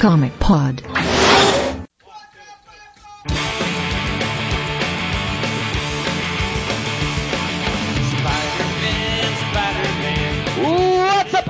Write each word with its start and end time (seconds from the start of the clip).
Comic 0.00 0.32
Pod. 0.38 0.82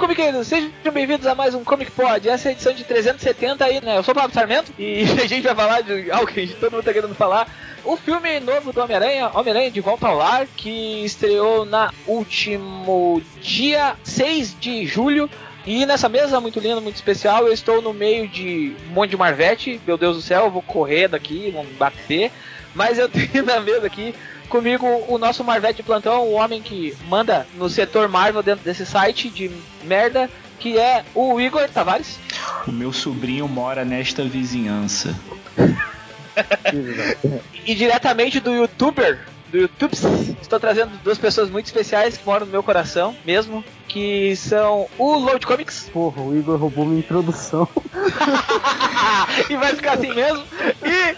Comiqueiros? 0.00 0.48
Sejam 0.48 0.70
bem-vindos 0.92 1.26
a 1.26 1.34
mais 1.34 1.54
um 1.54 1.62
Comic 1.62 1.92
Pod. 1.92 2.28
Essa 2.28 2.48
é 2.48 2.50
a 2.50 2.52
edição 2.52 2.72
de 2.72 2.82
370 2.82 3.64
aí, 3.64 3.80
né? 3.80 3.98
Eu 3.98 4.02
sou 4.02 4.12
o 4.12 4.14
Pablo 4.16 4.32
Sarmento 4.34 4.72
e 4.76 5.02
a 5.22 5.26
gente 5.26 5.42
vai 5.42 5.54
falar 5.54 5.82
de 5.82 6.10
algo 6.10 6.26
que 6.26 6.48
todo 6.48 6.72
mundo 6.72 6.82
tá 6.82 6.92
querendo 6.92 7.14
falar. 7.14 7.46
O 7.84 7.96
filme 7.96 8.40
novo 8.40 8.72
do 8.72 8.80
Homem-Aranha, 8.80 9.30
Homem-Aranha 9.32 9.70
de 9.70 9.80
Volta 9.80 10.08
ao 10.08 10.16
Lar, 10.16 10.48
que 10.56 11.04
estreou 11.04 11.64
na 11.64 11.92
último 12.06 13.22
dia 13.40 13.94
6 14.02 14.58
de 14.58 14.84
julho. 14.86 15.30
E 15.66 15.84
nessa 15.84 16.08
mesa 16.08 16.40
muito 16.40 16.58
linda, 16.58 16.80
muito 16.80 16.96
especial, 16.96 17.46
eu 17.46 17.52
estou 17.52 17.82
no 17.82 17.92
meio 17.92 18.26
de 18.26 18.74
um 18.88 18.94
monte 18.94 19.10
de 19.10 19.16
Marvete. 19.16 19.80
Meu 19.86 19.98
Deus 19.98 20.16
do 20.16 20.22
céu, 20.22 20.44
eu 20.44 20.50
vou 20.50 20.62
correr 20.62 21.08
daqui, 21.08 21.50
vou 21.50 21.64
me 21.64 21.72
bater. 21.74 22.32
Mas 22.74 22.98
eu 22.98 23.08
tenho 23.08 23.44
na 23.44 23.60
mesa 23.60 23.86
aqui 23.86 24.14
comigo 24.48 24.86
o 25.08 25.16
nosso 25.16 25.44
Marvete 25.44 25.76
de 25.76 25.82
plantão, 25.82 26.26
o 26.26 26.32
homem 26.32 26.60
que 26.60 26.96
manda 27.08 27.46
no 27.54 27.68
setor 27.68 28.08
Marvel 28.08 28.42
dentro 28.42 28.64
desse 28.64 28.84
site 28.84 29.30
de 29.30 29.50
merda, 29.84 30.28
que 30.58 30.76
é 30.76 31.04
o 31.14 31.40
Igor 31.40 31.68
Tavares. 31.68 32.18
O 32.66 32.72
meu 32.72 32.92
sobrinho 32.92 33.46
mora 33.46 33.84
nesta 33.84 34.24
vizinhança. 34.24 35.14
e 37.64 37.74
diretamente 37.74 38.40
do 38.40 38.52
youtuber, 38.52 39.18
do 39.50 39.58
YouTube, 39.58 39.92
estou 40.40 40.60
trazendo 40.60 40.96
duas 41.02 41.18
pessoas 41.18 41.50
muito 41.50 41.66
especiais 41.66 42.16
que 42.16 42.24
moram 42.24 42.46
no 42.46 42.52
meu 42.52 42.62
coração 42.62 43.14
mesmo, 43.24 43.64
que 43.88 44.34
são 44.36 44.88
o 44.96 45.16
Load 45.16 45.44
Comics. 45.46 45.90
Porra, 45.92 46.22
o 46.22 46.36
Igor 46.36 46.58
roubou 46.58 46.86
minha 46.86 47.00
introdução. 47.00 47.68
e 49.50 49.56
vai 49.56 49.74
ficar 49.74 49.94
assim 49.94 50.14
mesmo. 50.14 50.44
E 50.84 51.16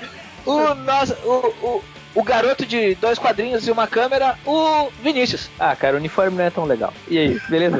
o 0.49 0.75
nosso. 0.75 1.15
O, 1.25 1.67
o, 1.67 1.85
o 2.15 2.23
garoto 2.23 2.67
de 2.67 2.95
dois 2.97 3.19
quadrinhos 3.19 3.67
e 3.67 3.71
uma 3.71 3.87
câmera, 3.87 4.37
o 4.45 4.91
Vinícius. 5.03 5.49
Ah, 5.59 5.75
cara, 5.75 5.95
o 5.95 5.99
uniforme 5.99 6.37
não 6.37 6.45
é 6.45 6.51
tão 6.51 6.65
legal. 6.65 6.93
E 7.09 7.19
aí, 7.19 7.41
beleza? 7.49 7.79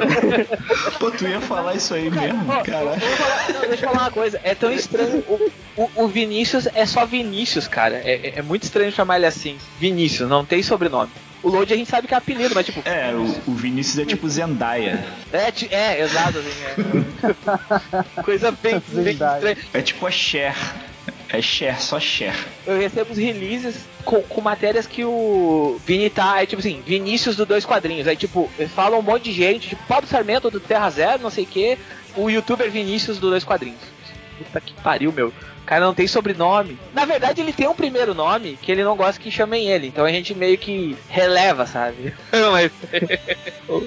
Pô, 0.99 1.11
tu 1.11 1.27
ia 1.27 1.39
falar 1.41 1.75
isso 1.75 1.93
aí 1.93 2.09
Cara, 2.09 2.33
mesmo, 2.33 2.51
ó, 2.51 2.63
cara? 2.63 2.99
falar- 2.99 3.53
não, 3.53 3.67
deixa 3.69 3.85
eu 3.85 3.89
falar 3.89 4.01
uma 4.03 4.11
coisa. 4.11 4.39
É 4.43 4.55
tão 4.55 4.71
estranho. 4.71 5.23
O, 5.27 5.51
o, 5.77 5.91
o 6.03 6.07
Vinícius 6.07 6.67
é 6.73 6.85
só 6.85 7.05
Vinícius, 7.05 7.67
cara. 7.67 8.01
É, 8.03 8.13
é- 8.27 8.33
é 8.37 8.41
muito 8.41 8.63
estranho 8.63 8.91
chamar 8.91 9.17
ele 9.17 9.25
assim. 9.25 9.57
Vinícius, 9.79 10.27
não 10.29 10.43
tem 10.45 10.63
sobrenome. 10.63 11.11
O 11.43 11.49
Load 11.49 11.73
a 11.73 11.75
gente 11.75 11.89
sabe 11.89 12.07
que 12.07 12.13
é 12.13 12.17
apelido, 12.17 12.55
mas 12.55 12.65
tipo. 12.65 12.81
É, 12.87 13.11
o, 13.13 13.51
o 13.51 13.53
Vinícius 13.53 13.99
é 13.99 14.05
tipo 14.05 14.29
Zendaya. 14.29 15.03
É, 15.33 15.51
é 15.75 16.01
exato, 16.01 16.37
assim. 16.39 16.83
É. 18.17 18.21
Coisa 18.23 18.49
bem, 18.51 18.81
bem 18.87 19.13
estranha. 19.13 19.57
É 19.73 19.81
tipo 19.81 20.07
a 20.07 20.11
Cher. 20.11 20.55
É 21.29 21.41
Cher, 21.41 21.81
só 21.81 21.99
Cher. 21.99 22.33
Eu 22.65 22.79
recebo 22.79 23.11
os 23.11 23.17
releases 23.17 23.75
com, 24.03 24.21
com 24.21 24.41
matérias 24.41 24.85
que 24.85 25.03
o 25.03 25.79
Vini 25.85 26.09
tá, 26.09 26.41
é 26.41 26.45
tipo 26.45 26.59
assim, 26.59 26.81
Vinícius 26.85 27.35
do 27.35 27.45
dois 27.45 27.65
quadrinhos. 27.65 28.07
Aí, 28.07 28.15
tipo, 28.15 28.49
fala 28.75 28.97
um 28.97 29.01
monte 29.01 29.25
de 29.25 29.33
gente, 29.33 29.69
tipo, 29.69 29.83
Pablo 29.87 30.07
Sarmento 30.07 30.49
do 30.49 30.59
Terra 30.59 30.89
Zero, 30.89 31.23
não 31.23 31.29
sei 31.29 31.43
o 31.43 31.47
que, 31.47 31.77
o 32.15 32.29
youtuber 32.29 32.69
Vinícius 32.69 33.17
do 33.17 33.29
dois 33.29 33.43
quadrinhos. 33.43 33.81
Puta 34.37 34.61
que 34.61 34.73
pariu, 34.81 35.11
meu. 35.11 35.27
O 35.29 35.65
cara 35.65 35.85
não 35.85 35.93
tem 35.93 36.07
sobrenome. 36.07 36.77
Na 36.93 37.05
verdade, 37.05 37.39
ele 37.39 37.53
tem 37.53 37.67
um 37.67 37.75
primeiro 37.75 38.13
nome 38.13 38.59
que 38.61 38.71
ele 38.71 38.83
não 38.83 38.97
gosta 38.97 39.21
que 39.21 39.31
chamem 39.31 39.69
ele. 39.69 39.87
Então 39.87 40.03
a 40.03 40.11
gente 40.11 40.35
meio 40.35 40.57
que 40.57 40.97
releva, 41.07 41.65
sabe? 41.65 42.13
Mas. 42.51 42.71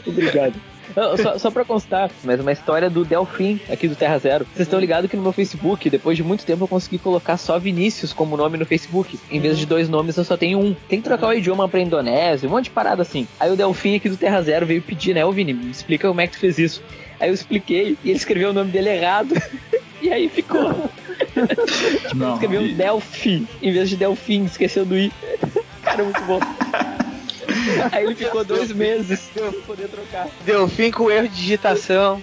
Obrigado. 0.06 0.54
Não, 0.94 1.16
Só, 1.16 1.38
só 1.38 1.50
pra 1.50 1.64
constar, 1.64 2.10
mas 2.22 2.40
uma 2.40 2.52
história 2.52 2.88
do 2.88 3.04
Delfim, 3.04 3.58
aqui 3.68 3.88
do 3.88 3.96
Terra 3.96 4.18
Zero. 4.18 4.46
Vocês 4.54 4.66
estão 4.66 4.78
ligados 4.78 5.10
que 5.10 5.16
no 5.16 5.22
meu 5.22 5.32
Facebook, 5.32 5.88
depois 5.90 6.16
de 6.16 6.22
muito 6.22 6.44
tempo, 6.44 6.64
eu 6.64 6.68
consegui 6.68 6.98
colocar 6.98 7.36
só 7.36 7.58
Vinícius 7.58 8.12
como 8.12 8.36
nome 8.36 8.56
no 8.56 8.64
Facebook. 8.66 9.18
Em 9.30 9.40
vez 9.40 9.58
de 9.58 9.66
dois 9.66 9.88
nomes, 9.88 10.16
eu 10.16 10.24
só 10.24 10.36
tenho 10.36 10.58
um. 10.58 10.74
Tem 10.88 11.00
que 11.00 11.04
trocar 11.04 11.28
o 11.28 11.32
idioma 11.32 11.68
pra 11.68 11.80
Indonésia, 11.80 12.48
um 12.48 12.52
monte 12.52 12.64
de 12.64 12.70
parada 12.70 13.02
assim. 13.02 13.26
Aí 13.40 13.50
o 13.50 13.56
Delfim 13.56 13.96
aqui 13.96 14.08
do 14.08 14.16
Terra 14.16 14.40
Zero 14.42 14.66
veio 14.66 14.80
pedir, 14.82 15.14
né? 15.14 15.24
Ô 15.24 15.32
Vini, 15.32 15.52
me 15.52 15.70
explica 15.70 16.08
como 16.08 16.20
é 16.20 16.26
que 16.26 16.34
tu 16.34 16.38
fez 16.40 16.58
isso. 16.58 16.82
Aí 17.18 17.28
eu 17.30 17.34
expliquei 17.34 17.96
e 18.04 18.10
ele 18.10 18.18
escreveu 18.18 18.50
o 18.50 18.52
nome 18.52 18.70
dele 18.70 18.90
errado. 18.90 19.34
e 20.02 20.12
aí 20.12 20.28
ficou. 20.28 20.72
Tipo, 21.16 21.40
ele 21.40 22.14
Não, 22.14 22.34
escreveu 22.34 22.66
e- 22.66 22.74
Delfim 22.74 23.46
em 23.62 23.72
vez 23.72 23.88
de 23.90 23.96
Delfim, 23.96 24.44
esqueceu 24.44 24.84
do 24.84 24.96
I. 24.96 25.10
Cara, 25.82 26.02
muito 26.04 26.22
bom. 26.24 26.40
Aí 27.92 28.04
ele 28.04 28.14
ficou 28.14 28.44
dois 28.44 28.72
meses 28.72 29.30
pra 29.32 29.52
poder 29.66 29.88
trocar. 29.88 30.28
Deu 30.44 30.68
fim 30.68 30.90
com 30.90 31.10
erro 31.10 31.28
de 31.28 31.36
digitação. 31.36 32.22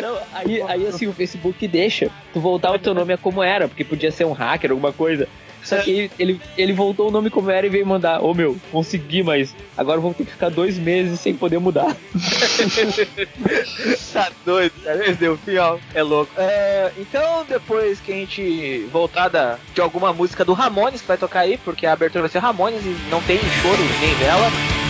Não, 0.00 0.18
aí, 0.32 0.62
aí 0.62 0.86
assim, 0.86 1.06
o 1.06 1.12
Facebook 1.12 1.66
deixa 1.68 2.10
tu 2.32 2.40
voltar 2.40 2.72
o 2.72 2.78
teu 2.78 2.94
nome 2.94 3.12
a 3.12 3.18
como 3.18 3.42
era, 3.42 3.68
porque 3.68 3.84
podia 3.84 4.10
ser 4.10 4.24
um 4.24 4.32
hacker, 4.32 4.70
alguma 4.70 4.92
coisa. 4.92 5.28
Só 5.64 5.78
que 5.78 5.90
ele, 5.90 6.10
ele, 6.18 6.40
ele 6.56 6.72
voltou 6.74 7.08
o 7.08 7.10
nome 7.10 7.30
como 7.30 7.50
era 7.50 7.66
e 7.66 7.70
veio 7.70 7.86
mandar, 7.86 8.22
ô 8.22 8.34
meu, 8.34 8.56
consegui, 8.70 9.22
mas 9.22 9.56
agora 9.76 9.98
vou 9.98 10.12
ter 10.12 10.24
que 10.24 10.32
ficar 10.32 10.50
dois 10.50 10.78
meses 10.78 11.18
sem 11.18 11.34
poder 11.34 11.58
mudar. 11.58 11.96
tá 14.12 14.30
doido, 14.44 14.72
cara. 14.84 15.10
Esse 15.10 15.58
ó. 15.58 15.78
É 15.94 16.02
louco. 16.02 16.30
É, 16.36 16.92
então, 16.98 17.46
depois 17.48 17.98
que 18.00 18.12
a 18.12 18.14
gente 18.14 18.86
voltar 18.92 19.28
da, 19.28 19.58
de 19.74 19.80
alguma 19.80 20.12
música 20.12 20.44
do 20.44 20.52
Ramones, 20.52 21.00
que 21.00 21.08
vai 21.08 21.16
tocar 21.16 21.40
aí, 21.40 21.56
porque 21.56 21.86
a 21.86 21.94
abertura 21.94 22.22
vai 22.22 22.30
ser 22.30 22.40
Ramones 22.40 22.84
e 22.84 22.96
não 23.10 23.22
tem 23.22 23.38
choro 23.62 23.82
nem 24.00 24.14
vela. 24.16 24.83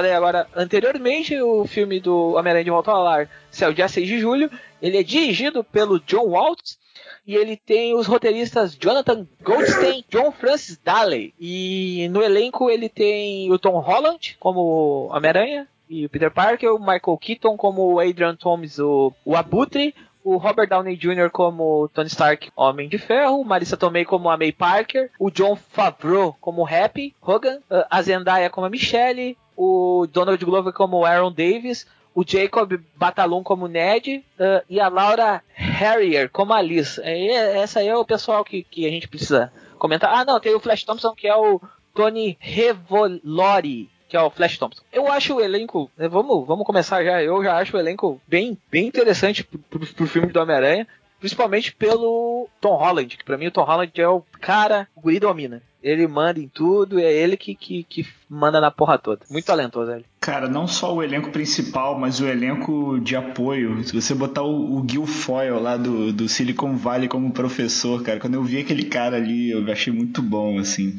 Falei 0.00 0.12
agora 0.12 0.46
anteriormente, 0.56 1.38
o 1.42 1.66
filme 1.66 2.00
do 2.00 2.30
Homem-Aranha 2.30 2.64
de 2.64 2.70
Volta 2.70 2.90
ao 2.90 3.02
Lar 3.02 3.28
saiu 3.50 3.74
dia 3.74 3.86
6 3.86 4.08
de 4.08 4.18
julho. 4.18 4.50
Ele 4.80 4.96
é 4.96 5.02
dirigido 5.02 5.62
pelo 5.62 6.00
John 6.00 6.28
Waltz. 6.28 6.78
E 7.26 7.36
ele 7.36 7.54
tem 7.54 7.94
os 7.94 8.06
roteiristas 8.06 8.74
Jonathan 8.74 9.28
Goldstein, 9.42 10.02
John 10.08 10.32
Francis 10.32 10.80
Daley. 10.82 11.34
E 11.38 12.08
no 12.10 12.22
elenco 12.22 12.70
ele 12.70 12.88
tem 12.88 13.52
o 13.52 13.58
Tom 13.58 13.78
Holland 13.78 14.38
como 14.40 15.10
Homem-Aranha 15.12 15.68
e 15.88 16.06
o 16.06 16.08
Peter 16.08 16.32
Parker, 16.32 16.72
o 16.72 16.78
Michael 16.78 17.18
Keaton 17.20 17.58
como 17.58 17.92
o 17.92 18.00
Adrian 18.00 18.36
Thomas, 18.36 18.78
o, 18.78 19.12
o 19.22 19.36
Abutre, 19.36 19.94
o 20.24 20.36
Robert 20.36 20.68
Downey 20.68 20.96
Jr. 20.96 21.30
como 21.30 21.88
Tony 21.94 22.08
Stark, 22.08 22.50
Homem 22.56 22.88
de 22.88 22.98
Ferro, 22.98 23.44
Marissa 23.44 23.76
Tomei 23.76 24.04
como 24.04 24.30
a 24.30 24.36
May 24.36 24.52
Parker, 24.52 25.10
o 25.18 25.30
John 25.30 25.56
Favreau 25.56 26.36
como 26.40 26.66
Happy 26.66 27.14
Hogan, 27.20 27.60
a 27.88 28.02
Zendaya 28.02 28.50
como 28.50 28.66
a 28.66 28.70
Michelle, 28.70 29.36
o 29.56 30.06
Donald 30.10 30.42
Glover 30.44 30.72
como 30.72 31.04
Aaron 31.04 31.32
Davis, 31.32 31.86
o 32.14 32.24
Jacob 32.26 32.80
Batalon 32.96 33.42
como 33.42 33.68
Ned 33.68 34.24
uh, 34.38 34.64
e 34.68 34.80
a 34.80 34.88
Laura 34.88 35.42
Harrier 35.54 36.28
como 36.30 36.52
a 36.52 36.60
Liz. 36.60 36.98
É, 36.98 37.58
essa 37.58 37.80
aí 37.80 37.88
é 37.88 37.96
o 37.96 38.04
pessoal 38.04 38.44
que, 38.44 38.62
que 38.62 38.86
a 38.86 38.90
gente 38.90 39.08
precisa 39.08 39.52
comentar. 39.78 40.12
Ah, 40.12 40.24
não, 40.24 40.40
tem 40.40 40.54
o 40.54 40.60
Flash 40.60 40.84
Thompson 40.84 41.14
que 41.14 41.28
é 41.28 41.36
o 41.36 41.60
Tony 41.94 42.36
Revolori 42.40 43.90
que 44.10 44.16
é 44.16 44.20
o 44.20 44.28
Flash 44.28 44.58
Thompson. 44.58 44.82
Eu 44.92 45.10
acho 45.10 45.36
o 45.36 45.40
elenco, 45.40 45.88
né, 45.96 46.08
vamos, 46.08 46.44
vamos 46.44 46.66
começar 46.66 47.04
já, 47.04 47.22
eu 47.22 47.42
já 47.44 47.56
acho 47.56 47.76
o 47.76 47.80
elenco 47.80 48.20
bem, 48.26 48.58
bem 48.70 48.88
interessante 48.88 49.44
pro, 49.44 49.58
pro, 49.60 49.86
pro 49.86 50.06
filme 50.08 50.32
do 50.32 50.40
Homem-Aranha, 50.40 50.86
principalmente 51.20 51.72
pelo 51.72 52.48
Tom 52.60 52.74
Holland, 52.74 53.16
que 53.16 53.24
pra 53.24 53.38
mim 53.38 53.46
o 53.46 53.50
Tom 53.52 53.62
Holland 53.62 53.92
é 53.94 54.08
o 54.08 54.24
cara, 54.40 54.88
o 54.96 55.00
guri 55.00 55.20
domina. 55.20 55.62
Ele 55.82 56.06
manda 56.06 56.38
em 56.38 56.48
tudo, 56.48 56.98
é 56.98 57.10
ele 57.10 57.38
que, 57.38 57.54
que, 57.54 57.84
que 57.84 58.06
manda 58.28 58.60
na 58.60 58.70
porra 58.70 58.98
toda. 58.98 59.20
Muito 59.30 59.46
talentoso 59.46 59.92
ele. 59.92 60.04
Cara, 60.20 60.46
não 60.46 60.66
só 60.66 60.94
o 60.94 61.02
elenco 61.02 61.30
principal, 61.30 61.98
mas 61.98 62.20
o 62.20 62.26
elenco 62.26 63.00
de 63.00 63.16
apoio. 63.16 63.82
Se 63.84 63.94
você 63.94 64.14
botar 64.14 64.42
o, 64.42 64.78
o 64.78 64.86
Gil 64.86 65.06
Foyle 65.06 65.58
lá 65.58 65.78
do, 65.78 66.12
do 66.12 66.28
Silicon 66.28 66.76
Valley 66.76 67.08
como 67.08 67.32
professor, 67.32 68.02
cara, 68.02 68.20
quando 68.20 68.34
eu 68.34 68.44
vi 68.44 68.58
aquele 68.58 68.84
cara 68.84 69.16
ali, 69.16 69.52
eu 69.52 69.72
achei 69.72 69.90
muito 69.90 70.20
bom, 70.20 70.58
assim. 70.58 70.98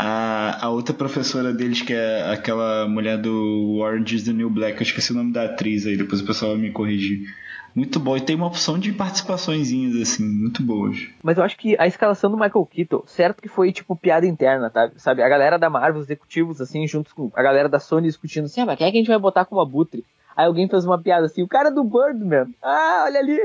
A, 0.00 0.66
a 0.66 0.68
outra 0.70 0.94
professora 0.94 1.52
deles, 1.52 1.82
que 1.82 1.92
é 1.92 2.30
aquela 2.30 2.86
mulher 2.86 3.18
do 3.18 3.78
Orange 3.80 4.14
is 4.14 4.22
the 4.22 4.32
New 4.32 4.48
Black, 4.48 4.76
eu 4.76 4.82
esqueci 4.82 5.10
o 5.10 5.16
nome 5.16 5.32
da 5.32 5.46
atriz 5.46 5.84
aí, 5.86 5.96
depois 5.96 6.20
o 6.20 6.24
pessoal 6.24 6.52
vai 6.52 6.60
me 6.60 6.70
corrigir. 6.70 7.26
Muito 7.74 7.98
bom. 7.98 8.16
E 8.16 8.20
tem 8.20 8.36
uma 8.36 8.46
opção 8.46 8.78
de 8.78 8.92
participaçõezinhas, 8.92 9.96
assim, 10.00 10.24
muito 10.24 10.62
boas. 10.62 11.08
Mas 11.22 11.36
eu 11.36 11.44
acho 11.44 11.56
que 11.56 11.76
a 11.78 11.86
escalação 11.86 12.30
do 12.30 12.36
Michael 12.36 12.66
Keaton, 12.66 13.02
certo 13.06 13.42
que 13.42 13.48
foi 13.48 13.72
tipo 13.72 13.94
piada 13.96 14.26
interna, 14.26 14.70
tá? 14.70 14.90
Sabe? 14.96 15.22
A 15.22 15.28
galera 15.28 15.58
da 15.58 15.68
Marvel, 15.68 16.00
os 16.00 16.06
executivos, 16.06 16.60
assim, 16.60 16.86
junto 16.86 17.14
com 17.14 17.30
a 17.34 17.42
galera 17.42 17.68
da 17.68 17.80
Sony 17.80 18.06
discutindo 18.06 18.44
assim, 18.46 18.60
ah, 18.60 18.66
mas 18.66 18.78
quem 18.78 18.86
é 18.86 18.90
que 18.90 18.96
a 18.96 19.00
gente 19.00 19.08
vai 19.08 19.18
botar 19.18 19.44
como 19.44 19.60
abutre? 19.60 20.04
Aí 20.38 20.46
alguém 20.46 20.68
fez 20.68 20.84
uma 20.84 21.02
piada 21.02 21.26
assim, 21.26 21.42
o 21.42 21.48
cara 21.48 21.68
do 21.68 21.82
Birdman. 21.82 22.54
Ah, 22.62 23.02
olha 23.06 23.18
ali. 23.18 23.40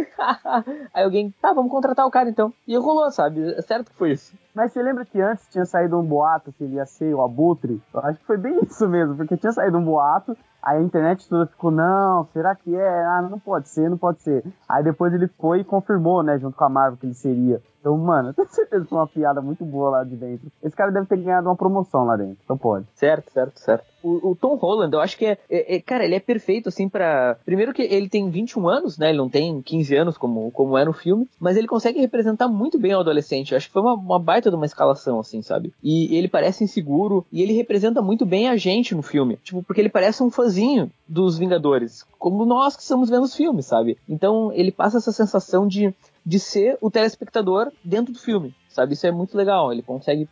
Aí 0.94 1.04
alguém, 1.04 1.34
tá, 1.42 1.52
vamos 1.52 1.72
contratar 1.72 2.06
o 2.06 2.12
cara 2.12 2.30
então. 2.30 2.54
E 2.68 2.78
rolou, 2.78 3.10
sabe? 3.10 3.52
É 3.56 3.62
certo 3.64 3.90
que 3.90 3.98
foi 3.98 4.12
isso. 4.12 4.32
Mas 4.54 4.72
você 4.72 4.84
lembra 4.84 5.04
que 5.04 5.20
antes 5.20 5.48
tinha 5.50 5.66
saído 5.66 6.00
um 6.00 6.06
boato 6.06 6.54
que 6.54 6.64
ele 6.64 6.76
ia 6.76 6.86
ser 6.86 7.12
o 7.16 7.24
Abutre? 7.24 7.82
Eu 7.92 8.00
acho 8.02 8.20
que 8.20 8.26
foi 8.28 8.38
bem 8.38 8.60
isso 8.64 8.88
mesmo, 8.88 9.16
porque 9.16 9.36
tinha 9.36 9.52
saído 9.52 9.80
um 9.80 9.84
boato, 9.84 10.38
aí 10.64 10.78
a 10.80 10.82
internet 10.82 11.28
toda 11.28 11.46
ficou, 11.48 11.70
não, 11.72 12.26
será 12.34 12.56
que 12.56 12.76
é? 12.76 13.04
Ah, 13.06 13.22
não 13.30 13.40
pode 13.40 13.70
ser, 13.70 13.90
não 13.90 13.98
pode 13.98 14.22
ser. 14.22 14.44
Aí 14.68 14.84
depois 14.84 15.14
ele 15.14 15.28
foi 15.40 15.60
e 15.60 15.64
confirmou, 15.64 16.24
né, 16.24 16.40
junto 16.40 16.56
com 16.58 16.64
a 16.64 16.70
Marvel 16.70 16.98
que 16.98 17.06
ele 17.06 17.14
seria. 17.14 17.62
Então, 17.80 17.98
mano, 17.98 18.30
eu 18.32 18.34
tenho 18.34 18.48
certeza 18.50 18.84
que 18.84 18.90
foi 18.90 18.98
uma 18.98 19.08
piada 19.08 19.42
muito 19.42 19.66
boa 19.66 19.90
lá 19.90 20.04
de 20.04 20.16
dentro. 20.16 20.48
Esse 20.64 20.76
cara 20.76 20.92
deve 20.92 21.06
ter 21.06 21.18
ganhado 21.18 21.50
uma 21.50 21.56
promoção 21.56 22.06
lá 22.06 22.16
dentro, 22.16 22.38
então 22.44 22.58
pode. 22.58 22.86
Certo, 22.96 23.32
certo, 23.32 23.60
certo. 23.60 23.84
O, 24.02 24.32
o 24.32 24.36
Tom 24.36 24.56
Holland, 24.56 24.94
eu 24.94 25.00
acho 25.02 25.18
que 25.18 25.26
é, 25.26 25.38
é- 25.50 25.76
é- 25.76 25.82
Cara, 25.82 26.04
ele 26.06 26.16
é 26.16 26.20
perfeito, 26.20 26.68
assim, 26.70 26.90
pra. 26.90 27.38
Primeiro 27.46 27.74
que 27.74 27.82
ele 27.82 28.10
tem 28.10 28.30
21 28.30 28.68
anos, 28.68 28.98
né? 28.98 29.10
Ele 29.10 29.18
não 29.18 29.30
tem 29.30 29.62
15 29.62 29.96
anos 29.96 30.18
como, 30.18 30.52
como 30.52 30.78
é 30.78 30.84
no 30.86 30.92
filme, 30.94 31.28
mas 31.40 31.56
ele 31.58 31.68
consegue 31.68 32.00
representar 32.00 32.48
muito 32.48 32.78
bem 32.80 32.94
o 32.96 33.00
adolescente. 33.00 33.52
Eu 33.52 33.58
acho 33.58 33.68
que 33.68 33.74
foi 33.74 33.82
uma, 33.82 33.94
uma 33.94 34.20
baita 34.20 34.50
de 34.50 34.56
uma 34.56 34.66
escalação, 34.66 35.20
assim, 35.20 35.42
sabe? 35.42 35.74
E 35.82 36.16
ele 36.18 36.28
parece 36.28 36.64
inseguro 36.64 37.26
e 37.32 37.42
ele 37.42 37.54
representa 37.54 38.02
muito 38.02 38.26
bem 38.26 38.50
a 38.50 38.56
gente 38.58 38.94
no 38.96 39.02
filme. 39.02 39.38
Tipo, 39.38 39.64
porque 39.64 39.80
ele 39.82 39.90
parece 39.90 40.22
um 40.24 40.30
fãzinho 40.54 40.92
dos 41.08 41.38
Vingadores, 41.38 42.06
como 42.20 42.46
nós 42.46 42.76
que 42.76 42.82
estamos 42.84 43.10
vendo 43.10 43.24
os 43.24 43.36
filmes, 43.36 43.66
sabe? 43.66 43.98
Então 44.08 44.52
ele 44.54 44.72
passa 44.72 44.98
essa 44.98 45.12
sensação 45.12 45.68
de, 45.68 45.94
de 46.26 46.40
ser 46.40 46.78
o 46.80 46.92
telespectador 46.92 47.72
dentro 47.84 48.14
do 48.14 48.20
filme, 48.20 48.54
sabe? 48.70 48.94
Isso 48.94 49.08
é 49.08 49.12
muito 49.12 49.36
legal, 49.36 49.72
ele 49.72 49.82
consegue 49.82 50.30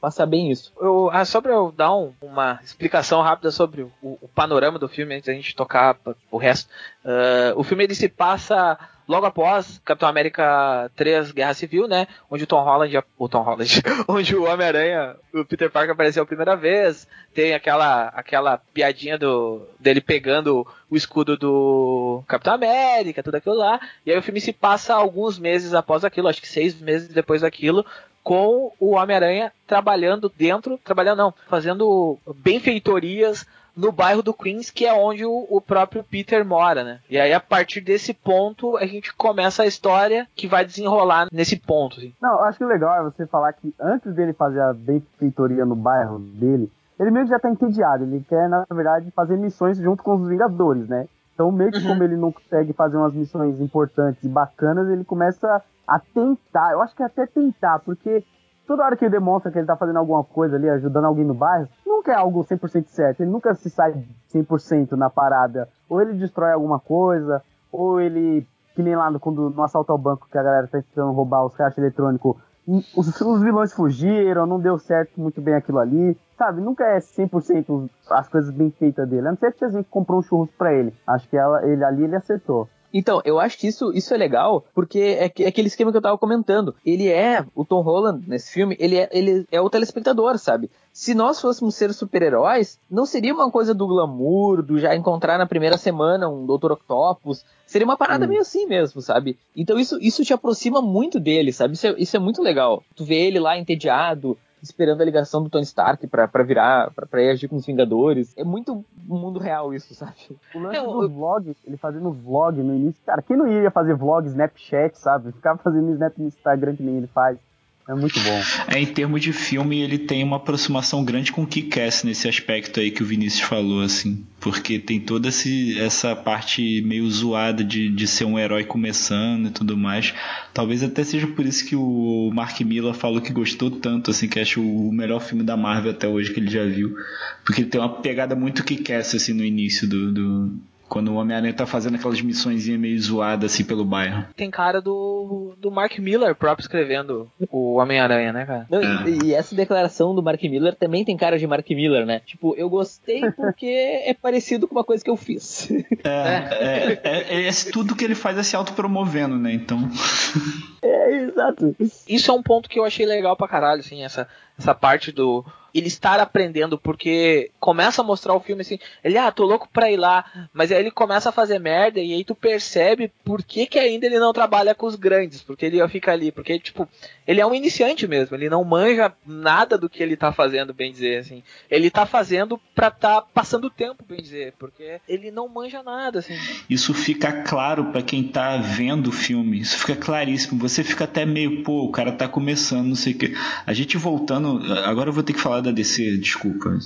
passar 0.00 0.26
bem 0.26 0.50
isso. 0.52 0.72
Eu, 0.80 1.10
ah, 1.12 1.24
só 1.24 1.40
pra 1.40 1.52
eu 1.52 1.72
dar 1.76 1.94
um- 1.96 2.12
uma 2.22 2.60
explicação 2.62 3.20
rápida 3.20 3.50
sobre 3.50 3.82
o, 3.82 3.90
o 4.02 4.28
panorama 4.32 4.78
do 4.78 4.88
filme 4.88 5.14
antes 5.16 5.26
da 5.26 5.32
gente 5.32 5.56
tocar 5.56 5.98
o 6.30 6.38
resto. 6.38 6.70
Ah, 7.04 7.52
o 7.56 7.64
filme 7.64 7.82
ele 7.84 7.94
se 7.94 8.08
passa 8.08 8.78
logo 9.06 9.26
após 9.26 9.80
Capitão 9.84 10.08
América 10.08 10.90
3 10.96 11.32
Guerra 11.32 11.54
Civil, 11.54 11.86
né? 11.86 12.06
Onde 12.30 12.44
o 12.44 12.46
Tom 12.46 12.62
Holland, 12.62 13.02
o 13.18 13.28
Tom 13.28 13.42
Holland, 13.42 13.82
onde 14.08 14.34
o 14.34 14.44
Homem-Aranha, 14.44 15.16
o 15.32 15.44
Peter 15.44 15.70
Parker 15.70 15.92
apareceu 15.92 16.22
a 16.22 16.26
primeira 16.26 16.56
vez. 16.56 17.06
Tem 17.34 17.54
aquela 17.54 18.08
aquela 18.08 18.58
piadinha 18.58 19.18
do 19.18 19.62
dele 19.78 20.00
pegando 20.00 20.66
o 20.90 20.96
escudo 20.96 21.36
do 21.36 22.22
Capitão 22.26 22.54
América, 22.54 23.22
tudo 23.22 23.36
aquilo 23.36 23.56
lá. 23.56 23.80
E 24.06 24.10
aí 24.10 24.18
o 24.18 24.22
filme 24.22 24.40
se 24.40 24.52
passa 24.52 24.94
alguns 24.94 25.38
meses 25.38 25.74
após 25.74 26.04
aquilo, 26.04 26.28
acho 26.28 26.40
que 26.40 26.48
seis 26.48 26.78
meses 26.80 27.08
depois 27.08 27.42
daquilo, 27.42 27.84
com 28.22 28.72
o 28.80 28.92
Homem-Aranha 28.92 29.52
trabalhando 29.66 30.32
dentro, 30.34 30.78
trabalhando 30.82 31.18
não, 31.18 31.34
fazendo 31.48 32.18
benfeitorias 32.36 33.46
no 33.76 33.92
bairro 33.92 34.22
do 34.22 34.34
Queens, 34.34 34.70
que 34.70 34.86
é 34.86 34.92
onde 34.92 35.24
o, 35.24 35.46
o 35.48 35.60
próprio 35.60 36.04
Peter 36.04 36.44
mora, 36.44 36.84
né? 36.84 37.00
E 37.08 37.18
aí 37.18 37.32
a 37.32 37.40
partir 37.40 37.80
desse 37.80 38.14
ponto 38.14 38.76
a 38.76 38.86
gente 38.86 39.14
começa 39.14 39.62
a 39.62 39.66
história 39.66 40.26
que 40.34 40.46
vai 40.46 40.64
desenrolar 40.64 41.28
nesse 41.32 41.56
ponto. 41.56 41.98
Assim. 41.98 42.12
Não, 42.20 42.32
eu 42.34 42.44
acho 42.44 42.58
que 42.58 42.64
o 42.64 42.68
legal 42.68 43.00
é 43.00 43.02
você 43.02 43.26
falar 43.26 43.52
que 43.52 43.74
antes 43.80 44.14
dele 44.14 44.32
fazer 44.32 44.60
a 44.60 44.72
benfeitoria 44.72 45.64
no 45.64 45.74
bairro 45.74 46.18
dele, 46.18 46.70
ele 46.98 47.10
meio 47.10 47.24
que 47.24 47.30
já 47.30 47.38
tá 47.38 47.50
entediado. 47.50 48.04
Ele 48.04 48.24
quer, 48.28 48.48
na 48.48 48.64
verdade, 48.70 49.10
fazer 49.10 49.36
missões 49.36 49.78
junto 49.78 50.02
com 50.02 50.14
os 50.14 50.28
Vingadores, 50.28 50.88
né? 50.88 51.08
Então, 51.34 51.50
meio 51.50 51.72
que 51.72 51.82
como 51.82 52.02
ele 52.04 52.16
não 52.16 52.30
consegue 52.30 52.72
fazer 52.72 52.96
umas 52.96 53.12
missões 53.12 53.60
importantes 53.60 54.22
e 54.22 54.28
bacanas, 54.28 54.88
ele 54.88 55.04
começa 55.04 55.60
a 55.86 55.98
tentar. 55.98 56.72
Eu 56.72 56.80
acho 56.80 56.94
que 56.94 57.02
até 57.02 57.26
tentar, 57.26 57.80
porque 57.80 58.24
toda 58.66 58.84
hora 58.84 58.96
que 58.96 59.04
ele 59.04 59.12
demonstra 59.12 59.50
que 59.50 59.58
ele 59.58 59.66
tá 59.66 59.76
fazendo 59.76 59.98
alguma 59.98 60.24
coisa 60.24 60.56
ali, 60.56 60.68
ajudando 60.68 61.04
alguém 61.04 61.24
no 61.24 61.34
bairro, 61.34 61.68
nunca 61.86 62.12
é 62.12 62.16
algo 62.16 62.44
100% 62.44 62.86
certo. 62.88 63.20
Ele 63.20 63.30
nunca 63.30 63.54
se 63.54 63.70
sai 63.70 64.04
100% 64.32 64.92
na 64.92 65.08
parada. 65.08 65.68
Ou 65.88 66.00
ele 66.00 66.14
destrói 66.14 66.52
alguma 66.52 66.78
coisa, 66.78 67.42
ou 67.72 68.00
ele, 68.00 68.46
que 68.74 68.82
nem 68.82 68.96
lá 68.96 69.10
no, 69.10 69.20
quando, 69.20 69.50
no 69.50 69.62
assalto 69.62 69.92
ao 69.92 69.98
banco 69.98 70.28
que 70.30 70.38
a 70.38 70.42
galera 70.42 70.66
tá 70.66 70.80
tentando 70.80 71.12
roubar 71.12 71.44
os 71.44 71.54
caixas 71.54 71.78
eletrônicos, 71.78 72.36
os, 72.66 73.20
os 73.20 73.42
vilões 73.42 73.72
fugiram, 73.72 74.46
não 74.46 74.58
deu 74.58 74.78
certo 74.78 75.20
muito 75.20 75.40
bem 75.40 75.54
aquilo 75.54 75.78
ali. 75.78 76.16
Sabe, 76.36 76.60
nunca 76.60 76.84
é 76.84 76.98
100% 76.98 77.88
as 78.10 78.28
coisas 78.28 78.50
bem 78.50 78.70
feitas 78.70 79.08
dele. 79.08 79.28
A 79.28 79.30
não 79.30 79.38
ser 79.38 79.52
que 79.52 79.64
a 79.64 79.68
gente 79.68 79.88
comprou 79.88 80.18
um 80.18 80.22
churros 80.22 80.50
pra 80.56 80.72
ele. 80.72 80.94
Acho 81.06 81.28
que 81.28 81.36
ela, 81.36 81.64
ele 81.66 81.84
ali 81.84 82.04
ele 82.04 82.16
acertou. 82.16 82.68
Então, 82.96 83.20
eu 83.24 83.40
acho 83.40 83.58
que 83.58 83.66
isso, 83.66 83.92
isso 83.92 84.14
é 84.14 84.16
legal, 84.16 84.64
porque 84.72 85.00
é, 85.00 85.24
é 85.42 85.48
aquele 85.48 85.66
esquema 85.66 85.90
que 85.90 85.96
eu 85.98 86.02
tava 86.02 86.16
comentando. 86.16 86.72
Ele 86.86 87.08
é, 87.08 87.44
o 87.52 87.64
Tom 87.64 87.80
Holland, 87.80 88.22
nesse 88.28 88.52
filme, 88.52 88.76
ele 88.78 88.96
é, 88.96 89.08
ele 89.10 89.44
é 89.50 89.60
o 89.60 89.68
telespectador, 89.68 90.38
sabe? 90.38 90.70
Se 90.92 91.12
nós 91.12 91.40
fôssemos 91.40 91.74
ser 91.74 91.92
super-heróis, 91.92 92.78
não 92.88 93.04
seria 93.04 93.34
uma 93.34 93.50
coisa 93.50 93.74
do 93.74 93.88
glamour, 93.88 94.62
do 94.62 94.78
já 94.78 94.94
encontrar 94.94 95.36
na 95.36 95.44
primeira 95.44 95.76
semana 95.76 96.28
um 96.28 96.46
Dr. 96.46 96.70
Octopus. 96.70 97.44
Seria 97.66 97.84
uma 97.84 97.96
parada 97.96 98.26
Hum. 98.26 98.28
meio 98.28 98.40
assim 98.42 98.64
mesmo, 98.66 99.02
sabe? 99.02 99.36
Então 99.56 99.76
isso, 99.76 99.98
isso 100.00 100.24
te 100.24 100.32
aproxima 100.32 100.80
muito 100.80 101.18
dele, 101.18 101.52
sabe? 101.52 101.74
Isso 101.74 101.88
é, 101.88 101.94
isso 101.98 102.16
é 102.16 102.20
muito 102.20 102.40
legal. 102.40 102.84
Tu 102.94 103.04
vê 103.04 103.16
ele 103.26 103.40
lá 103.40 103.58
entediado, 103.58 104.38
esperando 104.64 105.00
a 105.00 105.04
ligação 105.04 105.42
do 105.42 105.50
Tony 105.50 105.64
Stark 105.64 106.06
pra, 106.06 106.26
pra 106.26 106.42
virar, 106.42 106.90
pra, 106.92 107.06
pra 107.06 107.22
ir 107.22 107.30
agir 107.30 107.48
com 107.48 107.56
os 107.56 107.66
Vingadores. 107.66 108.32
É 108.36 108.42
muito 108.44 108.84
mundo 109.06 109.38
real 109.38 109.72
isso, 109.74 109.94
sabe? 109.94 110.14
O 110.54 110.58
lance 110.58 110.76
É, 110.76 110.82
o- 110.82 111.00
dos 111.02 111.10
vlogs, 111.12 111.56
ele 111.64 111.76
fazendo 111.76 112.10
vlog 112.10 112.60
no 112.62 112.74
início, 112.74 113.00
cara, 113.04 113.22
quem 113.22 113.36
não 113.36 113.46
iria 113.46 113.70
fazer 113.70 113.94
vlog, 113.94 114.26
Snapchat, 114.26 114.98
sabe? 114.98 115.32
Ficava 115.32 115.58
fazendo 115.58 115.90
Snap 115.92 116.16
no 116.18 116.26
Instagram 116.26 116.74
que 116.76 116.82
nem 116.82 116.96
ele 116.96 117.06
faz. 117.06 117.38
É 117.86 117.94
muito 117.94 118.18
bom. 118.18 118.42
É, 118.68 118.80
em 118.80 118.86
termos 118.86 119.20
de 119.20 119.30
filme, 119.30 119.78
ele 119.82 119.98
tem 119.98 120.24
uma 120.24 120.36
aproximação 120.36 121.04
grande 121.04 121.30
com 121.30 121.42
o 121.42 121.46
Kick-Ass 121.46 122.02
nesse 122.02 122.26
aspecto 122.26 122.80
aí 122.80 122.90
que 122.90 123.02
o 123.02 123.06
Vinícius 123.06 123.42
falou, 123.46 123.82
assim. 123.82 124.24
Porque 124.40 124.78
tem 124.78 124.98
toda 124.98 125.28
esse, 125.28 125.78
essa 125.78 126.16
parte 126.16 126.80
meio 126.80 127.08
zoada 127.10 127.62
de, 127.62 127.90
de 127.90 128.06
ser 128.06 128.24
um 128.24 128.38
herói 128.38 128.64
começando 128.64 129.48
e 129.48 129.50
tudo 129.50 129.76
mais. 129.76 130.14
Talvez 130.54 130.82
até 130.82 131.04
seja 131.04 131.26
por 131.26 131.44
isso 131.44 131.66
que 131.66 131.76
o 131.76 132.30
Mark 132.32 132.58
Miller 132.62 132.94
falou 132.94 133.20
que 133.20 133.34
gostou 133.34 133.70
tanto, 133.70 134.10
assim, 134.10 134.28
que 134.28 134.40
acha 134.40 134.58
o 134.58 134.90
melhor 134.90 135.20
filme 135.20 135.42
da 135.44 135.54
Marvel 135.56 135.90
até 135.90 136.08
hoje 136.08 136.32
que 136.32 136.40
ele 136.40 136.50
já 136.50 136.64
viu. 136.64 136.96
Porque 137.44 137.60
ele 137.60 137.68
tem 137.68 137.78
uma 137.78 138.00
pegada 138.00 138.34
muito 138.34 138.64
Kick-Ass, 138.64 139.14
assim, 139.14 139.34
no 139.34 139.44
início 139.44 139.86
do... 139.86 140.10
do- 140.10 140.73
quando 140.88 141.08
o 141.08 141.14
Homem-Aranha 141.16 141.52
tá 141.52 141.66
fazendo 141.66 141.96
aquelas 141.96 142.20
missõezinhas 142.20 142.80
meio 142.80 143.00
zoadas, 143.00 143.52
assim, 143.52 143.64
pelo 143.64 143.84
bairro. 143.84 144.26
Tem 144.36 144.50
cara 144.50 144.80
do, 144.80 145.54
do 145.58 145.70
Mark 145.70 145.98
Miller 145.98 146.34
próprio 146.34 146.62
escrevendo 146.62 147.30
o 147.50 147.76
Homem-Aranha, 147.76 148.32
né, 148.32 148.44
cara? 148.44 148.66
Não, 148.70 148.80
É. 148.82 149.08
e, 149.08 149.26
e 149.26 149.34
essa 149.34 149.54
declaração 149.54 150.14
do 150.14 150.22
Mark 150.22 150.42
Miller 150.42 150.74
também 150.74 151.04
tem 151.04 151.16
cara 151.16 151.38
de 151.38 151.46
Mark 151.46 151.68
Miller, 151.70 152.06
né? 152.06 152.20
Tipo, 152.20 152.54
eu 152.56 152.68
gostei 152.68 153.30
porque 153.32 153.66
é 153.66 154.14
parecido 154.14 154.68
com 154.68 154.74
uma 154.74 154.84
coisa 154.84 155.02
que 155.02 155.10
eu 155.10 155.16
fiz. 155.16 155.68
É, 156.04 157.00
é, 157.00 157.00
é, 157.02 157.48
é 157.48 157.50
tudo 157.72 157.96
que 157.96 158.04
ele 158.04 158.14
faz 158.14 158.38
é 158.38 158.42
se 158.42 158.54
autopromovendo, 158.54 159.36
né? 159.36 159.52
Então. 159.52 159.88
é, 160.82 161.16
exato. 161.24 161.74
Isso 162.08 162.30
é 162.30 162.34
um 162.34 162.42
ponto 162.42 162.68
que 162.68 162.78
eu 162.78 162.84
achei 162.84 163.06
legal 163.06 163.36
pra 163.36 163.48
caralho, 163.48 163.80
assim, 163.80 164.02
essa, 164.04 164.28
essa 164.58 164.74
parte 164.74 165.12
do 165.12 165.44
ele 165.74 165.88
estar 165.88 166.20
aprendendo, 166.20 166.78
porque 166.78 167.50
começa 167.58 168.00
a 168.00 168.04
mostrar 168.04 168.32
o 168.32 168.40
filme 168.40 168.62
assim, 168.62 168.78
ele, 169.02 169.18
ah, 169.18 169.32
tô 169.32 169.44
louco 169.44 169.68
pra 169.72 169.90
ir 169.90 169.96
lá, 169.96 170.24
mas 170.52 170.70
aí 170.70 170.78
ele 170.78 170.90
começa 170.90 171.30
a 171.30 171.32
fazer 171.32 171.58
merda 171.58 171.98
e 171.98 172.12
aí 172.12 172.24
tu 172.24 172.34
percebe 172.34 173.10
por 173.24 173.42
que 173.42 173.66
que 173.66 173.78
ainda 173.78 174.06
ele 174.06 174.20
não 174.20 174.32
trabalha 174.32 174.72
com 174.72 174.86
os 174.86 174.94
grandes, 174.94 175.42
porque 175.42 175.66
ele 175.66 175.86
fica 175.88 176.12
ali, 176.12 176.30
porque, 176.30 176.60
tipo, 176.60 176.88
ele 177.26 177.40
é 177.40 177.46
um 177.46 177.54
iniciante 177.54 178.06
mesmo, 178.06 178.36
ele 178.36 178.48
não 178.48 178.62
manja 178.62 179.12
nada 179.26 179.76
do 179.76 179.90
que 179.90 180.00
ele 180.00 180.16
tá 180.16 180.32
fazendo, 180.32 180.72
bem 180.72 180.92
dizer, 180.92 181.18
assim. 181.18 181.42
Ele 181.68 181.90
tá 181.90 182.06
fazendo 182.06 182.60
pra 182.74 182.90
tá 182.90 183.20
passando 183.20 183.68
tempo, 183.68 184.04
bem 184.08 184.22
dizer, 184.22 184.54
porque 184.58 185.00
ele 185.08 185.30
não 185.30 185.48
manja 185.48 185.82
nada, 185.82 186.20
assim. 186.20 186.34
Isso 186.70 186.94
fica 186.94 187.42
claro 187.42 187.86
pra 187.86 188.02
quem 188.02 188.22
tá 188.22 188.58
vendo 188.58 189.08
o 189.08 189.12
filme. 189.12 189.58
Isso 189.58 189.78
fica 189.78 189.96
claríssimo. 189.96 190.60
Você 190.60 190.84
fica 190.84 191.04
até 191.04 191.24
meio, 191.24 191.62
pô, 191.62 191.84
o 191.84 191.90
cara 191.90 192.12
tá 192.12 192.28
começando, 192.28 192.88
não 192.88 192.94
sei 192.94 193.14
o 193.14 193.18
que. 193.18 193.34
A 193.66 193.72
gente 193.72 193.96
voltando. 193.96 194.43
Agora 194.84 195.08
eu 195.08 195.12
vou 195.12 195.22
ter 195.22 195.32
que 195.32 195.40
falar 195.40 195.60
da 195.60 195.70
DC, 195.70 196.16
desculpa, 196.18 196.78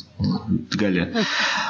galera. 0.77 1.13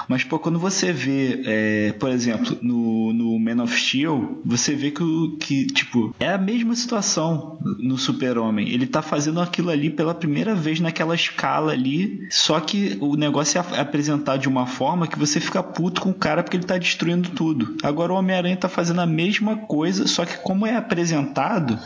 Mas, 0.08 0.24
pô, 0.24 0.38
quando 0.38 0.58
você 0.58 0.92
vê, 0.92 1.42
é, 1.44 1.92
por 1.98 2.10
exemplo, 2.10 2.56
no, 2.62 3.12
no 3.12 3.38
Man 3.38 3.62
of 3.62 3.78
Steel, 3.78 4.40
você 4.44 4.74
vê 4.74 4.90
que, 4.90 5.04
que, 5.40 5.66
tipo, 5.66 6.14
é 6.18 6.32
a 6.32 6.38
mesma 6.38 6.74
situação 6.74 7.58
no 7.78 7.98
Super-Homem. 7.98 8.68
Ele 8.70 8.86
tá 8.86 9.02
fazendo 9.02 9.40
aquilo 9.40 9.70
ali 9.70 9.90
pela 9.90 10.14
primeira 10.14 10.54
vez 10.54 10.80
naquela 10.80 11.14
escala 11.14 11.72
ali, 11.72 12.26
só 12.30 12.58
que 12.60 12.96
o 13.00 13.16
negócio 13.16 13.58
é 13.58 13.60
ap- 13.60 13.74
apresentado 13.78 14.40
de 14.40 14.48
uma 14.48 14.66
forma 14.66 15.06
que 15.06 15.18
você 15.18 15.40
fica 15.40 15.62
puto 15.62 16.00
com 16.00 16.10
o 16.10 16.14
cara 16.14 16.42
porque 16.42 16.56
ele 16.56 16.64
tá 16.64 16.78
destruindo 16.78 17.30
tudo. 17.30 17.76
Agora 17.82 18.12
o 18.12 18.16
Homem-Aranha 18.16 18.56
tá 18.56 18.68
fazendo 18.68 19.00
a 19.00 19.06
mesma 19.06 19.56
coisa, 19.56 20.06
só 20.06 20.24
que 20.24 20.36
como 20.38 20.66
é 20.66 20.76
apresentado, 20.76 21.78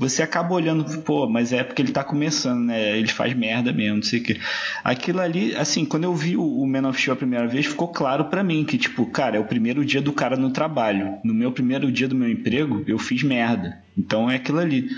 você 0.00 0.22
acaba 0.22 0.54
olhando, 0.54 0.82
pô, 1.02 1.28
mas 1.28 1.52
é 1.52 1.62
porque 1.62 1.82
ele 1.82 1.92
tá 1.92 2.02
começando, 2.02 2.64
né? 2.64 2.96
Ele 2.96 3.08
faz 3.08 3.34
merda 3.34 3.70
mesmo, 3.70 3.96
não 3.96 4.02
sei 4.02 4.20
o 4.20 4.22
que. 4.22 4.40
Aquilo 4.82 5.20
ali, 5.20 5.54
assim, 5.54 5.84
quando 5.84 6.04
eu 6.04 6.14
vi 6.14 6.38
o, 6.38 6.42
o 6.42 6.66
Man 6.66 6.88
of 6.88 6.98
Steel 6.98 7.12
a 7.12 7.16
primeira 7.18 7.46
vez, 7.46 7.66
ficou 7.66 7.86
claro 7.86 8.24
pra 8.24 8.42
mim 8.42 8.64
que, 8.64 8.78
tipo, 8.78 9.04
cara, 9.04 9.36
é 9.36 9.38
o 9.40 9.44
primeiro 9.44 9.84
dia 9.84 10.00
do 10.00 10.10
cara 10.10 10.38
no 10.38 10.48
trabalho. 10.48 11.18
No 11.22 11.34
meu 11.34 11.52
primeiro 11.52 11.92
dia 11.92 12.08
do 12.08 12.14
meu 12.14 12.30
emprego, 12.30 12.82
eu 12.86 12.98
fiz 12.98 13.22
merda. 13.22 13.78
Então 13.96 14.30
é 14.30 14.36
aquilo 14.36 14.58
ali. 14.58 14.88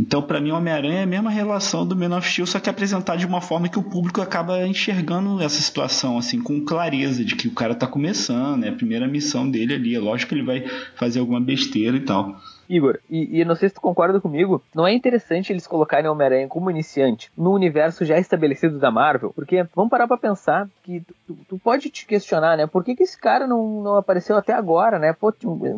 Então, 0.00 0.22
pra 0.22 0.40
mim, 0.40 0.50
Homem-Aranha 0.50 1.00
é 1.00 1.02
a 1.02 1.06
mesma 1.06 1.28
relação 1.28 1.86
do 1.86 1.94
Man 1.94 2.16
of 2.16 2.26
Steel, 2.26 2.46
só 2.46 2.58
que 2.58 2.70
apresentado 2.70 3.18
de 3.18 3.26
uma 3.26 3.42
forma 3.42 3.68
que 3.68 3.78
o 3.78 3.82
público 3.82 4.22
acaba 4.22 4.66
enxergando 4.66 5.42
essa 5.42 5.60
situação, 5.60 6.16
assim, 6.16 6.40
com 6.40 6.64
clareza, 6.64 7.22
de 7.22 7.36
que 7.36 7.48
o 7.48 7.52
cara 7.52 7.74
tá 7.74 7.86
começando, 7.86 8.64
é 8.64 8.70
a 8.70 8.72
primeira 8.72 9.06
missão 9.06 9.50
dele 9.50 9.74
ali. 9.74 9.94
É 9.94 10.00
lógico 10.00 10.30
que 10.30 10.36
ele 10.36 10.46
vai 10.46 10.64
fazer 10.94 11.18
alguma 11.18 11.40
besteira 11.40 11.98
e 11.98 12.00
tal. 12.00 12.40
Igor, 12.68 12.98
e, 13.08 13.40
e 13.40 13.44
não 13.44 13.54
sei 13.54 13.68
se 13.68 13.74
tu 13.74 13.80
concorda 13.80 14.20
comigo, 14.20 14.62
não 14.74 14.86
é 14.86 14.92
interessante 14.92 15.52
eles 15.52 15.66
colocarem 15.66 16.10
Homem-Aranha 16.10 16.48
como 16.48 16.70
iniciante 16.70 17.30
no 17.36 17.52
universo 17.52 18.04
já 18.04 18.18
estabelecido 18.18 18.78
da 18.78 18.90
Marvel? 18.90 19.32
Porque 19.34 19.66
vamos 19.74 19.90
parar 19.90 20.06
pra 20.06 20.16
pensar 20.16 20.68
que 20.82 21.02
tu, 21.26 21.36
tu 21.48 21.58
pode 21.58 21.90
te 21.90 22.06
questionar, 22.06 22.56
né? 22.56 22.66
Por 22.66 22.84
que, 22.84 22.94
que 22.94 23.02
esse 23.02 23.18
cara 23.18 23.46
não, 23.46 23.82
não 23.82 23.96
apareceu 23.96 24.36
até 24.36 24.52
agora, 24.52 24.98
né? 24.98 25.12
Pô, 25.12 25.32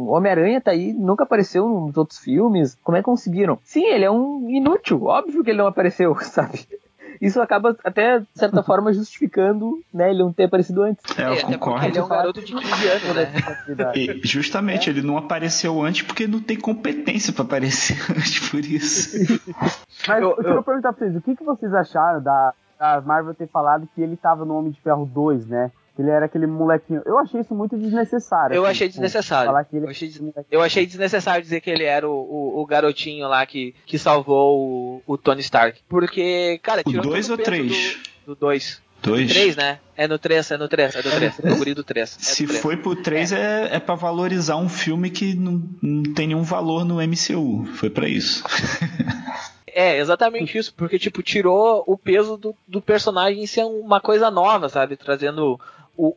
Homem-Aranha 0.09 0.61
tá 0.61 0.73
aí, 0.73 0.93
nunca 0.93 1.25
apareceu 1.25 1.69
nos 1.69 1.97
outros 1.97 2.19
filmes. 2.19 2.77
Como 2.83 2.97
é 2.97 3.01
que 3.01 3.05
conseguiram? 3.05 3.59
Sim, 3.65 3.85
ele 3.85 4.05
é 4.05 4.11
um 4.11 4.49
inútil, 4.49 5.05
óbvio 5.05 5.45
que 5.45 5.51
ele 5.51 5.59
não 5.59 5.67
apareceu, 5.67 6.15
sabe? 6.23 6.67
Isso 7.21 7.41
acaba 7.41 7.77
até, 7.85 8.21
de 8.21 8.27
certa 8.35 8.62
forma, 8.62 8.93
justificando 8.95 9.79
né, 9.93 10.11
ele 10.11 10.21
não 10.23 10.33
ter 10.33 10.45
aparecido 10.45 10.83
antes. 10.83 11.05
É, 11.19 11.25
eu 11.25 11.33
É, 11.35 11.43
até 11.43 11.59
concordo. 11.59 11.75
porque 11.81 11.87
ele 11.91 11.99
é 11.99 12.03
um 12.03 12.09
garoto 12.09 12.41
de 12.41 12.53
15 12.55 12.89
anos, 12.89 13.15
né? 13.15 13.93
E, 13.95 14.21
justamente, 14.27 14.89
ele 14.89 15.03
não 15.03 15.17
apareceu 15.19 15.83
antes 15.83 16.03
porque 16.03 16.27
não 16.27 16.41
tem 16.41 16.59
competência 16.59 17.33
pra 17.33 17.45
aparecer 17.45 17.99
antes, 18.11 18.49
por 18.49 18.61
isso. 18.61 19.19
Mas 20.09 20.23
Eu- 20.23 20.31
eu, 20.31 20.37
queria 20.37 20.50
eu- 20.53 20.62
perguntar 20.62 20.93
pra 20.93 21.07
vocês, 21.07 21.17
o 21.17 21.21
que, 21.21 21.37
que 21.37 21.45
vocês 21.45 21.75
acharam 21.75 22.23
da, 22.23 22.55
da 22.79 23.00
Marvel 23.03 23.35
ter 23.35 23.49
falado 23.49 23.89
que 23.95 24.00
ele 24.00 24.17
tava 24.17 24.45
no 24.45 24.55
Homem 24.57 24.71
de 24.73 24.81
Ferro 24.81 25.05
2, 25.05 25.47
né? 25.47 25.71
Ele 26.00 26.11
era 26.11 26.26
aquele 26.26 26.47
molequinho. 26.47 27.02
Eu 27.04 27.19
achei 27.19 27.40
isso 27.40 27.54
muito 27.54 27.76
desnecessário. 27.76 28.54
Eu 28.54 28.62
assim, 28.64 28.71
achei 28.73 28.88
tipo, 28.88 29.00
desnecessário. 29.00 29.47
Falar 29.47 29.64
que 29.64 29.76
ele 29.76 29.87
Eu 29.87 29.90
achei 29.90 30.09
des- 30.09 30.21
é 30.37 30.45
Eu 30.50 30.62
achei 30.62 30.87
desnecessário 30.87 31.42
dizer 31.42 31.61
que 31.61 31.71
ele 31.71 31.85
era 31.85 32.09
o, 32.09 32.12
o, 32.12 32.61
o 32.62 32.66
garotinho 32.66 33.28
lá 33.28 33.45
que, 33.47 33.75
que 33.87 33.99
salvou 33.99 34.59
o, 34.59 35.02
o 35.14 35.19
Tony 35.19 35.40
Stark. 35.40 35.80
Porque, 35.88 36.59
cara, 36.62 36.83
O 36.85 36.90
tirou 36.90 37.04
dois 37.04 37.26
todo 37.28 37.38
ou 37.38 37.45
peso 37.45 37.50
três? 37.50 37.99
Do 38.26 38.35
2. 38.35 38.83
Dois? 39.02 39.30
3, 39.33 39.57
né? 39.57 39.78
É 39.97 40.07
no 40.07 40.19
3, 40.19 40.50
é 40.50 40.57
no 40.59 40.69
3, 40.69 40.95
é 40.95 41.00
do 41.02 41.11
3. 41.11 41.40
É 41.42 41.52
o 41.52 41.57
guri 41.57 41.73
do 41.73 41.83
3. 41.83 42.19
É 42.21 42.23
Se 42.23 42.42
do 42.45 42.49
3. 42.49 42.62
foi 42.62 42.76
pro 42.76 42.95
3 42.95 43.33
é, 43.33 43.76
é 43.76 43.80
para 43.80 43.95
valorizar 43.95 44.57
um 44.57 44.69
filme 44.69 45.09
que 45.09 45.33
não, 45.35 45.62
não 45.80 46.02
tem 46.12 46.26
nenhum 46.26 46.42
valor 46.42 46.85
no 46.85 46.97
MCU. 46.97 47.64
Foi 47.76 47.88
pra 47.88 48.07
isso. 48.07 48.45
É, 49.73 49.99
exatamente 49.99 50.59
isso, 50.59 50.75
porque, 50.76 50.99
tipo, 50.99 51.23
tirou 51.23 51.83
o 51.87 51.97
peso 51.97 52.37
do, 52.37 52.54
do 52.66 52.83
personagem 52.83 53.47
ser 53.47 53.64
uma 53.64 54.00
coisa 54.00 54.30
nova, 54.30 54.69
sabe? 54.69 54.97
Trazendo 54.97 55.52
o- 55.54 55.61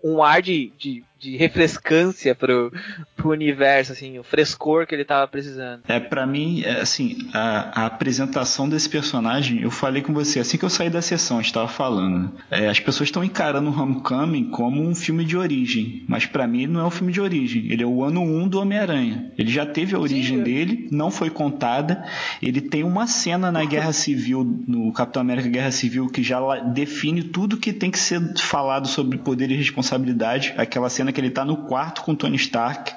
um 0.03 0.21
ar 0.21 0.41
de, 0.41 0.71
de, 0.77 1.03
de 1.23 1.37
refrescância 1.37 2.35
pro, 2.35 2.71
pro 3.15 3.29
universo, 3.29 3.93
assim, 3.93 4.19
o 4.19 4.23
frescor 4.23 4.85
que 4.85 4.93
ele 4.93 5.05
tava 5.05 5.25
precisando. 5.27 5.81
É, 5.87 5.99
para 5.99 6.27
mim, 6.27 6.61
é, 6.63 6.81
assim, 6.81 7.29
a, 7.33 7.83
a 7.83 7.85
apresentação 7.85 8.67
desse 8.67 8.89
personagem, 8.89 9.61
eu 9.61 9.71
falei 9.71 10.01
com 10.01 10.13
você, 10.13 10.39
assim 10.39 10.57
que 10.57 10.65
eu 10.65 10.69
saí 10.69 10.89
da 10.89 11.01
sessão, 11.01 11.39
a 11.39 11.41
gente 11.41 11.53
tava 11.53 11.69
falando. 11.69 12.33
É, 12.51 12.67
as 12.67 12.79
pessoas 12.79 13.07
estão 13.07 13.23
encarando 13.23 13.69
o 13.69 13.81
Homecoming 13.81 14.49
como 14.49 14.81
um 14.81 14.93
filme 14.93 15.23
de 15.23 15.37
origem, 15.37 16.03
mas 16.07 16.25
pra 16.25 16.45
mim 16.45 16.67
não 16.67 16.81
é 16.81 16.85
um 16.85 16.91
filme 16.91 17.13
de 17.13 17.21
origem. 17.21 17.71
Ele 17.71 17.83
é 17.83 17.85
o 17.85 18.03
ano 18.03 18.21
1 18.21 18.49
do 18.49 18.59
Homem-Aranha. 18.59 19.31
Ele 19.37 19.49
já 19.49 19.65
teve 19.65 19.95
a 19.95 19.99
origem 19.99 20.39
Sim. 20.39 20.43
dele, 20.43 20.89
não 20.91 21.09
foi 21.09 21.29
contada. 21.29 22.03
Ele 22.41 22.59
tem 22.59 22.83
uma 22.83 23.07
cena 23.07 23.51
na 23.51 23.63
Guerra 23.63 23.93
Civil, 23.93 24.43
no 24.67 24.91
Capitão 24.91 25.21
América 25.21 25.47
Guerra 25.47 25.71
Civil, 25.71 26.07
que 26.07 26.21
já 26.21 26.59
define 26.59 27.23
tudo 27.23 27.57
que 27.57 27.71
tem 27.71 27.89
que 27.89 27.99
ser 27.99 28.19
falado 28.37 28.87
sobre 28.87 29.17
poder 29.17 29.49
e 29.51 29.55
responsabilidade. 29.55 30.53
Aquela 30.57 30.89
cena 30.89 31.12
que 31.13 31.21
ele 31.21 31.29
tá 31.29 31.45
no 31.45 31.55
quarto 31.55 32.01
com 32.01 32.15
Tony 32.15 32.35
Stark, 32.35 32.93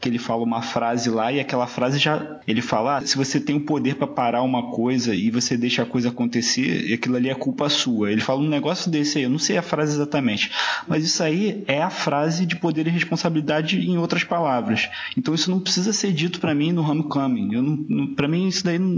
que 0.00 0.08
ele 0.08 0.18
fala 0.18 0.42
uma 0.42 0.62
frase 0.62 1.10
lá 1.10 1.30
e 1.30 1.38
aquela 1.38 1.66
frase 1.66 1.98
já 1.98 2.40
ele 2.48 2.62
fala: 2.62 2.98
ah, 2.98 3.06
se 3.06 3.16
você 3.16 3.38
tem 3.38 3.56
o 3.56 3.60
poder 3.60 3.96
pra 3.96 4.06
parar 4.06 4.42
uma 4.42 4.70
coisa 4.70 5.14
e 5.14 5.30
você 5.30 5.56
deixa 5.56 5.82
a 5.82 5.86
coisa 5.86 6.08
acontecer, 6.08 6.92
aquilo 6.94 7.16
ali 7.16 7.28
é 7.28 7.34
culpa 7.34 7.68
sua. 7.68 8.10
Ele 8.10 8.20
fala 8.20 8.40
um 8.40 8.48
negócio 8.48 8.90
desse 8.90 9.18
aí, 9.18 9.24
eu 9.24 9.30
não 9.30 9.38
sei 9.38 9.58
a 9.58 9.62
frase 9.62 9.94
exatamente, 9.94 10.50
mas 10.88 11.04
isso 11.04 11.22
aí 11.22 11.62
é 11.66 11.82
a 11.82 11.90
frase 11.90 12.46
de 12.46 12.56
poder 12.56 12.86
e 12.86 12.90
responsabilidade 12.90 13.78
em 13.78 13.98
outras 13.98 14.24
palavras. 14.24 14.88
Então 15.16 15.34
isso 15.34 15.50
não 15.50 15.60
precisa 15.60 15.92
ser 15.92 16.12
dito 16.12 16.40
pra 16.40 16.54
mim 16.54 16.72
no 16.72 16.82
Homecoming. 16.82 17.54
Eu 17.54 17.62
não, 17.62 17.84
não, 17.88 18.14
para 18.14 18.26
mim 18.26 18.48
isso 18.48 18.64
daí 18.64 18.78
não, 18.78 18.96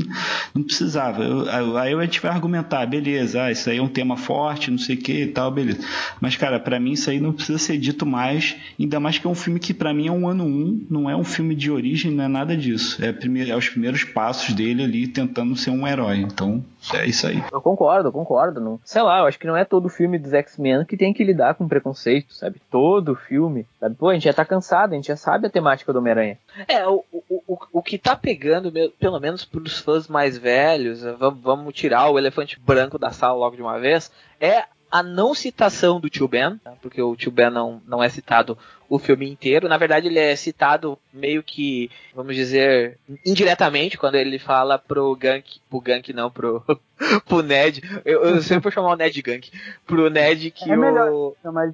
não 0.55 0.63
precisava. 0.63 1.25
Eu, 1.25 1.77
aí 1.77 1.95
a 1.95 2.03
gente 2.03 2.21
vai 2.21 2.31
argumentar, 2.31 2.87
beleza, 2.87 3.43
ah, 3.43 3.51
isso 3.51 3.69
aí 3.69 3.79
é 3.79 3.83
um 3.83 3.89
tema 3.89 4.17
forte, 4.17 4.71
não 4.71 4.79
sei 4.79 4.95
o 4.95 4.99
que 4.99 5.25
e 5.25 5.27
tal, 5.27 5.51
beleza. 5.51 5.81
Mas 6.21 6.37
cara, 6.37 6.61
pra 6.61 6.79
mim 6.79 6.93
isso 6.93 7.11
aí 7.11 7.21
não 7.21 7.33
precisa 7.33 7.59
ser 7.59 7.77
dito 7.77 8.07
mais, 8.07 8.55
ainda 8.79 9.01
mais 9.01 9.19
que 9.19 9.27
é 9.27 9.31
um 9.31 9.35
filme 9.35 9.59
que 9.59 9.75
pra 9.75 9.93
mim 9.93 10.07
é 10.07 10.13
um 10.13 10.29
ano 10.29 10.45
um, 10.45 10.87
não 10.93 11.09
é 11.09 11.17
um 11.17 11.25
filme 11.25 11.55
de 11.55 11.71
origem, 11.71 12.11
não 12.11 12.25
é 12.25 12.29
nada 12.29 12.57
disso. 12.57 13.03
É, 13.03 13.13
primeiro, 13.13 13.51
é 13.51 13.57
os 13.57 13.69
primeiros 13.69 14.05
passos 14.05 14.55
dele 14.55 14.85
ali 14.85 15.09
tentando 15.09 15.57
ser 15.57 15.71
um 15.71 15.87
herói. 15.87 16.19
Então 16.19 16.63
é 16.93 17.07
isso 17.07 17.27
aí. 17.27 17.43
Eu 17.51 17.63
concordo, 17.63 18.09
eu 18.09 18.13
concordo. 18.13 18.61
Não, 18.61 18.79
sei 18.85 19.03
lá, 19.03 19.21
eu 19.21 19.27
acho 19.27 19.39
que 19.39 19.47
não 19.47 19.57
é 19.57 19.65
todo 19.65 19.89
filme 19.89 20.19
dos 20.19 20.33
X-Men 20.33 20.85
que 20.85 20.97
tem 20.97 21.15
que 21.15 21.25
lidar 21.25 21.55
com 21.55 21.67
preconceito, 21.67 22.35
sabe? 22.35 22.61
Todo 22.71 23.15
filme, 23.15 23.67
sabe? 23.81 23.95
Pô, 23.95 24.11
a 24.11 24.15
gente 24.15 24.25
já 24.25 24.35
tá 24.35 24.45
cansado, 24.45 24.93
a 24.93 24.97
gente 24.97 25.09
já 25.09 25.17
sabe 25.17 25.47
a 25.47 25.51
temática 25.51 25.93
do 25.93 25.99
Homem-Aranha. 25.99 26.39
É, 26.69 26.87
o, 26.87 27.05
o, 27.11 27.43
o, 27.47 27.59
o 27.73 27.83
que 27.83 27.97
tá 27.97 28.15
pegando, 28.15 28.71
pelo 28.99 29.19
menos 29.19 29.45
pros 29.45 29.79
fãs 29.79 30.09
mais 30.09 30.37
velhos, 30.37 31.03
vamos, 31.19 31.41
vamos 31.43 31.75
tirar 31.75 32.11
o 32.11 32.19
elefante 32.19 32.61
branco 32.61 32.99
da 32.99 33.11
sala 33.11 33.39
logo 33.39 33.57
de 33.57 33.63
uma 33.63 33.79
vez, 33.79 34.11
é 34.39 34.65
a 34.93 35.03
não 35.03 35.35
citação 35.35 35.99
do 35.99 36.11
tio 36.11 36.29
Ben, 36.29 36.59
tá? 36.59 36.75
porque 36.83 37.01
o 37.01 37.17
tio 37.17 37.31
Ben 37.31 37.49
não, 37.49 37.81
não 37.87 38.05
é 38.05 38.11
citado 38.11 38.59
o 38.93 38.99
filme 38.99 39.27
inteiro. 39.27 39.71
Na 39.71 39.79
verdade, 39.79 40.09
ele 40.09 40.19
é 40.19 40.37
citado 40.37 40.99
meio 41.11 41.43
que, 41.43 41.91
vamos 42.15 42.37
dizer, 42.37 42.99
indiretamente, 43.25 43.97
quando 43.97 44.17
ele 44.17 44.39
fala 44.39 44.79
pro 44.79 45.17
Gank, 45.17 45.61
pro 45.71 45.81
Gank 45.81 46.13
não, 46.13 46.31
pro, 46.31 46.63
pro 47.27 47.43
Ned, 47.43 47.81
eu, 48.05 48.23
eu 48.23 48.43
sempre 48.43 48.65
vou 48.65 48.73
chamar 48.73 48.93
o 48.93 48.97
Ned 48.97 49.23
Gank, 49.23 49.51
pro 49.87 50.11
Ned 50.11 50.51
que 50.51 50.71
É 50.71 50.77
melhor. 50.77 51.11
o... 51.11 51.37
Não, 51.43 51.53
mas 51.55 51.73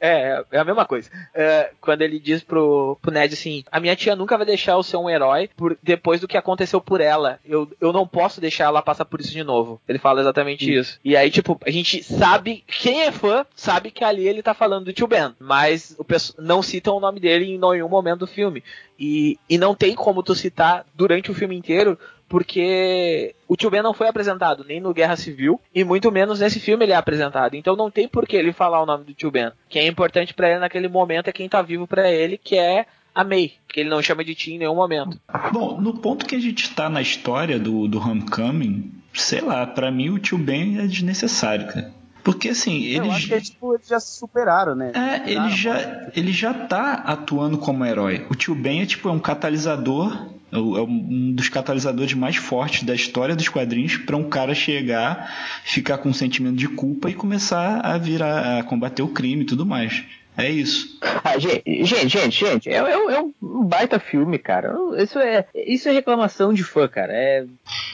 É, 0.00 0.44
é 0.52 0.58
a 0.58 0.64
mesma 0.64 0.84
coisa. 0.84 1.10
É, 1.34 1.70
quando 1.80 2.02
ele 2.02 2.18
diz 2.18 2.42
pro, 2.42 2.98
pro 3.00 3.10
Ned 3.10 3.34
assim: 3.34 3.64
A 3.70 3.80
minha 3.80 3.96
tia 3.96 4.14
nunca 4.14 4.36
vai 4.36 4.46
deixar 4.46 4.72
eu 4.72 4.82
ser 4.82 4.96
um 4.96 5.08
herói 5.08 5.48
por, 5.56 5.78
depois 5.82 6.20
do 6.20 6.28
que 6.28 6.36
aconteceu 6.36 6.80
por 6.80 7.00
ela. 7.00 7.38
Eu, 7.44 7.70
eu 7.80 7.92
não 7.92 8.06
posso 8.06 8.40
deixar 8.40 8.64
ela 8.64 8.82
passar 8.82 9.04
por 9.04 9.20
isso 9.20 9.32
de 9.32 9.42
novo. 9.42 9.80
Ele 9.88 9.98
fala 9.98 10.20
exatamente 10.20 10.72
isso. 10.72 10.98
E 11.04 11.16
aí, 11.16 11.30
tipo, 11.30 11.58
a 11.64 11.70
gente 11.70 12.02
sabe, 12.02 12.64
quem 12.66 13.02
é 13.02 13.12
fã, 13.12 13.46
sabe 13.54 13.90
que 13.90 14.04
ali 14.04 14.26
ele 14.26 14.42
tá 14.42 14.54
falando 14.54 14.86
do 14.86 14.92
tio 14.92 15.06
Ben. 15.06 15.34
Mas 15.38 15.96
o 15.98 16.04
não 16.38 16.62
citam 16.62 16.96
o 16.96 17.00
nome 17.00 17.20
dele 17.20 17.46
em 17.46 17.58
nenhum 17.58 17.88
momento 17.88 18.20
do 18.20 18.26
filme. 18.26 18.62
E, 18.98 19.38
e 19.48 19.58
não 19.58 19.74
tem 19.74 19.94
como 19.94 20.22
tu 20.22 20.34
citar 20.34 20.86
durante 20.94 21.30
o 21.30 21.34
filme 21.34 21.56
inteiro, 21.56 21.98
porque 22.34 23.32
o 23.46 23.54
tio 23.54 23.70
Ben 23.70 23.80
não 23.80 23.94
foi 23.94 24.08
apresentado 24.08 24.64
nem 24.66 24.80
no 24.80 24.92
Guerra 24.92 25.14
Civil 25.14 25.60
e 25.72 25.84
muito 25.84 26.10
menos 26.10 26.40
nesse 26.40 26.58
filme 26.58 26.84
ele 26.84 26.90
é 26.90 26.96
apresentado. 26.96 27.54
Então 27.54 27.76
não 27.76 27.92
tem 27.92 28.08
por 28.08 28.26
que 28.26 28.34
ele 28.34 28.52
falar 28.52 28.82
o 28.82 28.86
nome 28.86 29.04
do 29.04 29.14
tio 29.14 29.30
Ben. 29.30 29.52
Quem 29.68 29.82
é 29.82 29.86
importante 29.86 30.34
pra 30.34 30.50
ele 30.50 30.58
naquele 30.58 30.88
momento 30.88 31.28
é 31.28 31.32
quem 31.32 31.48
tá 31.48 31.62
vivo 31.62 31.86
pra 31.86 32.10
ele, 32.10 32.36
que 32.36 32.56
é 32.56 32.86
a 33.14 33.22
May, 33.22 33.52
que 33.68 33.78
ele 33.78 33.88
não 33.88 34.02
chama 34.02 34.24
de 34.24 34.34
tia 34.34 34.56
em 34.56 34.58
nenhum 34.58 34.74
momento. 34.74 35.16
Bom, 35.52 35.80
no 35.80 35.94
ponto 35.98 36.26
que 36.26 36.34
a 36.34 36.40
gente 36.40 36.74
tá 36.74 36.88
na 36.88 37.00
história 37.00 37.56
do, 37.56 37.86
do 37.86 38.00
Homecoming, 38.00 38.90
sei 39.12 39.40
lá, 39.40 39.64
pra 39.64 39.92
mim 39.92 40.10
o 40.10 40.18
tio 40.18 40.36
Ben 40.36 40.80
é 40.80 40.88
desnecessário, 40.88 41.68
cara. 41.68 41.94
Porque 42.24 42.48
assim, 42.48 42.84
eu 42.84 43.04
ele. 43.04 43.26
que 43.26 43.34
é, 43.34 43.40
tipo, 43.40 43.74
eles 43.74 43.86
já 43.86 44.00
se 44.00 44.16
superaram, 44.16 44.74
né? 44.74 44.92
É, 44.94 45.30
ele 45.30 45.50
já, 45.50 46.08
ele 46.16 46.32
já 46.32 46.54
tá 46.54 46.94
atuando 46.94 47.58
como 47.58 47.84
herói. 47.84 48.26
O 48.30 48.34
tio 48.34 48.54
Ben 48.54 48.80
é 48.80 48.86
tipo 48.86 49.10
é 49.10 49.12
um 49.12 49.20
catalisador, 49.20 50.10
é 50.50 50.56
é 50.56 50.58
um 50.58 51.32
dos 51.32 51.50
catalisadores 51.50 52.14
mais 52.14 52.36
fortes 52.36 52.82
da 52.82 52.94
história 52.94 53.36
dos 53.36 53.50
quadrinhos 53.50 53.98
para 53.98 54.16
um 54.16 54.24
cara 54.24 54.54
chegar, 54.54 55.30
ficar 55.64 55.98
com 55.98 56.08
um 56.08 56.14
sentimento 56.14 56.56
de 56.56 56.66
culpa 56.66 57.10
e 57.10 57.14
começar 57.14 57.80
a 57.84 57.98
virar, 57.98 58.58
a 58.60 58.62
combater 58.62 59.02
o 59.02 59.08
crime 59.08 59.42
e 59.42 59.46
tudo 59.46 59.66
mais. 59.66 60.02
É 60.36 60.50
isso. 60.50 60.98
Ah, 61.22 61.38
gente, 61.38 61.62
gente, 61.84 62.08
gente, 62.08 62.44
gente, 62.44 62.68
é, 62.68 62.74
é 62.76 62.96
um- 62.98 63.10
é 63.10 63.20
um 63.22 63.64
baita 63.64 64.00
filme, 64.00 64.36
cara. 64.38 64.74
Isso 64.98 65.18
é, 65.18 65.46
isso 65.54 65.88
é 65.88 65.92
reclamação 65.92 66.52
de 66.52 66.64
fã, 66.64 66.88
cara. 66.88 67.12
É, 67.12 67.46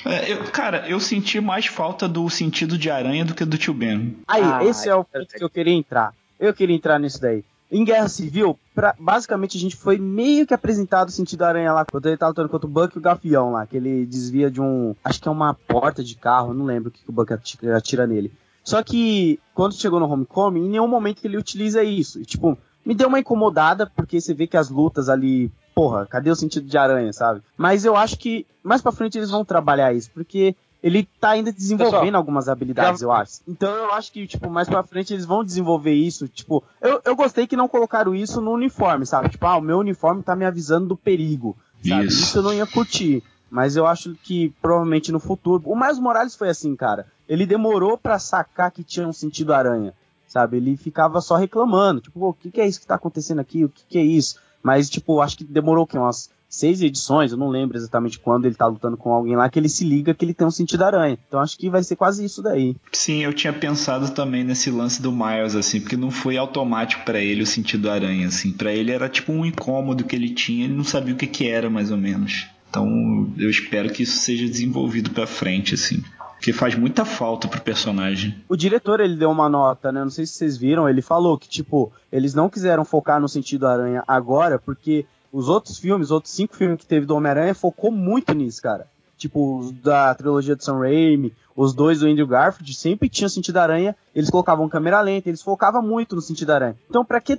É, 0.07 0.33
eu- 0.33 0.45
cara, 0.45 0.89
eu 0.89 0.99
senti 0.99 1.39
mais 1.41 1.67
falta 1.67 2.09
do 2.09 2.29
sentido 2.31 2.79
de 2.79 2.91
aranha 2.91 3.25
do 3.25 3.35
que 3.35 3.45
do 3.45 3.59
tio 3.59 3.75
Ben. 3.75 4.17
Aí, 4.27 4.43
Ah, 4.43 4.65
esse 4.65 4.89
é 4.89 4.95
o 4.95 5.05
ponto 5.05 5.27
que 5.35 5.45
eu 5.45 5.51
queria 5.51 5.75
entrar. 5.75 6.15
Eu 6.39 6.55
queria 6.55 6.75
entrar 6.75 6.99
nisso 6.99 7.21
daí. 7.21 7.45
Em 7.71 7.85
Guerra 7.85 8.09
Civil, 8.09 8.59
pra- 8.75 8.97
basicamente 8.99 9.57
a 9.57 9.61
gente 9.61 9.77
foi 9.77 9.97
meio 9.99 10.45
que 10.47 10.53
apresentado 10.55 11.09
o 11.09 11.13
sentido 11.13 11.43
aranha 11.45 11.73
lá, 11.73 11.85
quando 11.85 12.07
ele 12.07 12.17
tá 12.17 12.27
lutando 12.27 12.49
contra 12.49 12.67
o 12.67 12.71
Buck 12.71 12.97
e 12.97 12.99
o 12.99 13.03
Gafião 13.03 13.53
lá, 13.53 13.65
que 13.67 13.77
ele 13.77 14.05
desvia 14.07 14.51
de 14.51 14.61
um. 14.61 14.97
Acho 15.05 15.21
que 15.21 15.29
é 15.29 15.31
uma 15.31 15.55
porta 15.55 16.03
de 16.03 16.17
carro, 16.17 16.53
não 16.55 16.65
lembro 16.65 16.89
o 16.89 16.91
que, 16.91 17.05
que 17.05 17.11
o 17.11 17.13
Buck 17.13 17.33
atira, 17.33 17.77
atira 17.77 18.07
nele. 18.09 18.33
Só 18.65 18.83
que 18.83 19.39
quando 19.55 19.75
chegou 19.75 19.99
no 20.01 20.09
Homecoming, 20.11 20.67
em 20.67 20.71
nenhum 20.71 20.89
momento 20.89 21.21
que 21.21 21.27
ele 21.27 21.37
utiliza 21.39 21.83
isso. 21.83 22.21
E, 22.21 22.25
tipo, 22.25 22.57
me 22.85 22.95
deu 22.95 23.09
uma 23.09 23.19
incomodada, 23.21 23.87
porque 23.87 24.21
você 24.21 24.33
vê 24.35 24.47
que 24.47 24.57
as 24.57 24.71
lutas 24.71 25.09
ali 25.09 25.51
porra, 25.75 26.05
cadê 26.07 26.31
o 26.31 26.37
sentido 26.37 26.67
de 26.67 26.77
aranha, 26.77 27.13
sabe? 27.13 27.41
Mas 27.57 27.85
eu 27.85 27.97
acho 27.97 28.19
que 28.19 28.47
mais 28.63 28.83
pra 28.83 28.93
frente 28.93 29.17
eles 29.17 29.31
vão 29.31 29.45
trabalhar 29.45 29.95
isso, 29.95 30.11
porque 30.13 30.55
ele 30.83 31.09
tá 31.21 31.31
ainda 31.31 31.53
desenvolvendo 31.53 31.95
Pessoal, 32.01 32.17
algumas 32.17 32.49
habilidades, 32.49 33.01
já- 33.01 33.07
eu 33.07 33.13
acho. 33.13 33.41
Então 33.47 33.71
eu 33.71 33.93
acho 33.93 34.13
que, 34.13 34.27
tipo, 34.27 34.51
mais 34.51 34.69
pra 34.69 34.83
frente 34.83 35.15
eles 35.15 35.25
vão 35.25 35.43
desenvolver 35.45 35.93
isso. 35.95 36.27
Tipo, 36.29 36.63
eu, 36.83 37.01
eu 37.05 37.17
gostei 37.17 37.47
que 37.47 37.57
não 37.57 37.69
colocaram 37.69 38.15
isso 38.15 38.41
no 38.41 38.51
uniforme, 38.51 39.07
sabe? 39.07 39.31
Tipo, 39.31 39.47
ah, 39.47 39.57
o 39.57 39.61
meu 39.63 39.79
uniforme 39.79 40.23
tá 40.23 40.35
me 40.37 40.45
avisando 40.45 40.87
do 40.89 40.97
perigo, 40.97 41.57
sabe? 41.87 42.07
Isso. 42.07 42.23
Isso, 42.25 42.39
eu 42.39 42.43
não 42.43 42.53
ia 42.53 42.67
curtir. 42.67 43.23
Mas 43.51 43.75
eu 43.77 43.87
acho 43.87 44.15
que 44.23 44.53
provavelmente 44.63 45.11
no 45.11 45.19
futuro. 45.19 45.63
O 45.67 45.75
Miles 45.79 45.99
Morales 45.99 46.35
foi 46.37 46.49
assim, 46.51 46.77
cara. 46.77 47.07
Ele 47.31 47.47
demorou 47.47 47.97
pra 47.97 48.19
sacar 48.19 48.73
que 48.73 48.83
tinha 48.83 49.07
um 49.07 49.13
sentido 49.13 49.55
aranha, 49.55 49.95
sabe? 50.27 50.57
Ele 50.57 50.77
ficava 50.77 51.21
só 51.21 51.37
reclamando, 51.37 52.01
tipo, 52.01 52.19
"Pô, 52.19 52.31
o 52.31 52.35
que, 52.35 52.51
que 52.51 52.61
é 52.61 52.67
isso 52.67 52.81
que 52.81 52.87
tá 52.89 52.97
acontecendo 52.97 53.39
aqui? 53.39 53.65
O 53.65 53.69
que, 53.69 53.83
que 53.89 53.99
é 53.99 54.03
isso? 54.03 54.35
Mas, 54.63 54.91
tipo, 54.91 55.21
acho 55.21 55.39
que 55.39 55.45
demorou 55.45 55.85
o 55.85 55.87
quê? 55.87 55.97
Umas 55.97 56.29
seis 56.49 56.83
edições, 56.83 57.31
eu 57.31 57.39
não 57.39 57.49
lembro 57.49 57.79
exatamente 57.79 58.19
quando 58.19 58.45
ele 58.47 58.57
tá 58.57 58.67
lutando 58.67 58.97
com 58.97 59.13
alguém 59.13 59.37
lá, 59.37 59.49
que 59.49 59.57
ele 59.57 59.69
se 59.69 59.85
liga 59.85 60.13
que 60.13 60.25
ele 60.25 60.35
tem 60.35 60.45
um 60.45 60.51
sentido 60.51 60.83
aranha. 60.83 61.17
Então 61.29 61.39
acho 61.39 61.57
que 61.57 61.71
vai 61.71 61.81
ser 61.85 61.95
quase 61.95 62.25
isso 62.25 62.43
daí. 62.43 62.75
Sim, 62.93 63.23
eu 63.23 63.33
tinha 63.33 63.53
pensado 63.53 64.11
também 64.11 64.43
nesse 64.43 64.69
lance 64.69 65.01
do 65.01 65.13
Miles, 65.13 65.55
assim, 65.55 65.81
porque 65.81 65.97
não 65.97 66.11
foi 66.11 66.37
automático 66.37 67.05
pra 67.05 67.21
ele 67.21 67.45
o 67.45 67.47
sentido 67.47 67.89
aranha, 67.89 68.27
assim. 68.27 68.53
Pra 68.53 68.73
ele 68.73 68.91
era 68.91 69.09
tipo 69.09 69.31
um 69.33 69.47
incômodo 69.47 70.03
que 70.03 70.17
ele 70.17 70.31
tinha, 70.31 70.65
ele 70.65 70.75
não 70.75 70.83
sabia 70.85 71.15
o 71.15 71.17
que 71.17 71.29
que 71.29 71.47
era, 71.49 71.71
mais 71.71 71.93
ou 71.93 71.97
menos. 71.97 72.49
Então, 72.69 73.33
eu 73.39 73.49
espero 73.49 73.93
que 73.93 74.03
isso 74.03 74.19
seja 74.19 74.47
desenvolvido 74.47 75.11
pra 75.11 75.27
frente, 75.29 75.75
assim. 75.75 76.03
Porque 76.41 76.55
faz 76.55 76.75
muita 76.75 77.05
falta 77.05 77.47
pro 77.47 77.61
personagem. 77.61 78.43
O 78.49 78.57
diretor, 78.57 78.99
ele 78.99 79.15
deu 79.15 79.31
uma 79.31 79.47
nota, 79.47 79.93
né? 79.93 80.01
Não 80.01 80.09
sei 80.09 80.25
se 80.25 80.33
vocês 80.33 80.57
viram, 80.57 80.89
ele 80.89 81.03
falou 81.03 81.37
que, 81.37 81.47
tipo, 81.47 81.93
eles 82.11 82.33
não 82.33 82.49
quiseram 82.49 82.83
focar 82.83 83.21
no 83.21 83.29
sentido 83.29 83.67
aranha 83.67 84.03
agora, 84.09 84.59
porque 84.59 85.05
os 85.31 85.51
outros 85.51 85.79
filmes, 85.79 86.07
os 86.07 86.11
outros 86.11 86.33
cinco 86.33 86.57
filmes 86.57 86.79
que 86.79 86.87
teve 86.87 87.05
do 87.05 87.15
Homem-Aranha, 87.15 87.55
focou 87.55 87.93
muito 87.93 88.33
nisso, 88.33 88.63
cara. 88.63 88.87
Tipo, 89.19 89.59
os 89.59 89.71
da 89.71 90.15
trilogia 90.15 90.57
do 90.57 90.65
Sam 90.65 90.79
Raimi, 90.79 91.35
os 91.55 91.75
dois 91.75 92.01
do 92.01 92.07
Andrew 92.07 92.27
Garfield, 92.27 92.73
sempre 92.73 93.11
tinha 93.11 93.29
sentido 93.29 93.59
aranha, 93.59 93.95
eles 94.15 94.31
colocavam 94.31 94.67
câmera 94.67 95.03
lenta, 95.03 95.29
eles 95.29 95.43
focavam 95.43 95.83
muito 95.83 96.17
no 96.17 96.23
sentido 96.23 96.53
aranha. 96.53 96.75
Então, 96.89 97.05
pra 97.05 97.21
que 97.21 97.39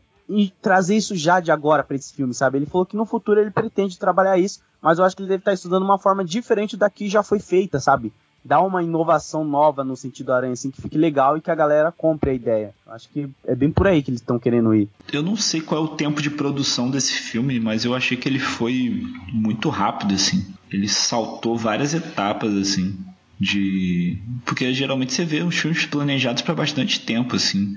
trazer 0.62 0.96
isso 0.96 1.15
já 1.15 1.39
de 1.39 1.51
agora 1.51 1.84
pra 1.84 1.96
esse 1.96 2.13
filme, 2.13 2.36
sabe? 2.36 2.60
Ele 2.60 2.67
falou 2.67 2.86
que 2.86 2.96
no 2.96 3.08
futuro 3.08 3.39
ele 3.39 3.50
pretende 3.50 3.98
trabalhar 3.98 4.38
isso, 4.38 4.62
mas 4.79 5.00
eu 5.00 5.05
acho 5.05 5.15
que 5.15 5.24
ele 5.24 5.29
deve 5.29 5.41
estar 5.41 5.53
estudando 5.53 5.81
uma 5.81 5.98
forma 5.98 6.24
diferente 6.24 6.77
da 6.77 6.88
que 6.88 7.10
já 7.10 7.24
foi 7.24 7.39
feita, 7.39 7.79
sabe? 7.79 8.13
Dar 8.43 8.62
uma 8.62 8.81
inovação 8.81 9.43
nova 9.43 9.83
no 9.83 9.95
sentido 9.95 10.33
aranha, 10.33 10.53
assim, 10.53 10.71
que 10.71 10.81
fique 10.81 10.98
legal 10.98 11.38
e 11.38 11.41
que 11.41 11.51
a 11.51 11.55
galera 11.55 11.91
compre 11.91 12.31
a 12.31 12.33
ideia. 12.33 12.74
Acho 12.88 13.07
que 13.10 13.29
é 13.45 13.55
bem 13.55 13.71
por 13.71 13.88
aí 13.88 14.01
que 14.01 14.10
eles 14.10 14.21
estão 14.21 14.39
querendo 14.39 14.74
ir. 14.74 14.89
Eu 15.13 15.21
não 15.21 15.36
sei 15.36 15.62
qual 15.62 15.81
é 15.81 15.86
o 15.86 15.95
tempo 15.95 16.21
de 16.21 16.29
produção 16.29 16.89
desse 16.89 17.13
filme, 17.13 17.60
mas 17.60 17.86
eu 17.86 17.93
achei 17.93 18.17
que 18.17 18.27
ele 18.27 18.39
foi 18.39 19.05
muito 19.31 19.69
rápido, 19.69 20.15
assim. 20.15 20.45
Ele 20.71 20.88
saltou 20.88 21.57
várias 21.57 21.93
etapas, 21.93 22.53
assim. 22.55 22.98
De. 23.39 24.17
Porque 24.45 24.74
geralmente 24.74 25.13
você 25.13 25.25
vê 25.25 25.41
os 25.41 25.55
filmes 25.55 25.86
planejados 25.86 26.41
para 26.41 26.55
bastante 26.55 27.00
tempo, 27.00 27.36
assim. 27.36 27.75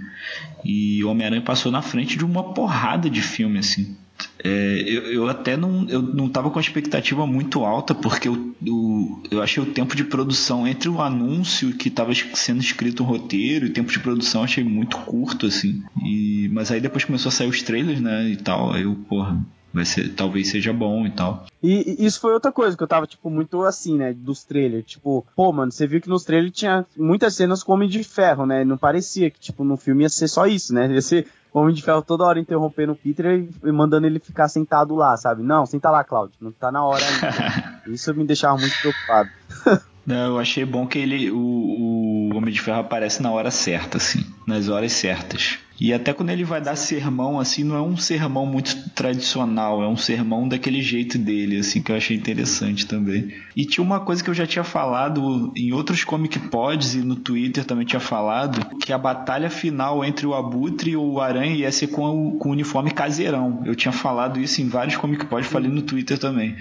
E 0.65 1.03
o 1.05 1.11
Homem-Aranha 1.11 1.43
passou 1.43 1.71
na 1.71 1.83
frente 1.83 2.17
de 2.17 2.25
uma 2.25 2.55
porrada 2.55 3.11
de 3.11 3.21
filme, 3.21 3.59
assim. 3.59 3.97
É, 4.43 4.85
eu, 4.87 5.03
eu 5.13 5.29
até 5.29 5.57
não, 5.57 5.89
eu 5.89 6.03
não 6.03 6.29
tava 6.29 6.51
com 6.51 6.61
expectativa 6.61 7.27
muito 7.27 7.65
alta, 7.65 7.95
porque 7.95 8.29
eu, 8.29 8.55
eu, 8.65 9.23
eu 9.31 9.43
achei 9.43 9.63
o 9.63 9.67
tempo 9.67 9.97
de 9.97 10.05
produção 10.05 10.69
entre 10.69 10.89
o 10.89 11.01
anúncio 11.01 11.73
que 11.73 11.89
estava 11.89 12.13
sendo 12.35 12.61
escrito 12.61 13.03
o 13.03 13.07
roteiro 13.07 13.67
e 13.67 13.71
o 13.71 13.73
tempo 13.73 13.91
de 13.91 13.99
produção 13.99 14.43
achei 14.43 14.63
muito 14.63 14.99
curto, 14.99 15.47
assim. 15.47 15.83
E, 16.05 16.49
mas 16.53 16.71
aí 16.71 16.81
depois 16.81 17.05
começou 17.05 17.31
a 17.31 17.33
sair 17.33 17.49
os 17.49 17.63
trailers, 17.63 18.01
né, 18.01 18.29
e 18.29 18.37
tal, 18.37 18.73
aí 18.73 18.83
eu, 18.83 18.95
porra, 19.09 19.41
vai 19.75 19.85
ser, 19.85 20.15
talvez 20.15 20.49
seja 20.49 20.73
bom 20.73 21.05
e 21.05 21.11
tal. 21.11 21.45
E, 21.61 21.97
e 21.99 22.07
isso 22.07 22.21
foi 22.21 22.33
outra 22.33 22.53
coisa 22.53 22.77
que 22.77 22.83
eu 22.83 22.87
tava, 22.87 23.09
tipo, 23.09 23.29
muito 23.29 23.63
assim, 23.65 23.99
né? 23.99 24.13
Dos 24.13 24.45
trailers. 24.45 24.87
Tipo, 24.87 25.27
pô, 25.35 25.53
mano, 25.53 25.73
você 25.73 25.85
viu 25.85 26.01
que 26.01 26.09
nos 26.09 26.23
trailers 26.23 26.57
tinha 26.57 26.87
muitas 26.97 27.35
cenas 27.35 27.65
com 27.65 27.73
Homem 27.73 27.89
de 27.89 28.05
Ferro, 28.05 28.47
né? 28.47 28.65
Não 28.65 28.79
parecia 28.79 29.29
que, 29.31 29.41
tipo, 29.41 29.65
no 29.65 29.77
filme 29.77 30.05
ia 30.05 30.09
ser 30.09 30.29
só 30.29 30.47
isso, 30.47 30.73
né? 30.73 30.87
Ia 30.93 31.03
ser 31.03 31.27
Homem 31.53 31.75
de 31.75 31.83
Ferro 31.83 32.03
toda 32.03 32.25
hora 32.25 32.39
interrompendo 32.39 32.93
o 32.93 32.97
Peter 32.97 33.27
e, 33.27 33.69
e 33.69 33.73
mandando 33.73 34.07
ele 34.07 34.21
ficar 34.21 34.49
sentado 34.49 34.95
lá, 34.95 35.17
sabe? 35.17 35.43
Não, 35.43 35.67
senta 35.67 35.91
lá, 35.91 36.05
Cláudio. 36.05 36.37
Não 36.41 36.53
tá 36.53 36.71
na 36.71 36.85
hora 36.85 37.05
ainda. 37.05 37.83
isso 37.93 38.15
me 38.15 38.25
deixava 38.25 38.57
muito 38.57 38.77
preocupado. 38.81 39.31
Não, 40.07 40.33
eu 40.33 40.39
achei 40.39 40.65
bom 40.65 40.87
que 40.87 40.99
ele, 40.99 41.31
o, 41.31 41.39
o 41.39 42.37
Homem 42.37 42.53
de 42.53 42.61
Ferro 42.61 42.81
aparece 42.81 43.23
na 43.23 43.31
hora 43.31 43.51
certa, 43.51 43.97
assim, 43.97 44.25
nas 44.47 44.69
horas 44.69 44.93
certas. 44.93 45.59
E 45.81 45.93
até 45.93 46.13
quando 46.13 46.31
ele 46.31 46.45
vai 46.45 46.61
dar 46.61 46.77
sermão, 46.77 47.41
assim, 47.41 47.65
não 47.65 47.75
é 47.75 47.83
um 47.83 47.97
sermão 47.97 48.47
muito 48.47 48.91
tradicional, 48.91 49.83
é 49.83 49.89
um 49.89 49.97
sermão 49.97 50.47
daquele 50.47 50.81
jeito 50.81 51.19
dele, 51.19 51.59
assim, 51.59 51.83
que 51.83 51.91
eu 51.91 51.97
achei 51.97 52.17
interessante 52.17 52.87
também. 52.87 53.35
E 53.57 53.65
tinha 53.65 53.83
uma 53.83 53.99
coisa 53.99 54.23
que 54.23 54.31
eu 54.31 54.35
já 54.35 54.47
tinha 54.47 54.63
falado 54.63 55.53
em 55.57 55.73
outros 55.73 56.05
Comic 56.05 56.39
Pods 56.39 56.95
e 56.95 56.99
no 56.99 57.17
Twitter 57.17 57.65
também 57.65 57.85
tinha 57.85 57.99
falado, 57.99 58.65
que 58.79 58.93
a 58.93 58.99
batalha 58.99 59.51
final 59.51 60.05
entre 60.05 60.27
o 60.27 60.35
Abutre 60.35 60.93
e 60.93 60.97
o 60.97 61.21
Aranha 61.21 61.57
ia 61.57 61.73
ser 61.73 61.89
com 61.89 62.29
o, 62.29 62.39
com 62.39 62.51
o 62.51 62.53
uniforme 62.53 62.93
caseirão. 62.93 63.63
Eu 63.65 63.75
tinha 63.75 63.93
falado 63.93 64.39
isso 64.39 64.63
em 64.63 64.69
vários 64.69 64.97
Comic 64.97 65.27
Pods, 65.27 65.51
falei 65.51 65.71
no 65.71 65.83
Twitter 65.83 66.19
também 66.19 66.57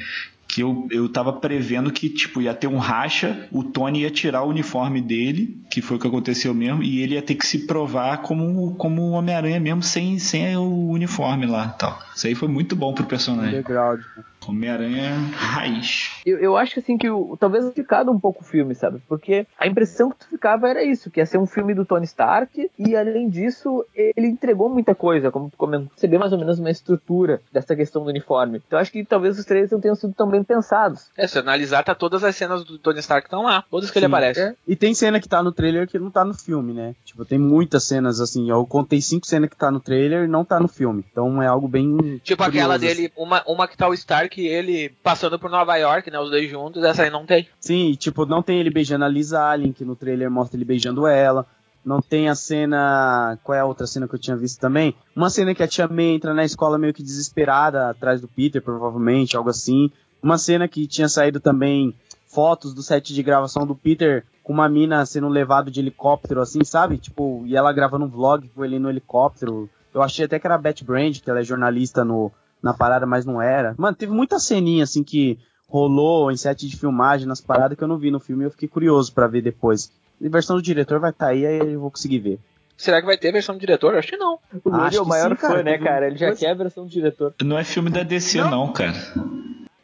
que 0.53 0.61
eu, 0.61 0.87
eu 0.91 1.09
tava 1.09 1.33
prevendo 1.33 1.91
que, 1.91 2.07
tipo, 2.07 2.39
ia 2.39 2.53
ter 2.53 2.67
um 2.67 2.77
racha, 2.77 3.47
o 3.51 3.63
Tony 3.63 4.01
ia 4.01 4.11
tirar 4.11 4.43
o 4.43 4.49
uniforme 4.49 5.01
dele, 5.01 5.59
que 5.67 5.81
foi 5.81 5.97
o 5.97 5.99
que 5.99 6.05
aconteceu 6.05 6.53
mesmo, 6.53 6.83
e 6.83 7.01
ele 7.01 7.15
ia 7.15 7.23
ter 7.23 7.33
que 7.33 7.47
se 7.47 7.65
provar 7.65 8.17
como, 8.21 8.75
como 8.75 9.09
Homem-Aranha 9.13 9.59
mesmo, 9.59 9.81
sem, 9.81 10.19
sem 10.19 10.55
o 10.55 10.89
uniforme 10.91 11.47
lá 11.47 11.69
tal. 11.69 11.99
Isso 12.15 12.27
aí 12.27 12.35
foi 12.35 12.47
muito 12.47 12.75
bom 12.75 12.93
pro 12.93 13.03
personagem. 13.03 13.49
Underground. 13.49 14.01
Homem-Aranha 14.49 15.11
raiz. 15.33 16.21
Eu, 16.25 16.39
eu 16.39 16.57
acho 16.57 16.79
assim 16.79 16.97
que 16.97 17.09
o, 17.09 17.37
talvez 17.37 17.71
ficado 17.73 18.11
um 18.11 18.19
pouco 18.19 18.41
o 18.41 18.45
filme, 18.45 18.75
sabe? 18.75 19.01
Porque 19.07 19.45
a 19.57 19.67
impressão 19.67 20.09
que 20.09 20.17
tu 20.17 20.27
ficava 20.29 20.69
era 20.69 20.83
isso, 20.83 21.09
que 21.09 21.19
ia 21.19 21.25
ser 21.25 21.37
um 21.37 21.45
filme 21.45 21.73
do 21.73 21.85
Tony 21.85 22.05
Stark, 22.05 22.69
e 22.77 22.95
além 22.95 23.29
disso, 23.29 23.85
ele 23.95 24.27
entregou 24.27 24.69
muita 24.69 24.93
coisa, 24.93 25.31
como 25.31 25.49
tu 25.49 25.57
comentou, 25.57 25.91
você 25.95 26.07
vê 26.07 26.17
mais 26.17 26.31
ou 26.33 26.39
menos 26.39 26.59
uma 26.59 26.69
estrutura 26.69 27.41
dessa 27.51 27.75
questão 27.75 28.03
do 28.03 28.09
uniforme. 28.09 28.61
Então 28.65 28.77
eu 28.77 28.81
acho 28.81 28.91
que 28.91 29.03
talvez 29.03 29.37
os 29.37 29.45
trailers 29.45 29.71
não 29.71 29.79
tenham 29.79 29.95
sido 29.95 30.13
tão 30.13 30.29
bem 30.29 30.43
pensados. 30.43 31.09
É, 31.17 31.27
se 31.27 31.39
analisar, 31.39 31.83
tá 31.83 31.95
todas 31.95 32.23
as 32.23 32.35
cenas 32.35 32.63
do 32.63 32.77
Tony 32.77 32.99
Stark 32.99 33.27
estão 33.27 33.43
lá. 33.43 33.63
Todas 33.69 33.91
que 33.91 33.99
ele 33.99 34.05
Sim. 34.05 34.11
aparece. 34.11 34.39
É. 34.41 34.55
E 34.67 34.75
tem 34.75 34.93
cena 34.93 35.19
que 35.19 35.27
tá 35.27 35.41
no 35.41 35.51
trailer 35.51 35.87
que 35.87 35.99
não 35.99 36.11
tá 36.11 36.23
no 36.25 36.33
filme, 36.33 36.73
né? 36.73 36.95
Tipo, 37.03 37.25
tem 37.25 37.39
muitas 37.39 37.83
cenas 37.83 38.19
assim. 38.19 38.49
Eu 38.49 38.65
contei 38.65 39.01
cinco 39.01 39.25
cenas 39.25 39.49
que 39.49 39.55
tá 39.55 39.71
no 39.71 39.79
trailer 39.79 40.25
e 40.25 40.27
não 40.27 40.43
tá 40.43 40.59
no 40.59 40.67
filme. 40.67 41.03
Então 41.11 41.41
é 41.41 41.47
algo 41.47 41.67
bem. 41.67 42.19
Tipo 42.23 42.43
aquela 42.43 42.77
curioso, 42.77 42.95
dele, 42.95 43.11
uma, 43.15 43.43
uma 43.47 43.67
que 43.67 43.77
tá 43.77 43.87
o 43.87 43.93
Stark 43.93 44.32
e 44.41 44.47
ele 44.47 44.89
passando 45.03 45.37
por 45.37 45.49
Nova 45.49 45.75
York, 45.75 46.09
né? 46.09 46.19
Os 46.19 46.29
dois 46.29 46.49
juntos, 46.49 46.83
essa 46.83 47.03
aí 47.03 47.09
não 47.09 47.25
tem. 47.25 47.47
Sim, 47.59 47.93
tipo, 47.93 48.25
não 48.25 48.41
tem 48.41 48.59
ele 48.59 48.69
beijando 48.69 49.05
a 49.05 49.07
Liz 49.07 49.33
Allen, 49.33 49.71
que 49.71 49.85
no 49.85 49.95
trailer 49.95 50.29
mostra 50.29 50.57
ele 50.57 50.65
beijando 50.65 51.07
ela. 51.07 51.45
Não 51.85 52.01
tem 52.01 52.29
a 52.29 52.35
cena. 52.35 53.37
Qual 53.43 53.55
é 53.55 53.59
a 53.59 53.65
outra 53.65 53.85
cena 53.85 54.07
que 54.07 54.15
eu 54.15 54.19
tinha 54.19 54.37
visto 54.37 54.59
também? 54.59 54.95
Uma 55.15 55.29
cena 55.29 55.53
que 55.53 55.61
a 55.61 55.67
tia 55.67 55.87
May 55.87 56.15
entra 56.15 56.33
na 56.33 56.45
escola 56.45 56.77
meio 56.77 56.93
que 56.93 57.03
desesperada, 57.03 57.89
atrás 57.89 58.21
do 58.21 58.27
Peter, 58.27 58.61
provavelmente, 58.61 59.35
algo 59.35 59.49
assim. 59.49 59.91
Uma 60.21 60.37
cena 60.37 60.67
que 60.67 60.87
tinha 60.87 61.09
saído 61.09 61.41
também 61.41 61.93
fotos 62.27 62.73
do 62.73 62.81
set 62.81 63.13
de 63.13 63.21
gravação 63.21 63.67
do 63.67 63.75
Peter 63.75 64.25
com 64.41 64.51
uma 64.51 64.67
mina 64.67 65.05
sendo 65.05 65.27
levado 65.27 65.69
de 65.69 65.79
helicóptero, 65.79 66.41
assim, 66.41 66.63
sabe? 66.63 66.97
Tipo, 66.97 67.43
e 67.45 67.55
ela 67.55 67.71
gravando 67.71 68.05
um 68.05 68.09
vlog 68.09 68.47
com 68.49 68.65
ele 68.65 68.79
no 68.79 68.89
helicóptero. 68.89 69.69
Eu 69.93 70.01
achei 70.01 70.25
até 70.25 70.39
que 70.39 70.47
era 70.47 70.55
a 70.55 70.57
Beth 70.57 70.83
Brand, 70.83 71.19
que 71.19 71.29
ela 71.29 71.39
é 71.39 71.43
jornalista 71.43 72.03
no, 72.03 72.31
na 72.63 72.73
parada, 72.73 73.05
mas 73.05 73.25
não 73.25 73.41
era. 73.41 73.75
Mano, 73.77 73.95
teve 73.95 74.13
muita 74.13 74.39
ceninha, 74.39 74.85
assim, 74.85 75.03
que 75.03 75.37
rolou 75.67 76.31
em 76.31 76.37
set 76.37 76.67
de 76.67 76.77
filmagem 76.77 77.27
nas 77.27 77.41
paradas 77.41 77.77
que 77.77 77.83
eu 77.83 77.87
não 77.87 77.97
vi 77.97 78.09
no 78.09 78.19
filme 78.19 78.43
e 78.43 78.47
eu 78.47 78.51
fiquei 78.51 78.69
curioso 78.69 79.11
pra 79.13 79.27
ver 79.27 79.41
depois. 79.41 79.91
E 80.21 80.27
a 80.27 80.29
versão 80.29 80.55
do 80.55 80.61
diretor 80.61 80.99
vai 80.99 81.09
estar 81.11 81.25
tá 81.25 81.31
aí, 81.31 81.45
aí 81.45 81.73
eu 81.73 81.79
vou 81.81 81.91
conseguir 81.91 82.19
ver. 82.19 82.39
Será 82.77 82.99
que 83.01 83.05
vai 83.05 83.17
ter 83.17 83.31
versão 83.31 83.55
do 83.55 83.59
diretor? 83.59 83.95
Acho 83.95 84.07
que 84.07 84.17
não. 84.17 84.39
O 84.63 84.73
Acho 84.75 84.97
é 84.97 85.01
o 85.01 85.03
que 85.03 85.09
maior 85.09 85.29
sim, 85.29 85.35
cara, 85.35 85.53
fã, 85.57 85.63
né, 85.63 85.77
cara? 85.77 86.07
Ele 86.07 86.17
já 86.17 86.27
coisa- 86.27 86.39
quer 86.39 86.51
a 86.51 86.55
versão 86.55 86.85
do 86.85 86.89
diretor. 86.89 87.33
Não 87.43 87.57
é 87.57 87.63
filme 87.63 87.89
da 87.89 88.01
DC, 88.03 88.39
Não. 88.39 88.49
não, 88.49 88.73
cara. 88.73 88.95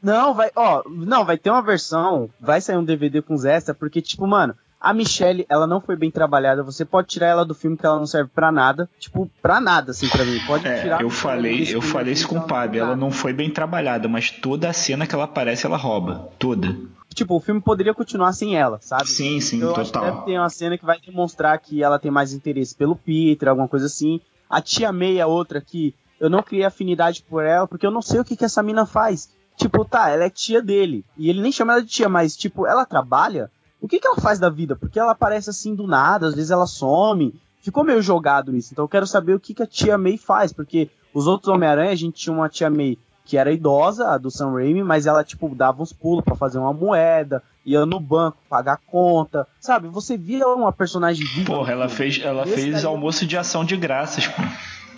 Não, 0.02 0.34
vai, 0.34 0.50
ó, 0.56 0.82
não, 0.90 1.26
vai 1.26 1.38
ter 1.38 1.50
uma 1.50 1.62
versão, 1.62 2.30
vai 2.40 2.62
sair 2.62 2.78
um 2.78 2.84
DVD 2.84 3.22
com 3.22 3.34
os 3.34 3.44
extras, 3.44 3.76
porque, 3.78 4.02
tipo, 4.02 4.26
mano, 4.26 4.56
a 4.80 4.94
Michelle, 4.94 5.46
ela 5.50 5.68
não 5.68 5.82
foi 5.82 5.96
bem 5.96 6.10
trabalhada, 6.10 6.64
você 6.64 6.86
pode 6.86 7.08
tirar 7.08 7.28
ela 7.28 7.46
do 7.46 7.54
filme 7.54 7.76
que 7.76 7.86
ela 7.86 7.98
não 8.00 8.08
serve 8.08 8.30
pra 8.34 8.52
nada, 8.52 8.90
tipo, 9.00 9.30
pra 9.42 9.60
nada, 9.60 9.92
assim, 9.92 10.08
pra 10.08 10.24
mim, 10.24 10.40
pode 10.48 10.66
É, 10.68 10.82
tirar. 10.82 11.02
eu 11.02 11.10
falei, 11.10 11.68
eu 11.74 11.82
falei 11.82 12.14
isso 12.14 12.28
com 12.28 12.38
o 12.38 12.48
Pab, 12.48 12.76
ela 12.78 12.96
não 12.96 13.12
foi 13.12 13.34
bem 13.34 13.50
trabalhada, 13.50 14.08
mas 14.08 14.32
toda 14.32 14.70
a 14.70 14.74
cena 14.74 15.06
que 15.06 15.14
ela 15.14 15.26
aparece, 15.26 15.66
ela 15.66 15.78
rouba. 15.78 16.30
Toda. 16.40 16.76
Tipo, 17.14 17.36
o 17.36 17.40
filme 17.40 17.60
poderia 17.60 17.94
continuar 17.94 18.32
sem 18.34 18.56
ela, 18.56 18.78
sabe? 18.82 19.08
Sim, 19.10 19.40
sim, 19.42 19.62
acho 19.64 19.74
que 19.74 19.84
total. 19.92 20.04
deve 20.04 20.26
ter 20.26 20.38
uma 20.40 20.50
cena 20.50 20.78
que 20.78 20.86
vai 20.86 21.00
demonstrar 21.00 21.58
que 21.60 21.84
ela 21.84 21.98
tem 22.00 22.12
mais 22.12 22.32
interesse 22.34 22.74
pelo 22.76 22.96
Peter, 22.96 23.50
alguma 23.50 23.68
coisa 23.68 23.88
assim. 23.88 24.22
A 24.50 24.62
tia 24.62 24.92
May 24.94 25.20
é 25.20 25.26
outra 25.26 25.60
que 25.60 25.94
eu 26.20 26.30
não 26.30 26.44
criei 26.44 26.64
afinidade 26.66 27.24
por 27.28 27.44
ela, 27.44 27.68
porque 27.68 27.86
eu 27.86 27.92
não 27.92 28.02
sei 28.02 28.20
o 28.20 28.24
que, 28.24 28.36
que 28.38 28.46
essa 28.46 28.62
mina 28.62 28.86
faz. 28.86 29.30
Tipo, 29.58 29.84
tá, 29.84 30.10
ela 30.10 30.24
é 30.26 30.30
tia 30.30 30.62
dele. 30.62 31.04
E 31.18 31.30
ele 31.30 31.42
nem 31.42 31.52
chama 31.52 31.74
ela 31.74 31.82
de 31.82 31.88
tia, 31.90 32.08
mas, 32.08 32.38
tipo, 32.38 32.66
ela 32.68 32.86
trabalha? 32.86 33.50
O 33.82 33.88
que, 33.88 34.00
que 34.00 34.08
ela 34.08 34.18
faz 34.18 34.40
da 34.40 34.50
vida? 34.50 34.76
Porque 34.76 35.00
ela 35.00 35.12
aparece 35.12 35.50
assim 35.50 35.74
do 35.76 35.88
nada, 35.88 36.28
às 36.28 36.36
vezes 36.36 36.52
ela 36.52 36.66
some. 36.68 37.34
Ficou 37.62 37.84
meio 37.84 38.02
jogado 38.02 38.56
isso. 38.56 38.74
Então 38.74 38.86
eu 38.86 38.90
quero 38.90 39.06
saber 39.08 39.34
o 39.34 39.40
que, 39.40 39.54
que 39.54 39.64
a 39.64 39.68
tia 39.68 39.98
May 39.98 40.18
faz, 40.18 40.52
porque 40.54 40.90
os 41.14 41.28
outros 41.28 41.54
Homem-Aranha, 41.54 41.92
a 41.92 41.96
gente 41.96 42.16
tinha 42.22 42.34
uma 42.34 42.50
tia 42.50 42.70
May 42.70 42.98
que 43.26 43.38
era 43.38 43.52
idosa, 43.52 44.08
a 44.10 44.18
do 44.18 44.32
Sam 44.32 44.54
Raimi, 44.54 44.82
mas 44.84 45.06
ela, 45.06 45.24
tipo, 45.24 45.54
dava 45.54 45.84
uns 45.84 45.94
pulos 45.94 46.24
pra 46.26 46.36
fazer 46.36 46.58
uma 46.58 46.74
moeda, 46.74 47.44
ia 47.64 47.86
no 47.86 48.00
banco 48.00 48.40
pagar 48.50 48.80
conta, 48.88 49.46
sabe? 49.60 49.88
Você 49.88 50.18
via 50.18 50.48
uma 50.48 50.72
personagem 50.74 51.24
viva. 51.28 51.54
Porra, 51.54 51.72
ela 51.74 51.88
fez, 51.88 52.20
ela 52.24 52.44
fez 52.48 52.74
daí- 52.74 52.86
almoço 52.86 53.28
de 53.28 53.38
ação 53.38 53.64
de 53.64 53.78
graças, 53.78 54.26
pô. 54.26 54.42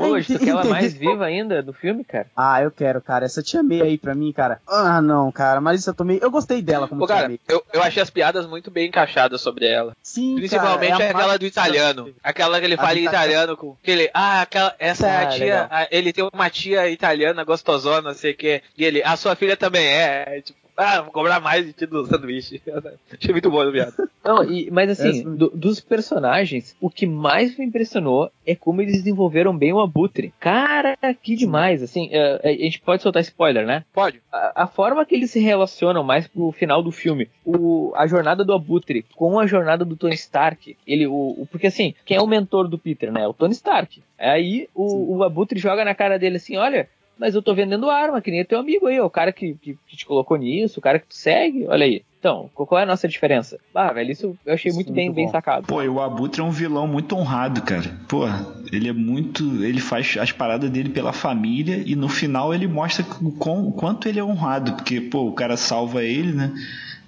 Pô, 0.01 0.21
tu 0.21 0.39
quer 0.39 0.49
ela 0.49 0.63
mais 0.65 0.93
viva 0.93 1.25
ainda 1.25 1.61
do 1.61 1.73
filme, 1.73 2.03
cara? 2.03 2.27
Ah, 2.35 2.61
eu 2.61 2.71
quero, 2.71 3.01
cara. 3.01 3.25
Essa 3.25 3.41
tia 3.41 3.61
May 3.63 3.81
aí 3.81 3.97
pra 3.97 4.13
mim, 4.15 4.31
cara. 4.31 4.59
Ah, 4.67 5.01
não, 5.01 5.31
cara. 5.31 5.61
Mas 5.61 5.79
isso 5.81 5.89
eu 5.89 5.93
tomei. 5.93 6.19
Eu 6.21 6.31
gostei 6.31 6.61
dela 6.61 6.87
como 6.87 7.01
Pô, 7.01 7.07
tia 7.07 7.15
cara, 7.15 7.27
May. 7.29 7.39
eu, 7.47 7.63
eu 7.73 7.81
achei 7.83 8.01
as 8.01 8.09
piadas 8.09 8.45
muito 8.47 8.69
bem 8.71 8.87
encaixadas 8.87 9.41
sobre 9.41 9.65
ela. 9.67 9.95
Sim, 10.01 10.35
Principalmente 10.35 10.91
cara, 10.91 11.03
é 11.05 11.09
aquela 11.11 11.37
do 11.37 11.45
italiano. 11.45 12.13
Aquela 12.23 12.59
que 12.59 12.65
ele 12.65 12.77
fala 12.77 12.97
em 12.99 13.05
italiano. 13.05 13.57
com. 13.57 13.75
Que 13.81 13.91
ele, 13.91 14.09
ah, 14.13 14.41
aquela, 14.41 14.75
essa 14.79 15.07
é 15.07 15.17
a 15.17 15.21
Ah, 15.21 15.25
tia. 15.27 15.69
ele 15.91 16.11
tem 16.13 16.27
uma 16.33 16.49
tia 16.49 16.89
italiana 16.89 17.43
gostosona, 17.43 18.01
não 18.09 18.13
sei 18.13 18.31
o 18.31 18.37
que. 18.37 18.61
E 18.77 18.83
ele, 18.85 19.01
a 19.03 19.15
sua 19.15 19.35
filha 19.35 19.55
também 19.57 19.85
é. 19.85 20.37
é, 20.37 20.41
Tipo, 20.41 20.59
ah, 20.81 21.01
vou 21.01 21.11
cobrar 21.11 21.39
mais 21.39 21.65
de 21.65 21.73
ti 21.73 21.85
do 21.85 22.05
sanduíche. 22.05 22.61
achei 23.11 23.31
muito 23.31 23.49
bom, 23.49 23.69
viado. 23.71 23.93
Não, 24.23 24.43
e- 24.43 24.69
mas 24.71 24.89
assim, 24.89 25.23
do- 25.35 25.49
dos 25.55 25.79
personagens, 25.79 26.75
o 26.81 26.89
que 26.89 27.05
mais 27.07 27.57
me 27.57 27.65
impressionou 27.65 28.31
é 28.45 28.55
como 28.55 28.81
eles 28.81 28.93
desenvolveram 28.97 29.55
bem 29.57 29.71
o 29.73 29.79
Abutre. 29.79 30.33
Cara, 30.39 30.97
que 31.21 31.35
demais, 31.35 31.81
assim, 31.81 32.09
é, 32.11 32.41
a 32.43 32.51
gente 32.51 32.81
pode 32.81 33.01
soltar 33.01 33.21
spoiler, 33.21 33.65
né? 33.65 33.83
Pode. 33.93 34.21
A, 34.31 34.63
a 34.63 34.67
forma 34.67 35.05
que 35.05 35.15
eles 35.15 35.31
se 35.31 35.39
relacionam 35.39 36.03
mais 36.03 36.27
pro 36.27 36.51
final 36.51 36.81
do 36.83 36.91
filme, 36.91 37.29
o, 37.45 37.91
a 37.95 38.05
jornada 38.07 38.43
do 38.43 38.53
Abutre 38.53 39.05
com 39.15 39.39
a 39.39 39.47
jornada 39.47 39.85
do 39.85 39.95
Tony 39.95 40.15
Stark, 40.15 40.75
ele, 40.85 41.07
o, 41.07 41.13
o- 41.13 41.47
porque 41.51 41.67
assim, 41.67 41.93
quem 42.05 42.17
é 42.17 42.21
o 42.21 42.27
mentor 42.27 42.67
do 42.67 42.77
Peter, 42.77 43.11
né? 43.11 43.27
O 43.27 43.33
Tony 43.33 43.53
Stark. 43.53 44.01
Aí 44.19 44.67
o, 44.75 45.17
o 45.17 45.23
Abutre 45.23 45.59
joga 45.59 45.83
na 45.85 45.95
cara 45.95 46.19
dele 46.19 46.37
assim, 46.37 46.57
olha, 46.57 46.87
mas 47.21 47.35
eu 47.35 47.41
tô 47.41 47.53
vendendo 47.53 47.89
arma, 47.89 48.19
que 48.21 48.31
nem 48.31 48.43
teu 48.43 48.59
amigo 48.59 48.87
aí, 48.87 48.99
ó, 48.99 49.05
o 49.05 49.09
cara 49.09 49.31
que, 49.31 49.53
que, 49.61 49.77
que 49.87 49.95
te 49.95 50.05
colocou 50.05 50.35
nisso, 50.37 50.79
o 50.79 50.81
cara 50.83 50.99
que 50.99 51.07
tu 51.07 51.15
segue, 51.15 51.65
olha 51.67 51.85
aí. 51.85 52.01
Então, 52.19 52.49
qual 52.53 52.79
é 52.79 52.83
a 52.83 52.85
nossa 52.85 53.07
diferença? 53.07 53.57
Ah, 53.73 53.91
velho, 53.93 54.11
isso 54.11 54.37
eu 54.45 54.53
achei 54.53 54.69
Isso 54.69 54.75
muito 54.77 54.91
é 54.91 54.93
bem, 54.95 55.05
muito 55.05 55.15
bem 55.15 55.25
bom. 55.25 55.31
sacado. 55.31 55.65
Pô, 55.65 55.81
e 55.81 55.87
o 55.89 55.99
Abutre 56.01 56.41
é 56.41 56.43
um 56.43 56.51
vilão 56.51 56.85
muito 56.87 57.15
honrado, 57.15 57.61
cara. 57.63 57.89
Porra, 58.07 58.45
ele 58.71 58.87
é 58.89 58.93
muito. 58.93 59.63
Ele 59.63 59.79
faz 59.79 60.17
as 60.19 60.31
paradas 60.31 60.69
dele 60.69 60.89
pela 60.89 61.13
família 61.13 61.81
e 61.83 61.95
no 61.95 62.07
final 62.09 62.53
ele 62.53 62.67
mostra 62.67 63.03
o, 63.21 63.31
quão- 63.31 63.67
o 63.67 63.71
quanto 63.71 64.07
ele 64.07 64.19
é 64.19 64.23
honrado, 64.23 64.73
porque, 64.73 65.01
pô, 65.01 65.27
o 65.29 65.33
cara 65.33 65.57
salva 65.57 66.03
ele, 66.03 66.31
né? 66.31 66.51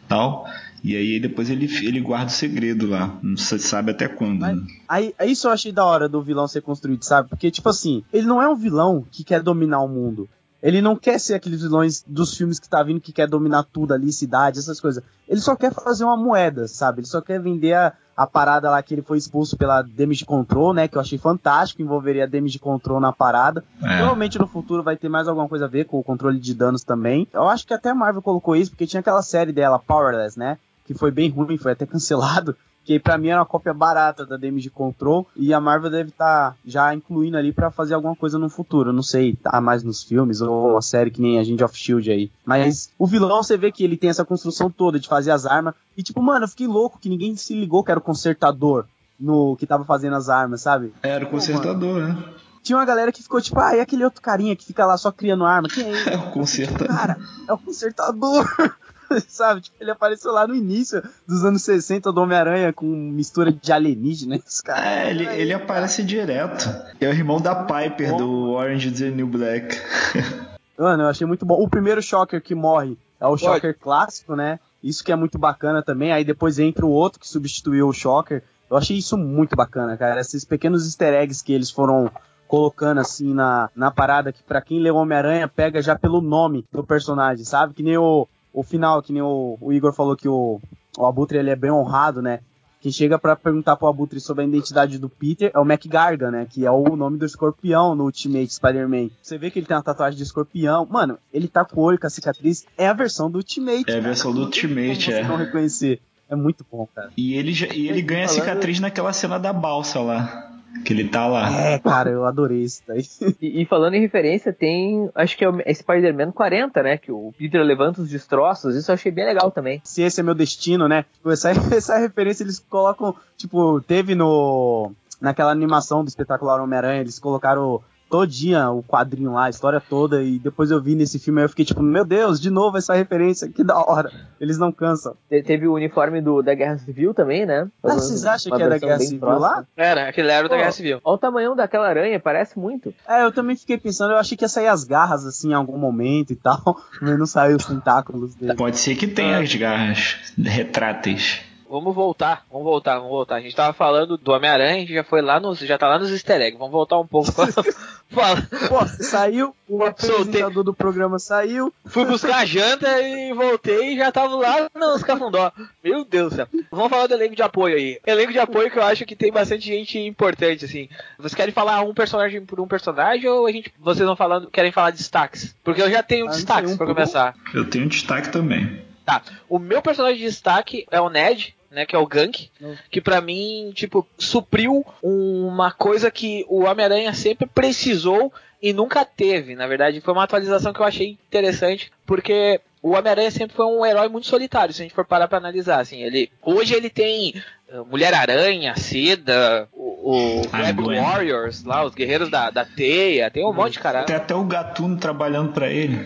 Tal. 0.08 0.46
E 0.84 0.98
aí 0.98 1.20
depois 1.20 1.50
ele, 1.50 1.66
ele 1.82 2.02
guarda 2.02 2.28
o 2.28 2.30
segredo 2.34 2.90
lá. 2.90 3.18
Não 3.24 3.38
se 3.38 3.58
sabe 3.60 3.92
até 3.92 4.08
quando. 4.08 4.42
Mas- 4.42 4.58
né? 4.58 4.64
Aí, 4.88 5.16
aí 5.18 5.32
isso 5.32 5.48
eu 5.48 5.52
achei 5.52 5.72
da 5.72 5.86
hora 5.86 6.10
do 6.10 6.22
vilão 6.22 6.48
ser 6.48 6.62
construído, 6.62 7.04
sabe? 7.04 7.30
Porque, 7.30 7.50
tipo 7.50 7.70
assim, 7.70 8.04
ele 8.12 8.28
não 8.28 8.42
é 8.42 8.50
um 8.50 8.56
vilão 8.56 9.06
que 9.10 9.24
quer 9.24 9.42
dominar 9.42 9.82
o 9.82 9.88
mundo. 9.88 10.28
Ele 10.62 10.82
não 10.82 10.96
quer 10.96 11.20
ser 11.20 11.34
aqueles 11.34 11.62
vilões 11.62 12.04
dos 12.08 12.38
filmes 12.38 12.58
que 12.58 12.70
tá 12.70 12.82
vindo 12.82 13.02
que 13.02 13.12
quer 13.12 13.28
dominar 13.28 13.64
tudo 13.64 13.94
ali, 13.94 14.14
cidade, 14.14 14.60
essas 14.60 14.80
coisas. 14.80 15.04
Ele 15.28 15.42
só 15.42 15.58
quer 15.58 15.74
fazer 15.74 16.06
uma 16.06 16.16
moeda, 16.16 16.70
sabe? 16.70 17.02
Ele 17.02 17.08
só 17.08 17.20
quer 17.20 17.38
vender 17.42 17.74
a, 17.74 17.92
a 18.16 18.26
parada 18.26 18.70
lá 18.70 18.82
que 18.82 18.94
ele 18.94 19.02
foi 19.02 19.18
expulso 19.18 19.58
pela 19.58 19.82
Damage 19.82 20.24
Control, 20.24 20.74
né? 20.74 20.88
Que 20.88 20.96
eu 20.96 21.02
achei 21.02 21.18
fantástico, 21.18 21.82
envolveria 21.82 22.24
a 22.24 22.28
Damage 22.28 22.60
Control 22.60 23.02
na 23.02 23.12
parada. 23.12 23.62
É. 23.82 23.98
Provavelmente 23.98 24.40
no 24.40 24.48
futuro 24.48 24.82
vai 24.82 24.96
ter 24.96 25.10
mais 25.10 25.28
alguma 25.28 25.50
coisa 25.50 25.66
a 25.66 25.68
ver 25.68 25.86
com 25.86 26.00
o 26.00 26.04
controle 26.04 26.40
de 26.40 26.54
danos 26.54 26.82
também. 26.82 27.28
Eu 27.34 27.48
acho 27.50 27.68
que 27.68 27.74
até 27.74 27.90
a 27.90 27.96
Marvel 27.96 28.22
colocou 28.22 28.56
isso, 28.56 28.72
porque 28.72 28.88
tinha 28.88 29.02
aquela 29.02 29.22
série 29.22 29.52
dela, 29.52 29.80
Powerless, 29.80 30.40
né? 30.40 30.58
Que 30.86 30.94
foi 30.94 31.12
bem 31.12 31.30
ruim, 31.30 31.58
foi 31.58 31.72
até 31.72 31.86
cancelado. 31.86 32.56
Que 32.86 33.00
pra 33.00 33.18
mim 33.18 33.30
era 33.30 33.40
uma 33.40 33.46
cópia 33.46 33.74
barata 33.74 34.26
da 34.26 34.36
Damage 34.36 34.70
Control. 34.70 35.26
E 35.38 35.54
a 35.54 35.62
Marvel 35.62 35.90
deve 35.90 36.10
estar 36.10 36.54
já 36.66 36.94
incluindo 36.94 37.38
ali 37.38 37.54
pra 37.54 37.72
fazer 37.72 37.94
alguma 37.94 38.14
coisa 38.14 38.38
no 38.38 38.50
futuro. 38.50 38.92
Não 38.92 39.02
sei, 39.02 39.38
tá 39.38 39.62
mais 39.62 39.84
nos 39.84 40.04
filmes 40.04 40.42
ou 40.42 40.72
uma 40.72 40.82
série 40.82 41.10
que 41.10 41.22
nem 41.22 41.40
Agent 41.40 41.62
of 41.62 41.78
Shield 41.78 42.12
aí. 42.12 42.30
Mas 42.46 42.92
o 43.00 43.08
vilão, 43.08 43.42
você 43.42 43.56
vê 43.56 43.72
que 43.72 43.86
ele 43.86 43.96
tem 43.96 44.10
essa 44.10 44.26
construção 44.26 44.70
toda 44.70 45.00
de 45.00 45.08
fazer 45.08 45.32
as 45.32 45.46
armas. 45.46 45.74
E 45.96 46.04
tipo, 46.04 46.22
mano, 46.22 46.44
eu 46.44 46.50
fiquei 46.50 46.68
louco 46.68 47.00
que 47.00 47.08
ninguém 47.08 47.38
se 47.38 47.58
ligou 47.58 47.86
que 47.86 47.92
era 47.92 48.02
o 48.02 48.04
consertador 48.04 48.86
no 49.18 49.56
que 49.56 49.66
tava 49.66 49.86
fazendo 49.86 50.18
as 50.18 50.28
armas, 50.28 50.62
sabe? 50.62 50.94
Era 51.02 51.24
o 51.24 51.30
consertador, 51.30 52.02
né? 52.02 52.22
Tinha 52.62 52.78
uma 52.78 52.86
galera 52.86 53.12
que 53.12 53.24
ficou 53.24 53.42
tipo, 53.42 53.60
ah, 53.60 53.76
e 53.76 53.80
aquele 53.80 54.04
outro 54.04 54.22
carinha 54.22 54.56
que 54.56 54.66
fica 54.66 54.86
lá 54.86 54.98
só 54.98 55.12
criando 55.12 55.46
arma? 55.46 55.70
Quem 55.70 55.86
é 55.86 55.90
ele? 55.90 56.10
É 56.12 56.18
o 56.18 56.32
consertador. 56.32 56.88
Cara, 56.88 57.18
é 57.48 57.54
o 57.54 57.58
consertador. 57.58 58.46
Sabe? 59.28 59.62
Tipo, 59.62 59.78
ele 59.80 59.92
apareceu 59.92 60.32
lá 60.32 60.48
no 60.48 60.56
início 60.56 61.02
dos 61.28 61.44
anos 61.44 61.62
60 61.64 62.12
do 62.12 62.22
Homem-Aranha 62.22 62.74
com 62.74 62.86
mistura 62.86 63.52
de 63.52 63.72
alienígenas, 63.72 64.62
cara. 64.62 64.86
É, 64.86 65.10
ele, 65.10 65.26
ele 65.26 65.54
aparece 65.54 66.04
direto. 66.04 66.70
É 67.00 67.08
o 67.08 67.14
irmão 67.14 67.40
da 67.40 67.56
Piper 67.56 68.16
do 68.16 68.52
Orange 68.52 68.90
is 68.90 69.00
the 69.00 69.10
New 69.10 69.28
Black. 69.28 69.78
Mano, 70.78 71.04
eu 71.04 71.08
achei 71.08 71.26
muito 71.26 71.46
bom. 71.46 71.62
O 71.62 71.70
primeiro 71.70 72.02
Shocker 72.02 72.42
que 72.42 72.56
morre 72.56 72.98
é 73.20 73.28
o 73.28 73.38
Shocker 73.38 73.78
clássico, 73.80 74.36
né? 74.36 74.60
Isso 74.84 75.04
que 75.04 75.12
é 75.12 75.16
muito 75.16 75.38
bacana 75.38 75.82
também. 75.82 76.12
Aí 76.12 76.24
depois 76.24 76.60
entra 76.60 76.86
o 76.86 76.90
outro 76.90 77.20
que 77.20 77.28
substituiu 77.28 77.88
o 77.88 77.94
Shocker. 77.94 78.44
Eu 78.70 78.76
achei 78.76 78.98
isso 78.98 79.18
muito 79.18 79.56
bacana, 79.56 79.96
cara. 79.96 80.20
Esses 80.20 80.44
pequenos 80.44 80.86
easter 80.86 81.14
eggs 81.14 81.44
que 81.44 81.54
eles 81.54 81.70
foram 81.70 82.12
colocando 82.48 83.00
assim 83.00 83.34
na, 83.34 83.70
na 83.76 83.90
parada 83.90 84.32
que 84.32 84.44
pra 84.44 84.62
quem 84.62 84.80
lê 84.80 84.92
o 84.92 84.96
Homem-Aranha 84.96 85.48
pega 85.48 85.82
já 85.82 85.98
pelo 85.98 86.22
nome 86.22 86.66
do 86.72 86.84
personagem, 86.84 87.46
sabe? 87.46 87.74
Que 87.74 87.82
nem 87.82 87.98
o, 87.98 88.28
o 88.54 88.64
final, 88.64 89.02
que 89.02 89.12
nem 89.12 89.22
o, 89.22 89.58
o 89.60 89.74
Igor 89.74 89.92
falou 89.94 90.16
que 90.16 90.28
o, 90.30 90.62
o 90.98 91.06
Abutre 91.06 91.38
ele 91.38 91.50
é 91.50 91.56
bem 91.56 91.72
honrado, 91.72 92.22
né? 92.22 92.40
Quem 92.82 92.92
chega 92.92 93.18
pra 93.18 93.34
perguntar 93.34 93.78
pro 93.78 93.88
Abutre 93.88 94.20
sobre 94.20 94.44
a 94.44 94.48
identidade 94.48 95.00
do 95.00 95.08
Peter 95.08 95.50
é 95.54 95.58
o 95.60 95.64
Mac 95.64 95.86
Gargan, 95.88 96.32
né? 96.32 96.46
Que 96.50 96.66
é 96.66 96.72
o 96.72 96.98
nome 96.98 97.18
do 97.18 97.26
escorpião 97.26 97.96
no 97.96 98.04
Ultimate 98.04 98.54
Spider-Man. 98.54 99.10
Você 99.22 99.38
vê 99.38 99.50
que 99.50 99.58
ele 99.60 99.66
tem 99.66 99.78
uma 99.78 99.82
tatuagem 99.84 100.18
de 100.18 100.24
escorpião. 100.24 100.86
Mano, 100.90 101.18
ele 101.34 101.48
tá 101.48 101.64
com 101.64 101.80
o 101.80 101.84
olho, 101.86 101.98
com 101.98 102.08
a 102.08 102.10
cicatriz. 102.10 102.66
É 102.78 102.86
a 102.88 102.92
versão 102.94 103.32
do 103.32 103.38
Ultimate. 103.38 103.86
É 103.88 103.94
a 103.94 103.96
cara. 103.96 104.02
versão 104.02 104.34
do 104.34 104.50
tem 104.50 104.62
como 104.68 104.74
Ultimate, 104.80 105.06
você 105.06 105.14
é. 105.14 105.24
não 105.28 105.38
reconhecer. 105.38 106.02
É 106.30 106.36
muito 106.36 106.66
bom, 106.70 106.86
cara. 106.94 107.10
E 107.16 107.36
ele, 107.36 107.54
já- 107.54 107.68
e 107.68 107.88
ele 107.88 108.02
ganha 108.02 108.28
Falando- 108.28 108.42
cicatriz 108.44 108.80
naquela 108.82 109.14
cena 109.14 109.38
da 109.40 109.54
balsa 109.54 110.02
lá. 110.02 110.52
Que 110.84 110.94
ele 110.94 111.08
tá 111.08 111.28
lá. 111.28 111.52
É, 111.52 111.78
cara, 111.80 112.10
eu 112.10 112.26
adorei 112.26 112.62
isso 112.62 112.82
daí. 112.88 113.04
E, 113.42 113.62
e 113.62 113.66
falando 113.66 113.96
em 113.96 114.02
referência, 114.02 114.54
tem, 114.54 115.10
acho 115.16 115.38
que 115.38 115.44
é 115.44 115.50
o 115.50 115.60
é 115.62 115.74
Spider-Man 115.74 116.32
40, 116.32 116.82
né? 116.84 116.98
Que 116.98 117.12
o 117.12 117.34
Peter 117.38 117.62
levanta 117.62 118.02
os 118.02 118.10
destroços, 118.10 118.76
isso 118.76 118.90
eu 118.90 118.94
achei 118.94 119.12
bem 119.12 119.26
legal 119.26 119.52
também. 119.52 119.82
Se 119.84 120.02
esse 120.02 120.20
é 120.20 120.24
meu 120.24 120.34
destino, 120.34 120.88
né? 120.88 121.06
Tipo, 121.14 121.32
Essa, 121.32 121.52
essa 121.76 121.98
referência 121.98 122.44
eles 122.44 122.60
colocam, 122.60 123.16
tipo, 123.38 123.82
teve 123.82 124.16
no. 124.16 124.92
Naquela 125.20 125.52
animação 125.52 126.04
do 126.04 126.10
espetacular 126.10 126.62
Homem-Aranha, 126.62 127.00
eles 127.00 127.18
colocaram 127.18 127.82
todinha 128.14 128.70
o 128.70 128.84
quadrinho 128.84 129.34
lá, 129.34 129.46
a 129.46 129.50
história 129.50 129.82
toda, 129.82 130.22
e 130.22 130.38
depois 130.38 130.70
eu 130.70 130.80
vi 130.80 130.94
nesse 130.94 131.18
filme 131.18 131.40
aí 131.42 131.46
eu 131.46 131.50
fiquei 131.50 131.66
tipo, 131.66 131.82
meu 131.82 132.06
Deus, 132.06 132.40
de 132.40 132.52
novo 132.52 132.78
essa 132.78 132.94
referência, 132.94 133.50
que 133.50 133.64
da 133.64 133.76
hora. 133.76 134.12
Eles 134.40 134.60
não 134.60 134.72
cansam. 134.72 135.16
Te- 135.28 135.42
teve 135.42 135.68
o 135.68 135.74
uniforme 135.74 136.22
do, 136.22 136.44
da 136.44 136.54
Guerra 136.54 136.78
Civil 136.78 137.12
também, 137.12 137.44
né? 137.44 137.68
Ah, 137.84 137.96
vocês 137.96 138.24
acham 138.24 138.56
que 138.56 138.62
é 138.62 138.70
da 138.70 138.78
Guerra 138.78 139.00
Civil 139.00 139.20
próxima. 139.20 139.48
lá? 139.48 139.66
Era, 139.76 140.10
aquele 140.10 140.30
era 140.30 140.46
o 140.46 140.50
da. 140.50 140.58
Guerra 140.58 140.72
Civil. 140.72 141.02
Olha 141.04 141.16
o 141.16 141.18
tamanho 141.18 141.56
daquela 141.56 141.88
aranha, 141.88 142.20
parece 142.20 142.60
muito. 142.60 142.94
É, 143.08 143.24
eu 143.24 143.32
também 143.32 143.56
fiquei 143.56 143.80
pensando, 143.80 144.12
eu 144.12 144.18
achei 144.18 144.38
que 144.38 144.44
ia 144.44 144.50
sair 144.50 144.68
as 144.68 144.84
garras 144.84 145.26
assim 145.26 145.50
em 145.50 145.54
algum 145.56 145.80
momento 145.80 146.32
e 146.34 146.36
tal, 146.36 146.62
mas 147.02 147.18
não 147.18 147.26
saiu 147.26 147.58
os 147.58 147.66
tentáculos 147.66 148.36
dele. 148.36 148.54
Pode 148.54 148.78
ser 148.78 148.96
que 148.96 149.08
tenha 149.08 149.40
as 149.40 149.56
garras 149.56 150.18
retráteis. 150.38 151.42
Vamos 151.74 151.96
voltar, 151.96 152.46
vamos 152.52 152.66
voltar, 152.66 152.98
vamos 152.98 153.10
voltar. 153.10 153.38
A 153.38 153.42
gente 153.42 153.56
tava 153.56 153.74
falando 153.74 154.16
do 154.16 154.32
Homem-Aranha, 154.32 154.76
a 154.76 154.80
gente 154.82 154.94
já 154.94 155.04
foi 155.04 155.24
lá 155.24 155.40
nos. 155.40 155.58
Já 155.58 155.76
tá 155.76 155.88
lá 155.88 155.98
nos 155.98 156.12
easter 156.12 156.40
eggs. 156.40 156.56
Vamos 156.60 156.72
voltar 156.72 157.00
um 157.00 157.08
pouco. 157.08 157.32
Fala. 158.12 158.48
Pô, 158.70 158.86
saiu, 159.04 159.56
o 159.68 159.84
apresentador 159.84 160.64
do 160.64 160.72
programa 160.72 161.18
saiu, 161.18 161.74
Fui 161.88 162.06
buscar 162.06 162.36
a 162.38 162.46
janta 162.46 163.02
e 163.02 163.34
voltei 163.34 163.94
e 163.94 163.98
já 163.98 164.12
tava 164.12 164.36
lá 164.36 164.70
nos 164.76 165.02
cafundó. 165.02 165.52
Meu 165.84 166.06
Deus 166.06 166.30
do 166.30 166.36
céu. 166.36 166.48
Vamos 166.70 166.90
falar 166.92 167.08
do 167.08 167.16
elenco 167.16 167.36
de 167.36 167.42
apoio 167.42 167.76
aí. 167.76 168.00
Elenco 168.06 168.32
de 168.32 168.38
apoio 168.40 168.70
que 168.70 168.78
eu 168.78 168.84
acho 168.84 169.04
que 169.04 169.16
tem 169.16 169.32
bastante 169.32 169.66
gente 169.66 169.98
importante, 169.98 170.66
assim. 170.66 170.88
Vocês 171.18 171.34
querem 171.34 171.52
falar 171.52 171.82
um 171.82 171.94
personagem 171.96 172.46
por 172.46 172.60
um 172.60 172.68
personagem 172.68 173.28
ou 173.28 173.48
a 173.48 173.52
gente, 173.52 173.74
vocês 173.80 174.06
vão 174.06 174.16
falando, 174.16 174.48
querem 174.52 174.72
falar 174.72 174.92
de 174.92 174.98
destaques? 174.98 175.56
Porque 175.64 175.82
eu 175.82 175.90
já 175.90 176.04
tenho 176.04 176.28
Ah, 176.28 176.32
destaques 176.32 176.70
um 176.70 176.76
um? 176.76 176.78
começar. 176.78 177.34
Eu 177.52 177.68
tenho 177.68 177.90
destaque 177.90 178.30
também. 178.32 178.80
Tá. 179.04 179.24
O 179.50 179.58
meu 179.58 179.82
personagem 179.82 180.20
de 180.20 180.26
destaque 180.26 180.86
é 180.92 181.02
o 181.02 181.10
Ned, 181.10 181.56
né, 181.74 181.86
que 181.86 181.96
é 181.96 182.00
o 182.00 182.06
Gank, 182.08 182.50
Não. 182.62 182.76
que 182.92 183.02
pra 183.02 183.20
mim, 183.20 183.72
tipo, 183.74 184.08
supriu 184.18 184.86
uma 185.02 185.72
coisa 185.72 186.10
que 186.12 186.46
o 186.48 186.64
Homem-Aranha 186.66 187.14
sempre 187.14 187.48
precisou 187.48 188.32
e 188.62 188.72
nunca 188.72 189.04
teve. 189.04 189.56
Na 189.56 189.68
verdade, 189.68 190.00
foi 190.02 190.14
uma 190.14 190.24
atualização 190.24 190.72
que 190.72 190.80
eu 190.80 190.86
achei 190.86 191.18
interessante, 191.28 191.92
porque 192.06 192.62
o 192.82 192.92
Homem-Aranha 192.92 193.32
sempre 193.32 193.56
foi 193.56 193.66
um 193.66 193.86
herói 193.86 194.08
muito 194.08 194.28
solitário, 194.28 194.74
se 194.74 194.82
a 194.82 194.86
gente 194.86 194.96
for 194.96 195.06
parar 195.06 195.28
pra 195.28 195.38
analisar, 195.38 195.80
assim, 195.82 196.02
ele 196.04 196.30
hoje 196.42 196.74
ele 196.76 196.90
tem 196.90 197.34
uh, 197.70 197.84
Mulher-Aranha, 197.86 198.76
Seda, 198.78 199.68
o, 199.74 200.12
o 200.12 200.42
Ah, 200.52 200.62
Web. 200.62 201.00
Warriors, 201.00 201.64
lá, 201.64 201.84
os 201.86 201.94
guerreiros 201.96 202.30
da, 202.30 202.50
da 202.50 202.64
teia, 202.66 203.32
tem 203.32 203.46
um 203.46 203.54
monte 203.54 203.74
de 203.74 203.80
cara. 203.80 204.04
Tem 204.04 204.16
até 204.16 204.36
o 204.36 204.44
Gatuno 204.44 204.98
trabalhando 204.98 205.52
pra 205.54 205.70
ele. 205.70 205.98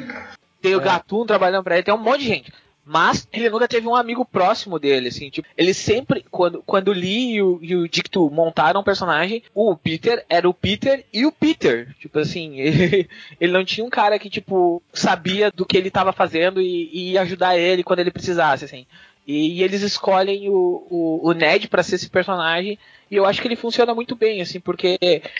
Tem 0.61 0.75
o 0.75 0.81
Gatuno 0.81 1.25
trabalhando 1.25 1.63
pra 1.63 1.75
ele, 1.75 1.83
tem 1.83 1.93
um 1.93 1.97
monte 1.97 2.19
de 2.21 2.27
gente. 2.27 2.53
Mas 2.89 3.27
ele 3.33 3.49
nunca 3.49 3.67
teve 3.67 3.85
um 3.85 3.95
amigo 3.95 4.23
próximo 4.23 4.79
dele, 4.79 5.09
assim, 5.09 5.29
tipo, 5.29 5.45
ele 5.57 5.73
sempre, 5.73 6.23
quando, 6.31 6.63
quando 6.65 6.93
Lee 6.93 7.33
e 7.33 7.41
o, 7.41 7.59
e 7.61 7.75
o 7.75 7.87
Dicto 7.89 8.29
montaram 8.29 8.79
o 8.79 8.83
personagem, 8.83 9.43
o 9.53 9.75
Peter 9.75 10.25
era 10.29 10.47
o 10.47 10.53
Peter 10.53 11.03
e 11.11 11.25
o 11.25 11.31
Peter. 11.31 11.93
Tipo 11.99 12.19
assim, 12.19 12.55
ele, 12.61 13.09
ele 13.41 13.51
não 13.51 13.65
tinha 13.65 13.85
um 13.85 13.89
cara 13.89 14.17
que, 14.17 14.29
tipo, 14.29 14.81
sabia 14.93 15.51
do 15.51 15.65
que 15.65 15.75
ele 15.75 15.91
tava 15.91 16.13
fazendo 16.13 16.61
e, 16.61 17.11
e 17.11 17.17
ajudar 17.17 17.57
ele 17.57 17.83
quando 17.83 17.99
ele 17.99 18.09
precisasse, 18.09 18.63
assim. 18.63 18.85
E, 19.27 19.57
e 19.57 19.63
eles 19.63 19.81
escolhem 19.81 20.47
o, 20.47 20.87
o, 20.89 21.27
o 21.27 21.33
Ned 21.33 21.67
para 21.67 21.83
ser 21.83 21.95
esse 21.95 22.09
personagem. 22.09 22.79
E 23.09 23.15
eu 23.15 23.25
acho 23.25 23.41
que 23.41 23.47
ele 23.47 23.55
funciona 23.55 23.93
muito 23.93 24.15
bem, 24.15 24.41
assim, 24.41 24.59
porque 24.59 24.97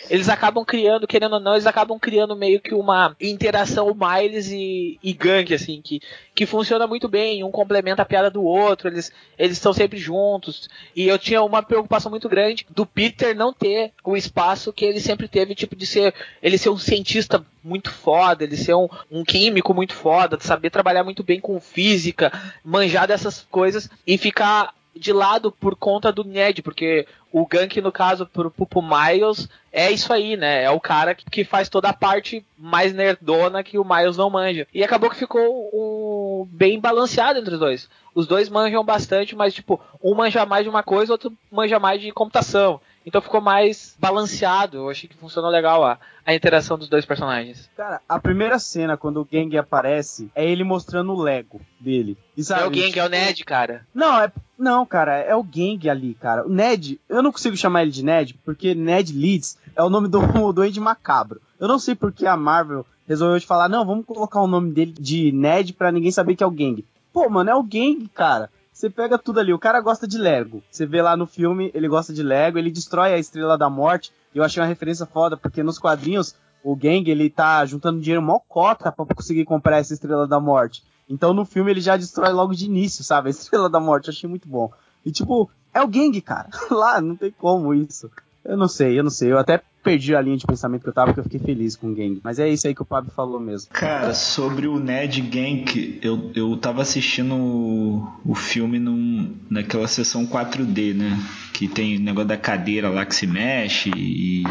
eles 0.08 0.28
acabam 0.28 0.64
criando, 0.64 1.06
querendo 1.06 1.34
ou 1.34 1.40
não, 1.40 1.52
eles 1.52 1.66
acabam 1.66 1.98
criando 1.98 2.34
meio 2.34 2.60
que 2.60 2.74
uma 2.74 3.14
interação 3.20 3.94
Miles 3.94 4.50
e, 4.50 4.98
e 5.02 5.12
Gank, 5.12 5.52
assim, 5.52 5.80
que, 5.82 6.00
que 6.34 6.46
funciona 6.46 6.86
muito 6.86 7.08
bem, 7.08 7.44
um 7.44 7.50
complementa 7.50 8.02
a 8.02 8.06
piada 8.06 8.30
do 8.30 8.42
outro, 8.42 8.88
eles 8.88 9.12
eles 9.38 9.56
estão 9.56 9.72
sempre 9.72 9.98
juntos. 9.98 10.68
E 10.94 11.06
eu 11.06 11.18
tinha 11.18 11.42
uma 11.42 11.62
preocupação 11.62 12.10
muito 12.10 12.28
grande 12.28 12.66
do 12.70 12.84
Peter 12.84 13.36
não 13.36 13.52
ter 13.52 13.92
o 14.04 14.16
espaço 14.16 14.72
que 14.72 14.84
ele 14.84 15.00
sempre 15.00 15.28
teve, 15.28 15.54
tipo, 15.54 15.76
de 15.76 15.86
ser 15.86 16.14
ele 16.42 16.58
ser 16.58 16.70
um 16.70 16.78
cientista 16.78 17.44
muito 17.62 17.90
foda, 17.90 18.44
ele 18.44 18.56
ser 18.56 18.74
um, 18.74 18.88
um 19.10 19.24
químico 19.24 19.74
muito 19.74 19.94
foda, 19.94 20.36
de 20.36 20.44
saber 20.44 20.70
trabalhar 20.70 21.04
muito 21.04 21.22
bem 21.22 21.38
com 21.38 21.60
física, 21.60 22.32
manjar 22.64 23.06
dessas 23.06 23.46
coisas 23.50 23.88
e 24.06 24.16
ficar 24.16 24.74
de 24.98 25.12
lado 25.12 25.50
por 25.52 25.76
conta 25.76 26.12
do 26.12 26.24
Ned, 26.24 26.62
porque 26.62 27.06
o 27.32 27.46
Gank, 27.46 27.80
no 27.80 27.92
caso, 27.92 28.26
pro, 28.26 28.50
pro 28.50 28.82
Miles, 28.82 29.48
é 29.72 29.90
isso 29.90 30.12
aí, 30.12 30.36
né? 30.36 30.64
É 30.64 30.70
o 30.70 30.80
cara 30.80 31.14
que, 31.14 31.24
que 31.28 31.44
faz 31.44 31.68
toda 31.68 31.88
a 31.88 31.92
parte 31.92 32.44
mais 32.56 32.92
nerdona 32.92 33.62
que 33.62 33.78
o 33.78 33.84
Miles 33.84 34.16
não 34.16 34.30
manja. 34.30 34.66
E 34.72 34.82
acabou 34.82 35.10
que 35.10 35.16
ficou 35.16 35.70
um, 35.72 36.48
bem 36.50 36.80
balanceado 36.80 37.38
entre 37.38 37.54
os 37.54 37.60
dois. 37.60 37.88
Os 38.14 38.26
dois 38.26 38.48
manjam 38.48 38.84
bastante, 38.84 39.36
mas, 39.36 39.54
tipo, 39.54 39.80
um 40.02 40.14
manja 40.14 40.44
mais 40.46 40.64
de 40.64 40.70
uma 40.70 40.82
coisa, 40.82 41.12
outro 41.12 41.32
manja 41.50 41.78
mais 41.78 42.00
de 42.00 42.10
computação. 42.10 42.80
Então 43.08 43.22
ficou 43.22 43.40
mais 43.40 43.96
balanceado. 43.98 44.76
Eu 44.76 44.90
achei 44.90 45.08
que 45.08 45.16
funcionou 45.16 45.50
legal 45.50 45.82
a, 45.82 45.98
a 46.26 46.34
interação 46.34 46.76
dos 46.76 46.90
dois 46.90 47.06
personagens. 47.06 47.70
Cara, 47.74 48.02
a 48.06 48.20
primeira 48.20 48.58
cena, 48.58 48.98
quando 48.98 49.18
o 49.18 49.24
Gang 49.24 49.56
aparece, 49.56 50.30
é 50.34 50.46
ele 50.46 50.62
mostrando 50.62 51.12
o 51.14 51.22
Lego 51.22 51.58
dele. 51.80 52.18
E, 52.36 52.44
sabe, 52.44 52.64
é 52.64 52.66
o 52.66 52.70
Gang, 52.70 52.88
tipo, 52.88 52.98
é 52.98 53.06
o 53.06 53.08
Ned, 53.08 53.44
cara. 53.46 53.86
Não, 53.94 54.20
é. 54.20 54.30
Não, 54.58 54.84
cara, 54.84 55.16
é 55.16 55.34
o 55.34 55.42
Gang 55.42 55.88
ali, 55.88 56.12
cara. 56.12 56.46
O 56.46 56.50
Ned, 56.50 57.00
eu 57.08 57.22
não 57.22 57.32
consigo 57.32 57.56
chamar 57.56 57.80
ele 57.80 57.92
de 57.92 58.04
Ned, 58.04 58.38
porque 58.44 58.74
Ned 58.74 59.10
Leeds 59.10 59.56
é 59.74 59.82
o 59.82 59.88
nome 59.88 60.06
do 60.06 60.20
doente 60.52 60.78
macabro. 60.78 61.40
Eu 61.58 61.66
não 61.66 61.78
sei 61.78 61.94
porque 61.94 62.26
a 62.26 62.36
Marvel 62.36 62.84
resolveu 63.06 63.38
de 63.38 63.46
falar, 63.46 63.70
não, 63.70 63.86
vamos 63.86 64.04
colocar 64.04 64.42
o 64.42 64.46
nome 64.46 64.70
dele 64.70 64.92
de 64.92 65.32
Ned 65.32 65.72
pra 65.72 65.90
ninguém 65.90 66.10
saber 66.10 66.36
que 66.36 66.44
é 66.44 66.46
o 66.46 66.50
Gang. 66.50 66.84
Pô, 67.10 67.26
mano, 67.30 67.48
é 67.48 67.54
o 67.54 67.62
Gang, 67.62 68.06
cara. 68.12 68.50
Você 68.78 68.88
pega 68.88 69.18
tudo 69.18 69.40
ali, 69.40 69.52
o 69.52 69.58
cara 69.58 69.80
gosta 69.80 70.06
de 70.06 70.16
Lego. 70.16 70.62
Você 70.70 70.86
vê 70.86 71.02
lá 71.02 71.16
no 71.16 71.26
filme, 71.26 71.68
ele 71.74 71.88
gosta 71.88 72.12
de 72.12 72.22
Lego, 72.22 72.58
ele 72.58 72.70
destrói 72.70 73.12
a 73.12 73.18
Estrela 73.18 73.58
da 73.58 73.68
Morte. 73.68 74.12
Eu 74.32 74.44
achei 74.44 74.62
uma 74.62 74.68
referência 74.68 75.04
foda, 75.04 75.36
porque 75.36 75.64
nos 75.64 75.80
quadrinhos, 75.80 76.36
o 76.62 76.76
Gang, 76.76 77.10
ele 77.10 77.28
tá 77.28 77.66
juntando 77.66 78.00
dinheiro 78.00 78.22
mó 78.22 78.38
cota 78.38 78.92
pra 78.92 79.04
conseguir 79.04 79.44
comprar 79.46 79.78
essa 79.78 79.94
Estrela 79.94 80.28
da 80.28 80.38
Morte. 80.38 80.84
Então 81.08 81.34
no 81.34 81.44
filme 81.44 81.72
ele 81.72 81.80
já 81.80 81.96
destrói 81.96 82.30
logo 82.30 82.54
de 82.54 82.66
início, 82.66 83.02
sabe? 83.02 83.26
A 83.26 83.30
Estrela 83.30 83.68
da 83.68 83.80
Morte, 83.80 84.06
eu 84.06 84.12
achei 84.12 84.30
muito 84.30 84.46
bom. 84.46 84.70
E 85.04 85.10
tipo, 85.10 85.50
é 85.74 85.82
o 85.82 85.88
Gang, 85.88 86.20
cara. 86.20 86.48
Lá, 86.70 87.00
não 87.00 87.16
tem 87.16 87.32
como 87.32 87.74
isso. 87.74 88.08
Eu 88.44 88.56
não 88.56 88.68
sei, 88.68 88.96
eu 88.96 89.02
não 89.02 89.10
sei. 89.10 89.32
Eu 89.32 89.38
até 89.38 89.60
perdi 89.82 90.14
a 90.14 90.20
linha 90.20 90.36
de 90.36 90.46
pensamento 90.46 90.82
que 90.82 90.88
eu 90.88 90.92
tava 90.92 91.08
porque 91.08 91.20
eu 91.20 91.24
fiquei 91.24 91.40
feliz 91.40 91.76
com 91.76 91.88
o 91.88 91.94
Gang. 91.94 92.20
Mas 92.22 92.38
é 92.38 92.48
isso 92.48 92.66
aí 92.66 92.74
que 92.74 92.82
o 92.82 92.84
Pablo 92.84 93.10
falou 93.14 93.40
mesmo. 93.40 93.70
Cara, 93.72 94.12
sobre 94.14 94.66
o 94.66 94.78
Ned 94.78 95.20
Gank, 95.22 95.98
eu, 96.02 96.30
eu 96.34 96.56
tava 96.56 96.82
assistindo 96.82 97.34
o, 97.34 98.12
o 98.24 98.34
filme 98.34 98.78
num, 98.78 99.34
naquela 99.50 99.88
sessão 99.88 100.26
4D, 100.26 100.94
né? 100.94 101.18
Que 101.52 101.66
tem 101.66 101.96
o 101.96 102.00
negócio 102.00 102.28
da 102.28 102.36
cadeira 102.36 102.88
lá 102.88 103.04
que 103.04 103.14
se 103.14 103.26
mexe 103.26 103.90
e 103.96 104.44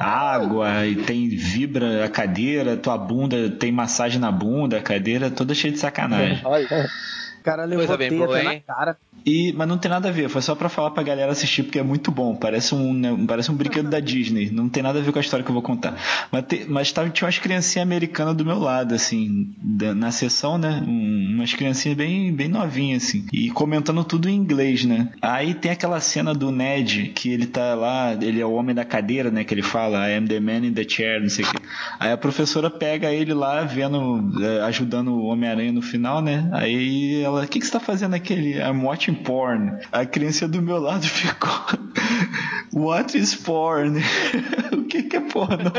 água 0.00 0.86
e 0.86 0.96
tem 0.96 1.28
vibra 1.28 2.04
a 2.04 2.08
cadeira, 2.08 2.76
tua 2.76 2.98
bunda 2.98 3.50
tem 3.50 3.72
massagem 3.72 4.20
na 4.20 4.30
bunda, 4.30 4.78
a 4.78 4.82
cadeira 4.82 5.30
toda 5.30 5.54
cheia 5.54 5.72
de 5.72 5.78
sacanagem. 5.78 6.40
Cara 7.46 7.64
levou 7.64 7.86
Coisa 7.86 7.96
bem 7.96 8.18
na 8.44 8.60
cara. 8.60 8.96
E, 9.24 9.52
mas 9.56 9.66
não 9.66 9.76
tem 9.76 9.90
nada 9.90 10.08
a 10.08 10.12
ver, 10.12 10.28
foi 10.28 10.40
só 10.40 10.54
pra 10.54 10.68
falar 10.68 10.90
pra 10.92 11.02
galera 11.02 11.32
assistir 11.32 11.64
porque 11.64 11.80
é 11.80 11.82
muito 11.82 12.12
bom. 12.12 12.36
Parece 12.36 12.74
um, 12.76 12.92
né, 12.92 13.16
parece 13.26 13.50
um 13.50 13.54
brinquedo 13.56 13.88
da 13.90 13.98
Disney. 13.98 14.50
Não 14.52 14.68
tem 14.68 14.82
nada 14.84 15.00
a 15.00 15.02
ver 15.02 15.10
com 15.10 15.18
a 15.18 15.20
história 15.20 15.42
que 15.44 15.50
eu 15.50 15.54
vou 15.54 15.62
contar. 15.62 15.96
Mas, 16.30 16.44
te- 16.46 16.64
mas 16.68 16.92
tava, 16.92 17.10
tinha 17.10 17.26
umas 17.26 17.36
criancinhas 17.38 17.84
americanas 17.84 18.36
do 18.36 18.44
meu 18.44 18.58
lado, 18.60 18.94
assim, 18.94 19.52
da- 19.60 19.94
na 19.96 20.12
sessão, 20.12 20.56
né? 20.58 20.80
Um- 20.86 21.34
umas 21.36 21.52
criancinhas 21.54 21.96
bem, 21.98 22.32
bem 22.32 22.46
novinhas, 22.48 23.02
assim. 23.04 23.26
E 23.32 23.50
comentando 23.50 24.04
tudo 24.04 24.28
em 24.28 24.34
inglês, 24.36 24.84
né? 24.84 25.08
Aí 25.20 25.54
tem 25.54 25.72
aquela 25.72 25.98
cena 25.98 26.32
do 26.32 26.52
Ned, 26.52 27.10
que 27.12 27.28
ele 27.28 27.46
tá 27.46 27.74
lá, 27.74 28.12
ele 28.20 28.40
é 28.40 28.46
o 28.46 28.52
homem 28.52 28.76
da 28.76 28.84
cadeira, 28.84 29.28
né? 29.28 29.42
Que 29.42 29.52
ele 29.54 29.62
fala, 29.62 30.08
I 30.08 30.14
am 30.18 30.28
the 30.28 30.38
man 30.38 30.64
in 30.64 30.72
the 30.72 30.88
chair, 30.88 31.20
não 31.20 31.28
sei 31.30 31.44
o 31.44 31.48
quê. 31.50 31.56
Aí 31.98 32.12
a 32.12 32.16
professora 32.16 32.70
pega 32.70 33.10
ele 33.12 33.34
lá, 33.34 33.62
vendo, 33.62 34.30
eh, 34.40 34.60
ajudando 34.66 35.08
o 35.08 35.24
Homem-Aranha 35.26 35.72
no 35.72 35.82
final, 35.82 36.22
né? 36.22 36.48
Aí 36.52 37.20
ela, 37.22 37.35
o 37.44 37.48
que, 37.48 37.60
que 37.60 37.66
você 37.66 37.72
tá 37.72 37.80
fazendo 37.80 38.14
aquele? 38.14 38.58
I'm 38.58 38.84
watching 38.84 39.14
porn. 39.14 39.78
A 39.92 40.04
criança 40.04 40.46
do 40.48 40.62
meu 40.62 40.78
lado 40.78 41.04
ficou. 41.08 41.50
What 42.72 43.16
is 43.16 43.34
porn? 43.34 44.00
o 44.72 44.84
que, 44.84 45.04
que 45.04 45.16
é 45.16 45.20
porno? 45.20 45.72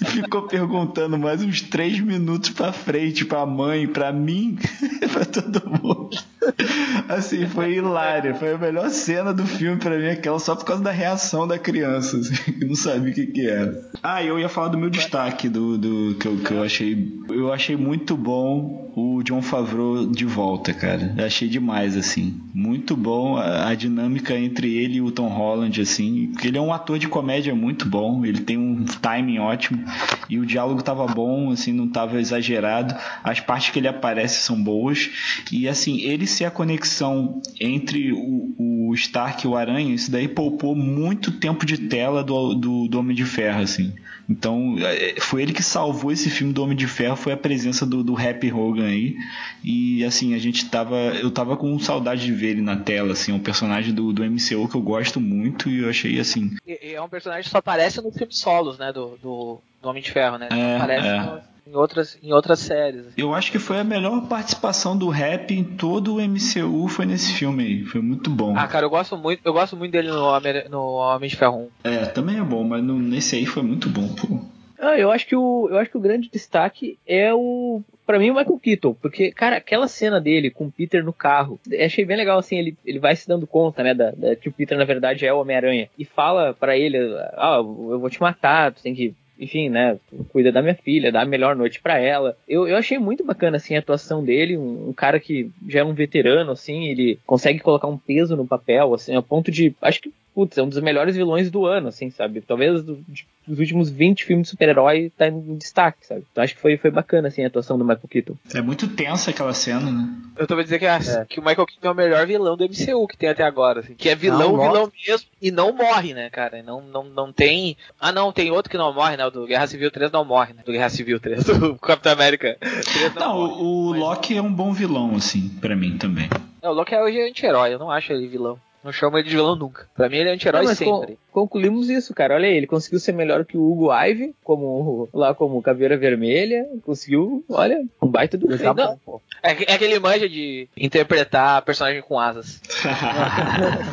E 0.00 0.04
ficou 0.06 0.42
perguntando 0.42 1.18
mais 1.18 1.42
uns 1.42 1.60
três 1.60 2.00
minutos 2.00 2.50
pra 2.50 2.72
frente, 2.72 3.24
pra 3.24 3.44
mãe, 3.44 3.86
pra 3.86 4.12
mim, 4.12 4.58
pra 5.12 5.24
todo 5.24 5.62
mundo. 5.68 6.16
Assim, 7.08 7.46
foi 7.46 7.74
hilário. 7.74 8.34
Foi 8.34 8.52
a 8.54 8.58
melhor 8.58 8.88
cena 8.90 9.32
do 9.32 9.46
filme 9.46 9.78
pra 9.78 9.98
mim, 9.98 10.08
aquela 10.08 10.38
só 10.38 10.54
por 10.54 10.64
causa 10.64 10.82
da 10.82 10.90
reação 10.90 11.46
da 11.46 11.58
criança, 11.58 12.18
assim, 12.18 12.34
que 12.52 12.64
não 12.64 12.74
sabia 12.74 13.10
o 13.10 13.14
que, 13.14 13.26
que 13.26 13.46
era. 13.46 13.90
Ah, 14.02 14.22
eu 14.22 14.38
ia 14.38 14.48
falar 14.48 14.68
do 14.68 14.78
meu 14.78 14.90
destaque, 14.90 15.48
do, 15.48 15.76
do 15.76 16.14
que, 16.16 16.26
eu, 16.26 16.36
que 16.38 16.52
eu 16.52 16.62
achei. 16.62 17.20
Eu 17.28 17.52
achei 17.52 17.76
muito 17.76 18.16
bom 18.16 18.90
o 18.94 19.22
John 19.22 19.42
Favreau 19.42 20.06
de 20.06 20.24
volta, 20.24 20.72
cara. 20.72 21.14
Eu 21.16 21.24
achei 21.24 21.48
demais, 21.48 21.96
assim. 21.96 22.40
Muito 22.52 22.96
bom 22.96 23.36
a, 23.36 23.68
a 23.68 23.74
dinâmica 23.74 24.36
entre 24.36 24.74
ele 24.76 24.96
e 24.96 25.00
o 25.00 25.10
Tom 25.10 25.28
Holland, 25.28 25.80
assim. 25.80 26.32
Ele 26.42 26.58
é 26.58 26.60
um 26.60 26.72
ator 26.72 26.98
de 26.98 27.08
comédia 27.08 27.54
muito 27.54 27.88
bom, 27.88 28.24
ele 28.24 28.40
tem 28.40 28.58
um 28.58 28.84
timing 28.84 29.38
ótimo. 29.38 29.84
E 30.28 30.38
o 30.38 30.46
diálogo 30.46 30.82
tava 30.82 31.06
bom, 31.06 31.50
assim, 31.50 31.72
não 31.72 31.88
tava 31.88 32.20
exagerado. 32.20 32.94
As 33.22 33.40
partes 33.40 33.70
que 33.70 33.78
ele 33.78 33.88
aparece 33.88 34.42
são 34.42 34.60
boas. 34.60 35.10
E 35.52 35.68
assim, 35.68 36.00
ele 36.00 36.26
ser 36.30 36.44
a 36.46 36.50
conexão 36.50 37.40
entre 37.60 38.12
o, 38.12 38.54
o 38.88 38.94
Stark 38.94 39.44
e 39.44 39.48
o 39.48 39.56
Aranha, 39.56 39.94
isso 39.94 40.10
daí 40.10 40.28
poupou 40.28 40.74
muito 40.74 41.32
tempo 41.32 41.66
de 41.66 41.76
tela 41.78 42.22
do, 42.24 42.54
do, 42.54 42.88
do 42.88 42.98
Homem 42.98 43.14
de 43.16 43.24
Ferro, 43.24 43.60
assim. 43.62 43.92
Então, 44.28 44.76
é, 44.78 45.16
foi 45.20 45.42
ele 45.42 45.52
que 45.52 45.62
salvou 45.62 46.12
esse 46.12 46.30
filme 46.30 46.52
do 46.52 46.62
Homem 46.62 46.76
de 46.76 46.86
Ferro, 46.86 47.16
foi 47.16 47.32
a 47.32 47.36
presença 47.36 47.84
do, 47.84 48.04
do 48.04 48.16
Happy 48.16 48.52
Hogan 48.52 48.86
aí. 48.86 49.16
E 49.64 50.04
assim, 50.04 50.34
a 50.34 50.38
gente 50.38 50.66
tava. 50.70 50.94
Eu 50.96 51.32
tava 51.32 51.56
com 51.56 51.76
saudade 51.80 52.24
de 52.24 52.32
ver 52.32 52.50
ele 52.50 52.62
na 52.62 52.76
tela, 52.76 53.12
assim, 53.12 53.32
é 53.32 53.34
um 53.34 53.40
personagem 53.40 53.92
do, 53.92 54.12
do 54.12 54.24
MCU 54.24 54.68
que 54.68 54.76
eu 54.76 54.80
gosto 54.82 55.20
muito 55.20 55.68
e 55.68 55.80
eu 55.80 55.90
achei 55.90 56.20
assim. 56.20 56.52
E- 56.64 56.92
É 56.94 57.02
um 57.02 57.08
personagem 57.08 57.42
que 57.44 57.50
só 57.50 57.58
aparece 57.58 58.00
nos 58.00 58.16
filmes 58.16 58.38
solos, 58.38 58.78
né? 58.78 58.92
Do, 58.92 59.18
do, 59.20 59.60
do 59.82 59.88
Homem 59.88 60.00
de 60.02 60.12
Ferro, 60.12 60.38
né? 60.38 60.46
É, 60.52 60.76
aparece 60.76 61.08
é. 61.08 61.20
no- 61.22 61.49
em, 61.66 61.74
outras, 61.74 62.18
em 62.22 62.32
outras 62.32 62.58
séries. 62.60 63.00
assim. 63.06 63.14
Eu 63.20 63.34
acho 63.34 63.50
que 63.52 63.58
foi 63.58 63.78
a 63.78 63.84
melhor 63.84 64.26
participação 64.28 64.96
do 64.96 65.08
rap 65.08 65.52
em 65.52 65.64
todo 65.64 66.16
o 66.16 66.20
MCU 66.20 66.88
foi 66.88 67.06
nesse 67.06 67.32
filme 67.34 67.62
aí. 67.64 67.84
Foi 67.84 68.00
muito 68.00 68.30
bom. 68.30 68.54
Ah, 68.56 68.66
cara, 68.66 68.86
eu 68.86 68.90
gosto 68.90 69.16
muito, 69.16 69.40
eu 69.44 69.52
gosto 69.52 69.76
muito 69.76 69.92
dele 69.92 70.08
no 70.08 70.22
Homem, 70.24 70.68
no 70.68 70.82
Homem 70.94 71.28
de 71.28 71.36
Ferro 71.36 71.70
1. 71.84 71.88
É, 71.88 72.06
também 72.06 72.38
é 72.38 72.42
bom, 72.42 72.64
mas 72.64 72.82
no- 72.82 72.98
nesse 72.98 73.36
aí 73.36 73.46
foi 73.46 73.62
muito 73.62 73.88
bom, 73.88 74.08
pô. 74.14 74.40
Ah, 74.82 74.98
eu 74.98 75.10
acho 75.10 75.26
que 75.26 75.36
o 75.36 75.68
eu 75.70 75.76
acho 75.76 75.90
que 75.90 75.98
o 75.98 76.00
grande 76.00 76.30
destaque 76.30 76.98
é 77.06 77.32
o 77.34 77.82
Pra 78.06 78.18
mim 78.18 78.30
o 78.30 78.34
Michael 78.34 78.58
Keaton, 78.58 78.94
porque 78.94 79.30
cara, 79.30 79.56
aquela 79.58 79.86
cena 79.86 80.20
dele 80.20 80.50
com 80.50 80.66
o 80.66 80.72
Peter 80.72 81.04
no 81.04 81.12
carro, 81.12 81.60
eu 81.70 81.84
achei 81.86 82.04
bem 82.04 82.16
legal 82.16 82.38
assim, 82.40 82.56
ele, 82.56 82.76
ele 82.84 82.98
vai 82.98 83.14
se 83.14 83.28
dando 83.28 83.46
conta, 83.46 83.84
né, 83.84 83.94
da, 83.94 84.10
da- 84.10 84.34
que 84.34 84.48
o 84.48 84.52
Peter 84.52 84.76
na 84.76 84.84
verdade 84.84 85.24
é 85.24 85.32
o 85.32 85.38
Homem-Aranha 85.38 85.88
e 85.96 86.04
fala 86.04 86.52
pra 86.52 86.76
ele, 86.76 86.96
ah, 87.36 87.58
eu 87.58 88.00
vou 88.00 88.10
te 88.10 88.20
matar, 88.20 88.72
tu 88.72 88.82
tem 88.82 88.94
que 88.94 89.14
enfim, 89.40 89.70
né, 89.70 89.98
cuida 90.28 90.52
da 90.52 90.60
minha 90.60 90.74
filha, 90.74 91.10
dá 91.10 91.22
a 91.22 91.26
melhor 91.26 91.56
noite 91.56 91.80
pra 91.80 91.98
ela. 91.98 92.36
Eu, 92.46 92.68
eu 92.68 92.76
achei 92.76 92.98
muito 92.98 93.24
bacana, 93.24 93.56
assim, 93.56 93.74
a 93.74 93.78
atuação 93.78 94.22
dele, 94.22 94.58
um, 94.58 94.90
um 94.90 94.92
cara 94.92 95.18
que 95.18 95.50
já 95.66 95.80
é 95.80 95.84
um 95.84 95.94
veterano, 95.94 96.52
assim, 96.52 96.84
ele 96.84 97.18
consegue 97.26 97.58
colocar 97.58 97.88
um 97.88 97.96
peso 97.96 98.36
no 98.36 98.46
papel, 98.46 98.92
assim, 98.92 99.16
a 99.16 99.22
ponto 99.22 99.50
de, 99.50 99.74
acho 99.80 100.02
que, 100.02 100.12
putz, 100.34 100.56
é 100.58 100.62
um 100.62 100.68
dos 100.68 100.80
melhores 100.80 101.16
vilões 101.16 101.50
do 101.50 101.66
ano, 101.66 101.88
assim, 101.88 102.10
sabe? 102.10 102.40
Talvez 102.40 102.82
do- 102.82 103.02
de- 103.08 103.26
dos 103.46 103.58
últimos 103.58 103.90
20 103.90 104.24
filmes 104.24 104.44
de 104.46 104.50
super-herói 104.50 105.10
tá 105.16 105.26
em 105.28 105.56
destaque, 105.56 106.06
sabe? 106.06 106.24
Então 106.30 106.42
acho 106.44 106.54
que 106.54 106.60
foi, 106.60 106.76
foi 106.76 106.90
bacana, 106.90 107.28
assim, 107.28 107.42
a 107.42 107.48
atuação 107.48 107.76
do 107.76 107.84
Michael 107.84 108.08
Keaton. 108.08 108.34
É 108.54 108.60
muito 108.60 108.86
tensa 108.88 109.30
aquela 109.30 109.52
cena, 109.52 109.90
né? 109.90 110.08
Eu 110.36 110.46
tô 110.46 110.54
pra 110.54 110.62
dizer 110.62 110.78
que, 110.78 110.86
a- 110.86 111.24
que 111.28 111.40
o 111.40 111.42
Michael 111.44 111.66
Keaton 111.66 111.88
é 111.88 111.90
o 111.90 111.94
melhor 111.94 112.26
vilão 112.26 112.56
do 112.56 112.64
MCU 112.64 113.06
que 113.08 113.16
tem 113.16 113.28
até 113.28 113.42
agora, 113.42 113.80
assim. 113.80 113.94
Que 113.94 114.08
é 114.08 114.14
vilão, 114.14 114.52
Não, 114.56 114.62
vilão 114.62 114.92
mesmo, 115.06 115.26
e 115.42 115.50
não 115.50 115.72
morre, 115.72 116.14
né, 116.14 116.30
cara? 116.30 116.62
Não, 116.62 116.80
não, 116.80 117.02
não 117.04 117.32
tem. 117.32 117.76
Ah, 117.98 118.12
não, 118.12 118.32
tem 118.32 118.50
outro 118.50 118.70
que 118.70 118.78
não 118.78 118.92
morre, 118.94 119.16
né? 119.16 119.26
O 119.26 119.30
do 119.30 119.46
Guerra 119.46 119.66
Civil 119.66 119.90
3 119.90 120.12
não 120.12 120.24
morre, 120.24 120.52
né? 120.54 120.62
Do 120.64 120.72
Guerra 120.72 120.88
Civil 120.88 121.18
3, 121.18 121.42
do 121.44 121.74
Capitão 121.76 122.12
América 122.12 122.56
preto 122.60 123.18
Não, 123.18 123.34
morre, 123.36 123.52
o, 123.62 123.64
o 123.64 123.90
mas- 123.90 124.00
Loki 124.00 124.36
é 124.36 124.42
um 124.42 124.52
bom 124.52 124.72
vilão, 124.72 125.16
assim, 125.16 125.48
pra 125.60 125.74
mim 125.74 125.98
também. 125.98 126.28
É, 126.62 126.68
o 126.68 126.72
Loki 126.72 126.94
é 126.94 127.02
hoje 127.02 127.20
anti-herói, 127.20 127.74
eu 127.74 127.78
não 127.78 127.90
acho 127.90 128.12
ele 128.12 128.28
vilão. 128.28 128.58
Não 128.82 128.92
chamo 128.92 129.18
ele 129.18 129.28
de 129.28 129.36
vilão 129.36 129.56
nunca. 129.56 129.88
Pra 129.94 130.08
mim 130.08 130.16
ele 130.16 130.30
é 130.30 130.32
anti-herói 130.32 130.74
sempre. 130.74 131.18
Concluímos 131.32 131.88
isso, 131.88 132.14
cara. 132.14 132.34
Olha 132.34 132.48
aí, 132.48 132.56
ele 132.56 132.66
conseguiu 132.66 132.98
ser 133.00 133.12
melhor 133.12 133.44
que 133.44 133.56
o 133.56 133.70
Hugo 133.70 133.90
Ive, 133.92 134.34
como 134.44 135.08
lá 135.12 135.34
como 135.34 135.62
Caveira 135.62 135.96
Vermelha. 135.96 136.66
Conseguiu, 136.84 137.44
olha, 137.48 137.78
um 138.02 138.08
baita 138.08 138.36
do 138.36 138.46
tá 138.58 138.96
pô. 139.04 139.20
É, 139.42 139.54
que- 139.54 139.64
é 139.70 139.78
que 139.78 139.84
ele 139.84 139.98
manja 139.98 140.28
de 140.28 140.68
interpretar 140.76 141.62
personagem 141.62 142.02
com 142.02 142.18
asas. 142.18 142.60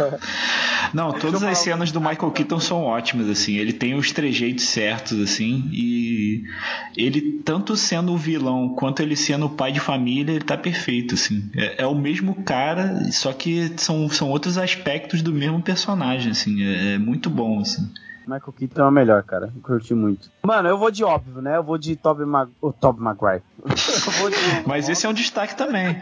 Não, 0.94 1.12
todas 1.14 1.44
as 1.44 1.58
cenas 1.58 1.92
do 1.92 2.00
Michael 2.00 2.32
Keaton 2.32 2.60
são 2.60 2.84
ótimas, 2.84 3.30
assim. 3.30 3.58
Ele 3.58 3.74
tem 3.74 3.96
os 3.96 4.12
trejeitos 4.12 4.66
certos, 4.66 5.20
assim. 5.20 5.70
E 5.72 6.44
ele, 6.96 7.42
tanto 7.44 7.76
sendo 7.76 8.14
o 8.14 8.18
vilão 8.18 8.70
quanto 8.70 9.02
ele 9.02 9.16
sendo 9.16 9.48
o 9.48 9.50
pai 9.50 9.72
de 9.72 9.80
família, 9.80 10.34
ele 10.34 10.44
tá 10.46 10.58
perfeito, 10.58 11.16
assim. 11.16 11.50
É, 11.56 11.84
é 11.84 11.88
o 11.88 11.96
mesmo 11.96 12.36
cara, 12.44 13.12
só 13.12 13.34
que 13.34 13.72
são, 13.78 14.08
são 14.10 14.30
outros 14.30 14.58
aspectos 14.58 15.22
do 15.22 15.34
mesmo 15.34 15.62
personagem, 15.62 16.32
assim. 16.32 16.64
É, 16.64 16.94
é 16.94 16.98
muito 16.98 17.27
bom, 17.30 17.60
assim. 17.60 17.92
Michael 18.28 18.54
Keaton 18.54 18.82
é 18.82 18.88
o 18.88 18.92
melhor, 18.92 19.24
cara. 19.24 19.52
Eu 19.56 19.62
curti 19.62 19.94
muito. 19.94 20.30
Mano, 20.44 20.68
eu 20.68 20.78
vou 20.78 20.92
de 20.92 21.04
óbvio, 21.04 21.42
né? 21.42 21.56
Eu 21.56 21.64
vou 21.64 21.78
de 21.78 21.96
Tobey 21.96 22.26
Mag... 22.26 22.52
o 22.62 22.74
Tobey 22.74 23.02
Maguire. 23.02 23.44
de... 23.64 24.68
Mas 24.68 24.90
esse 24.90 25.06
é 25.06 25.10
um 25.10 25.14
destaque 25.14 25.56
também. 25.56 25.96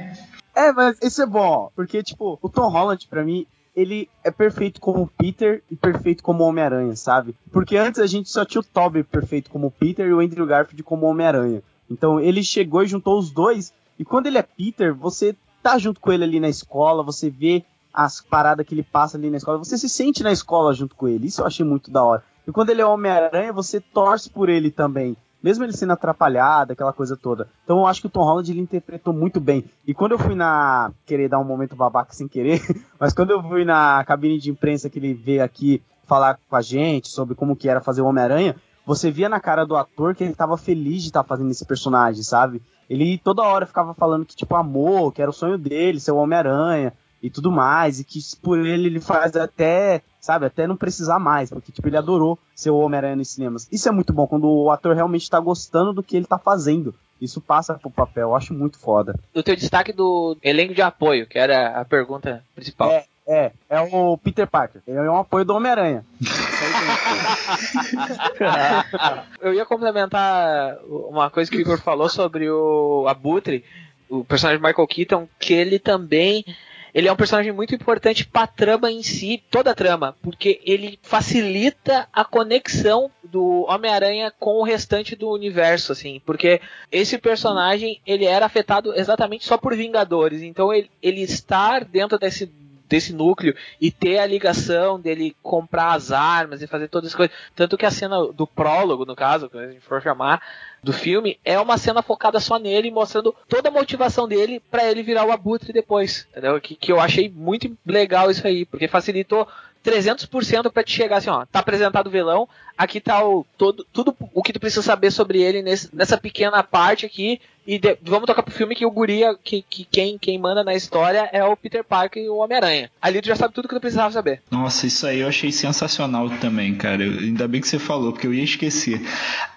É, 0.56 0.72
mas 0.72 0.98
esse 1.02 1.22
é 1.22 1.26
bom, 1.26 1.40
ó, 1.40 1.70
porque, 1.76 2.02
tipo, 2.02 2.40
o 2.42 2.48
Tom 2.48 2.70
Holland, 2.70 3.06
pra 3.10 3.26
mim, 3.26 3.46
ele 3.76 4.10
é 4.24 4.32
perfeito 4.32 4.80
como 4.80 5.06
Peter 5.18 5.62
e 5.70 5.76
perfeito 5.76 6.24
como 6.24 6.46
Homem-Aranha, 6.46 6.96
sabe? 6.96 7.36
Porque 7.52 7.76
antes 7.76 8.00
a 8.00 8.08
gente 8.08 8.30
só 8.30 8.46
tinha 8.46 8.62
o 8.62 8.64
Tobey 8.64 9.04
perfeito 9.04 9.50
como 9.50 9.70
Peter 9.70 10.08
e 10.08 10.14
o 10.14 10.22
Andrew 10.22 10.46
Garfield 10.46 10.82
como 10.82 11.08
Homem-Aranha. 11.08 11.62
Então 11.92 12.22
ele 12.22 12.42
chegou 12.42 12.82
e 12.84 12.88
juntou 12.88 13.20
os 13.20 13.32
dois, 13.32 13.74
e 14.00 14.06
quando 14.06 14.28
ele 14.28 14.38
é 14.38 14.44
Peter, 14.44 14.96
você 14.96 15.36
tá 15.62 15.78
junto 15.78 16.00
com 16.00 16.12
ele 16.14 16.24
ali 16.24 16.40
na 16.40 16.48
escola, 16.48 17.04
você 17.04 17.30
vê 17.30 17.66
as 17.96 18.20
paradas 18.20 18.66
que 18.66 18.76
ele 18.76 18.84
passa 18.84 19.18
ali 19.18 19.30
na 19.30 19.38
escola, 19.38 19.58
você 19.58 19.78
se 19.78 19.88
sente 19.88 20.22
na 20.22 20.32
escola 20.32 20.74
junto 20.74 20.96
com 20.96 21.08
ele, 21.08 21.28
isso 21.28 21.42
eu 21.42 21.48
achei 21.48 21.66
muito 21.66 21.90
da 21.90 22.04
hora. 22.04 22.24
E 22.46 22.52
quando 22.52 22.70
ele 22.70 22.82
é 22.82 22.86
Homem-Aranha, 22.86 23.54
você 23.54 23.80
torce 23.80 24.30
por 24.30 24.50
ele 24.50 24.70
também. 24.70 25.16
Mesmo 25.42 25.64
ele 25.64 25.74
sendo 25.74 25.94
atrapalhado, 25.94 26.74
aquela 26.74 26.92
coisa 26.92 27.16
toda. 27.16 27.48
Então 27.64 27.80
eu 27.80 27.88
acho 27.88 28.02
que 28.02 28.08
o 28.08 28.10
Tom 28.10 28.24
Holland 28.24 28.52
ele 28.52 28.60
interpretou 28.60 29.14
muito 29.14 29.40
bem. 29.40 29.64
E 29.88 29.94
quando 29.94 30.14
eu 30.14 30.20
fui 30.20 30.36
na. 30.36 30.92
Querer 31.06 31.30
dar 31.30 31.40
um 31.40 31.44
momento 31.44 31.76
babaca 31.76 32.14
sem 32.14 32.28
querer, 32.28 32.62
mas 33.00 33.14
quando 33.14 33.32
eu 33.32 33.42
fui 33.42 33.64
na 33.64 34.04
cabine 34.06 34.40
de 34.40 34.50
imprensa 34.50 34.90
que 34.90 35.00
ele 35.00 35.14
veio 35.14 35.44
aqui 35.44 35.82
falar 36.04 36.40
com 36.50 36.56
a 36.56 36.62
gente 36.62 37.08
sobre 37.08 37.36
como 37.36 37.56
que 37.56 37.70
era 37.70 37.80
fazer 37.80 38.02
o 38.02 38.06
Homem-Aranha, 38.06 38.56
você 38.86 39.10
via 39.10 39.30
na 39.30 39.40
cara 39.40 39.66
do 39.66 39.76
ator 39.76 40.16
que 40.16 40.24
ele 40.24 40.36
tava 40.36 40.58
feliz 40.58 41.02
de 41.04 41.10
estar 41.10 41.24
fazendo 41.24 41.52
esse 41.52 41.66
personagem, 41.66 42.24
sabe? 42.24 42.62
Ele 42.90 43.18
toda 43.18 43.44
hora 43.44 43.66
ficava 43.66 43.94
falando 43.94 44.26
que, 44.26 44.36
tipo, 44.36 44.56
amor, 44.56 45.12
que 45.12 45.22
era 45.22 45.32
o 45.32 45.34
sonho 45.34 45.58
dele, 45.58 46.00
ser 46.00 46.12
o 46.12 46.18
Homem-Aranha 46.18 46.94
e 47.26 47.30
tudo 47.32 47.52
mais, 47.52 48.00
e 48.00 48.04
que 48.04 48.20
por 48.40 48.64
ele 48.64 48.86
ele 48.86 49.00
faz 49.00 49.36
até, 49.36 50.04
sabe, 50.22 50.46
até 50.46 50.68
não 50.68 50.78
precisar 50.78 51.18
mais, 51.18 51.50
porque 51.50 51.72
tipo, 51.72 51.88
ele 51.88 51.98
adorou 51.98 52.38
ser 52.54 52.70
o 52.70 52.78
Homem-Aranha 52.78 53.16
nos 53.16 53.30
cinemas. 53.30 53.68
Isso 53.72 53.90
é 53.90 53.92
muito 53.92 54.14
bom, 54.14 54.28
quando 54.28 54.48
o 54.48 54.70
ator 54.70 54.96
realmente 54.96 55.28
tá 55.28 55.40
gostando 55.40 55.92
do 55.92 56.04
que 56.04 56.16
ele 56.16 56.28
tá 56.28 56.38
fazendo. 56.38 56.94
Isso 57.20 57.42
passa 57.42 57.74
pro 57.74 57.90
papel, 57.90 58.30
eu 58.30 58.36
acho 58.36 58.54
muito 58.54 58.78
foda. 58.78 59.20
O 59.34 59.42
teu 59.42 59.56
destaque 59.56 59.92
do 59.92 60.38
elenco 60.44 60.76
de 60.76 60.84
apoio, 60.84 61.26
que 61.26 61.40
era 61.40 61.80
a 61.80 61.86
pergunta 61.86 62.44
principal. 62.54 62.92
É, 62.92 63.06
é, 63.28 63.52
é 63.70 63.82
o 63.82 64.16
Peter 64.20 64.46
Parker. 64.46 64.84
Ele 64.86 65.00
é 65.00 65.10
um 65.10 65.18
apoio 65.18 65.44
do 65.44 65.56
Homem-Aranha. 65.56 66.06
Eu 69.42 69.52
ia 69.52 69.66
complementar 69.66 70.78
uma 70.88 71.32
coisa 71.32 71.50
que 71.50 71.58
o 71.58 71.62
Igor 71.62 71.82
falou 71.82 72.08
sobre 72.08 72.52
o 72.52 73.08
Abutre, 73.08 73.66
o 74.08 74.24
personagem 74.24 74.62
Michael 74.62 74.88
Keaton, 74.88 75.28
que 75.40 75.56
ele 75.56 75.80
também 75.80 76.46
ele 76.96 77.10
é 77.10 77.12
um 77.12 77.18
personagem 77.18 77.52
muito 77.52 77.76
importante 77.76 78.26
para 78.26 78.44
a 78.44 78.48
trama 78.48 78.90
em 78.90 79.04
si, 79.04 79.44
toda 79.52 79.72
a 79.72 79.76
trama, 79.76 80.16
porque 80.22 80.62
ele 80.64 80.98
facilita 81.04 82.08
a 82.14 82.24
conexão 82.24 83.12
do 83.22 83.66
Homem-Aranha 83.68 84.32
com 84.40 84.62
o 84.62 84.64
restante 84.64 85.14
do 85.14 85.30
universo, 85.30 85.92
assim, 85.92 86.22
porque 86.26 86.62
esse 86.90 87.18
personagem 87.18 88.00
ele 88.08 88.24
era 88.24 88.46
afetado 88.46 88.94
exatamente 88.96 89.46
só 89.46 89.58
por 89.58 89.76
Vingadores, 89.76 90.42
então 90.42 90.74
ele, 90.74 90.90
ele 91.04 91.22
estar 91.22 91.84
dentro 91.84 92.18
desse 92.18 92.50
desse 92.88 93.14
núcleo 93.14 93.56
e 93.82 93.92
ter 93.92 94.20
a 94.20 94.28
ligação 94.28 95.00
dele 95.00 95.36
comprar 95.42 95.94
as 95.94 96.12
armas 96.12 96.62
e 96.62 96.68
fazer 96.68 96.88
todas 96.88 97.10
as 97.10 97.16
coisas. 97.16 97.36
Tanto 97.56 97.78
que 97.78 97.86
a 97.86 97.92
cena 97.92 98.32
do 98.32 98.46
prólogo, 98.46 99.06
no 99.06 99.16
caso, 99.16 99.50
que 99.50 99.58
a 99.58 99.72
gente 99.72 99.82
for 99.82 100.02
chamar, 100.02 100.40
do 100.86 100.94
filme, 100.94 101.40
é 101.44 101.60
uma 101.60 101.78
cena 101.78 102.04
focada 102.04 102.40
só 102.40 102.60
nele, 102.60 102.92
mostrando 102.92 103.36
toda 103.50 103.70
a 103.70 103.72
motivação 103.72 104.28
dele 104.28 104.62
para 104.72 104.90
ele 104.90 105.02
virar 105.02 105.26
o 105.26 105.32
abutre 105.32 105.74
depois. 105.74 106.28
Entendeu? 106.30 106.62
Que, 106.62 106.76
que 106.76 106.92
eu 106.92 107.00
achei 107.00 107.28
muito 107.28 107.76
legal 107.86 108.30
isso 108.30 108.46
aí, 108.46 108.66
porque 108.66 108.88
facilitou 108.88 109.48
300% 109.86 110.72
para 110.72 110.84
te 110.84 110.92
chegar 110.92 111.18
assim, 111.18 111.30
ó, 111.30 111.46
tá 111.46 111.60
apresentado 111.60 112.08
o 112.08 112.12
vilão, 112.12 112.48
aqui 112.78 113.00
tá 113.00 113.24
o, 113.26 113.46
todo, 113.58 113.86
tudo 113.94 114.16
o 114.34 114.42
que 114.44 114.52
tu 114.52 114.60
precisa 114.60 114.82
saber 114.82 115.12
sobre 115.12 115.42
ele 115.42 115.62
nesse, 115.62 115.90
nessa 115.96 116.18
pequena 116.18 116.62
parte 116.64 117.06
aqui, 117.06 117.40
e 117.68 117.80
de- 117.80 117.98
vamos 118.04 118.28
tocar 118.28 118.44
pro 118.44 118.54
filme 118.54 118.76
que 118.76 118.86
o 118.86 118.92
guria, 118.92 119.36
que, 119.44 119.64
que 119.68 119.86
quem, 119.86 120.18
quem 120.20 120.38
manda 120.38 120.64
na 120.64 120.76
história 120.76 121.30
é 121.34 121.44
o 121.44 121.58
Peter 121.58 121.84
Parker 121.84 122.22
e 122.24 122.30
o 122.30 122.36
Homem-Aranha. 122.38 122.92
Ali 123.02 123.22
tu 123.22 123.28
já 123.28 123.36
sabe 123.36 123.54
tudo 123.54 123.68
que 123.68 123.74
tu 123.76 123.82
precisava 123.82 124.12
saber. 124.12 124.42
Nossa, 124.52 124.86
isso 124.86 125.08
aí 125.08 125.20
eu 125.22 125.28
achei 125.28 125.52
sensacional 125.52 126.30
também, 126.40 126.76
cara. 126.76 127.04
Eu- 127.04 127.20
ainda 127.20 127.48
bem 127.48 127.60
que 127.62 127.68
você 127.68 127.80
falou, 127.80 128.12
porque 128.12 128.28
eu 128.28 128.34
ia 128.34 128.44
esquecer. 128.44 129.02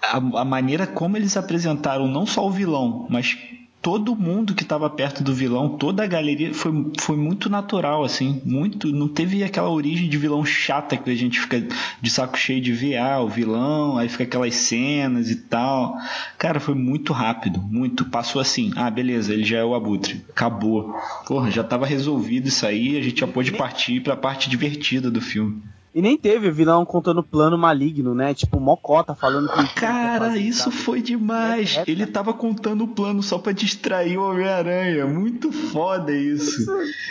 A, 0.01 0.17
a 0.17 0.45
maneira 0.45 0.87
como 0.87 1.17
eles 1.17 1.37
apresentaram 1.37 2.07
não 2.07 2.25
só 2.25 2.45
o 2.47 2.51
vilão, 2.51 3.05
mas 3.09 3.37
todo 3.81 4.15
mundo 4.15 4.53
que 4.53 4.63
estava 4.63 4.89
perto 4.89 5.23
do 5.23 5.33
vilão, 5.33 5.77
toda 5.77 6.03
a 6.03 6.07
galeria, 6.07 6.53
foi, 6.53 6.71
foi 6.99 7.15
muito 7.15 7.49
natural, 7.49 8.03
assim. 8.03 8.41
Muito. 8.45 8.91
Não 8.91 9.07
teve 9.07 9.43
aquela 9.43 9.69
origem 9.69 10.09
de 10.09 10.17
vilão 10.17 10.43
chata 10.45 10.97
que 10.97 11.09
a 11.09 11.15
gente 11.15 11.39
fica 11.39 11.65
de 12.01 12.09
saco 12.09 12.37
cheio 12.37 12.61
de 12.61 12.73
ver, 12.73 12.97
ah, 12.97 13.21
o 13.21 13.29
vilão, 13.29 13.97
aí 13.97 14.09
fica 14.09 14.23
aquelas 14.23 14.55
cenas 14.55 15.29
e 15.29 15.35
tal. 15.35 15.95
Cara, 16.37 16.59
foi 16.59 16.75
muito 16.75 17.13
rápido, 17.13 17.61
muito. 17.61 18.05
Passou 18.05 18.41
assim, 18.41 18.71
ah, 18.75 18.89
beleza, 18.89 19.33
ele 19.33 19.43
já 19.43 19.59
é 19.59 19.63
o 19.63 19.75
abutre. 19.75 20.23
Acabou. 20.29 20.93
Porra, 21.25 21.49
já 21.49 21.63
tava 21.63 21.85
resolvido 21.85 22.47
isso 22.47 22.65
aí, 22.65 22.97
a 22.97 23.01
gente 23.01 23.21
já 23.21 23.27
pôde 23.27 23.51
partir 23.53 24.01
pra 24.01 24.15
parte 24.15 24.49
divertida 24.49 25.09
do 25.09 25.21
filme. 25.21 25.61
E 25.99 26.01
nem 26.01 26.17
teve 26.17 26.47
o 26.47 26.53
vilão 26.53 26.85
contando 26.85 27.21
plano 27.21 27.57
maligno, 27.57 28.15
né? 28.15 28.33
Tipo, 28.33 28.57
Mocota 28.57 29.13
falando 29.13 29.49
que. 29.49 29.73
Cara, 29.75 30.27
fazer, 30.27 30.39
isso 30.39 30.71
foi 30.71 31.01
demais. 31.01 31.75
É, 31.75 31.81
é, 31.81 31.83
Ele 31.87 32.05
tava 32.05 32.33
contando 32.33 32.85
o 32.85 32.87
plano 32.87 33.21
só 33.21 33.37
pra 33.37 33.51
distrair 33.51 34.17
o 34.17 34.23
Homem-Aranha. 34.29 35.05
Muito 35.05 35.51
foda 35.51 36.13
isso. 36.15 36.65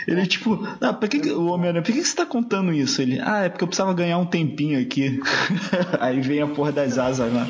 Ele, 0.07 0.25
tipo, 0.25 0.67
ah, 0.81 0.91
pra 0.91 1.07
que 1.07 1.19
que- 1.19 1.29
o 1.31 1.45
Homem-Aranha, 1.51 1.83
por 1.83 1.91
que, 1.91 1.99
que 1.99 2.07
você 2.07 2.15
tá 2.15 2.25
contando 2.25 2.73
isso? 2.73 2.99
Ele, 2.99 3.19
ah, 3.23 3.43
é 3.43 3.49
porque 3.49 3.63
eu 3.63 3.67
precisava 3.67 3.93
ganhar 3.93 4.17
um 4.17 4.25
tempinho 4.25 4.81
aqui. 4.81 5.19
Aí 6.01 6.19
vem 6.19 6.41
a 6.41 6.47
porra 6.47 6.71
das 6.71 6.97
asas 6.97 7.31
lá. 7.31 7.45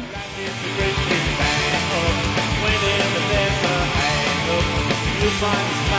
Find 5.39 5.98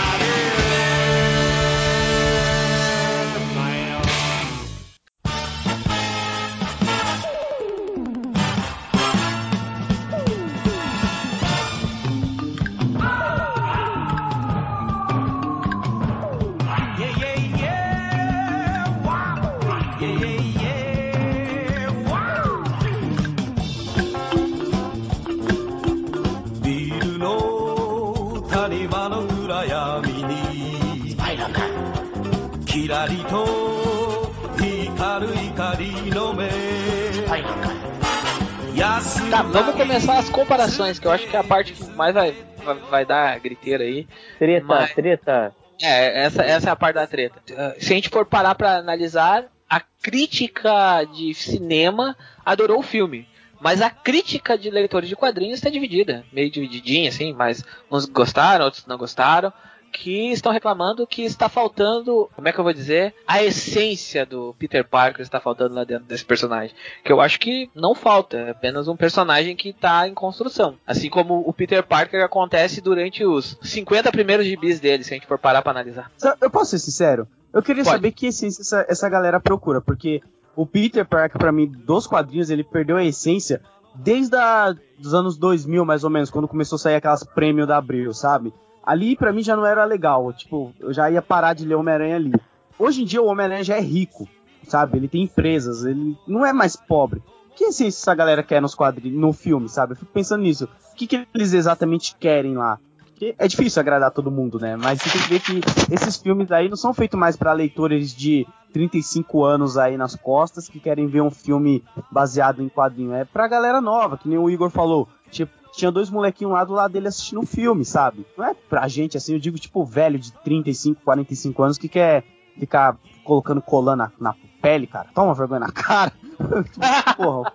Tá, 39.31 39.42
vamos 39.42 39.74
começar 39.76 40.18
as 40.18 40.28
comparações, 40.28 40.98
que 40.98 41.06
eu 41.06 41.12
acho 41.12 41.26
que 41.28 41.37
é 41.37 41.38
a 41.38 41.44
parte 41.44 41.72
que 41.72 41.85
mais 41.90 42.12
vai, 42.12 42.35
vai, 42.64 42.74
vai 42.74 43.04
dar 43.06 43.38
griteira 43.38 43.85
aí. 43.85 44.06
Treta, 44.38 44.66
Mas- 44.66 44.92
treta. 44.92 45.54
É, 45.83 46.24
essa, 46.24 46.42
essa 46.42 46.68
é 46.68 46.72
a 46.72 46.76
parte 46.76 46.96
da 46.96 47.06
treta. 47.06 47.38
Uh, 47.50 47.81
Se 47.83 47.92
a 47.92 47.96
gente 47.96 48.10
for 48.10 48.26
parar 48.26 48.54
pra 48.54 48.76
analisar, 48.76 49.44
a 49.68 49.81
crítica 49.81 51.04
de 51.04 51.33
cinema 51.33 52.16
adorou 52.44 52.81
o 52.81 52.83
filme. 52.83 53.26
Mas 53.60 53.81
a 53.81 53.88
crítica 53.88 54.58
de 54.58 54.68
leitores 54.70 55.08
de 55.08 55.16
quadrinhos 55.16 55.54
está 55.58 55.70
dividida. 55.70 56.24
Meio 56.33 56.50
divididinha, 56.50 57.08
assim, 57.08 57.33
mas 57.33 57.64
uns 57.90 58.04
gostaram, 58.06 58.64
outros 58.66 58.85
não 58.87 58.98
gostaram. 58.98 59.52
Que 59.90 60.30
estão 60.32 60.52
reclamando 60.52 61.06
que 61.06 61.22
está 61.22 61.48
faltando, 61.48 62.28
como 62.34 62.48
é 62.48 62.52
que 62.52 62.58
eu 62.58 62.64
vou 62.64 62.72
dizer, 62.72 63.14
a 63.26 63.42
essência 63.42 64.24
do 64.24 64.54
Peter 64.58 64.86
Parker 64.86 65.20
está 65.22 65.40
faltando 65.40 65.74
lá 65.74 65.84
dentro 65.84 66.04
desse 66.04 66.24
personagem. 66.24 66.74
Que 67.04 67.12
eu 67.12 67.20
acho 67.20 67.38
que 67.40 67.70
não 67.74 67.94
falta, 67.94 68.36
é 68.36 68.50
apenas 68.50 68.88
um 68.88 68.96
personagem 68.96 69.54
que 69.56 69.70
está 69.70 70.06
em 70.08 70.14
construção. 70.14 70.76
Assim 70.86 71.10
como 71.10 71.42
o 71.46 71.52
Peter 71.52 71.82
Parker 71.82 72.24
acontece 72.24 72.80
durante 72.80 73.24
os 73.24 73.58
50 73.62 74.10
primeiros 74.12 74.46
gibis 74.46 74.80
dele, 74.80 75.04
se 75.04 75.12
a 75.12 75.16
gente 75.16 75.26
for 75.26 75.38
parar 75.38 75.62
para 75.62 75.72
analisar. 75.72 76.10
Sa- 76.16 76.36
Eu 76.40 76.50
posso 76.50 76.70
ser 76.70 76.78
sincero? 76.78 77.26
Eu 77.52 77.62
queria 77.62 77.82
Pode. 77.82 77.96
saber 77.96 78.12
que 78.12 78.26
essência 78.26 78.62
essa, 78.62 78.86
essa 78.88 79.08
galera 79.08 79.40
procura, 79.40 79.80
porque 79.80 80.22
o 80.54 80.64
Peter 80.64 81.04
Parker, 81.04 81.38
pra 81.38 81.50
mim, 81.52 81.66
dos 81.66 82.06
quadrinhos, 82.06 82.48
ele 82.50 82.62
perdeu 82.62 82.96
a 82.96 83.04
essência 83.04 83.60
desde 83.94 84.36
a, 84.36 84.72
dos 84.98 85.14
anos 85.14 85.36
2000, 85.36 85.84
mais 85.84 86.04
ou 86.04 86.10
menos, 86.10 86.30
quando 86.30 86.46
começou 86.46 86.76
a 86.76 86.78
sair 86.78 86.94
aquelas 86.94 87.24
prêmios 87.24 87.66
da 87.66 87.76
Abril, 87.76 88.12
sabe? 88.14 88.52
Ali, 88.85 89.16
pra 89.16 89.33
mim, 89.33 89.42
já 89.42 89.56
não 89.56 89.66
era 89.66 89.85
legal. 89.85 90.33
Tipo, 90.33 90.72
eu 90.81 90.92
já 90.92 91.10
ia 91.10 91.22
parar 91.22 91.54
de 91.54 91.64
ler 91.64 91.74
Homem-Aranha 91.74 92.16
ali. 92.16 92.33
Hoje 92.78 93.02
em 93.02 93.04
dia, 93.04 93.22
o 93.22 93.26
Homem-Aranha 93.26 93.64
já 93.64 93.76
é 93.76 93.81
rico, 93.81 94.28
sabe? 94.66 94.96
Ele 94.96 95.08
tem 95.08 95.22
empresas, 95.22 95.85
ele 95.85 96.16
não 96.26 96.44
é 96.44 96.52
mais 96.52 96.76
pobre. 96.76 97.22
Que 97.54 97.64
essência 97.64 98.00
essa 98.00 98.14
galera 98.14 98.42
quer 98.42 98.62
nos 98.62 98.74
quadrinhos, 98.74 99.20
no 99.20 99.33
filme, 99.33 99.68
sabe? 99.68 99.92
Eu 99.92 99.96
fico 99.96 100.12
pensando 100.12 100.42
nisso. 100.42 100.68
O 100.92 100.96
que, 100.96 101.06
que 101.06 101.26
eles 101.35 101.52
exatamente 101.52 102.16
querem 102.16 102.56
lá? 102.56 102.78
Porque 103.04 103.35
é 103.38 103.46
difícil 103.46 103.81
agradar 103.81 104.10
todo 104.12 104.31
mundo, 104.31 104.58
né? 104.58 104.76
Mas 104.76 105.02
você 105.02 105.10
tem 105.10 105.20
que 105.20 105.28
ver 105.28 105.40
que 105.40 105.94
esses 105.94 106.16
filmes 106.16 106.50
aí 106.50 106.70
não 106.70 106.76
são 106.76 106.94
feitos 106.94 107.20
mais 107.20 107.37
pra 107.37 107.52
leitores 107.52 108.14
de 108.16 108.46
35 108.72 109.44
anos 109.44 109.76
aí 109.76 109.98
nas 109.98 110.16
costas 110.16 110.68
que 110.68 110.81
querem 110.81 111.06
ver 111.06 111.20
um 111.20 111.31
filme 111.31 111.85
baseado 112.10 112.62
em 112.62 112.68
quadrinho. 112.70 113.12
É 113.12 113.26
pra 113.26 113.46
galera 113.46 113.78
nova, 113.78 114.16
que 114.16 114.26
nem 114.26 114.38
o 114.38 114.48
Igor 114.48 114.70
falou. 114.70 115.06
Tipo, 115.31 115.52
tinha 115.81 115.90
dois 115.90 116.10
molequinhos 116.10 116.52
lá 116.52 116.64
do 116.64 116.74
lado 116.74 116.92
dele 116.92 117.08
assistindo 117.08 117.40
um 117.40 117.46
filme, 117.46 117.85
sabe? 117.85 118.26
Não 118.37 118.44
é 118.44 118.54
pra 118.54 118.87
gente 118.87 119.16
assim, 119.16 119.33
eu 119.33 119.40
digo 119.40 119.58
tipo 119.58 119.85
velho 119.85 120.18
de 120.18 120.33
35, 120.33 121.02
45 121.02 121.62
anos 121.62 121.78
que 121.78 121.88
quer 121.88 122.24
ficar 122.58 122.96
colocando 123.24 123.62
colan 123.62 123.96
na, 123.96 124.12
na 124.20 124.35
pele, 124.60 124.87
cara. 124.87 125.08
Toma 125.14 125.35
vergonha 125.35 125.60
na 125.60 125.72
cara. 125.72 126.12
Porra, 127.16 127.52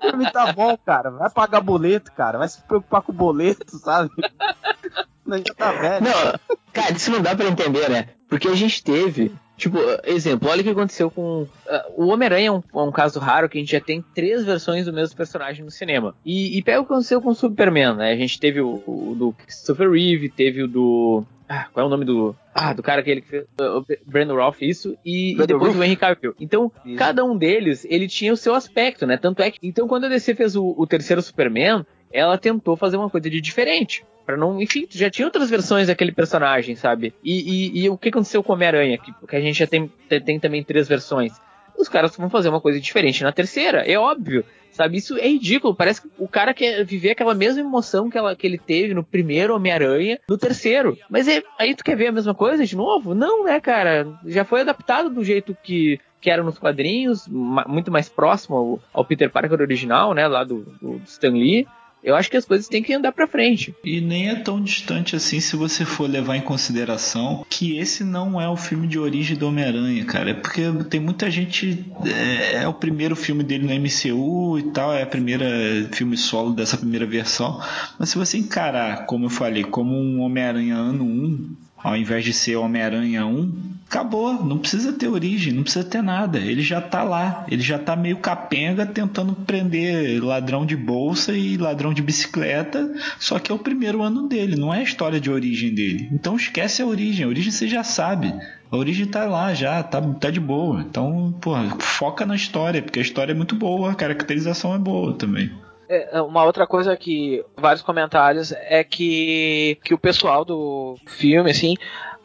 o 0.00 0.10
filme 0.10 0.30
tá 0.30 0.52
bom, 0.52 0.76
cara. 0.84 1.10
Vai 1.10 1.30
pagar 1.30 1.60
boleto, 1.60 2.12
cara. 2.12 2.38
Vai 2.38 2.48
se 2.48 2.62
preocupar 2.62 3.02
com 3.02 3.12
o 3.12 3.14
boleto, 3.14 3.76
sabe? 3.78 4.10
Não, 5.26 5.42
tá 5.42 5.72
velho. 5.72 6.06
Não, 6.06 6.56
cara, 6.72 6.92
isso 6.92 7.10
não 7.10 7.20
dá 7.20 7.36
pra 7.36 7.48
entender, 7.48 7.90
né? 7.90 8.08
Porque 8.30 8.48
a 8.48 8.54
gente 8.54 8.82
teve. 8.82 9.30
Tipo, 9.58 9.76
exemplo, 10.04 10.48
olha 10.48 10.60
o 10.60 10.64
que 10.64 10.70
aconteceu 10.70 11.10
com. 11.10 11.44
ah, 11.68 11.84
o 11.96 12.06
Homem-Aranha 12.06 12.46
é 12.46 12.52
um, 12.52 12.62
é 12.74 12.88
um 12.88 12.92
caso 12.92 13.18
raro 13.18 13.48
que 13.48 13.58
a 13.58 13.60
gente 13.60 13.72
já 13.72 13.80
tem 13.80 14.00
três 14.14 14.44
versões 14.44 14.86
do 14.86 14.92
mesmo 14.92 15.16
personagem 15.16 15.64
no 15.64 15.70
cinema. 15.70 16.14
E, 16.24 16.56
e 16.56 16.62
pega 16.62 16.80
o 16.80 16.86
que 16.86 16.92
aconteceu 16.92 17.20
com 17.20 17.30
o 17.30 17.34
Superman, 17.34 17.96
né? 17.96 18.12
A 18.12 18.16
gente 18.16 18.38
teve 18.38 18.60
o, 18.60 18.80
o 18.86 19.16
do 19.18 19.32
Christopher 19.32 19.90
Reeve, 19.90 20.28
teve 20.28 20.62
o 20.62 20.68
do. 20.68 21.24
Ah, 21.48 21.66
qual 21.72 21.84
é 21.84 21.86
o 21.86 21.90
nome 21.90 22.04
do. 22.04 22.36
Ah, 22.54 22.72
do 22.72 22.84
cara 22.84 23.02
que 23.02 23.20
fez. 23.22 23.46
O 23.58 23.84
Brandon 24.06 24.36
Ralph, 24.36 24.62
isso. 24.62 24.96
E, 25.04 25.32
e 25.32 25.46
depois 25.46 25.72
Routh. 25.72 25.80
o 25.80 25.84
Henry 25.84 25.96
Cavill. 25.96 26.34
Então, 26.38 26.70
Isso. 26.84 26.96
cada 26.96 27.24
um 27.24 27.36
deles, 27.36 27.84
ele 27.88 28.06
tinha 28.06 28.32
o 28.32 28.36
seu 28.36 28.54
aspecto, 28.54 29.06
né? 29.06 29.16
Tanto 29.16 29.42
é 29.42 29.50
que. 29.50 29.58
Então, 29.62 29.88
quando 29.88 30.04
a 30.04 30.08
DC 30.08 30.34
fez 30.34 30.54
o, 30.54 30.74
o 30.76 30.86
terceiro 30.86 31.22
Superman, 31.22 31.84
ela 32.12 32.36
tentou 32.38 32.76
fazer 32.76 32.96
uma 32.96 33.10
coisa 33.10 33.28
de 33.30 33.40
diferente. 33.40 34.04
Pra 34.26 34.36
não. 34.36 34.60
Enfim, 34.60 34.86
já 34.90 35.08
tinha 35.10 35.26
outras 35.26 35.48
versões 35.48 35.86
daquele 35.86 36.12
personagem, 36.12 36.76
sabe? 36.76 37.14
E, 37.24 37.78
e- 37.80 37.84
e 37.84 37.88
o 37.90 37.96
que 37.96 38.10
aconteceu 38.10 38.42
com 38.42 38.52
o 38.52 38.54
Homem-Aranha? 38.54 38.98
Que, 38.98 39.10
que 39.26 39.36
a 39.36 39.40
gente 39.40 39.58
já 39.58 39.66
tem, 39.66 39.90
tem, 40.08 40.20
tem 40.20 40.38
também 40.40 40.62
três 40.62 40.86
versões. 40.86 41.32
Os 41.78 41.88
caras 41.88 42.14
vão 42.16 42.28
fazer 42.28 42.48
uma 42.48 42.60
coisa 42.60 42.78
diferente 42.80 43.22
na 43.22 43.32
terceira, 43.32 43.82
é 43.90 43.98
óbvio. 43.98 44.44
Sabe, 44.70 44.98
isso 44.98 45.16
é 45.16 45.26
ridículo. 45.26 45.74
Parece 45.74 46.02
que 46.02 46.08
o 46.18 46.28
cara 46.28 46.52
quer 46.52 46.84
viver 46.84 47.10
aquela 47.12 47.34
mesma 47.34 47.60
emoção 47.62 48.10
que, 48.10 48.18
ela, 48.18 48.36
que 48.36 48.46
ele 48.46 48.58
teve 48.58 48.92
no 48.94 49.02
primeiro 49.02 49.54
Homem-Aranha, 49.56 50.20
no 50.28 50.36
terceiro. 50.36 50.96
Mas 51.08 51.26
é, 51.26 51.42
aí 51.58 51.74
tu 51.74 51.82
quer 51.82 51.96
ver 51.96 52.08
a 52.08 52.12
mesma 52.12 52.34
coisa 52.34 52.64
de 52.66 52.76
novo? 52.76 53.14
Não, 53.14 53.44
né, 53.44 53.58
cara? 53.60 54.06
Já 54.26 54.44
foi 54.44 54.60
adaptado 54.60 55.08
do 55.08 55.24
jeito 55.24 55.56
que, 55.64 55.98
que 56.20 56.30
era 56.30 56.42
nos 56.44 56.58
quadrinhos, 56.58 57.26
ma- 57.26 57.64
muito 57.66 57.90
mais 57.90 58.08
próximo 58.10 58.56
ao, 58.56 58.80
ao 58.92 59.04
Peter 59.04 59.30
Parker 59.30 59.58
original, 59.60 60.12
né, 60.14 60.28
lá 60.28 60.44
do, 60.44 60.60
do 60.80 61.00
Stan 61.06 61.30
Lee. 61.32 61.66
Eu 62.02 62.14
acho 62.14 62.30
que 62.30 62.36
as 62.36 62.44
coisas 62.44 62.68
têm 62.68 62.82
que 62.82 62.92
andar 62.92 63.12
pra 63.12 63.26
frente. 63.26 63.74
E 63.84 64.00
nem 64.00 64.28
é 64.28 64.34
tão 64.36 64.62
distante 64.62 65.16
assim 65.16 65.40
se 65.40 65.56
você 65.56 65.84
for 65.84 66.08
levar 66.08 66.36
em 66.36 66.40
consideração 66.40 67.44
que 67.48 67.78
esse 67.78 68.04
não 68.04 68.40
é 68.40 68.48
o 68.48 68.56
filme 68.56 68.86
de 68.86 68.98
origem 68.98 69.36
do 69.36 69.48
Homem-Aranha, 69.48 70.04
cara. 70.04 70.30
É 70.30 70.34
porque 70.34 70.62
tem 70.88 71.00
muita 71.00 71.30
gente. 71.30 71.84
É, 72.04 72.62
é 72.62 72.68
o 72.68 72.74
primeiro 72.74 73.16
filme 73.16 73.42
dele 73.42 73.66
no 73.66 73.74
MCU 73.74 74.58
e 74.58 74.70
tal, 74.72 74.92
é 74.92 75.02
a 75.02 75.06
primeira 75.06 75.46
filme 75.92 76.16
solo 76.16 76.52
dessa 76.52 76.76
primeira 76.76 77.06
versão. 77.06 77.60
Mas 77.98 78.10
se 78.10 78.18
você 78.18 78.38
encarar, 78.38 79.06
como 79.06 79.26
eu 79.26 79.30
falei, 79.30 79.64
como 79.64 79.94
um 79.94 80.20
Homem-Aranha 80.20 80.76
ano 80.76 81.04
1, 81.04 81.56
ao 81.82 81.96
invés 81.96 82.24
de 82.24 82.32
ser 82.32 82.56
Homem-Aranha 82.56 83.24
1, 83.24 83.52
acabou. 83.88 84.44
Não 84.44 84.58
precisa 84.58 84.92
ter 84.92 85.08
origem, 85.08 85.52
não 85.52 85.62
precisa 85.62 85.84
ter 85.84 86.02
nada. 86.02 86.38
Ele 86.38 86.62
já 86.62 86.80
tá 86.80 87.02
lá. 87.02 87.46
Ele 87.48 87.62
já 87.62 87.78
tá 87.78 87.94
meio 87.94 88.18
capenga 88.18 88.84
tentando 88.84 89.34
prender 89.34 90.22
ladrão 90.22 90.66
de 90.66 90.76
bolsa 90.76 91.32
e 91.32 91.56
ladrão 91.56 91.94
de 91.94 92.02
bicicleta. 92.02 92.92
Só 93.18 93.38
que 93.38 93.52
é 93.52 93.54
o 93.54 93.58
primeiro 93.58 94.02
ano 94.02 94.28
dele, 94.28 94.56
não 94.56 94.74
é 94.74 94.80
a 94.80 94.82
história 94.82 95.20
de 95.20 95.30
origem 95.30 95.74
dele. 95.74 96.08
Então 96.12 96.36
esquece 96.36 96.82
a 96.82 96.86
origem. 96.86 97.24
A 97.24 97.28
origem 97.28 97.50
você 97.50 97.68
já 97.68 97.84
sabe. 97.84 98.34
A 98.70 98.76
origem 98.76 99.06
tá 99.06 99.24
lá 99.24 99.54
já, 99.54 99.82
tá, 99.82 100.00
tá 100.00 100.30
de 100.30 100.40
boa. 100.40 100.80
Então, 100.80 101.34
porra, 101.40 101.76
foca 101.80 102.26
na 102.26 102.36
história, 102.36 102.82
porque 102.82 102.98
a 102.98 103.02
história 103.02 103.32
é 103.32 103.34
muito 103.34 103.54
boa, 103.54 103.92
a 103.92 103.94
caracterização 103.94 104.74
é 104.74 104.78
boa 104.78 105.14
também. 105.14 105.50
É, 105.88 106.20
uma 106.20 106.44
outra 106.44 106.66
coisa 106.66 106.96
que 106.96 107.44
vários 107.56 107.82
comentários 107.82 108.52
é 108.52 108.84
que, 108.84 109.78
que 109.82 109.94
o 109.94 109.98
pessoal 109.98 110.44
do 110.44 110.96
filme 111.06 111.50
assim 111.50 111.76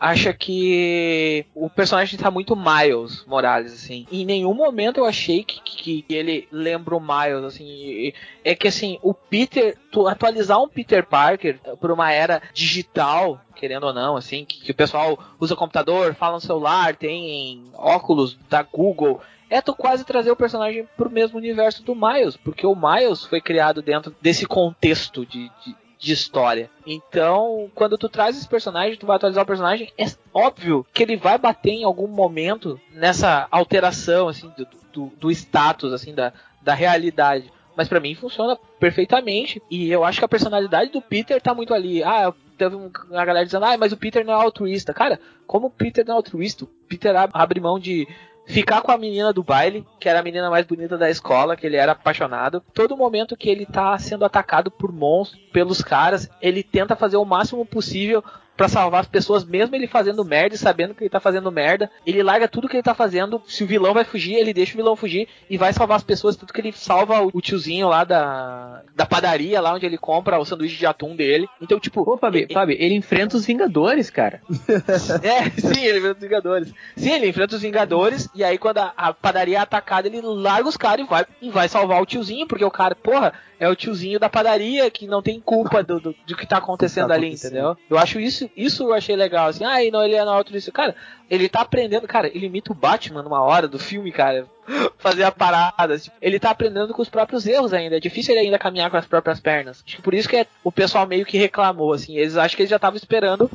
acha 0.03 0.33
que 0.33 1.45
o 1.55 1.69
personagem 1.69 2.19
tá 2.19 2.29
muito 2.29 2.57
Miles 2.57 3.25
Morales 3.25 3.71
assim. 3.71 4.05
Em 4.11 4.25
nenhum 4.25 4.53
momento 4.53 4.97
eu 4.97 5.05
achei 5.05 5.45
que, 5.45 5.61
que, 5.61 6.01
que 6.01 6.13
ele 6.13 6.45
lembra 6.51 6.93
o 6.93 6.99
Miles 6.99 7.45
assim. 7.45 8.11
É 8.43 8.53
que 8.53 8.67
assim, 8.67 8.99
o 9.01 9.13
Peter, 9.13 9.77
tu 9.89 10.05
atualizar 10.05 10.61
um 10.61 10.67
Peter 10.67 11.05
Parker 11.05 11.57
por 11.79 11.89
uma 11.89 12.11
era 12.11 12.41
digital, 12.53 13.39
querendo 13.55 13.85
ou 13.85 13.93
não, 13.93 14.17
assim, 14.17 14.43
que, 14.43 14.59
que 14.59 14.71
o 14.71 14.75
pessoal 14.75 15.17
usa 15.39 15.55
computador, 15.55 16.13
fala 16.15 16.33
no 16.33 16.41
celular, 16.41 16.97
tem 16.97 17.71
óculos 17.73 18.37
da 18.49 18.61
Google, 18.61 19.21
é 19.53 19.61
tu 19.61 19.73
quase 19.75 20.03
trazer 20.03 20.31
o 20.31 20.35
personagem 20.35 20.87
pro 20.97 21.09
mesmo 21.09 21.37
universo 21.37 21.83
do 21.83 21.93
Miles, 21.95 22.35
porque 22.37 22.65
o 22.65 22.75
Miles 22.75 23.23
foi 23.23 23.39
criado 23.41 23.81
dentro 23.81 24.15
desse 24.21 24.45
contexto 24.45 25.25
de, 25.25 25.49
de, 25.65 25.75
de 25.99 26.11
história. 26.13 26.69
Então, 26.85 27.69
quando 27.75 27.97
tu 27.97 28.09
traz 28.09 28.37
esse 28.37 28.47
personagem, 28.47 28.97
tu 28.97 29.05
vai 29.05 29.15
atualizar 29.17 29.43
o 29.43 29.47
personagem, 29.47 29.91
é 29.97 30.05
óbvio 30.33 30.85
que 30.93 31.03
ele 31.03 31.15
vai 31.17 31.37
bater 31.37 31.71
em 31.71 31.83
algum 31.83 32.07
momento 32.07 32.79
nessa 32.91 33.47
alteração, 33.51 34.27
assim, 34.27 34.51
do, 34.57 34.67
do, 34.91 35.05
do 35.17 35.31
status, 35.31 35.93
assim, 35.93 36.13
da, 36.13 36.33
da 36.61 36.73
realidade. 36.73 37.51
Mas 37.75 37.87
pra 37.87 37.99
mim 37.99 38.13
funciona 38.13 38.55
perfeitamente. 38.79 39.61
E 39.69 39.89
eu 39.91 40.03
acho 40.03 40.19
que 40.19 40.25
a 40.25 40.27
personalidade 40.29 40.91
do 40.91 41.01
Peter 41.01 41.41
tá 41.41 41.55
muito 41.55 41.73
ali. 41.73 42.03
Ah, 42.03 42.31
teve 42.55 42.75
um- 42.75 42.91
uma 43.09 43.25
galera 43.25 43.45
dizendo, 43.45 43.65
ah, 43.65 43.75
mas 43.77 43.91
o 43.91 43.97
Peter 43.97 44.23
não 44.23 44.33
é 44.33 44.43
altruísta. 44.43 44.93
Cara, 44.93 45.19
como 45.47 45.67
o 45.67 45.71
Peter 45.71 46.05
não 46.05 46.13
é 46.13 46.17
altruísta? 46.17 46.65
O 46.65 46.67
Peter 46.87 47.15
ab- 47.15 47.31
abre 47.33 47.59
mão 47.59 47.79
de 47.79 48.07
ficar 48.45 48.81
com 48.81 48.91
a 48.91 48.97
menina 48.97 49.31
do 49.31 49.43
baile, 49.43 49.85
que 49.99 50.09
era 50.09 50.19
a 50.19 50.23
menina 50.23 50.49
mais 50.49 50.65
bonita 50.65 50.97
da 50.97 51.09
escola, 51.09 51.55
que 51.55 51.65
ele 51.65 51.77
era 51.77 51.93
apaixonado. 51.93 52.63
Todo 52.73 52.97
momento 52.97 53.37
que 53.37 53.49
ele 53.49 53.65
tá 53.65 53.97
sendo 53.97 54.25
atacado 54.25 54.69
por 54.69 54.91
monstros, 54.91 55.41
pelos 55.51 55.81
caras, 55.81 56.29
ele 56.41 56.63
tenta 56.63 56.95
fazer 56.95 57.17
o 57.17 57.25
máximo 57.25 57.65
possível 57.65 58.23
pra 58.55 58.67
salvar 58.67 59.01
as 59.01 59.07
pessoas, 59.07 59.43
mesmo 59.43 59.75
ele 59.75 59.87
fazendo 59.87 60.23
merda 60.23 60.55
e 60.55 60.57
sabendo 60.57 60.93
que 60.93 61.03
ele 61.03 61.09
tá 61.09 61.19
fazendo 61.19 61.51
merda. 61.51 61.89
Ele 62.05 62.21
larga 62.21 62.47
tudo 62.47 62.67
que 62.69 62.75
ele 62.75 62.83
tá 62.83 62.93
fazendo. 62.93 63.41
Se 63.47 63.63
o 63.63 63.67
vilão 63.67 63.93
vai 63.93 64.03
fugir, 64.03 64.35
ele 64.35 64.53
deixa 64.53 64.73
o 64.73 64.77
vilão 64.77 64.95
fugir 64.95 65.27
e 65.49 65.57
vai 65.57 65.73
salvar 65.73 65.97
as 65.97 66.03
pessoas. 66.03 66.35
Tanto 66.35 66.53
que 66.53 66.61
ele 66.61 66.71
salva 66.71 67.21
o, 67.21 67.41
tiozinho 67.41 67.87
lá 67.89 68.03
da, 68.03 68.83
da 68.95 69.05
padaria, 69.05 69.59
lá 69.59 69.73
onde 69.73 69.85
ele 69.85 69.97
compra 69.97 70.39
o 70.39 70.45
sanduíche 70.45 70.77
de 70.77 70.85
atum 70.85 71.15
dele. 71.15 71.47
Então, 71.61 71.79
tipo. 71.79 72.01
Ô, 72.09 72.17
Fábio, 72.17 72.45
e- 72.49 72.53
Fábio, 72.53 72.75
ele 72.79 72.93
enfrenta 72.95 73.35
os 73.37 73.45
Vingadores, 73.45 74.09
cara. 74.09 74.41
é, 75.23 75.49
sim, 75.59 75.83
ele 75.83 75.97
enfrenta 75.99 76.15
os 76.15 76.21
Vingadores. 76.23 76.73
Sim, 76.95 77.11
ele 77.11 77.27
enfrenta 77.29 77.55
os 77.55 77.61
Vingadores, 77.61 78.29
e 78.35 78.43
aí 78.43 78.57
quando 78.57 78.77
a, 78.79 78.93
a 78.95 79.13
padaria 79.13 79.57
é 79.57 79.61
atacada, 79.61 80.07
ele 80.07 80.21
larga 80.21 80.67
os 80.69 80.77
caras 80.77 81.05
e 81.05 81.09
vai, 81.09 81.25
e 81.41 81.49
vai 81.49 81.67
salvar 81.67 82.01
o 82.01 82.05
tiozinho, 82.05 82.47
porque 82.47 82.63
o 82.65 82.71
cara, 82.71 82.95
porra, 82.95 83.33
é 83.59 83.67
o 83.69 83.75
tiozinho 83.75 84.19
da 84.19 84.29
padaria 84.29 84.89
que 84.91 85.07
não 85.07 85.21
tem 85.21 85.39
culpa 85.39 85.81
do, 85.83 85.99
do, 85.99 86.15
do 86.27 86.35
que 86.35 86.45
tá 86.45 86.57
acontecendo 86.57 87.07
Tá 87.07 87.13
ali, 87.13 87.27
acontecendo. 87.27 87.51
entendeu? 87.51 87.77
Eu 87.89 87.97
acho 87.97 88.19
isso, 88.19 88.42
isso 88.55 88.83
eu 88.83 88.93
achei 88.93 89.15
legal, 89.15 89.47
assim, 89.47 89.63
ah, 89.63 89.83
e 89.83 89.91
não, 89.91 90.03
ele 90.03 90.15
é 90.15 90.23
na 90.23 90.37
outra 90.37 90.53
Cara, 90.71 90.95
ele 91.29 91.49
tá 91.49 91.61
aprendendo, 91.61 92.07
cara, 92.07 92.27
ele 92.27 92.45
imita 92.45 92.71
o 92.71 92.75
Batman 92.75 93.23
numa 93.23 93.41
hora 93.41 93.67
do 93.67 93.79
filme, 93.79 94.11
cara. 94.11 94.47
Fazer 94.97 95.23
a 95.23 95.31
parada. 95.31 95.97
tipo, 95.97 96.15
ele 96.21 96.39
tá 96.39 96.51
aprendendo 96.51 96.93
com 96.93 97.01
os 97.01 97.09
próprios 97.09 97.45
erros 97.45 97.73
ainda. 97.73 97.97
É 97.97 97.99
difícil 97.99 98.33
ele 98.33 98.45
ainda 98.45 98.59
caminhar 98.59 98.89
com 98.89 98.97
as 98.97 99.05
próprias 99.05 99.39
pernas. 99.39 99.83
Acho 99.85 99.97
que 99.97 100.01
por 100.01 100.13
isso 100.13 100.29
que 100.29 100.37
é- 100.37 100.47
o 100.63 100.71
pessoal 100.71 101.05
meio 101.05 101.25
que 101.25 101.37
reclamou, 101.37 101.93
assim. 101.93 102.15
Eles 102.17 102.37
acham 102.37 102.55
que 102.55 102.61
eles 102.61 102.69
já 102.69 102.77
estavam 102.77 102.97
esperando 102.97 103.49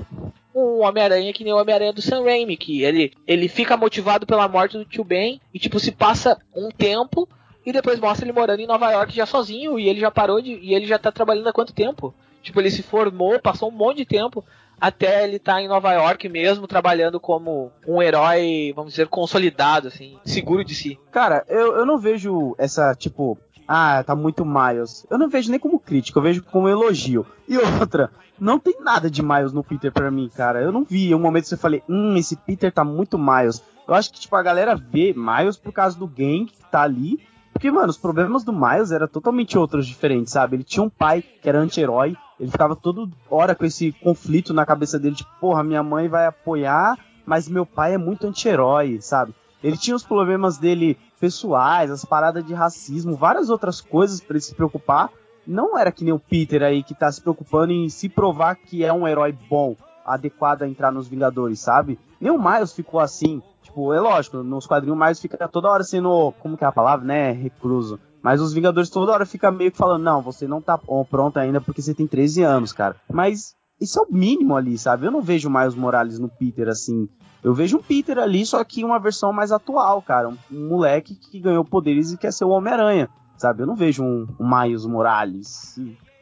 um 0.54 0.82
Homem-Aranha 0.82 1.32
que 1.32 1.44
nem 1.44 1.52
o 1.52 1.56
Homem-Aranha 1.58 1.92
do 1.92 2.02
Sam 2.02 2.24
Raimi, 2.24 2.56
que 2.56 2.82
ele, 2.82 3.12
ele 3.26 3.48
fica 3.48 3.76
motivado 3.76 4.26
pela 4.26 4.48
morte 4.48 4.76
do 4.76 4.84
tio 4.84 5.04
Ben 5.04 5.40
e, 5.54 5.58
tipo, 5.58 5.78
se 5.78 5.92
passa 5.92 6.36
um 6.54 6.68
tempo 6.70 7.28
e 7.64 7.72
depois 7.72 8.00
mostra 8.00 8.24
ele 8.24 8.32
morando 8.32 8.60
em 8.60 8.66
Nova 8.66 8.90
York 8.90 9.14
já 9.14 9.26
sozinho 9.26 9.78
e 9.78 9.88
ele 9.88 10.00
já 10.00 10.10
parou 10.10 10.40
de. 10.40 10.52
e 10.54 10.74
ele 10.74 10.86
já 10.86 10.98
tá 10.98 11.12
trabalhando 11.12 11.48
há 11.48 11.52
quanto 11.52 11.72
tempo? 11.72 12.14
Tipo, 12.42 12.60
ele 12.60 12.70
se 12.70 12.82
formou, 12.82 13.38
passou 13.40 13.68
um 13.68 13.72
monte 13.72 13.98
de 13.98 14.04
tempo. 14.06 14.44
Até 14.80 15.24
ele 15.24 15.36
estar 15.36 15.60
em 15.60 15.68
Nova 15.68 15.92
York 15.92 16.28
mesmo, 16.28 16.66
trabalhando 16.66 17.18
como 17.20 17.72
um 17.86 18.02
herói, 18.02 18.72
vamos 18.74 18.92
dizer, 18.92 19.08
consolidado, 19.08 19.88
assim, 19.88 20.18
seguro 20.24 20.64
de 20.64 20.74
si. 20.74 20.98
Cara, 21.10 21.44
eu, 21.48 21.76
eu 21.76 21.86
não 21.86 21.98
vejo 21.98 22.54
essa, 22.58 22.94
tipo, 22.94 23.38
ah, 23.66 24.02
tá 24.02 24.16
muito 24.16 24.46
Miles. 24.46 25.06
Eu 25.10 25.18
não 25.18 25.28
vejo 25.28 25.50
nem 25.50 25.60
como 25.60 25.78
crítica, 25.78 26.18
eu 26.18 26.22
vejo 26.22 26.42
como 26.42 26.68
elogio. 26.68 27.26
E 27.46 27.58
outra, 27.58 28.10
não 28.40 28.58
tem 28.58 28.80
nada 28.80 29.10
de 29.10 29.22
Miles 29.22 29.52
no 29.52 29.62
Peter 29.64 29.92
pra 29.92 30.10
mim, 30.10 30.30
cara. 30.34 30.60
Eu 30.62 30.72
não 30.72 30.84
vi 30.84 31.14
um 31.14 31.18
momento 31.18 31.42
que 31.44 31.50
você 31.50 31.56
falei, 31.56 31.82
hum, 31.88 32.16
esse 32.16 32.36
Peter 32.36 32.72
tá 32.72 32.82
muito 32.82 33.18
Miles. 33.18 33.62
Eu 33.86 33.94
acho 33.94 34.12
que, 34.12 34.20
tipo, 34.20 34.36
a 34.36 34.42
galera 34.42 34.74
vê 34.74 35.14
Miles 35.14 35.56
por 35.56 35.72
causa 35.72 35.98
do 35.98 36.06
gang 36.06 36.46
que 36.46 36.64
tá 36.70 36.82
ali. 36.82 37.18
Porque, 37.58 37.72
mano, 37.72 37.90
os 37.90 37.98
problemas 37.98 38.44
do 38.44 38.52
Miles 38.52 38.92
eram 38.92 39.08
totalmente 39.08 39.58
outros 39.58 39.84
diferentes, 39.84 40.32
sabe? 40.32 40.54
Ele 40.54 40.62
tinha 40.62 40.80
um 40.80 40.88
pai 40.88 41.20
que 41.20 41.48
era 41.48 41.58
anti-herói, 41.58 42.16
ele 42.38 42.52
ficava 42.52 42.76
toda 42.76 43.10
hora 43.28 43.52
com 43.52 43.64
esse 43.64 43.90
conflito 43.90 44.54
na 44.54 44.64
cabeça 44.64 44.96
dele, 44.96 45.16
tipo, 45.16 45.28
porra, 45.40 45.64
minha 45.64 45.82
mãe 45.82 46.06
vai 46.06 46.24
apoiar, 46.24 46.96
mas 47.26 47.48
meu 47.48 47.66
pai 47.66 47.94
é 47.94 47.98
muito 47.98 48.28
anti-herói, 48.28 49.00
sabe? 49.00 49.34
Ele 49.60 49.76
tinha 49.76 49.96
os 49.96 50.04
problemas 50.04 50.56
dele 50.56 50.96
pessoais, 51.18 51.90
as 51.90 52.04
paradas 52.04 52.46
de 52.46 52.54
racismo, 52.54 53.16
várias 53.16 53.50
outras 53.50 53.80
coisas 53.80 54.20
para 54.20 54.34
ele 54.34 54.40
se 54.40 54.54
preocupar. 54.54 55.10
Não 55.44 55.76
era 55.76 55.90
que 55.90 56.04
nem 56.04 56.14
o 56.14 56.20
Peter 56.20 56.62
aí 56.62 56.84
que 56.84 56.94
tá 56.94 57.10
se 57.10 57.20
preocupando 57.20 57.72
em 57.72 57.88
se 57.88 58.08
provar 58.08 58.54
que 58.54 58.84
é 58.84 58.92
um 58.92 59.08
herói 59.08 59.36
bom, 59.50 59.74
adequado 60.06 60.62
a 60.62 60.68
entrar 60.68 60.92
nos 60.92 61.08
Vingadores, 61.08 61.58
sabe? 61.58 61.98
Nem 62.20 62.30
o 62.30 62.38
Miles 62.38 62.72
ficou 62.72 63.00
assim. 63.00 63.42
Tipo, 63.78 63.92
é 63.92 64.00
lógico, 64.00 64.42
nos 64.42 64.66
quadrinhos 64.66 64.98
Miles 64.98 65.20
fica 65.20 65.46
toda 65.46 65.70
hora 65.70 65.84
sendo, 65.84 66.32
como 66.40 66.56
que 66.56 66.64
é 66.64 66.66
a 66.66 66.72
palavra, 66.72 67.06
né? 67.06 67.30
Recluso. 67.30 68.00
Mas 68.20 68.40
os 68.40 68.52
Vingadores 68.52 68.90
toda 68.90 69.12
hora 69.12 69.24
fica 69.24 69.52
meio 69.52 69.70
que 69.70 69.78
falando, 69.78 70.02
não, 70.02 70.20
você 70.20 70.48
não 70.48 70.60
tá 70.60 70.76
pronto 70.76 71.36
ainda 71.36 71.60
porque 71.60 71.80
você 71.80 71.94
tem 71.94 72.04
13 72.04 72.42
anos, 72.42 72.72
cara. 72.72 72.96
Mas 73.08 73.54
isso 73.80 74.00
é 74.00 74.02
o 74.02 74.12
mínimo 74.12 74.56
ali, 74.56 74.76
sabe? 74.76 75.06
Eu 75.06 75.12
não 75.12 75.22
vejo 75.22 75.48
mais 75.48 75.74
o 75.74 75.78
Morales 75.78 76.18
no 76.18 76.28
Peter 76.28 76.66
assim. 76.66 77.08
Eu 77.40 77.54
vejo 77.54 77.76
um 77.76 77.82
Peter 77.82 78.18
ali, 78.18 78.44
só 78.44 78.64
que 78.64 78.82
uma 78.82 78.98
versão 78.98 79.32
mais 79.32 79.52
atual, 79.52 80.02
cara. 80.02 80.28
Um, 80.28 80.36
um 80.50 80.68
moleque 80.70 81.14
que 81.14 81.38
ganhou 81.38 81.64
poderes 81.64 82.10
e 82.10 82.18
quer 82.18 82.32
ser 82.32 82.46
o 82.46 82.50
Homem-Aranha, 82.50 83.08
sabe? 83.36 83.62
Eu 83.62 83.66
não 83.68 83.76
vejo 83.76 84.02
um, 84.02 84.26
um 84.40 84.60
Miles 84.60 84.84
Morales. 84.86 85.78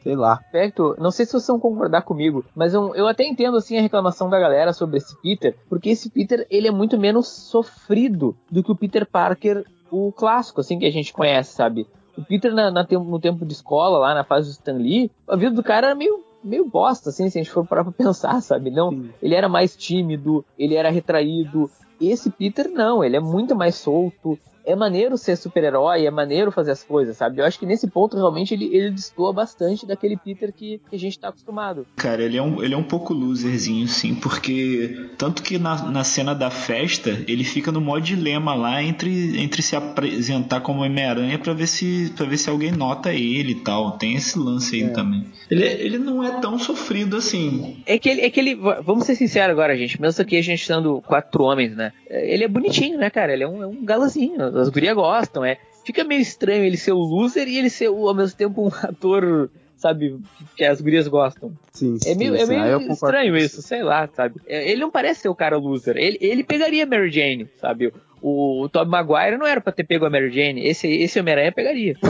Sei 0.07 0.15
lá. 0.15 0.33
aspecto, 0.33 0.95
não 0.97 1.11
sei 1.11 1.25
se 1.25 1.33
vocês 1.33 1.47
vão 1.47 1.59
concordar 1.59 2.01
comigo, 2.03 2.45
mas 2.55 2.73
eu, 2.73 2.95
eu 2.95 3.07
até 3.07 3.25
entendo 3.25 3.57
assim 3.57 3.77
a 3.77 3.81
reclamação 3.81 4.29
da 4.29 4.39
galera 4.39 4.71
sobre 4.71 4.97
esse 4.97 5.19
Peter, 5.21 5.53
porque 5.67 5.89
esse 5.89 6.09
Peter 6.09 6.47
ele 6.49 6.69
é 6.69 6.71
muito 6.71 6.97
menos 6.97 7.27
sofrido 7.27 8.33
do 8.49 8.63
que 8.63 8.71
o 8.71 8.75
Peter 8.75 9.05
Parker, 9.05 9.65
o 9.91 10.13
clássico, 10.13 10.61
assim 10.61 10.79
que 10.79 10.85
a 10.85 10.91
gente 10.91 11.11
conhece, 11.11 11.53
sabe? 11.53 11.85
O 12.17 12.23
Peter 12.23 12.53
na, 12.53 12.71
na 12.71 12.87
no 12.89 13.19
tempo 13.19 13.45
de 13.45 13.51
escola, 13.51 13.99
lá 13.99 14.13
na 14.13 14.23
fase 14.23 14.47
do 14.47 14.53
Stan 14.53 14.77
Lee, 14.77 15.11
a 15.27 15.35
vida 15.35 15.51
do 15.51 15.61
cara 15.61 15.87
era 15.87 15.95
meio, 15.95 16.23
meio 16.41 16.65
bosta, 16.65 17.09
assim, 17.09 17.29
se 17.29 17.37
a 17.37 17.43
gente 17.43 17.51
for 17.51 17.67
parar 17.67 17.83
pra 17.83 17.91
pensar, 18.05 18.41
sabe? 18.41 18.71
Não, 18.71 18.91
Sim. 18.91 19.09
ele 19.21 19.35
era 19.35 19.49
mais 19.49 19.75
tímido, 19.75 20.43
ele 20.57 20.75
era 20.75 20.89
retraído. 20.89 21.69
Esse 21.99 22.29
Peter 22.29 22.69
não, 22.69 23.03
ele 23.03 23.17
é 23.17 23.19
muito 23.19 23.55
mais 23.55 23.75
solto. 23.75 24.39
É 24.67 24.75
maneiro 24.75 25.17
ser 25.17 25.37
super-herói, 25.37 26.05
é 26.05 26.11
maneiro 26.11 26.51
fazer 26.51 26.71
as 26.71 26.83
coisas, 26.83 27.15
sabe? 27.15 27.39
Eu 27.39 27.45
acho 27.45 27.57
que 27.57 27.65
nesse 27.65 27.87
ponto 27.87 28.17
realmente 28.17 28.53
ele, 28.53 28.65
ele 28.75 28.91
destoa 28.91 29.31
bastante 29.31 29.85
daquele 29.85 30.17
Peter 30.17 30.51
que, 30.53 30.81
que 30.89 30.95
a 30.95 30.99
gente 30.99 31.17
tá 31.17 31.29
acostumado. 31.29 31.87
Cara, 31.95 32.21
ele 32.21 32.35
é 32.37 32.41
um, 32.41 32.61
ele 32.61 32.73
é 32.73 32.77
um 32.77 32.83
pouco 32.83 33.13
loserzinho, 33.13 33.87
sim, 33.87 34.13
porque 34.13 35.07
tanto 35.17 35.41
que 35.41 35.57
na, 35.57 35.89
na 35.89 36.03
cena 36.03 36.35
da 36.35 36.49
festa 36.51 37.11
ele 37.27 37.43
fica 37.45 37.71
no 37.71 37.79
maior 37.79 38.01
dilema 38.01 38.53
lá 38.53 38.83
entre, 38.83 39.39
entre 39.41 39.61
se 39.61 39.75
apresentar 39.75 40.59
como 40.61 40.81
Homem-Aranha 40.83 41.39
pra 41.39 41.53
ver 41.53 41.67
se 41.67 42.13
para 42.17 42.25
ver 42.25 42.37
se 42.37 42.49
alguém 42.49 42.71
nota 42.71 43.13
ele 43.13 43.51
e 43.53 43.55
tal. 43.61 43.93
Tem 43.97 44.15
esse 44.15 44.37
lance 44.37 44.75
aí 44.75 44.89
também. 44.89 45.25
Ele, 45.49 45.63
é- 45.63 45.81
ele 45.81 45.97
não 45.97 46.21
é 46.23 46.39
tão 46.41 46.59
sofrido 46.59 47.15
assim. 47.15 47.77
É 47.85 47.97
que 47.97 48.09
ele, 48.09 48.21
é 48.21 48.29
que 48.29 48.39
ele, 48.39 48.55
vamos 48.83 49.05
ser 49.05 49.15
sinceros 49.15 49.51
agora, 49.51 49.77
gente. 49.77 50.01
Mesmo 50.01 50.21
aqui 50.21 50.35
a 50.37 50.41
gente 50.43 50.65
sendo 50.65 51.01
quatro 51.01 51.43
homens, 51.43 51.75
né? 51.75 51.93
Ele 52.09 52.43
é 52.43 52.47
bonitinho, 52.47 52.97
né, 52.97 53.09
cara? 53.09 53.31
Ele 53.33 53.43
é 53.43 53.47
um, 53.47 53.63
é 53.63 53.67
um 53.67 53.83
galazinho. 53.85 54.37
As 54.61 54.69
gurias 54.69 54.95
gostam, 54.95 55.43
é. 55.45 55.57
Fica 55.85 56.03
meio 56.03 56.21
estranho 56.21 56.63
ele 56.63 56.77
ser 56.77 56.91
o 56.91 56.97
loser 56.99 57.47
e 57.47 57.57
ele 57.57 57.69
ser 57.69 57.89
o- 57.89 58.07
ao 58.07 58.13
mesmo 58.13 58.37
tempo 58.37 58.61
um 58.65 58.67
ator, 58.85 59.49
sabe, 59.77 60.19
que 60.55 60.63
as 60.65 60.81
gurias 60.81 61.07
gostam. 61.07 61.51
Sim, 61.71 61.97
É 62.05 62.13
meio, 62.15 62.35
sim, 62.35 62.41
é 62.41 62.45
sim. 62.45 62.51
Meio 62.59 62.79
concordo 62.79 62.93
estranho 62.93 63.37
isso, 63.37 63.61
sei 63.61 63.83
lá, 63.83 64.07
sabe? 64.13 64.41
É, 64.45 64.69
Ele 64.69 64.81
não 64.81 64.91
parece 64.91 65.21
ser 65.21 65.29
o 65.29 65.35
cara 65.35 65.57
loser. 65.57 65.95
Ele, 65.97 66.17
ele 66.19 66.43
pegaria 66.43 66.83
a 66.83 66.87
Mary 66.87 67.09
Jane, 67.11 67.47
sabe? 67.61 67.93
O, 68.21 68.63
o 68.63 68.69
Tobey 68.69 68.89
Maguire 68.91 69.37
não 69.37 69.45
era 69.45 69.61
pra 69.61 69.71
ter 69.71 69.83
pego 69.85 70.05
a 70.05 70.09
Mary 70.09 70.31
Jane. 70.31 70.65
Esse, 70.67 70.87
esse 70.87 71.19
Homem-Aranha 71.19 71.51
pegaria. 71.51 71.95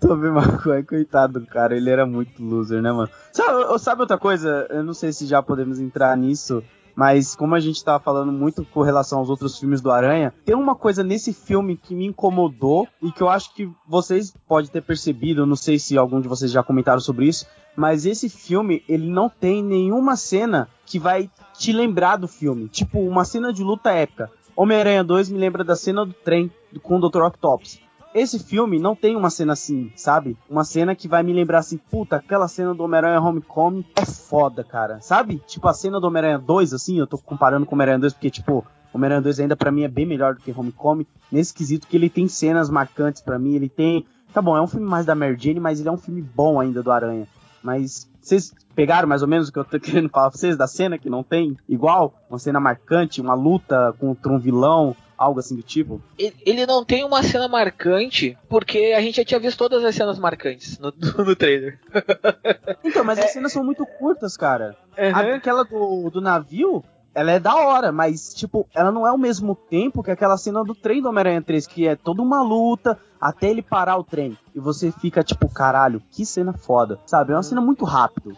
Tobey 0.00 0.30
Maguire, 0.30 0.84
coitado 0.84 1.40
do 1.40 1.46
cara, 1.46 1.76
ele 1.76 1.90
era 1.90 2.06
muito 2.06 2.40
loser, 2.42 2.80
né, 2.80 2.92
mano? 2.92 3.10
Sabe, 3.32 3.78
sabe 3.80 4.00
outra 4.02 4.16
coisa? 4.16 4.66
Eu 4.70 4.84
não 4.84 4.94
sei 4.94 5.12
se 5.12 5.26
já 5.26 5.42
podemos 5.42 5.80
entrar 5.80 6.16
nisso, 6.16 6.62
mas 6.98 7.36
como 7.36 7.54
a 7.54 7.60
gente 7.60 7.84
tava 7.84 8.02
falando 8.02 8.32
muito 8.32 8.64
com 8.64 8.82
relação 8.82 9.20
aos 9.20 9.30
outros 9.30 9.56
filmes 9.56 9.80
do 9.80 9.88
Aranha, 9.88 10.34
tem 10.44 10.56
uma 10.56 10.74
coisa 10.74 11.04
nesse 11.04 11.32
filme 11.32 11.76
que 11.76 11.94
me 11.94 12.06
incomodou 12.06 12.88
e 13.00 13.12
que 13.12 13.22
eu 13.22 13.28
acho 13.28 13.54
que 13.54 13.70
vocês 13.86 14.34
podem 14.48 14.68
ter 14.68 14.82
percebido, 14.82 15.46
não 15.46 15.54
sei 15.54 15.78
se 15.78 15.96
algum 15.96 16.20
de 16.20 16.26
vocês 16.26 16.50
já 16.50 16.60
comentaram 16.60 16.98
sobre 16.98 17.26
isso, 17.26 17.46
mas 17.76 18.04
esse 18.04 18.28
filme, 18.28 18.82
ele 18.88 19.08
não 19.08 19.28
tem 19.28 19.62
nenhuma 19.62 20.16
cena 20.16 20.68
que 20.84 20.98
vai 20.98 21.30
te 21.56 21.72
lembrar 21.72 22.16
do 22.16 22.26
filme, 22.26 22.66
tipo 22.66 22.98
uma 22.98 23.24
cena 23.24 23.52
de 23.52 23.62
luta 23.62 23.92
épica. 23.92 24.28
Homem-Aranha 24.56 25.04
2 25.04 25.30
me 25.30 25.38
lembra 25.38 25.62
da 25.62 25.76
cena 25.76 26.04
do 26.04 26.12
trem 26.12 26.50
com 26.82 26.96
o 26.96 27.08
Dr. 27.08 27.22
Octopus. 27.22 27.80
Esse 28.14 28.38
filme 28.38 28.78
não 28.78 28.96
tem 28.96 29.16
uma 29.16 29.30
cena 29.30 29.52
assim, 29.52 29.92
sabe? 29.94 30.36
Uma 30.48 30.64
cena 30.64 30.94
que 30.94 31.06
vai 31.06 31.22
me 31.22 31.32
lembrar 31.32 31.58
assim, 31.58 31.76
puta, 31.76 32.16
aquela 32.16 32.48
cena 32.48 32.74
do 32.74 32.82
Homem-Aranha 32.82 33.20
Homecoming 33.20 33.84
é 33.94 34.04
foda, 34.04 34.64
cara. 34.64 35.00
Sabe? 35.00 35.42
Tipo 35.46 35.68
a 35.68 35.74
cena 35.74 36.00
do 36.00 36.06
Homem-Aranha 36.06 36.38
2, 36.38 36.72
assim, 36.72 36.98
eu 36.98 37.06
tô 37.06 37.18
comparando 37.18 37.66
com 37.66 37.72
o 37.72 37.76
Homem-Aranha 37.76 38.00
2 38.00 38.14
porque, 38.14 38.30
tipo, 38.30 38.64
Homem-Aranha 38.92 39.20
2 39.20 39.40
ainda 39.40 39.56
pra 39.56 39.70
mim 39.70 39.82
é 39.82 39.88
bem 39.88 40.06
melhor 40.06 40.34
do 40.34 40.40
que 40.40 40.54
Homecoming, 40.56 41.06
nesse 41.30 41.52
quesito 41.52 41.86
que 41.86 41.96
ele 41.96 42.08
tem 42.08 42.26
cenas 42.28 42.70
marcantes 42.70 43.20
pra 43.20 43.38
mim, 43.38 43.54
ele 43.54 43.68
tem... 43.68 44.06
Tá 44.32 44.42
bom, 44.42 44.56
é 44.56 44.60
um 44.60 44.66
filme 44.66 44.86
mais 44.86 45.06
da 45.06 45.14
Mary 45.14 45.36
Jane, 45.38 45.60
mas 45.60 45.80
ele 45.80 45.88
é 45.88 45.92
um 45.92 45.96
filme 45.96 46.22
bom 46.22 46.60
ainda 46.60 46.82
do 46.82 46.90
Aranha. 46.90 47.26
Mas 47.62 48.08
vocês 48.20 48.54
pegaram 48.74 49.08
mais 49.08 49.22
ou 49.22 49.28
menos 49.28 49.48
o 49.48 49.52
que 49.52 49.58
eu 49.58 49.64
tô 49.64 49.78
querendo 49.80 50.08
falar 50.08 50.30
pra 50.30 50.38
vocês 50.38 50.56
da 50.56 50.66
cena 50.66 50.98
que 50.98 51.08
não 51.08 51.22
tem 51.22 51.56
igual? 51.68 52.14
Uma 52.28 52.38
cena 52.38 52.60
marcante, 52.60 53.20
uma 53.20 53.34
luta 53.34 53.94
contra 53.98 54.32
um 54.32 54.38
vilão, 54.38 54.94
algo 55.18 55.40
assim 55.40 55.56
do 55.56 55.62
tipo? 55.62 56.00
Ele- 56.18 56.64
não 56.64 56.84
tem 56.84 57.04
uma 57.04 57.22
cena 57.22 57.48
marcante, 57.48 58.38
porque 58.48 58.94
a 58.96 59.00
gente 59.00 59.16
já 59.16 59.24
tinha 59.24 59.40
visto 59.40 59.58
todas 59.58 59.84
as 59.84 59.94
cenas 59.94 60.18
marcantes 60.18 60.78
no, 60.78 60.92
no 61.24 61.34
trailer. 61.36 61.78
Então, 62.84 63.04
mas 63.04 63.18
as 63.18 63.32
cenas 63.32 63.52
são 63.52 63.64
muito 63.64 63.84
curtas, 63.84 64.36
cara. 64.36 64.76
Aquela 65.36 65.64
do, 65.64 66.10
do 66.10 66.20
navio, 66.20 66.84
ela 67.14 67.32
é 67.32 67.40
da 67.40 67.54
hora, 67.56 67.90
mas, 67.90 68.32
tipo, 68.34 68.68
ela 68.74 68.92
não 68.92 69.06
é 69.06 69.10
ao 69.10 69.18
mesmo 69.18 69.54
tempo 69.54 70.02
que 70.02 70.10
aquela 70.10 70.36
cena 70.36 70.62
do 70.62 70.74
trem 70.74 71.02
do 71.02 71.08
Homem-Aranha 71.08 71.42
3, 71.42 71.66
que 71.66 71.88
é 71.88 71.96
toda 71.96 72.22
uma 72.22 72.42
luta 72.42 72.98
até 73.20 73.48
ele 73.50 73.62
parar 73.62 73.96
o 73.96 74.04
trem. 74.04 74.38
E 74.54 74.60
você 74.60 74.92
fica, 74.92 75.24
tipo, 75.24 75.48
caralho, 75.48 76.00
que 76.12 76.24
cena 76.24 76.52
foda. 76.52 76.98
Sabe? 77.06 77.32
É 77.32 77.34
uma 77.36 77.42
cena 77.42 77.60
muito 77.60 77.84
rápido. 77.84 78.36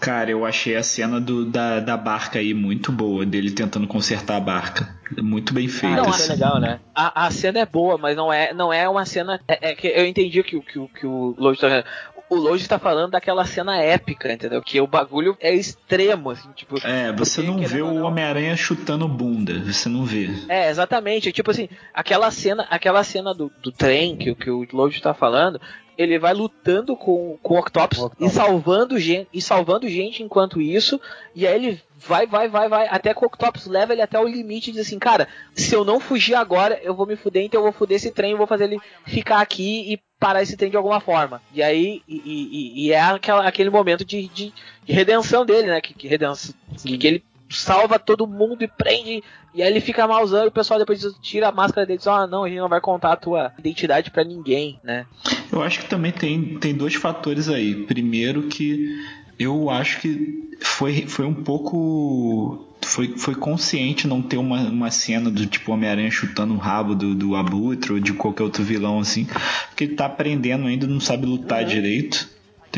Cara, 0.00 0.30
eu 0.30 0.44
achei 0.46 0.76
a 0.76 0.82
cena 0.82 1.20
do, 1.20 1.44
da, 1.44 1.80
da 1.80 1.96
barca 1.96 2.38
aí 2.38 2.54
muito 2.54 2.92
boa, 2.92 3.26
dele 3.26 3.50
tentando 3.50 3.86
consertar 3.86 4.36
a 4.36 4.40
barca. 4.40 4.96
Muito 5.18 5.52
bem 5.52 5.68
feita. 5.68 5.96
Não, 5.96 6.08
assim. 6.08 6.24
é 6.30 6.34
legal, 6.34 6.60
né? 6.60 6.78
A, 6.94 7.26
a 7.26 7.30
cena 7.30 7.58
é 7.60 7.66
boa, 7.66 7.96
mas 7.98 8.16
não 8.16 8.32
é, 8.32 8.52
não 8.52 8.72
é 8.72 8.88
uma 8.88 9.04
cena. 9.04 9.40
É, 9.48 9.70
é 9.70 9.74
que 9.74 9.86
eu 9.88 10.06
entendi 10.06 10.40
o 10.40 10.44
que, 10.44 10.56
o- 10.56 10.62
que, 10.62 11.00
que 11.00 11.06
o 11.06 11.34
Load 11.38 11.58
tá 11.58 11.84
O 12.30 12.34
Load 12.36 12.68
tá 12.68 12.78
falando 12.78 13.12
daquela 13.12 13.44
cena 13.46 13.78
épica, 13.78 14.30
entendeu? 14.30 14.60
Que 14.62 14.80
o 14.80 14.86
bagulho 14.86 15.34
é 15.40 15.54
extremo, 15.54 16.30
assim, 16.30 16.50
tipo. 16.54 16.76
É, 16.86 17.10
você 17.10 17.40
não 17.42 17.56
vê 17.58 17.80
o 17.80 18.02
Homem-Aranha 18.04 18.54
chutando 18.54 19.08
bunda, 19.08 19.54
você 19.64 19.88
não 19.88 20.04
vê. 20.04 20.28
É, 20.48 20.68
exatamente. 20.68 21.32
Tipo 21.32 21.50
assim, 21.50 21.68
aquela 21.94 22.30
cena, 22.30 22.66
aquela 22.70 23.02
cena 23.02 23.32
do, 23.34 23.50
do 23.62 23.72
trem 23.72 24.14
que, 24.16 24.30
o- 24.30 24.36
que 24.36 24.50
o 24.50 24.66
Load 24.72 25.00
tá 25.00 25.14
falando, 25.14 25.58
ele 25.98 26.18
vai 26.18 26.32
lutando 26.32 26.96
com, 26.96 27.36
com 27.42 27.54
o 27.54 27.58
Octopus, 27.58 27.98
O 27.98 28.06
Octopus. 28.06 28.26
e 28.26 28.30
salvando 28.34 28.98
gente, 28.98 29.28
e 29.34 29.42
salvando 29.42 29.88
gente 29.88 30.22
enquanto 30.22 30.60
isso, 30.60 31.00
e 31.34 31.44
aí 31.46 31.54
ele 31.56 31.82
vai, 32.06 32.24
vai, 32.26 32.48
vai, 32.48 32.68
vai, 32.68 32.86
até 32.88 33.12
que 33.12 33.22
o 33.22 33.26
Octopus 33.26 33.66
leva 33.66 33.92
ele 33.92 34.00
até 34.02 34.18
o 34.18 34.28
limite 34.28 34.70
e 34.70 34.72
diz 34.72 34.86
assim, 34.86 34.98
cara, 34.98 35.26
se 35.52 35.74
eu 35.74 35.84
não 35.84 35.98
fugir 35.98 36.34
agora, 36.36 36.78
eu 36.84 36.94
vou 36.94 37.04
me 37.04 37.16
fuder, 37.16 37.42
então 37.44 37.58
eu 37.58 37.64
vou 37.64 37.72
fuder 37.72 37.96
esse 37.96 38.12
trem, 38.12 38.30
eu 38.30 38.38
vou 38.38 38.46
fazer 38.46 38.64
ele 38.64 38.78
ficar 39.04 39.40
aqui 39.40 39.92
e 39.92 39.98
parar 40.20 40.40
esse 40.42 40.56
trem 40.56 40.70
de 40.70 40.76
alguma 40.76 41.00
forma. 41.00 41.42
E 41.52 41.62
aí, 41.62 42.00
e, 42.08 42.22
e- 42.24 42.86
e 42.86 42.92
é 42.92 43.00
aquela, 43.00 43.46
aquele 43.46 43.68
momento 43.70 44.04
de, 44.04 44.28
de, 44.28 44.52
de 44.84 44.92
redenção 44.92 45.44
dele, 45.44 45.66
né? 45.66 45.80
Que, 45.80 45.92
que 45.94 46.06
redenção, 46.08 46.54
que, 46.80 46.96
que 46.96 47.06
ele 47.06 47.24
salva 47.50 47.98
todo 47.98 48.26
mundo 48.26 48.62
e 48.62 48.68
prende. 48.68 49.22
E 49.54 49.62
aí 49.62 49.68
ele 49.70 49.80
fica 49.80 50.06
malzão 50.06 50.44
e 50.44 50.48
o 50.48 50.52
pessoal 50.52 50.78
depois 50.78 51.02
tira 51.22 51.48
a 51.48 51.52
máscara 51.52 51.86
dele 51.86 51.96
e 51.96 51.98
diz: 51.98 52.06
Ah, 52.06 52.26
não, 52.26 52.44
a 52.44 52.48
gente 52.48 52.58
não 52.58 52.68
vai 52.68 52.80
contar 52.80 53.12
a 53.12 53.16
tua 53.16 53.52
identidade 53.58 54.10
pra 54.10 54.22
ninguém, 54.24 54.78
né? 54.84 55.06
Eu 55.50 55.62
acho 55.62 55.80
que 55.80 55.88
também 55.88 56.12
tem, 56.12 56.58
tem 56.58 56.74
dois 56.74 56.94
fatores 56.94 57.48
aí. 57.48 57.84
Primeiro 57.84 58.44
que 58.44 58.98
eu 59.38 59.70
acho 59.70 60.00
que 60.00 60.50
foi, 60.60 61.06
foi 61.06 61.26
um 61.26 61.34
pouco. 61.34 62.64
Foi, 62.84 63.16
foi 63.16 63.34
consciente 63.34 64.06
não 64.06 64.22
ter 64.22 64.36
uma, 64.36 64.60
uma 64.62 64.90
cena 64.90 65.30
do 65.30 65.46
tipo 65.46 65.72
Homem-Aranha 65.72 66.10
chutando 66.10 66.54
o 66.54 66.58
rabo 66.58 66.94
do, 66.94 67.14
do 67.14 67.34
Abutre 67.34 67.92
ou 67.92 68.00
de 68.00 68.12
qualquer 68.12 68.44
outro 68.44 68.62
vilão 68.62 69.00
assim. 69.00 69.26
Porque 69.68 69.84
ele 69.84 69.94
tá 69.94 70.06
aprendendo 70.06 70.66
ainda, 70.66 70.86
não 70.86 71.00
sabe 71.00 71.26
lutar 71.26 71.64
direito. 71.64 72.28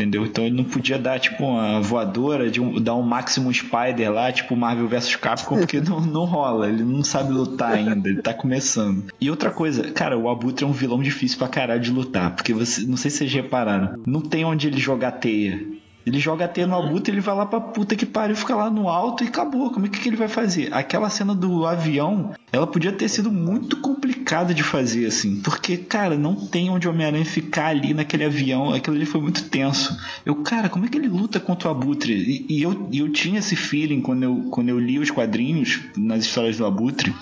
Entendeu? 0.01 0.25
Então 0.25 0.43
ele 0.43 0.55
não 0.55 0.63
podia 0.63 0.97
dar, 0.97 1.19
tipo, 1.19 1.43
uma 1.43 1.79
voadora, 1.79 2.49
de 2.49 2.59
um, 2.59 2.81
dar 2.81 2.95
um 2.95 3.03
Maximum 3.03 3.53
Spider 3.53 4.11
lá, 4.11 4.31
tipo 4.31 4.55
Marvel 4.55 4.87
vs 4.87 5.15
Capcom, 5.15 5.57
porque 5.59 5.79
não, 5.79 6.01
não 6.01 6.25
rola. 6.25 6.67
Ele 6.67 6.83
não 6.83 7.03
sabe 7.03 7.31
lutar 7.31 7.73
ainda, 7.73 8.09
ele 8.09 8.21
tá 8.21 8.33
começando. 8.33 9.05
E 9.19 9.29
outra 9.29 9.51
coisa, 9.51 9.91
cara, 9.91 10.17
o 10.17 10.29
Abutre 10.29 10.65
é 10.65 10.67
um 10.67 10.71
vilão 10.71 11.01
difícil 11.01 11.37
pra 11.37 11.47
caralho 11.47 11.81
de 11.81 11.91
lutar. 11.91 12.35
Porque 12.35 12.53
você, 12.53 12.85
não 12.85 12.97
sei 12.97 13.11
se 13.11 13.19
vocês 13.19 13.33
repararam, 13.33 14.01
não 14.05 14.21
tem 14.21 14.43
onde 14.43 14.67
ele 14.67 14.79
jogar 14.79 15.11
teia. 15.11 15.61
Ele 16.05 16.19
joga 16.19 16.45
a 16.45 16.47
teia 16.47 16.65
no 16.65 16.75
Abutre, 16.75 17.13
ele 17.13 17.21
vai 17.21 17.35
lá 17.35 17.45
pra 17.45 17.61
puta 17.61 17.95
que 17.95 18.05
pariu, 18.05 18.35
fica 18.35 18.55
lá 18.55 18.69
no 18.69 18.89
alto 18.89 19.23
e 19.23 19.27
acabou. 19.27 19.69
Como 19.69 19.85
é 19.85 19.89
que, 19.89 20.09
ele 20.09 20.15
vai 20.15 20.27
fazer? 20.27 20.73
Aquela 20.73 21.09
cena 21.09 21.35
do 21.35 21.65
avião, 21.65 22.31
ela 22.51 22.65
podia 22.65 22.91
ter 22.91 23.07
sido 23.07 23.31
muito 23.31 23.77
complicada 23.77 24.53
de 24.53 24.63
fazer, 24.63 25.05
assim. 25.05 25.41
Porque, 25.41 25.77
cara, 25.77 26.17
não 26.17 26.35
tem 26.35 26.69
onde 26.69 26.87
o 26.87 26.91
Homem-Aranha 26.91 27.25
ficar 27.25 27.67
ali 27.67 27.93
naquele 27.93 28.23
avião. 28.23 28.73
Aquilo 28.73 28.95
ali 28.95 29.05
foi 29.05 29.21
muito 29.21 29.43
tenso. 29.49 29.95
Eu, 30.25 30.35
cara, 30.35 30.69
como 30.69 30.85
é 30.85 30.89
que 30.89 30.97
ele 30.97 31.07
luta 31.07 31.39
contra 31.39 31.67
o 31.67 31.71
Abutre? 31.71 32.13
E, 32.13 32.45
e 32.57 32.61
eu, 32.63 32.89
eu 32.91 33.11
tinha 33.11 33.39
esse 33.39 33.55
feeling 33.55 34.01
quando 34.01 34.23
eu, 34.23 34.47
quando 34.49 34.69
eu 34.69 34.79
li 34.79 34.97
os 34.97 35.11
quadrinhos 35.11 35.79
nas 35.95 36.23
histórias 36.25 36.57
do 36.57 36.65
Abutre. 36.65 37.13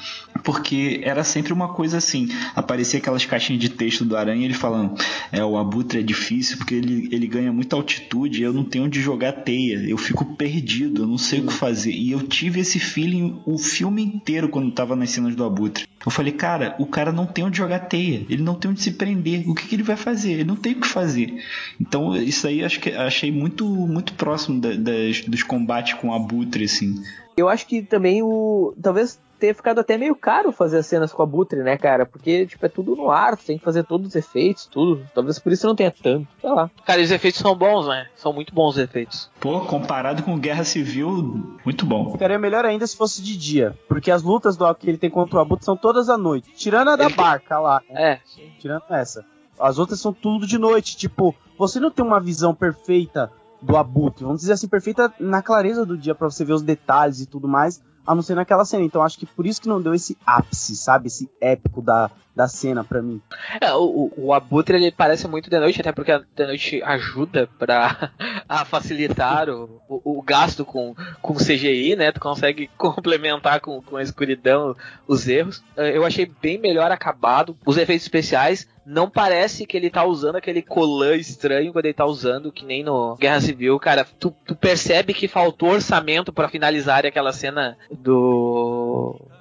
Porque 0.43 1.01
era 1.03 1.23
sempre 1.23 1.51
uma 1.51 1.69
coisa 1.69 1.97
assim. 1.97 2.29
Aparecia 2.55 2.99
aquelas 2.99 3.25
caixinhas 3.25 3.61
de 3.61 3.69
texto 3.69 4.05
do 4.05 4.15
Aranha 4.15 4.45
ele 4.45 4.53
falando: 4.53 4.95
É, 5.31 5.43
o 5.43 5.57
Abutre 5.57 5.99
é 5.99 6.01
difícil 6.01 6.57
porque 6.57 6.75
ele, 6.75 7.09
ele 7.11 7.27
ganha 7.27 7.51
muita 7.51 7.75
altitude. 7.75 8.41
Eu 8.41 8.53
não 8.53 8.63
tenho 8.63 8.78
onde 8.81 9.01
jogar 9.01 9.31
teia. 9.31 9.77
Eu 9.87 9.97
fico 9.97 10.25
perdido, 10.35 11.03
eu 11.03 11.07
não 11.07 11.17
sei 11.17 11.39
o 11.41 11.47
que 11.47 11.53
fazer. 11.53 11.91
E 11.91 12.11
eu 12.11 12.21
tive 12.27 12.59
esse 12.59 12.79
feeling 12.79 13.39
o 13.45 13.57
filme 13.57 14.01
inteiro 14.03 14.49
quando 14.49 14.71
tava 14.71 14.95
nas 14.95 15.09
cenas 15.09 15.35
do 15.35 15.43
Abutre. 15.43 15.85
Eu 16.05 16.11
falei, 16.11 16.31
cara, 16.31 16.75
o 16.79 16.85
cara 16.85 17.11
não 17.11 17.25
tem 17.25 17.43
onde 17.43 17.57
jogar 17.57 17.79
teia. 17.79 18.25
Ele 18.29 18.41
não 18.43 18.55
tem 18.55 18.71
onde 18.71 18.81
se 18.81 18.91
prender. 18.91 19.47
O 19.49 19.53
que, 19.53 19.67
que 19.67 19.75
ele 19.75 19.83
vai 19.83 19.95
fazer? 19.97 20.31
Ele 20.33 20.43
não 20.45 20.55
tem 20.55 20.73
o 20.73 20.79
que 20.81 20.87
fazer. 20.87 21.33
Então, 21.79 22.15
isso 22.15 22.47
aí 22.47 22.63
acho 22.63 22.79
que 22.79 22.91
achei 22.91 23.31
muito, 23.31 23.65
muito 23.65 24.13
próximo 24.13 24.59
da- 24.61 24.75
das, 24.75 25.21
dos 25.21 25.43
combates 25.43 25.93
com 25.95 26.09
o 26.09 26.13
Abutre, 26.13 26.63
assim. 26.63 26.95
Eu 27.35 27.47
acho 27.49 27.65
que 27.67 27.81
também 27.81 28.21
o. 28.21 28.73
Talvez 28.81 29.19
tenha 29.39 29.55
ficado 29.55 29.79
até 29.79 29.97
meio 29.97 30.15
caro 30.15 30.51
fazer 30.51 30.77
as 30.79 30.85
cenas 30.85 31.11
com 31.11 31.23
a 31.23 31.25
Butre, 31.25 31.63
né, 31.63 31.77
cara? 31.77 32.05
Porque, 32.05 32.45
tipo, 32.45 32.65
é 32.65 32.69
tudo 32.69 32.95
no 32.95 33.09
ar, 33.09 33.37
tem 33.37 33.57
que 33.57 33.63
fazer 33.63 33.83
todos 33.83 34.07
os 34.09 34.15
efeitos, 34.15 34.65
tudo. 34.65 35.05
Talvez 35.15 35.39
por 35.39 35.51
isso 35.51 35.65
não 35.65 35.75
tenha 35.75 35.91
tanto. 35.91 36.27
Sei 36.41 36.49
lá. 36.49 36.69
Cara, 36.85 37.01
os 37.01 37.09
efeitos 37.11 37.39
são 37.39 37.55
bons, 37.55 37.87
né? 37.87 38.07
São 38.15 38.33
muito 38.33 38.53
bons 38.53 38.71
os 38.71 38.77
efeitos. 38.77 39.29
Pô, 39.39 39.61
comparado 39.61 40.21
com 40.23 40.37
Guerra 40.37 40.63
Civil, 40.63 41.57
muito 41.65 41.85
bom. 41.85 42.11
Ficaria 42.11 42.37
melhor 42.37 42.65
ainda 42.65 42.85
se 42.85 42.95
fosse 42.97 43.21
de 43.21 43.37
dia. 43.37 43.77
Porque 43.87 44.11
as 44.11 44.21
lutas 44.21 44.57
do 44.57 44.73
que 44.75 44.89
ele 44.89 44.97
tem 44.97 45.09
contra 45.09 45.37
o 45.37 45.39
Abutre 45.39 45.65
são 45.65 45.77
todas 45.77 46.09
à 46.09 46.17
noite. 46.17 46.51
Tirando 46.55 46.89
a 46.89 46.95
da 46.95 47.05
Ele 47.05 47.13
tem- 47.13 47.23
barca 47.23 47.59
lá. 47.59 47.81
É. 47.89 48.19
Tirando 48.59 48.83
essa. 48.89 49.25
As 49.59 49.77
outras 49.79 49.99
são 49.99 50.13
tudo 50.13 50.45
de 50.47 50.57
noite. 50.57 50.95
Tipo, 50.97 51.35
você 51.57 51.79
não 51.79 51.91
tem 51.91 52.03
uma 52.05 52.19
visão 52.19 52.53
perfeita 52.55 53.31
do 53.61 53.75
Abutre. 53.75 54.23
Vamos 54.23 54.39
dizer 54.41 54.53
assim, 54.53 54.67
perfeita 54.69 55.13
na 55.19 55.41
clareza 55.41 55.85
do 55.85 55.97
dia 55.97 56.15
pra 56.15 56.29
você 56.29 56.45
ver 56.45 56.53
os 56.53 56.61
detalhes 56.61 57.19
e 57.19 57.25
tudo 57.25 57.47
mais. 57.47 57.81
A 58.05 58.15
não 58.15 58.21
ser 58.21 58.35
naquela 58.35 58.65
cena. 58.65 58.83
Então 58.83 59.01
acho 59.01 59.17
que 59.17 59.25
por 59.25 59.45
isso 59.45 59.61
que 59.61 59.67
não 59.67 59.81
deu 59.81 59.93
esse 59.93 60.17
ápice, 60.25 60.75
sabe? 60.75 61.07
Esse 61.07 61.29
épico 61.39 61.81
da, 61.81 62.09
da 62.39 62.47
cena 62.47 62.83
pra 62.85 63.01
mim. 63.01 63.21
É, 63.59 63.73
o, 63.73 64.11
o- 64.15 64.33
Abutre 64.33 64.77
ele 64.77 64.91
parece 64.91 65.27
muito 65.27 65.49
de 65.49 65.59
noite, 65.59 65.81
até 65.81 65.91
porque 65.91 66.11
a 66.11 66.19
de 66.35 66.45
noite 66.47 66.81
ajuda 66.83 67.49
pra 67.59 68.11
a 68.47 68.63
facilitar 68.63 69.49
o, 69.49 69.81
o, 69.89 70.19
o 70.19 70.21
gasto 70.21 70.63
com, 70.63 70.95
com 71.21 71.33
CGI, 71.35 71.97
né? 71.97 72.11
Tu 72.13 72.19
consegue 72.21 72.69
complementar 72.77 73.59
com, 73.59 73.81
com 73.81 73.97
a 73.97 74.01
escuridão 74.03 74.73
os 75.07 75.27
erros. 75.27 75.61
Eh, 75.75 75.97
Eu 75.97 76.05
achei 76.05 76.31
bem 76.41 76.57
melhor 76.57 76.91
acabado. 76.91 77.57
Os 77.65 77.75
efeitos 77.77 78.05
especiais. 78.05 78.67
Não 78.85 79.07
parece 79.07 79.67
que 79.67 79.77
ele 79.77 79.87
tá 79.91 80.03
usando 80.03 80.37
aquele 80.37 80.63
colã 80.63 81.15
estranho 81.15 81.71
quando 81.71 81.85
ele 81.85 81.93
tá 81.93 82.05
usando, 82.07 82.51
que 82.51 82.65
nem 82.65 82.83
no 82.83 83.15
Guerra 83.17 83.39
Civil, 83.39 83.77
cara. 83.77 84.03
Tu, 84.19 84.33
tu 84.47 84.55
percebe 84.55 85.13
que 85.13 85.27
faltou 85.27 85.69
orçamento 85.73 86.33
pra 86.33 86.49
finalizar 86.49 87.05
aquela 87.05 87.31
cena 87.31 87.77
do 87.91 88.78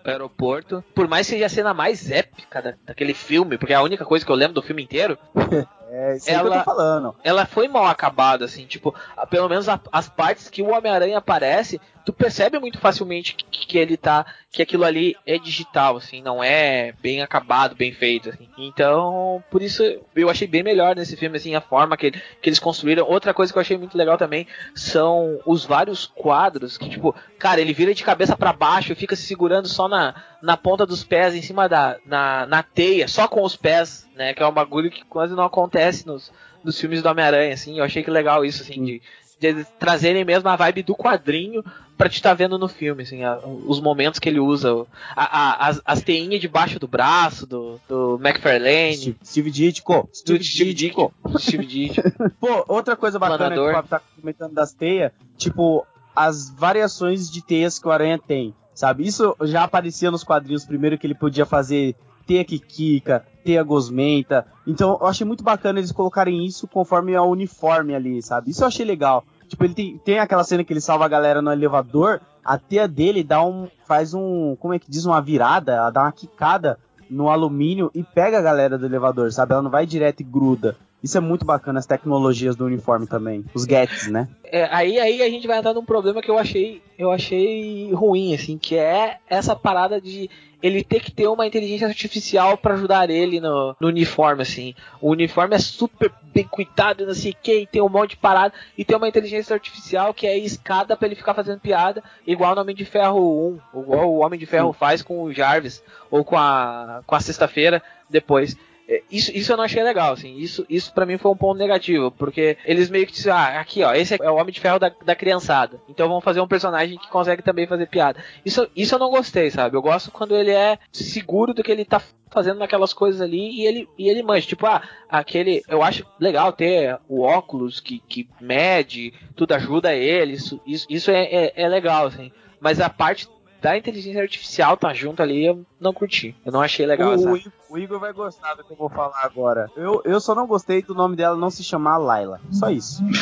aeroporto. 0.04 0.82
Por 0.94 1.08
mais 1.08 1.26
que 1.26 1.34
seja 1.34 1.46
a 1.46 1.48
cena 1.48 1.74
mais 1.74 2.10
épica 2.10 2.62
da- 2.62 2.74
daquele 2.86 3.14
filme, 3.14 3.58
porque 3.58 3.72
é 3.72 3.76
a 3.76 3.82
única 3.82 4.04
coisa 4.04 4.24
que 4.24 4.32
eu 4.32 4.36
lembro 4.36 4.54
do 4.54 4.62
filme 4.62 4.82
inteiro, 4.82 5.18
É 5.90 6.16
isso 6.16 6.28
aí 6.28 6.36
que 6.36 6.42
eu 6.42 6.46
Ela- 6.52 6.58
tô 6.58 6.64
falando. 6.64 7.14
ela 7.24 7.46
foi 7.46 7.66
mal 7.66 7.86
acabada, 7.86 8.44
assim, 8.44 8.66
tipo, 8.66 8.94
pelo 9.30 9.48
menos 9.48 9.70
a- 9.70 9.80
as 9.90 10.06
partes 10.06 10.50
que 10.50 10.60
o 10.62 10.70
Homem-Aranha 10.70 11.16
aparece, 11.16 11.80
tu 12.08 12.12
percebe 12.14 12.58
muito 12.58 12.78
facilmente 12.78 13.34
que, 13.34 13.66
que 13.66 13.76
ele 13.76 13.94
tá, 13.94 14.24
que 14.50 14.62
aquilo 14.62 14.84
ali 14.84 15.14
é 15.26 15.36
digital, 15.36 15.98
assim, 15.98 16.22
não 16.22 16.42
é 16.42 16.94
bem 17.02 17.20
acabado, 17.20 17.76
bem 17.76 17.92
feito, 17.92 18.30
assim. 18.30 18.48
Então, 18.56 19.44
por 19.50 19.60
isso 19.60 19.82
eu 20.16 20.30
achei 20.30 20.48
bem 20.48 20.62
melhor 20.62 20.96
nesse 20.96 21.18
filme, 21.18 21.36
assim, 21.36 21.54
a 21.54 21.60
forma 21.60 21.98
que, 21.98 22.12
que 22.12 22.48
eles 22.48 22.58
construíram. 22.58 23.06
Outra 23.06 23.34
coisa 23.34 23.52
que 23.52 23.58
eu 23.58 23.60
achei 23.60 23.76
muito 23.76 23.98
legal 23.98 24.16
também 24.16 24.46
são 24.74 25.38
os 25.44 25.66
vários 25.66 26.06
quadros 26.06 26.78
que, 26.78 26.88
tipo, 26.88 27.14
cara, 27.38 27.60
ele 27.60 27.74
vira 27.74 27.92
de 27.92 28.02
cabeça 28.02 28.34
para 28.34 28.54
baixo, 28.54 28.96
fica 28.96 29.14
se 29.14 29.24
segurando 29.24 29.68
só 29.68 29.86
na, 29.86 30.14
na 30.40 30.56
ponta 30.56 30.86
dos 30.86 31.04
pés, 31.04 31.34
em 31.34 31.42
cima 31.42 31.68
da, 31.68 31.98
na, 32.06 32.46
na 32.46 32.62
teia, 32.62 33.06
só 33.06 33.28
com 33.28 33.42
os 33.42 33.54
pés, 33.54 34.08
né, 34.16 34.32
que 34.32 34.42
é 34.42 34.46
um 34.46 34.52
bagulho 34.52 34.90
que 34.90 35.04
quase 35.04 35.34
não 35.34 35.44
acontece 35.44 36.06
nos, 36.06 36.32
nos 36.64 36.80
filmes 36.80 37.02
do 37.02 37.08
Homem-Aranha, 37.10 37.52
assim, 37.52 37.76
eu 37.76 37.84
achei 37.84 38.02
que 38.02 38.10
legal 38.10 38.46
isso, 38.46 38.62
assim, 38.62 38.82
de, 38.82 39.02
de 39.38 39.64
trazerem 39.78 40.24
mesmo 40.24 40.48
a 40.48 40.56
vibe 40.56 40.84
do 40.84 40.96
quadrinho 40.96 41.62
pra 41.98 42.08
te 42.08 42.14
estar 42.14 42.32
vendo 42.32 42.56
no 42.56 42.68
filme, 42.68 43.02
assim, 43.02 43.24
a- 43.24 43.38
os 43.66 43.80
momentos 43.80 44.18
que 44.20 44.28
ele 44.28 44.38
usa, 44.40 44.86
a- 45.14 45.24
a- 45.64 45.66
as, 45.68 45.82
as 45.84 46.00
teinhas 46.00 46.40
debaixo 46.40 46.78
do 46.78 46.86
braço 46.88 47.44
do, 47.46 47.78
do 47.88 48.18
McFarlane, 48.22 48.94
Steve, 48.96 49.16
Steve 49.24 49.50
Ditko. 49.50 50.08
Steve 50.14 50.44
Steve 50.44 50.72
Ditko. 50.74 51.12
Steve 51.38 51.66
Dick. 51.66 52.00
Pô, 52.40 52.64
outra 52.68 52.96
coisa 52.96 53.18
bacana 53.18 53.38
Planador. 53.38 53.64
que 53.64 53.70
o 53.70 53.74
Fábio 53.74 53.90
tá 53.90 54.00
comentando 54.20 54.54
das 54.54 54.72
teias, 54.72 55.10
tipo, 55.36 55.84
as 56.14 56.48
variações 56.50 57.30
de 57.30 57.42
teias 57.42 57.78
que 57.78 57.88
o 57.88 57.90
Aranha 57.90 58.18
tem, 58.18 58.54
sabe? 58.74 59.06
Isso 59.06 59.36
já 59.42 59.64
aparecia 59.64 60.10
nos 60.10 60.22
quadrinhos 60.24 60.64
primeiro 60.64 60.96
que 60.96 61.06
ele 61.06 61.14
podia 61.14 61.44
fazer 61.44 61.94
teia 62.26 62.44
Kikika, 62.44 63.24
teia 63.44 63.62
Gosmenta. 63.62 64.46
Então 64.66 64.98
eu 65.00 65.06
achei 65.06 65.26
muito 65.26 65.42
bacana 65.42 65.78
eles 65.80 65.90
colocarem 65.92 66.44
isso 66.44 66.68
conforme 66.68 67.16
ao 67.16 67.30
uniforme 67.30 67.94
ali, 67.94 68.22
sabe? 68.22 68.50
Isso 68.50 68.62
eu 68.62 68.68
achei 68.68 68.84
legal. 68.84 69.24
Tipo, 69.48 69.64
ele 69.64 69.74
tem, 69.74 69.98
tem 69.98 70.18
aquela 70.18 70.44
cena 70.44 70.62
que 70.62 70.72
ele 70.72 70.80
salva 70.80 71.06
a 71.06 71.08
galera 71.08 71.42
no 71.42 71.50
elevador, 71.50 72.20
a 72.44 72.58
teia 72.58 72.86
dele 72.86 73.24
dá 73.24 73.44
um. 73.44 73.68
faz 73.86 74.14
um. 74.14 74.56
como 74.56 74.74
é 74.74 74.78
que 74.78 74.90
diz? 74.90 75.04
Uma 75.04 75.20
virada, 75.20 75.72
ela 75.72 75.90
dá 75.90 76.02
uma 76.02 76.12
quicada 76.12 76.78
no 77.10 77.28
alumínio 77.30 77.90
e 77.94 78.02
pega 78.02 78.38
a 78.38 78.42
galera 78.42 78.78
do 78.78 78.86
elevador, 78.86 79.32
sabe? 79.32 79.52
Ela 79.52 79.62
não 79.62 79.70
vai 79.70 79.86
direto 79.86 80.20
e 80.20 80.24
gruda. 80.24 80.76
Isso 81.02 81.16
é 81.16 81.20
muito 81.20 81.44
bacana, 81.44 81.78
as 81.78 81.86
tecnologias 81.86 82.56
do 82.56 82.66
uniforme 82.66 83.06
também. 83.06 83.44
Os 83.54 83.64
gadgets, 83.64 84.08
né? 84.08 84.28
É, 84.44 84.64
aí, 84.64 84.98
aí 84.98 85.22
a 85.22 85.30
gente 85.30 85.46
vai 85.46 85.58
entrar 85.58 85.72
num 85.72 85.84
problema 85.84 86.20
que 86.20 86.30
eu 86.30 86.36
achei, 86.36 86.82
eu 86.98 87.10
achei 87.12 87.92
ruim, 87.92 88.34
assim, 88.34 88.58
que 88.58 88.76
é 88.76 89.18
essa 89.28 89.54
parada 89.54 90.00
de 90.00 90.28
ele 90.62 90.82
ter 90.82 91.00
que 91.00 91.12
ter 91.12 91.26
uma 91.26 91.46
inteligência 91.46 91.86
artificial 91.86 92.56
pra 92.56 92.74
ajudar 92.74 93.10
ele 93.10 93.40
no, 93.40 93.76
no 93.80 93.88
uniforme, 93.88 94.42
assim. 94.42 94.74
O 95.00 95.10
uniforme 95.10 95.54
é 95.54 95.58
super 95.58 96.12
bem 96.22 96.44
cuidado, 96.44 97.06
não 97.06 97.14
sei 97.14 97.32
o 97.32 97.36
que, 97.40 97.68
tem 97.70 97.82
um 97.82 97.88
monte 97.88 98.10
de 98.10 98.16
parada, 98.16 98.54
e 98.76 98.84
tem 98.84 98.96
uma 98.96 99.08
inteligência 99.08 99.54
artificial 99.54 100.12
que 100.12 100.26
é 100.26 100.36
escada 100.36 100.96
pra 100.96 101.06
ele 101.06 101.14
ficar 101.14 101.34
fazendo 101.34 101.60
piada, 101.60 102.02
igual 102.26 102.54
no 102.54 102.60
Homem 102.60 102.74
de 102.74 102.84
Ferro 102.84 103.60
1, 103.74 103.80
igual 103.80 104.10
o 104.10 104.18
Homem 104.18 104.38
de 104.38 104.46
Ferro 104.46 104.72
faz 104.72 105.02
com 105.02 105.22
o 105.22 105.32
Jarvis, 105.32 105.82
ou 106.10 106.24
com 106.24 106.36
a, 106.36 107.02
com 107.06 107.14
a 107.14 107.20
Sexta-feira 107.20 107.82
depois. 108.08 108.56
É, 108.88 109.02
Isso, 109.10 109.30
isso 109.36 109.52
eu 109.52 109.56
não 109.56 109.64
achei 109.64 109.82
legal, 109.82 110.14
assim. 110.14 110.36
Isso, 110.36 110.64
isso 110.68 110.92
para 110.94 111.04
mim 111.04 111.18
foi 111.18 111.30
um 111.30 111.36
ponto 111.36 111.58
negativo, 111.58 112.10
porque 112.10 112.56
eles 112.64 112.88
meio 112.88 113.06
que 113.06 113.12
disseram, 113.12 113.36
ah, 113.36 113.60
aqui 113.60 113.82
ó, 113.82 113.92
esse 113.92 114.16
é 114.20 114.30
o 114.30 114.36
Homem 114.36 114.52
de 114.52 114.60
Ferro 114.60 114.78
da, 114.78 114.90
da 115.04 115.14
criançada. 115.14 115.80
Então 115.88 116.08
vamos 116.08 116.24
fazer 116.24 116.40
um 116.40 116.48
personagem 116.48 116.98
que 116.98 117.10
consegue 117.10 117.42
também 117.42 117.66
fazer 117.66 117.86
piada. 117.86 118.22
Isso, 118.44 118.66
isso 118.74 118.94
eu 118.94 118.98
não 118.98 119.10
gostei, 119.10 119.50
sabe? 119.50 119.76
Eu 119.76 119.82
gosto 119.82 120.10
quando 120.10 120.34
ele 120.34 120.52
é 120.52 120.78
seguro 120.90 121.52
do 121.52 121.62
que 121.62 121.70
ele 121.70 121.84
tá 121.84 122.00
fazendo 122.30 122.58
naquelas 122.58 122.92
coisas 122.92 123.20
ali 123.20 123.60
e 123.60 123.66
ele, 123.66 123.88
e 123.98 124.08
ele 124.08 124.22
manja. 124.22 124.46
Tipo, 124.46 124.66
ah, 124.66 124.82
aquele. 125.08 125.62
Eu 125.68 125.82
acho 125.82 126.06
legal 126.18 126.52
ter 126.52 126.98
o 127.08 127.22
óculos 127.22 127.80
que, 127.80 128.00
que 128.08 128.28
mede, 128.40 129.12
tudo 129.36 129.52
ajuda 129.52 129.94
ele. 129.94 130.32
Isso, 130.32 130.60
isso, 130.66 130.86
isso 130.88 131.10
é, 131.10 131.24
é, 131.24 131.52
é 131.54 131.68
legal, 131.68 132.06
assim. 132.06 132.32
Mas 132.60 132.80
a 132.80 132.88
parte 132.88 133.28
da 133.60 133.76
inteligência 133.76 134.22
artificial 134.22 134.76
tá 134.76 134.94
junto 134.94 135.22
ali, 135.22 135.44
eu 135.46 135.64
não 135.80 135.92
curti. 135.92 136.34
Eu 136.46 136.52
não 136.52 136.60
achei 136.60 136.86
legal 136.86 137.10
o, 137.10 137.14
essa. 137.14 137.30
o 137.30 137.36
Igor- 137.36 137.52
o 137.70 137.78
Igor 137.78 137.98
vai 138.00 138.12
gostar 138.12 138.54
do 138.54 138.64
que 138.64 138.72
eu 138.72 138.76
vou 138.76 138.88
falar 138.88 139.20
agora. 139.22 139.68
Eu, 139.76 140.00
eu 140.04 140.20
só 140.20 140.34
não 140.34 140.46
gostei 140.46 140.80
do 140.82 140.94
nome 140.94 141.16
dela 141.16 141.36
não 141.36 141.50
se 141.50 141.62
chamar 141.64 141.96
Laila. 141.98 142.40
Só 142.52 142.70
isso. 142.70 143.02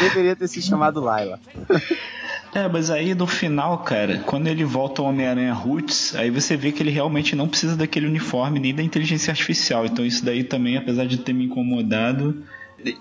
Deveria 0.00 0.36
ter 0.36 0.48
se 0.48 0.60
chamado 0.62 1.00
Laila. 1.00 1.38
É, 2.54 2.68
mas 2.68 2.90
aí 2.90 3.14
no 3.14 3.26
final, 3.26 3.78
cara, 3.78 4.18
quando 4.26 4.46
ele 4.46 4.64
volta 4.64 5.00
ao 5.00 5.08
Homem-Aranha 5.08 5.54
Roots, 5.54 6.14
aí 6.14 6.30
você 6.30 6.56
vê 6.56 6.70
que 6.70 6.82
ele 6.82 6.90
realmente 6.90 7.34
não 7.34 7.48
precisa 7.48 7.76
daquele 7.76 8.06
uniforme 8.06 8.60
nem 8.60 8.74
da 8.74 8.82
inteligência 8.82 9.30
artificial. 9.30 9.86
Então 9.86 10.04
isso 10.04 10.24
daí 10.24 10.44
também, 10.44 10.76
apesar 10.76 11.06
de 11.06 11.18
ter 11.18 11.32
me 11.32 11.44
incomodado, 11.46 12.44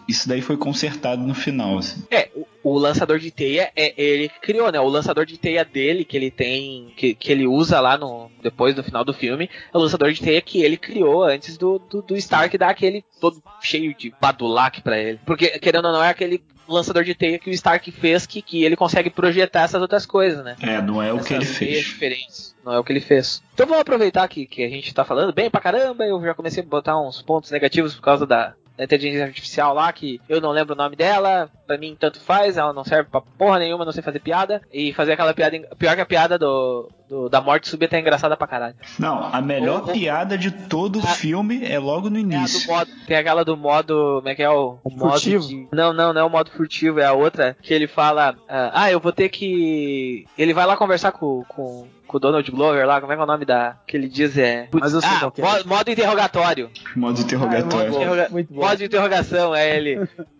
isso 0.08 0.28
daí 0.30 0.42
foi 0.42 0.56
consertado 0.58 1.22
no 1.24 1.34
final. 1.34 1.78
Assim. 1.80 2.02
É, 2.10 2.30
o- 2.64 2.78
lançador 2.78 3.20
de 3.20 3.32
teia 3.32 3.72
é 3.76 3.94
ele 4.02 4.30
que 4.30 4.40
criou, 4.40 4.72
né? 4.72 4.80
O 4.80 4.88
lançador 4.88 5.26
de 5.26 5.38
teia 5.38 5.64
dele, 5.66 6.04
que 6.06 6.16
ele 6.18 6.32
tem. 6.32 6.94
Que, 6.96 7.14
que 7.16 7.32
ele 7.32 7.48
usa 7.48 7.80
lá 7.80 7.98
no. 7.98 8.30
Depois 8.42 8.74
do 8.76 8.84
final 8.84 9.04
do 9.04 9.14
filme, 9.14 9.50
é 9.74 9.78
o 9.78 9.82
lançador 9.82 10.12
de 10.12 10.22
teia 10.22 10.42
que 10.42 10.62
ele 10.64 10.78
criou 10.78 11.24
antes 11.24 11.58
do, 11.58 11.80
do, 11.80 12.02
do 12.02 12.16
Stark 12.18 12.58
dar 12.58 12.70
aquele 12.70 13.04
todo 13.20 13.42
cheio 13.62 13.94
de 13.96 14.14
badulac 14.22 14.82
pra 14.82 14.98
ele. 15.00 15.20
Porque, 15.26 15.60
querendo 15.60 15.86
ou 15.86 15.92
não, 15.94 16.04
é 16.04 16.10
aquele 16.10 16.42
lançador 16.68 17.04
de 17.04 17.14
teia 17.14 17.38
que 17.38 17.50
o 17.50 17.54
Stark 17.54 17.92
fez 17.92 18.26
que, 18.26 18.42
que 18.42 18.64
ele 18.64 18.76
consegue 18.78 19.10
projetar 19.10 19.64
essas 19.64 19.82
outras 19.82 20.06
coisas, 20.06 20.44
né? 20.44 20.56
É, 20.62 20.82
não 20.82 21.02
é 21.04 21.12
o 21.12 21.20
que 21.22 21.34
ele 21.34 21.44
Essas 21.44 21.58
fez. 21.58 21.80
diferentes. 21.86 22.56
Não 22.64 22.74
é 22.74 22.80
o 22.80 22.84
que 22.84 22.94
ele 22.94 23.02
fez. 23.02 23.44
Então 23.54 23.66
vamos 23.66 23.82
aproveitar 23.82 24.28
que, 24.28 24.46
que 24.46 24.64
a 24.64 24.70
gente 24.70 24.94
tá 24.94 25.04
falando 25.04 25.34
bem 25.34 25.50
pra 25.50 25.60
caramba. 25.60 26.06
Eu 26.06 26.22
já 26.22 26.34
comecei 26.34 26.64
a 26.64 26.66
botar 26.66 27.00
uns 27.00 27.22
pontos 27.22 27.52
negativos 27.52 27.94
por 27.96 28.02
causa 28.02 28.26
da, 28.26 28.54
da 28.82 28.86
inteligência 28.86 29.26
artificial 29.26 29.76
lá, 29.76 29.94
que 29.94 30.20
eu 30.28 30.42
não 30.42 30.50
lembro 30.50 30.74
o 30.74 30.78
nome 30.78 30.96
dela. 30.96 31.52
Pra 31.68 31.78
mim, 31.78 31.96
tanto 32.00 32.20
faz, 32.20 32.58
ela 32.58 32.74
não 32.74 32.84
serve 32.84 33.12
pra 33.12 33.22
porra 33.22 33.60
nenhuma, 33.60 33.86
não 33.86 33.92
sei 33.92 34.02
fazer 34.02 34.20
piada. 34.20 34.60
E 34.74 34.92
fazer 34.94 35.14
aquela 35.14 35.36
piada. 35.36 35.60
Pior 35.78 35.94
que 35.94 36.02
a 36.02 36.06
piada 36.06 36.40
do, 36.40 36.90
do- 37.12 37.28
da 37.28 37.42
morte 37.42 37.68
súbita 37.68 37.98
é 37.98 38.00
engraçada 38.00 38.38
pra 38.38 38.48
caralho. 38.48 38.76
Não, 38.98 39.30
a 39.34 39.42
melhor 39.42 39.82
O- 39.82 39.90
o- 39.90 39.92
piada 39.92 40.38
de 40.38 40.50
todo 40.50 40.98
o 41.00 41.04
A- 41.04 41.08
filme 41.08 41.66
é 41.66 41.78
logo 41.78 42.10
no 42.10 42.16
É 42.16 42.20
a 42.22 42.24
do 42.24 42.34
início. 42.36 42.72
modo, 42.72 42.90
tem 43.06 43.18
aquela 43.18 43.44
do 43.44 43.58
modo. 43.58 44.16
Como 44.18 44.30
é 44.30 44.34
que 44.36 44.42
é 44.42 44.50
o, 44.50 44.78
o 44.82 44.90
modo 44.90 45.12
Furtivo? 45.12 45.46
de- 45.46 45.68
não, 45.74 45.92
não, 45.92 46.14
não 46.14 46.22
é 46.22 46.24
o 46.24 46.30
modo 46.30 46.50
furtivo, 46.52 47.02
é 47.02 47.06
a 47.06 47.12
outra 47.14 47.58
que 47.62 47.74
ele 47.74 47.86
fala. 47.88 48.34
ah, 48.48 48.72
Ah, 48.74 48.90
eu 48.92 49.00
vou 49.02 49.12
ter 49.12 49.28
que. 49.28 50.26
Ele 50.38 50.54
vai 50.54 50.66
lá 50.66 50.78
conversar 50.78 51.12
com, 51.12 51.44
com, 51.50 51.86
com 52.08 52.18
o 52.18 52.20
Donald 52.20 52.50
Glover 52.50 52.86
lá, 52.88 53.02
como 53.02 53.12
é 53.12 53.16
que 53.18 53.22
é 53.22 53.24
o 53.26 53.28
nome 53.28 53.44
da. 53.44 53.76
Que 53.86 53.98
ele 53.98 54.08
diz 54.08 54.38
é. 54.38 54.70
Mas 54.72 54.94
eu 54.94 55.02
sei 55.02 55.10
ah, 55.10 55.32
é. 55.38 55.42
modo, 55.42 55.68
modo 55.68 55.92
interrogatório. 55.92 56.70
Modo 56.96 57.20
interrogatório. 57.20 57.92
modo, 57.92 57.96
interroga- 58.02 58.28
Muito 58.32 58.54
bom. 58.54 58.62
modo 58.62 58.78
de 58.78 58.86
interrogação, 58.86 59.54
é 59.54 59.76
ele. 59.76 60.00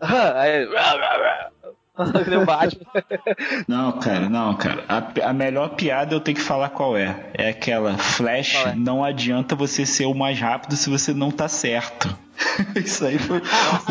Não, 3.68 3.98
cara, 3.98 4.28
não, 4.28 4.56
cara. 4.56 4.84
A, 4.88 5.28
a 5.28 5.32
melhor 5.32 5.70
piada 5.70 6.14
eu 6.14 6.20
tenho 6.20 6.36
que 6.36 6.42
falar 6.42 6.70
qual 6.70 6.96
é. 6.96 7.30
É 7.34 7.50
aquela 7.50 7.98
Flash, 7.98 8.54
é? 8.66 8.74
não 8.74 9.04
adianta 9.04 9.54
você 9.54 9.84
ser 9.84 10.06
o 10.06 10.14
mais 10.14 10.38
rápido 10.38 10.74
se 10.74 10.88
você 10.88 11.12
não 11.12 11.30
tá 11.30 11.48
certo. 11.48 12.16
Isso 12.76 13.04
aí 13.04 13.18
foi 13.18 13.42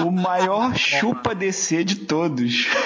o 0.04 0.12
maior 0.12 0.76
chupa 0.76 1.36
DC 1.36 1.84
de 1.84 1.96
todos. 1.98 2.68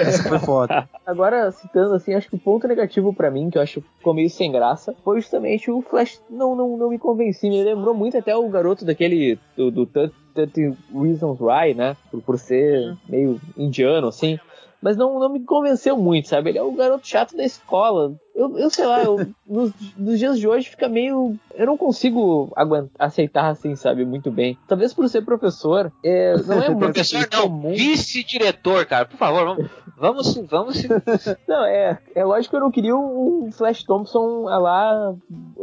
Essa 0.00 0.28
foi 0.28 0.38
foda. 0.38 0.88
Agora, 1.06 1.50
citando 1.52 1.94
assim, 1.94 2.14
acho 2.14 2.28
que 2.28 2.36
o 2.36 2.40
ponto 2.40 2.66
negativo 2.68 3.12
pra 3.12 3.30
mim, 3.30 3.50
que 3.50 3.58
eu 3.58 3.62
acho 3.62 3.82
ficou 3.98 4.14
meio 4.14 4.30
sem 4.30 4.52
graça, 4.52 4.94
foi 5.04 5.20
justamente 5.20 5.70
o 5.70 5.82
Flash 5.82 6.20
não, 6.28 6.54
não, 6.54 6.76
não 6.76 6.90
me 6.90 6.98
convenci. 6.98 7.48
Me 7.48 7.62
lembrou 7.62 7.94
muito 7.94 8.16
até 8.16 8.36
o 8.36 8.48
garoto 8.48 8.84
daquele, 8.84 9.38
do, 9.56 9.70
do 9.70 9.86
30 9.86 10.76
Reasons 10.92 11.40
Why, 11.40 11.74
né? 11.74 11.96
Por, 12.10 12.22
por 12.22 12.38
ser 12.38 12.96
meio 13.08 13.40
indiano, 13.56 14.08
assim. 14.08 14.38
Mas 14.80 14.96
não, 14.96 15.18
não 15.18 15.28
me 15.28 15.40
convenceu 15.40 15.96
muito, 15.96 16.28
sabe? 16.28 16.50
Ele 16.50 16.58
é 16.58 16.62
o 16.62 16.72
garoto 16.72 17.06
chato 17.06 17.36
da 17.36 17.44
escola. 17.44 18.14
Eu, 18.38 18.56
eu 18.56 18.70
sei 18.70 18.86
lá, 18.86 19.02
eu, 19.02 19.26
nos, 19.44 19.72
nos 19.96 20.16
dias 20.18 20.38
de 20.38 20.46
hoje 20.46 20.68
fica 20.70 20.88
meio. 20.88 21.34
Eu 21.56 21.66
não 21.66 21.76
consigo 21.76 22.52
aguentar, 22.54 22.90
aceitar 23.08 23.48
assim, 23.48 23.74
sabe? 23.74 24.04
Muito 24.04 24.30
bem. 24.30 24.56
Talvez 24.68 24.94
por 24.94 25.08
ser 25.08 25.22
professor, 25.24 25.92
é, 26.04 26.36
não 26.46 26.62
é 26.62 26.68
muito 26.68 26.78
Professor, 26.94 27.28
não, 27.32 27.60
vice-diretor, 27.72 28.86
cara, 28.86 29.06
por 29.06 29.16
favor, 29.16 29.44
vamos, 29.44 29.70
vamos, 29.96 30.46
vamos 30.48 30.82
Não, 31.48 31.64
é, 31.64 31.98
é 32.14 32.24
lógico 32.24 32.50
que 32.52 32.56
eu 32.56 32.60
não 32.60 32.70
queria 32.70 32.94
um 32.96 33.50
Flash 33.50 33.82
Thompson 33.82 34.44
lá 34.44 35.14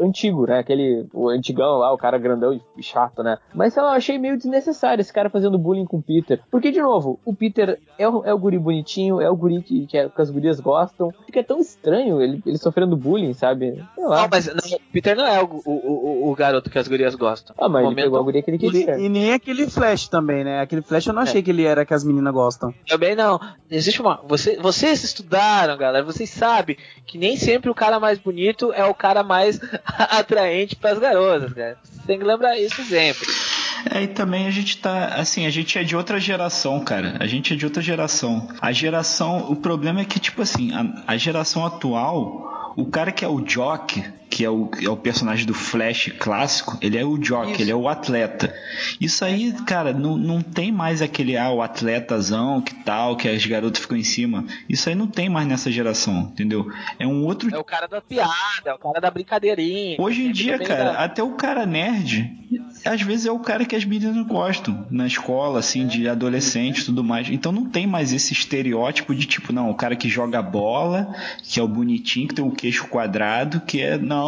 antigo, 0.02 0.46
né? 0.46 0.60
Aquele, 0.60 1.08
o 1.14 1.30
antigão 1.30 1.78
lá, 1.78 1.94
o 1.94 1.98
cara 1.98 2.18
grandão 2.18 2.54
e 2.78 2.84
chato, 2.84 3.24
né? 3.24 3.38
Mas 3.54 3.74
sei 3.74 3.82
lá, 3.84 3.92
eu 3.92 3.96
achei 3.98 4.18
meio 4.18 4.36
desnecessário 4.38 5.00
esse 5.02 5.14
cara 5.14 5.30
fazendo 5.30 5.58
bullying 5.58 5.86
com 5.86 5.98
o 5.98 6.04
Peter. 6.04 6.42
Porque, 6.52 6.72
de 6.72 6.82
novo, 6.82 7.20
o 7.24 7.34
Peter 7.34 7.80
é 7.98 8.08
o, 8.10 8.26
é 8.26 8.34
o 8.34 8.38
guri 8.38 8.60
bonitinho, 8.60 9.22
é 9.22 9.30
o 9.30 9.36
guri 9.36 9.62
que, 9.62 9.88
que, 9.88 9.98
é- 9.98 10.10
que 10.10 10.22
as 10.22 10.30
gurias 10.30 10.60
gostam. 10.60 11.12
Fica 11.26 11.42
tão 11.44 11.60
estranho 11.60 12.22
ele, 12.22 12.42
ele 12.46 12.58
sofrendo 12.66 12.98
bullying, 12.98 13.34
sabe? 13.34 13.84
Sei 13.96 14.04
lá. 14.06 14.24
Não, 14.24 14.30
mas 14.32 14.48
não, 14.48 14.80
Peter 14.92 15.16
não 15.16 15.26
é 15.26 15.42
o, 15.42 15.62
o, 15.66 15.72
o, 15.72 16.32
o 16.32 16.36
garoto 16.36 16.70
que 16.70 16.78
as 16.78 16.88
gurias 16.88 17.16
gostam. 17.16 17.56
ah, 17.58 17.70
mas 17.70 17.82
ele 17.82 17.90
momento- 17.90 18.04
pegou 18.06 18.20
a 18.20 18.24
guria 18.24 18.42
que 18.42 18.50
ele 18.52 18.58
E, 18.58 18.60
queria. 18.60 18.98
e 19.00 19.08
nem 19.10 19.34
aquele 19.34 19.70
Flash 19.70 20.08
também, 20.08 20.44
né? 20.44 20.60
Aquele 20.62 20.82
Flash 20.82 21.06
eu 21.08 21.14
não 21.14 21.22
achei 21.22 21.42
que 21.42 21.52
ele 21.52 21.64
era 21.64 21.86
que 21.86 21.94
as 21.94 22.04
meninas 22.04 22.34
gostam. 22.34 22.74
Também 22.88 23.16
não. 23.16 23.40
Existe 23.70 24.02
uma. 24.02 24.20
Você, 24.28 24.58
vocês 24.58 25.04
estudaram, 25.04 25.78
galera. 25.78 26.04
Vocês 26.06 26.30
sabem 26.30 26.78
que 27.06 27.18
nem 27.18 27.38
sempre 27.38 27.70
o 27.70 27.76
cara 27.76 28.00
mais 28.00 28.18
bonito 28.20 28.72
é 28.74 28.84
o 28.86 28.94
cara 28.94 29.24
mais 29.24 29.60
atraente 29.98 30.76
pras 30.76 31.00
garotas, 31.00 31.54
cara. 31.54 31.78
Você 31.84 32.02
tem 32.08 32.20
que 32.20 32.26
lembrar 32.26 32.58
isso 32.58 32.84
sempre. 32.86 33.26
É, 33.92 34.04
e 34.04 34.08
também 34.08 34.48
a 34.48 34.52
gente 34.52 34.78
tá, 34.78 35.16
assim, 35.16 35.46
a 35.46 35.50
gente 35.50 35.78
é 35.78 35.84
de 35.84 35.96
outra 35.96 36.20
geração, 36.20 36.80
cara. 36.80 37.18
A 37.20 37.28
gente 37.28 37.54
é 37.54 37.56
de 37.56 37.66
outra 37.66 37.82
geração. 37.82 38.48
A 38.60 38.72
geração, 38.72 39.52
o 39.52 39.56
problema 39.56 40.02
é 40.02 40.06
que, 40.06 40.20
tipo 40.20 40.42
assim, 40.42 40.72
a, 40.74 41.14
a 41.14 41.18
geração 41.18 41.66
atual, 41.66 42.74
o 42.76 42.86
cara 42.86 43.12
que 43.12 43.24
é 43.24 43.28
o 43.28 43.42
Jock, 43.46 44.04
que 44.36 44.44
é 44.44 44.50
o, 44.50 44.70
é 44.84 44.90
o 44.90 44.98
personagem 44.98 45.46
do 45.46 45.54
Flash 45.54 46.12
clássico, 46.20 46.78
ele 46.82 46.98
é 46.98 47.06
o 47.06 47.18
Jock, 47.18 47.54
Isso. 47.54 47.62
ele 47.62 47.72
é 47.72 47.76
o 47.76 47.88
atleta. 47.88 48.54
Isso 49.00 49.24
aí, 49.24 49.54
cara, 49.66 49.94
não, 49.94 50.18
não 50.18 50.42
tem 50.42 50.74
mais 50.74 51.02
aquele, 51.02 51.38
ah, 51.38 51.50
o 51.52 51.62
atletazão, 51.62 52.62
que 52.62 52.76
tal, 52.84 53.16
que 53.16 53.30
as 53.30 53.46
garotas 53.46 53.80
ficam 53.82 53.96
em 53.98 54.04
cima. 54.04 54.44
Isso 54.68 54.90
aí 54.90 54.96
não 54.96 55.08
tem 55.08 55.30
mais 55.30 55.48
nessa 55.48 55.72
geração, 55.72 56.30
entendeu? 56.34 56.68
É 57.00 57.08
um 57.08 57.24
outro 57.24 57.54
É 57.56 57.58
o 57.58 57.64
cara 57.64 57.88
da 57.88 58.02
piada, 58.02 58.32
é 58.66 58.74
o 58.74 58.78
cara 58.78 59.00
da 59.00 59.10
brincadeirinha. 59.10 59.96
Hoje 60.02 60.26
em 60.26 60.34
dia, 60.34 60.60
cara, 60.60 60.84
da- 60.84 61.04
até 61.06 61.24
o 61.24 61.32
cara 61.32 61.66
nerd, 61.66 62.30
às 62.86 63.02
vezes 63.02 63.26
é 63.26 63.32
o 63.32 63.40
cara 63.40 63.64
que 63.64 63.76
as 63.76 63.86
meninas 63.86 64.28
gostam 64.28 64.86
na 64.92 65.08
escola, 65.08 65.60
assim, 65.60 65.88
de 65.88 66.10
adolescente 66.10 66.80
e 66.80 66.86
tudo 66.86 67.06
mais. 67.06 67.30
Então 67.30 67.54
não 67.54 67.70
tem 67.70 67.88
mais 67.88 68.12
esse 68.12 68.34
estereótipo 68.34 69.16
de 69.16 69.26
tipo, 69.26 69.54
não, 69.54 69.70
o 69.70 69.76
cara 69.76 69.96
que 69.96 70.10
joga 70.10 70.42
bola, 70.42 71.16
que 71.42 71.58
é 71.58 71.64
o 71.64 71.68
bonitinho, 71.70 72.28
que 72.28 72.36
tem 72.36 72.44
o 72.44 72.52
queixo 72.52 72.86
quadrado, 72.90 73.62
que 73.62 73.82
é. 73.82 73.98
Não. 73.98 74.25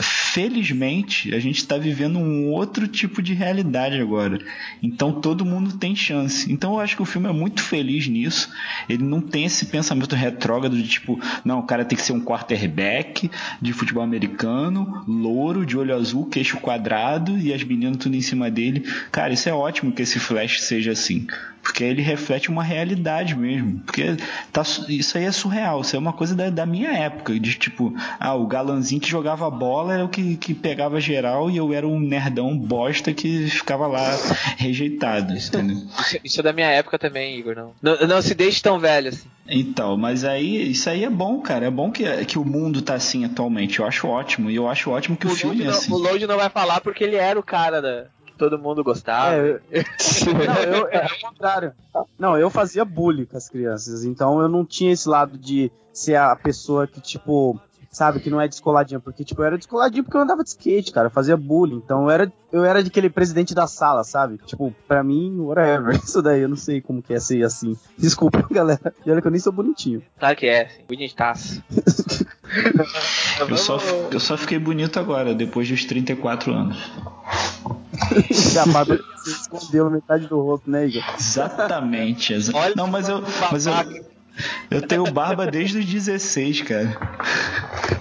Felizmente, 0.00 1.34
a 1.34 1.40
gente 1.40 1.66
tá 1.66 1.78
vivendo 1.78 2.18
um 2.18 2.50
outro 2.50 2.86
tipo 2.86 3.22
de 3.22 3.32
realidade 3.32 4.00
agora. 4.00 4.38
Então 4.82 5.20
todo 5.20 5.44
mundo 5.44 5.78
tem 5.78 5.96
chance. 5.96 6.50
Então 6.52 6.74
eu 6.74 6.80
acho 6.80 6.96
que 6.96 7.02
o 7.02 7.06
filme 7.06 7.28
é 7.28 7.32
muito 7.32 7.62
feliz 7.62 8.06
nisso. 8.06 8.50
Ele 8.88 9.02
não 9.02 9.20
tem 9.20 9.44
esse 9.44 9.66
pensamento 9.66 10.14
retrógrado 10.14 10.76
de 10.76 10.88
tipo, 10.88 11.18
não, 11.44 11.60
o 11.60 11.62
cara 11.62 11.84
tem 11.84 11.96
que 11.96 12.04
ser 12.04 12.12
um 12.12 12.20
quarterback 12.20 13.30
de 13.60 13.72
futebol 13.72 14.02
americano, 14.02 15.04
louro, 15.08 15.64
de 15.64 15.76
olho 15.76 15.94
azul, 15.94 16.26
queixo 16.26 16.58
quadrado 16.58 17.38
e 17.38 17.52
as 17.52 17.62
meninas 17.62 17.96
tudo 17.96 18.16
em 18.16 18.22
cima 18.22 18.50
dele. 18.50 18.84
Cara, 19.10 19.32
isso 19.32 19.48
é 19.48 19.52
ótimo 19.52 19.92
que 19.92 20.02
esse 20.02 20.18
Flash 20.18 20.62
seja 20.62 20.92
assim. 20.92 21.26
Porque 21.66 21.82
ele 21.82 22.00
reflete 22.00 22.48
uma 22.48 22.62
realidade 22.62 23.34
mesmo. 23.34 23.80
Porque 23.80 24.16
tá, 24.52 24.62
isso 24.88 25.18
aí 25.18 25.24
é 25.24 25.32
surreal. 25.32 25.80
Isso 25.80 25.96
é 25.96 25.98
uma 25.98 26.12
coisa 26.12 26.32
da, 26.34 26.48
da 26.48 26.64
minha 26.64 26.92
época. 26.92 27.38
De 27.40 27.54
tipo, 27.54 27.92
ah, 28.20 28.34
o 28.34 28.46
galanzinho 28.46 29.00
que 29.00 29.10
jogava 29.10 29.50
bola 29.50 29.94
era 29.94 30.04
o 30.04 30.08
que, 30.08 30.36
que 30.36 30.54
pegava 30.54 31.00
geral 31.00 31.50
e 31.50 31.56
eu 31.56 31.72
era 31.74 31.86
um 31.86 31.98
nerdão 31.98 32.56
bosta 32.56 33.12
que 33.12 33.48
ficava 33.48 33.88
lá 33.88 34.16
rejeitado. 34.56 35.34
Entendeu? 35.34 35.76
Isso, 35.98 36.18
isso 36.22 36.40
é 36.40 36.42
da 36.44 36.52
minha 36.52 36.68
época 36.68 36.98
também, 37.00 37.36
Igor. 37.36 37.56
Não, 37.56 37.74
não, 37.82 38.06
não 38.06 38.22
se 38.22 38.34
deixe 38.34 38.62
tão 38.62 38.78
velho 38.78 39.08
assim. 39.08 39.28
Então, 39.48 39.96
mas 39.96 40.24
aí, 40.24 40.70
isso 40.70 40.88
aí 40.88 41.04
é 41.04 41.10
bom, 41.10 41.40
cara. 41.40 41.66
É 41.66 41.70
bom 41.70 41.90
que, 41.90 42.24
que 42.26 42.38
o 42.38 42.44
mundo 42.44 42.80
tá 42.80 42.94
assim 42.94 43.24
atualmente. 43.24 43.80
Eu 43.80 43.86
acho 43.86 44.06
ótimo. 44.06 44.50
E 44.50 44.56
eu 44.56 44.68
acho 44.68 44.90
ótimo 44.90 45.16
que 45.16 45.26
o, 45.26 45.30
O 45.32 45.34
filme 45.36 45.62
é 45.62 45.66
não, 45.66 45.72
assim. 45.72 45.92
o 45.92 45.96
Load 45.96 46.26
não 46.26 46.36
vai 46.36 46.48
falar 46.48 46.80
porque 46.80 47.02
ele 47.02 47.16
era 47.16 47.38
o 47.38 47.42
cara 47.42 47.82
da, 47.82 48.06
todo 48.36 48.58
mundo 48.58 48.84
gostava. 48.84 49.34
É, 49.36 49.60
não, 50.46 50.62
eu, 50.62 50.88
é 50.88 51.06
o 51.06 51.20
contrário. 51.28 51.72
Não, 52.18 52.38
eu 52.38 52.50
fazia 52.50 52.84
bullying 52.84 53.24
com 53.24 53.36
as 53.36 53.48
crianças, 53.48 54.04
então 54.04 54.40
eu 54.40 54.48
não 54.48 54.64
tinha 54.64 54.92
esse 54.92 55.08
lado 55.08 55.38
de 55.38 55.70
ser 55.92 56.16
a 56.16 56.36
pessoa 56.36 56.86
que, 56.86 57.00
tipo, 57.00 57.58
sabe, 57.96 58.20
que 58.20 58.28
não 58.28 58.38
é 58.40 58.46
descoladinha, 58.46 59.00
porque, 59.00 59.24
tipo, 59.24 59.40
eu 59.40 59.46
era 59.46 59.56
descoladinho 59.56 60.04
porque 60.04 60.16
eu 60.16 60.20
andava 60.20 60.42
de 60.42 60.50
skate, 60.50 60.92
cara, 60.92 61.06
eu 61.06 61.10
fazia 61.10 61.34
bullying, 61.36 61.76
então 61.76 62.02
eu 62.02 62.10
era, 62.10 62.32
eu 62.52 62.62
era 62.62 62.82
de 62.82 62.88
aquele 62.90 63.08
presidente 63.08 63.54
da 63.54 63.66
sala, 63.66 64.04
sabe? 64.04 64.38
Tipo, 64.44 64.74
pra 64.86 65.02
mim, 65.02 65.34
whatever, 65.40 65.94
isso 66.04 66.20
daí, 66.20 66.42
eu 66.42 66.48
não 66.48 66.56
sei 66.56 66.82
como 66.82 67.02
que 67.02 67.14
é 67.14 67.18
ser 67.18 67.42
assim. 67.42 67.74
Desculpa, 67.96 68.46
galera, 68.52 68.92
e 69.04 69.10
olha 69.10 69.22
que 69.22 69.26
eu 69.26 69.30
nem 69.30 69.40
sou 69.40 69.50
bonitinho. 69.52 70.02
Claro 70.18 70.36
que 70.36 70.46
é, 70.46 70.66
assim, 70.66 70.82
bonitaço. 70.86 71.62
Eu 73.48 73.56
só, 73.56 73.78
eu 74.10 74.20
só 74.20 74.36
fiquei 74.36 74.58
bonito 74.58 74.98
agora, 75.00 75.34
depois 75.34 75.68
dos 75.68 75.84
34 75.84 76.52
anos. 76.54 76.76
Se 78.30 78.58
a 78.58 78.64
barba 78.66 78.98
você 79.16 79.30
escondeu 79.30 79.90
metade 79.90 80.26
do 80.28 80.40
rosto, 80.40 80.70
né, 80.70 80.86
Igor? 80.86 81.02
Exatamente. 81.18 82.32
exa- 82.32 82.52
Olha 82.54 82.72
Não, 82.76 82.86
mas 82.86 83.08
eu, 83.08 83.20
mas 83.50 83.66
eu, 83.66 83.72
eu 84.70 84.82
tenho 84.82 85.10
barba 85.10 85.46
desde 85.46 85.78
os 85.78 85.84
16, 85.84 86.62
cara. 86.62 86.96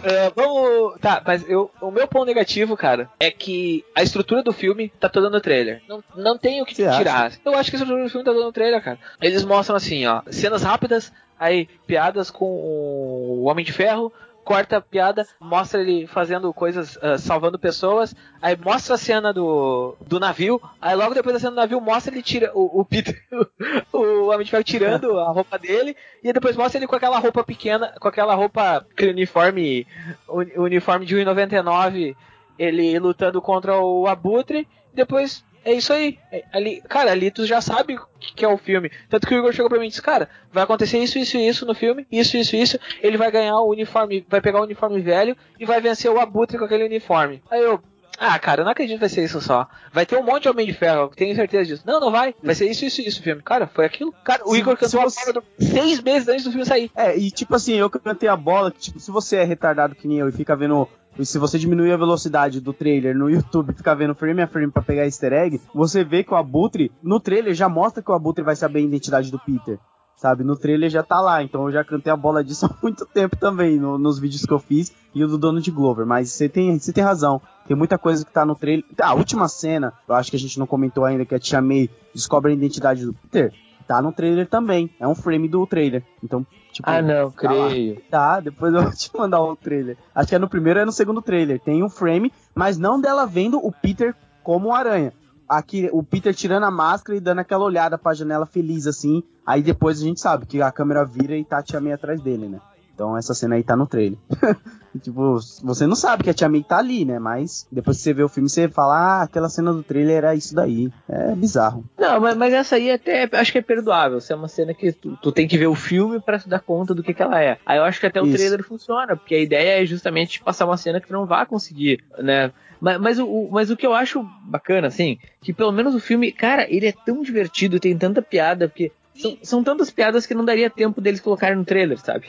É, 0.03 0.31
vamos. 0.35 0.99
Tá, 0.99 1.21
mas 1.25 1.47
eu, 1.49 1.71
o 1.81 1.91
meu 1.91 2.07
ponto 2.07 2.25
negativo, 2.25 2.75
cara, 2.77 3.09
é 3.19 3.31
que 3.31 3.83
a 3.95 4.03
estrutura 4.03 4.43
do 4.43 4.53
filme 4.53 4.91
tá 4.99 5.09
toda 5.09 5.29
no 5.29 5.41
trailer. 5.41 5.81
Não, 5.87 6.03
não 6.15 6.37
tem 6.37 6.61
o 6.61 6.65
que 6.65 6.75
Você 6.75 6.89
tirar. 6.89 7.31
Eu 7.43 7.55
acho 7.55 7.69
que 7.69 7.75
a 7.75 7.79
estrutura 7.79 8.03
do 8.03 8.09
filme 8.09 8.25
tá 8.25 8.31
toda 8.31 8.45
no 8.45 8.51
trailer, 8.51 8.83
cara. 8.83 8.99
Eles 9.21 9.43
mostram 9.43 9.75
assim, 9.75 10.05
ó, 10.05 10.21
cenas 10.29 10.63
rápidas, 10.63 11.11
aí 11.39 11.67
piadas 11.87 12.29
com 12.29 12.45
o 12.45 13.43
Homem 13.45 13.65
de 13.65 13.71
Ferro, 13.71 14.11
corta 14.45 14.77
a 14.77 14.81
piada, 14.81 15.27
mostra 15.39 15.81
ele 15.81 16.05
fazendo 16.07 16.53
coisas, 16.53 16.97
ah, 17.01 17.17
salvando 17.17 17.57
pessoas, 17.59 18.15
aí 18.41 18.55
mostra 18.55 18.93
a 18.93 18.97
cena 18.97 19.33
do, 19.33 19.97
do 20.07 20.19
navio, 20.19 20.61
aí 20.79 20.95
logo 20.95 21.13
depois 21.15 21.33
da 21.33 21.39
cena 21.39 21.51
do 21.51 21.57
navio 21.57 21.81
mostra 21.81 22.13
ele 22.13 22.21
tira 22.21 22.51
o, 22.53 22.79
o 22.79 22.85
Peter, 22.85 23.19
o 23.91 24.27
Homem 24.27 24.45
de 24.45 24.51
Ferro 24.51 24.63
tirando 24.63 25.19
a 25.19 25.29
roupa 25.31 25.57
dele, 25.57 25.97
e 26.23 26.31
depois 26.31 26.55
mostra 26.55 26.77
ele 26.79 26.87
com 26.87 26.95
aquela 26.95 27.17
roupa 27.19 27.43
pequena, 27.43 27.93
com 27.99 28.07
aquela 28.07 28.35
roupa, 28.35 28.77
aquele 28.91 29.11
uniforme, 29.11 29.87
uni- 30.29 30.53
uniforme 30.57 31.05
de 31.05 31.15
1,99, 31.15 32.15
ele 32.57 32.97
lutando 32.99 33.41
contra 33.41 33.77
o 33.79 34.07
Abutre, 34.07 34.67
depois 34.93 35.43
é 35.65 35.73
isso 35.73 35.91
aí. 35.91 36.17
É, 36.31 36.43
ali, 36.53 36.81
cara, 36.87 37.11
ali 37.11 37.29
tu 37.31 37.45
já 37.45 37.59
sabe 37.59 37.95
o 37.95 38.05
que, 38.19 38.35
que 38.35 38.45
é 38.45 38.47
o 38.47 38.57
filme. 38.57 38.89
Tanto 39.09 39.27
que 39.27 39.35
o 39.35 39.37
Igor 39.39 39.51
chegou 39.51 39.69
pra 39.69 39.79
mim 39.79 39.87
e 39.87 39.89
disse, 39.89 40.01
cara, 40.01 40.29
vai 40.53 40.63
acontecer 40.63 40.97
isso, 40.99 41.17
isso 41.19 41.35
e 41.37 41.47
isso 41.47 41.65
no 41.65 41.73
filme, 41.75 42.07
isso, 42.11 42.37
isso, 42.37 42.55
isso. 42.55 42.79
Ele 43.01 43.17
vai 43.17 43.29
ganhar 43.31 43.57
o 43.59 43.69
uniforme, 43.71 44.25
vai 44.29 44.39
pegar 44.39 44.59
o 44.61 44.63
uniforme 44.63 45.01
velho 45.01 45.35
e 45.59 45.65
vai 45.65 45.81
vencer 45.81 46.09
o 46.09 46.19
Abutre 46.19 46.57
com 46.57 46.65
aquele 46.65 46.85
uniforme. 46.85 47.41
Aí 47.51 47.61
eu. 47.61 47.81
Ah, 48.17 48.39
cara, 48.39 48.61
eu 48.61 48.63
não 48.63 48.71
acredito 48.71 48.95
que 48.95 48.99
vai 49.01 49.09
ser 49.09 49.25
isso 49.25 49.41
só. 49.41 49.67
Vai 49.91 50.05
ter 50.05 50.15
um 50.15 50.23
monte 50.23 50.43
de 50.43 50.49
Homem 50.49 50.65
de 50.65 50.71
Ferro, 50.71 51.09
tenho 51.13 51.35
certeza 51.35 51.65
disso. 51.65 51.83
Não, 51.85 51.99
não 51.99 52.09
vai. 52.11 52.33
Vai 52.41 52.55
ser 52.55 52.69
isso, 52.71 52.85
isso, 52.85 53.01
isso, 53.01 53.19
o 53.19 53.23
filme. 53.23 53.41
Cara, 53.43 53.67
foi 53.67 53.83
aquilo. 53.85 54.13
Cara, 54.23 54.41
o 54.45 54.53
Se- 54.53 54.57
Igor 54.59 54.77
cantou 54.77 55.01
a 55.01 55.03
você- 55.03 55.19
bola 55.19 55.33
do- 55.33 55.65
seis 55.65 55.99
meses 56.01 56.25
antes 56.29 56.45
do 56.45 56.49
filme 56.51 56.65
sair. 56.65 56.89
É, 56.95 57.17
e 57.17 57.29
tipo 57.29 57.53
assim, 57.53 57.73
eu 57.73 57.89
cantei 57.89 58.29
a 58.29 58.37
bola, 58.37 58.71
que 58.71 58.79
tipo, 58.79 59.01
se 59.01 59.11
você 59.11 59.35
é 59.35 59.43
retardado 59.43 59.95
que 59.95 60.07
nem 60.07 60.19
eu 60.19 60.29
e 60.29 60.31
fica 60.31 60.55
vendo. 60.55 60.87
E 61.17 61.25
se 61.25 61.37
você 61.39 61.57
diminuir 61.57 61.91
a 61.93 61.97
velocidade 61.97 62.59
do 62.59 62.73
trailer 62.73 63.15
no 63.17 63.29
YouTube 63.29 63.71
e 63.71 63.75
ficar 63.75 63.93
vendo 63.95 64.13
frame 64.15 64.41
a 64.41 64.47
frame 64.47 64.71
pra 64.71 64.81
pegar 64.81 65.05
easter 65.05 65.31
egg, 65.31 65.61
você 65.73 66.03
vê 66.03 66.23
que 66.23 66.33
o 66.33 66.37
Abutre, 66.37 66.91
no 67.01 67.19
trailer 67.19 67.53
já 67.53 67.69
mostra 67.69 68.03
que 68.03 68.11
o 68.11 68.13
Abutre 68.13 68.43
vai 68.43 68.55
saber 68.55 68.79
a 68.79 68.83
identidade 68.83 69.31
do 69.31 69.39
Peter. 69.39 69.79
Sabe, 70.17 70.45
no 70.45 70.55
trailer 70.55 70.89
já 70.89 71.03
tá 71.03 71.19
lá, 71.19 71.43
então 71.43 71.65
eu 71.65 71.73
já 71.73 71.83
cantei 71.83 72.11
a 72.11 72.15
bola 72.15 72.41
disso 72.41 72.65
há 72.71 72.73
muito 72.81 73.05
tempo 73.05 73.35
também, 73.35 73.77
no- 73.77 73.97
nos 73.97 74.17
vídeos 74.17 74.45
que 74.45 74.51
eu 74.53 74.59
fiz, 74.59 74.93
e 75.13 75.21
o 75.23 75.27
do 75.27 75.37
Donald 75.37 75.69
Glover, 75.71 76.05
mas 76.05 76.31
você 76.31 76.47
tem, 76.47 76.79
você 76.79 76.93
tem 76.93 77.03
razão, 77.03 77.41
tem 77.67 77.75
muita 77.75 77.97
coisa 77.97 78.23
que 78.25 78.31
tá 78.31 78.45
no 78.45 78.55
trailer. 78.55 78.85
Ah, 79.01 79.09
a 79.09 79.13
última 79.13 79.47
cena, 79.49 79.91
eu 80.07 80.15
acho 80.15 80.29
que 80.31 80.37
a 80.37 80.39
gente 80.39 80.57
não 80.57 80.65
comentou 80.65 81.03
ainda, 81.03 81.25
que 81.25 81.35
a 81.35 81.39
Tia 81.39 81.61
May 81.61 81.89
descobre 82.13 82.51
a 82.51 82.55
identidade 82.55 83.05
do 83.05 83.13
Peter, 83.13 83.53
tá 83.85 84.01
no 84.01 84.13
trailer 84.13 84.47
também, 84.47 84.89
é 85.01 85.05
um 85.07 85.13
frame 85.15 85.49
do 85.49 85.67
trailer, 85.67 86.01
então, 86.23 86.45
tipo... 86.75 86.89
Ah, 86.89 87.01
não, 87.01 87.31
tá 87.31 87.51
lá. 87.51 87.69
creio. 87.69 88.01
Tá, 88.09 88.39
depois 88.39 88.73
eu 88.73 88.83
vou 88.83 88.91
te 88.91 89.09
mandar 89.15 89.41
o 89.41 89.55
trailer. 89.55 89.97
Acho 90.13 90.29
que 90.29 90.35
é 90.35 90.39
no 90.39 90.49
primeiro 90.49 90.79
ou 90.79 90.83
é 90.83 90.85
no 90.85 90.91
segundo 90.91 91.21
trailer. 91.21 91.59
Tem 91.59 91.83
um 91.83 91.89
frame, 91.89 92.31
mas 92.53 92.77
não 92.77 92.99
dela 92.99 93.25
vendo 93.25 93.57
o 93.57 93.71
Peter 93.71 94.13
como 94.43 94.69
o 94.69 94.73
aranha. 94.73 95.13
Aqui, 95.47 95.89
o 95.93 96.03
Peter 96.03 96.33
tirando 96.33 96.63
a 96.63 96.71
máscara 96.71 97.17
e 97.17 97.21
dando 97.21 97.39
aquela 97.39 97.63
olhada 97.63 97.97
pra 97.97 98.13
janela 98.13 98.45
feliz, 98.45 98.87
assim. 98.87 99.23
Aí 99.45 99.61
depois 99.61 100.01
a 100.01 100.03
gente 100.03 100.19
sabe 100.19 100.45
que 100.45 100.61
a 100.61 100.71
câmera 100.71 101.05
vira 101.05 101.37
e 101.37 101.45
tá 101.45 101.59
a 101.59 101.63
Tia 101.63 101.79
May 101.79 101.93
atrás 101.93 102.19
dele, 102.21 102.47
né? 102.47 102.59
Então 102.93 103.17
essa 103.17 103.33
cena 103.33 103.55
aí 103.55 103.63
tá 103.63 103.75
no 103.75 103.87
trailer. 103.87 104.17
E, 104.95 104.99
tipo, 104.99 105.37
você 105.61 105.85
não 105.85 105.95
sabe 105.95 106.23
que 106.23 106.29
a 106.29 106.33
Tia 106.33 106.47
May 106.47 106.63
tá 106.63 106.77
ali, 106.77 107.03
né? 107.03 107.19
Mas 107.19 107.67
depois 107.69 107.97
que 107.97 108.03
você 108.03 108.13
vê 108.13 108.23
o 108.23 108.29
filme, 108.29 108.49
você 108.49 108.69
fala, 108.69 108.95
ah, 108.95 109.21
aquela 109.23 109.49
cena 109.49 109.73
do 109.73 109.83
trailer 109.83 110.15
era 110.17 110.33
isso 110.35 110.55
daí. 110.55 110.89
É 111.09 111.35
bizarro. 111.35 111.83
Não, 111.97 112.21
mas, 112.21 112.37
mas 112.37 112.53
essa 112.53 112.77
aí 112.77 112.89
até 112.89 113.29
acho 113.33 113.51
que 113.51 113.57
é 113.57 113.61
perdoável. 113.61 114.19
Essa 114.19 114.31
é 114.33 114.35
uma 114.37 114.47
cena 114.47 114.73
que 114.73 114.93
tu, 114.93 115.17
tu 115.21 115.31
tem 115.33 115.47
que 115.47 115.57
ver 115.57 115.67
o 115.67 115.75
filme 115.75 116.21
pra 116.21 116.39
se 116.39 116.47
dar 116.47 116.61
conta 116.61 116.93
do 116.95 117.03
que, 117.03 117.13
que 117.13 117.21
ela 117.21 117.41
é. 117.43 117.57
Aí 117.65 117.77
eu 117.77 117.83
acho 117.83 117.99
que 117.99 118.05
até 118.05 118.21
o 118.21 118.25
Isso. 118.25 118.37
trailer 118.37 118.63
funciona, 118.63 119.17
porque 119.17 119.35
a 119.35 119.39
ideia 119.41 119.83
é 119.83 119.85
justamente 119.85 120.41
passar 120.41 120.65
uma 120.65 120.77
cena 120.77 121.01
que 121.01 121.07
tu 121.07 121.13
não 121.13 121.25
vai 121.25 121.45
conseguir, 121.45 122.01
né? 122.19 122.53
Mas, 122.79 122.99
mas, 123.01 123.19
o, 123.19 123.25
o- 123.27 123.49
mas 123.51 123.69
o 123.69 123.75
que 123.75 123.85
eu 123.85 123.93
acho 123.93 124.25
bacana, 124.43 124.87
assim, 124.87 125.17
que 125.41 125.51
pelo 125.51 125.71
menos 125.73 125.93
o 125.93 125.99
filme, 125.99 126.31
cara, 126.31 126.65
ele 126.69 126.87
é 126.87 126.93
tão 126.93 127.21
divertido, 127.21 127.79
tem 127.79 127.97
tanta 127.97 128.21
piada, 128.21 128.67
porque 128.69 128.91
são, 129.15 129.37
são 129.41 129.63
tantas 129.63 129.89
piadas 129.89 130.25
que 130.25 130.33
não 130.33 130.43
daria 130.43 130.69
tempo 130.69 130.99
deles 130.99 131.21
colocarem 131.21 131.57
no 131.57 131.63
trailer, 131.63 131.97
sabe? 131.97 132.27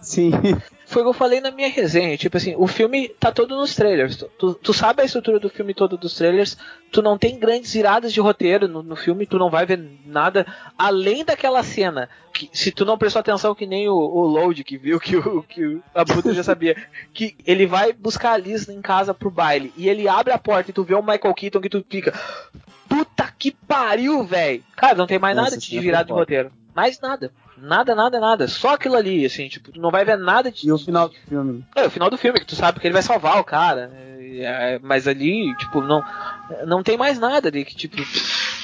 Sim. 0.00 0.30
Foi 0.86 1.02
o 1.02 1.06
que 1.06 1.08
eu 1.10 1.12
falei 1.12 1.40
na 1.40 1.50
minha 1.50 1.68
resenha. 1.68 2.16
Tipo 2.16 2.36
assim, 2.36 2.54
o 2.56 2.68
filme 2.68 3.08
tá 3.08 3.32
todo 3.32 3.56
nos 3.56 3.74
trailers. 3.74 4.16
Tu, 4.16 4.30
tu, 4.38 4.54
tu 4.54 4.72
sabe 4.72 5.02
a 5.02 5.04
estrutura 5.04 5.40
do 5.40 5.50
filme 5.50 5.74
todo 5.74 5.96
dos 5.96 6.14
trailers. 6.14 6.56
Tu 6.92 7.02
não 7.02 7.18
tem 7.18 7.38
grandes 7.38 7.72
viradas 7.72 8.12
de 8.12 8.20
roteiro 8.20 8.68
no, 8.68 8.84
no 8.84 8.94
filme. 8.94 9.26
Tu 9.26 9.36
não 9.36 9.50
vai 9.50 9.66
ver 9.66 9.82
nada 10.06 10.46
além 10.78 11.24
daquela 11.24 11.62
cena. 11.64 12.08
Que, 12.32 12.48
se 12.52 12.70
tu 12.70 12.84
não 12.84 12.96
prestou 12.96 13.18
atenção, 13.18 13.54
que 13.54 13.66
nem 13.66 13.88
o, 13.88 13.94
o 13.96 14.26
Load 14.26 14.62
que 14.62 14.78
viu 14.78 15.00
que 15.00 15.16
o, 15.16 15.42
que 15.42 15.64
o 15.64 15.82
Abutre 15.92 16.34
já 16.34 16.44
sabia. 16.44 16.76
Que 17.12 17.34
ele 17.44 17.66
vai 17.66 17.92
buscar 17.92 18.32
a 18.32 18.38
Liz 18.38 18.68
em 18.68 18.80
casa 18.80 19.12
pro 19.12 19.30
baile. 19.30 19.72
E 19.76 19.88
ele 19.88 20.06
abre 20.06 20.32
a 20.32 20.38
porta 20.38 20.70
e 20.70 20.74
tu 20.74 20.84
vê 20.84 20.94
o 20.94 21.02
Michael 21.02 21.34
Keaton 21.34 21.60
que 21.60 21.68
tu 21.68 21.84
fica. 21.88 22.14
Que 23.38 23.50
pariu, 23.50 24.24
velho! 24.24 24.62
Cara, 24.76 24.94
não 24.94 25.06
tem 25.06 25.18
mais 25.18 25.36
Essa 25.36 25.44
nada 25.44 25.56
de 25.58 25.80
virada 25.80 26.04
de 26.06 26.12
roteiro. 26.12 26.50
Mais 26.74 27.00
nada. 27.00 27.32
Nada, 27.58 27.94
nada, 27.94 28.20
nada. 28.20 28.48
Só 28.48 28.74
aquilo 28.74 28.96
ali, 28.96 29.24
assim, 29.24 29.48
tipo, 29.48 29.72
tu 29.72 29.80
não 29.80 29.90
vai 29.90 30.04
ver 30.04 30.18
nada 30.18 30.50
de. 30.50 30.68
E 30.68 30.72
o 30.72 30.78
final 30.78 31.08
do 31.08 31.14
filme. 31.14 31.64
É, 31.74 31.86
o 31.86 31.90
final 31.90 32.10
do 32.10 32.18
filme, 32.18 32.38
que 32.38 32.46
tu 32.46 32.54
sabe 32.54 32.78
que 32.80 32.86
ele 32.86 32.92
vai 32.92 33.02
salvar 33.02 33.38
o 33.40 33.44
cara. 33.44 33.90
é, 34.18 34.74
é, 34.74 34.78
mas 34.82 35.08
ali, 35.08 35.54
tipo, 35.56 35.80
não. 35.80 36.04
Não 36.66 36.82
tem 36.82 36.96
mais 36.98 37.18
nada 37.18 37.48
ali 37.48 37.64
que, 37.64 37.74
tipo. 37.74 37.96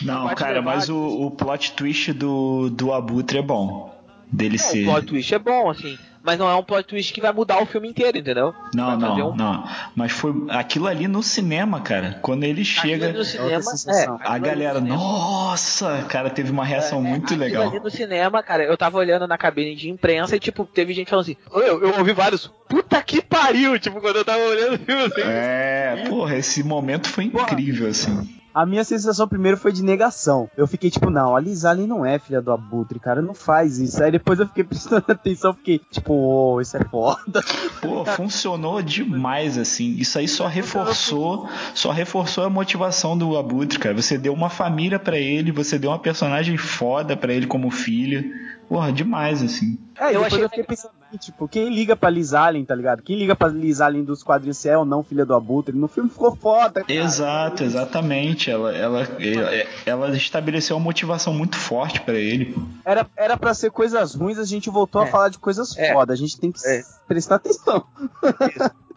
Não, 0.02 0.28
cara, 0.34 0.54
levar, 0.54 0.74
mas 0.74 0.88
o, 0.90 0.98
o 0.98 1.30
plot 1.30 1.72
twist 1.72 2.12
do, 2.12 2.68
do 2.68 2.92
Abutre 2.92 3.38
é 3.38 3.42
bom. 3.42 3.90
Dele 4.30 4.56
Não, 4.58 4.64
ser. 4.64 4.82
o 4.82 4.90
plot 4.90 5.06
twist 5.06 5.34
é 5.34 5.38
bom, 5.38 5.70
assim. 5.70 5.98
Mas 6.24 6.38
não 6.38 6.48
é 6.48 6.54
um 6.54 6.62
plot 6.62 6.86
twist 6.86 7.12
que 7.12 7.20
vai 7.20 7.32
mudar 7.32 7.60
o 7.60 7.66
filme 7.66 7.88
inteiro, 7.88 8.16
entendeu? 8.18 8.54
Não, 8.74 8.86
vai 8.86 8.96
não, 8.96 9.30
um- 9.32 9.36
não. 9.36 9.64
Mas 9.96 10.12
foi 10.12 10.32
aquilo 10.50 10.86
ali 10.86 11.08
no 11.08 11.22
cinema, 11.22 11.80
cara. 11.80 12.18
Quando 12.22 12.44
ele 12.44 12.64
chega. 12.64 13.06
Aquilo 13.08 13.08
ali 13.08 13.18
no 13.18 13.24
cinema, 13.24 13.72
é, 13.88 14.28
A 14.28 14.38
galera, 14.38 14.80
no 14.80 14.86
nossa, 14.86 16.04
cara, 16.08 16.30
teve 16.30 16.50
uma 16.50 16.64
reação 16.64 16.98
É, 17.00 17.02
muito 17.02 17.24
aquilo 17.24 17.40
legal. 17.40 17.68
ali 17.68 17.80
no 17.80 17.90
cinema, 17.90 18.42
cara, 18.42 18.62
eu 18.64 18.76
tava 18.76 18.98
olhando 18.98 19.26
na 19.26 19.36
cabine 19.36 19.74
de 19.74 19.90
imprensa 19.90 20.36
e, 20.36 20.40
tipo, 20.40 20.64
teve 20.64 20.92
gente 20.92 21.08
falando 21.10 21.24
assim, 21.24 21.36
"Ô, 21.50 21.58
eu, 21.60 21.82
eu 21.82 21.98
ouvi 21.98 22.12
vários, 22.12 22.50
puta 22.68 23.02
que 23.02 23.20
pariu, 23.22 23.78
tipo, 23.78 24.00
quando 24.00 24.16
eu 24.16 24.24
tava 24.24 24.42
olhando 24.44 24.74
o 24.74 24.78
filme 24.78 25.02
assim. 25.02 25.20
É, 25.24 26.04
porra, 26.08 26.36
esse 26.36 26.62
momento 26.62 27.08
foi 27.08 27.24
incrível, 27.24 27.88
assim. 27.88 28.28
A 28.54 28.66
minha 28.66 28.84
sensação 28.84 29.26
primeiro 29.26 29.56
foi 29.56 29.72
de 29.72 29.82
negação. 29.82 30.48
Eu 30.56 30.66
fiquei 30.66 30.90
tipo, 30.90 31.10
não, 31.10 31.34
a 31.34 31.40
Liz 31.40 31.64
Allen 31.64 31.86
não 31.86 32.04
é 32.04 32.18
filha 32.18 32.40
do 32.40 32.52
Abutre, 32.52 33.00
cara, 33.00 33.22
não 33.22 33.34
faz 33.34 33.78
isso. 33.78 34.02
Aí 34.02 34.10
depois 34.10 34.38
eu 34.38 34.46
fiquei 34.46 34.64
prestando 34.64 35.04
atenção, 35.08 35.54
fiquei 35.54 35.80
tipo, 35.90 36.12
oh, 36.12 36.60
isso 36.60 36.76
é 36.76 36.84
foda. 36.84 37.42
Pô, 37.80 38.04
funcionou 38.04 38.82
demais, 38.82 39.56
assim. 39.56 39.94
Isso 39.96 40.18
aí 40.18 40.28
só 40.28 40.46
reforçou, 40.46 41.48
só 41.74 41.90
reforçou 41.90 42.44
a 42.44 42.50
motivação 42.50 43.16
do 43.16 43.36
Abutre, 43.36 43.78
cara. 43.78 43.94
Você 43.94 44.18
deu 44.18 44.32
uma 44.32 44.50
família 44.50 44.98
pra 44.98 45.16
ele, 45.16 45.52
você 45.52 45.78
deu 45.78 45.90
uma 45.90 45.98
personagem 45.98 46.56
foda 46.56 47.16
pra 47.16 47.32
ele 47.32 47.46
como 47.46 47.70
filha. 47.70 48.24
Porra, 48.68 48.92
demais, 48.92 49.42
assim. 49.42 49.78
É, 49.98 50.14
Eu 50.14 50.24
achei 50.24 50.42
eu 50.42 50.48
fiquei 50.48 50.64
pensando, 50.64 50.92
assim, 51.12 51.18
tipo, 51.18 51.46
quem 51.48 51.68
liga 51.72 51.94
pra 51.94 52.08
Liz 52.10 52.32
Allen, 52.34 52.64
tá 52.64 52.74
ligado? 52.74 53.02
Quem 53.02 53.16
liga 53.18 53.36
pra 53.36 53.48
Liz 53.48 53.80
Allen 53.80 54.02
dos 54.04 54.22
quadrinhos 54.22 54.56
se 54.58 54.68
é 54.68 54.76
ou 54.76 54.84
não 54.84 55.02
filha 55.02 55.24
do 55.26 55.34
Abutre? 55.34 55.76
No 55.76 55.88
filme 55.88 56.08
ficou 56.08 56.34
foda, 56.34 56.82
cara. 56.82 56.92
Exato, 56.92 57.62
exatamente. 57.62 58.50
Ela, 58.50 58.72
ela, 58.74 59.00
ela, 59.20 59.50
ela 59.86 60.16
estabeleceu 60.16 60.76
uma 60.76 60.84
motivação 60.84 61.32
muito 61.34 61.56
forte 61.56 62.00
pra 62.00 62.14
ele. 62.14 62.56
Era, 62.84 63.06
era 63.16 63.36
pra 63.36 63.54
ser 63.54 63.70
coisas 63.70 64.14
ruins, 64.14 64.38
a 64.38 64.44
gente 64.44 64.70
voltou 64.70 65.02
a 65.02 65.06
É. 65.06 65.10
falar 65.10 65.28
de 65.28 65.38
coisas 65.38 65.76
É. 65.76 65.92
foda. 65.92 66.12
A 66.12 66.16
gente 66.16 66.38
tem 66.38 66.50
que 66.50 66.60
É. 66.66 66.82
prestar 67.06 67.36
atenção. 67.36 67.84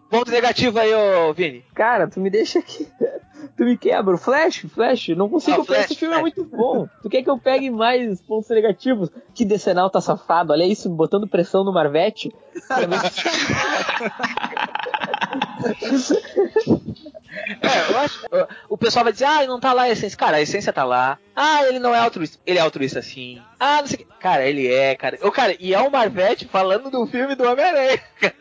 Ponto 0.10 0.32
negativo 0.32 0.80
aí, 0.80 0.94
ô 0.94 1.34
Vini. 1.34 1.64
Cara, 1.74 2.08
tu 2.08 2.20
me 2.20 2.30
deixa 2.30 2.60
aqui. 2.60 2.88
Tu 3.58 3.64
me 3.64 3.78
quebra. 3.78 4.18
Flash, 4.18 4.66
Flash, 4.74 5.10
não 5.10 5.30
consigo. 5.30 5.58
Ah, 5.58 5.62
o 5.62 5.66
Flash, 5.66 5.86
esse 5.86 5.96
filme 5.96 6.16
é 6.16 6.20
Flash. 6.20 6.36
muito 6.36 6.56
bom. 6.56 6.88
Tu 7.02 7.10
quer 7.10 7.24
que 7.24 7.30
eu 7.30 7.38
pegue 7.38 7.70
mais 7.70 8.22
pontos 8.22 8.50
negativos? 8.50 9.10
Que 9.34 9.46
Decenal 9.46 9.90
tá 9.90 10.02
safado. 10.02 10.52
Olha 10.54 10.66
isso, 10.66 10.90
botando 10.90 11.28
pressão 11.28 11.64
no 11.64 11.74
Marvete. 11.74 12.34
É, 17.62 17.92
eu 17.92 17.98
acho. 18.00 18.22
O 18.70 18.78
pessoal 18.78 19.04
vai 19.04 19.14
dizer, 19.14 19.26
ah, 19.26 19.46
não 19.46 19.60
tá 19.60 19.74
lá 19.74 19.84
a 19.84 19.90
essência. 19.90 20.18
Cara, 20.18 20.38
a 20.38 20.42
essência 20.42 20.72
tá 20.74 20.84
lá. 20.84 21.18
Ah, 21.36 21.66
ele 21.68 21.80
não 21.80 21.94
é 21.94 22.00
altruísta. 22.00 22.40
Ele 22.46 22.58
é 22.60 22.62
altruísta 22.62 23.02
sim. 23.02 23.42
Ah, 23.60 23.78
não 23.82 23.88
sei 23.88 23.96
o 23.96 24.00
que. 24.00 24.06
Cara, 24.20 24.48
ele 24.48 24.72
é, 24.72 24.96
cara. 24.96 25.18
Eu, 25.22 25.32
cara, 25.32 25.56
e 25.60 25.74
é 25.74 25.80
o 25.80 25.92
Marvete 25.92 26.46
falando 26.46 26.90
do 26.90 27.06
filme 27.08 27.36
do 27.36 27.44
Homem-Aranha. 27.44 28.00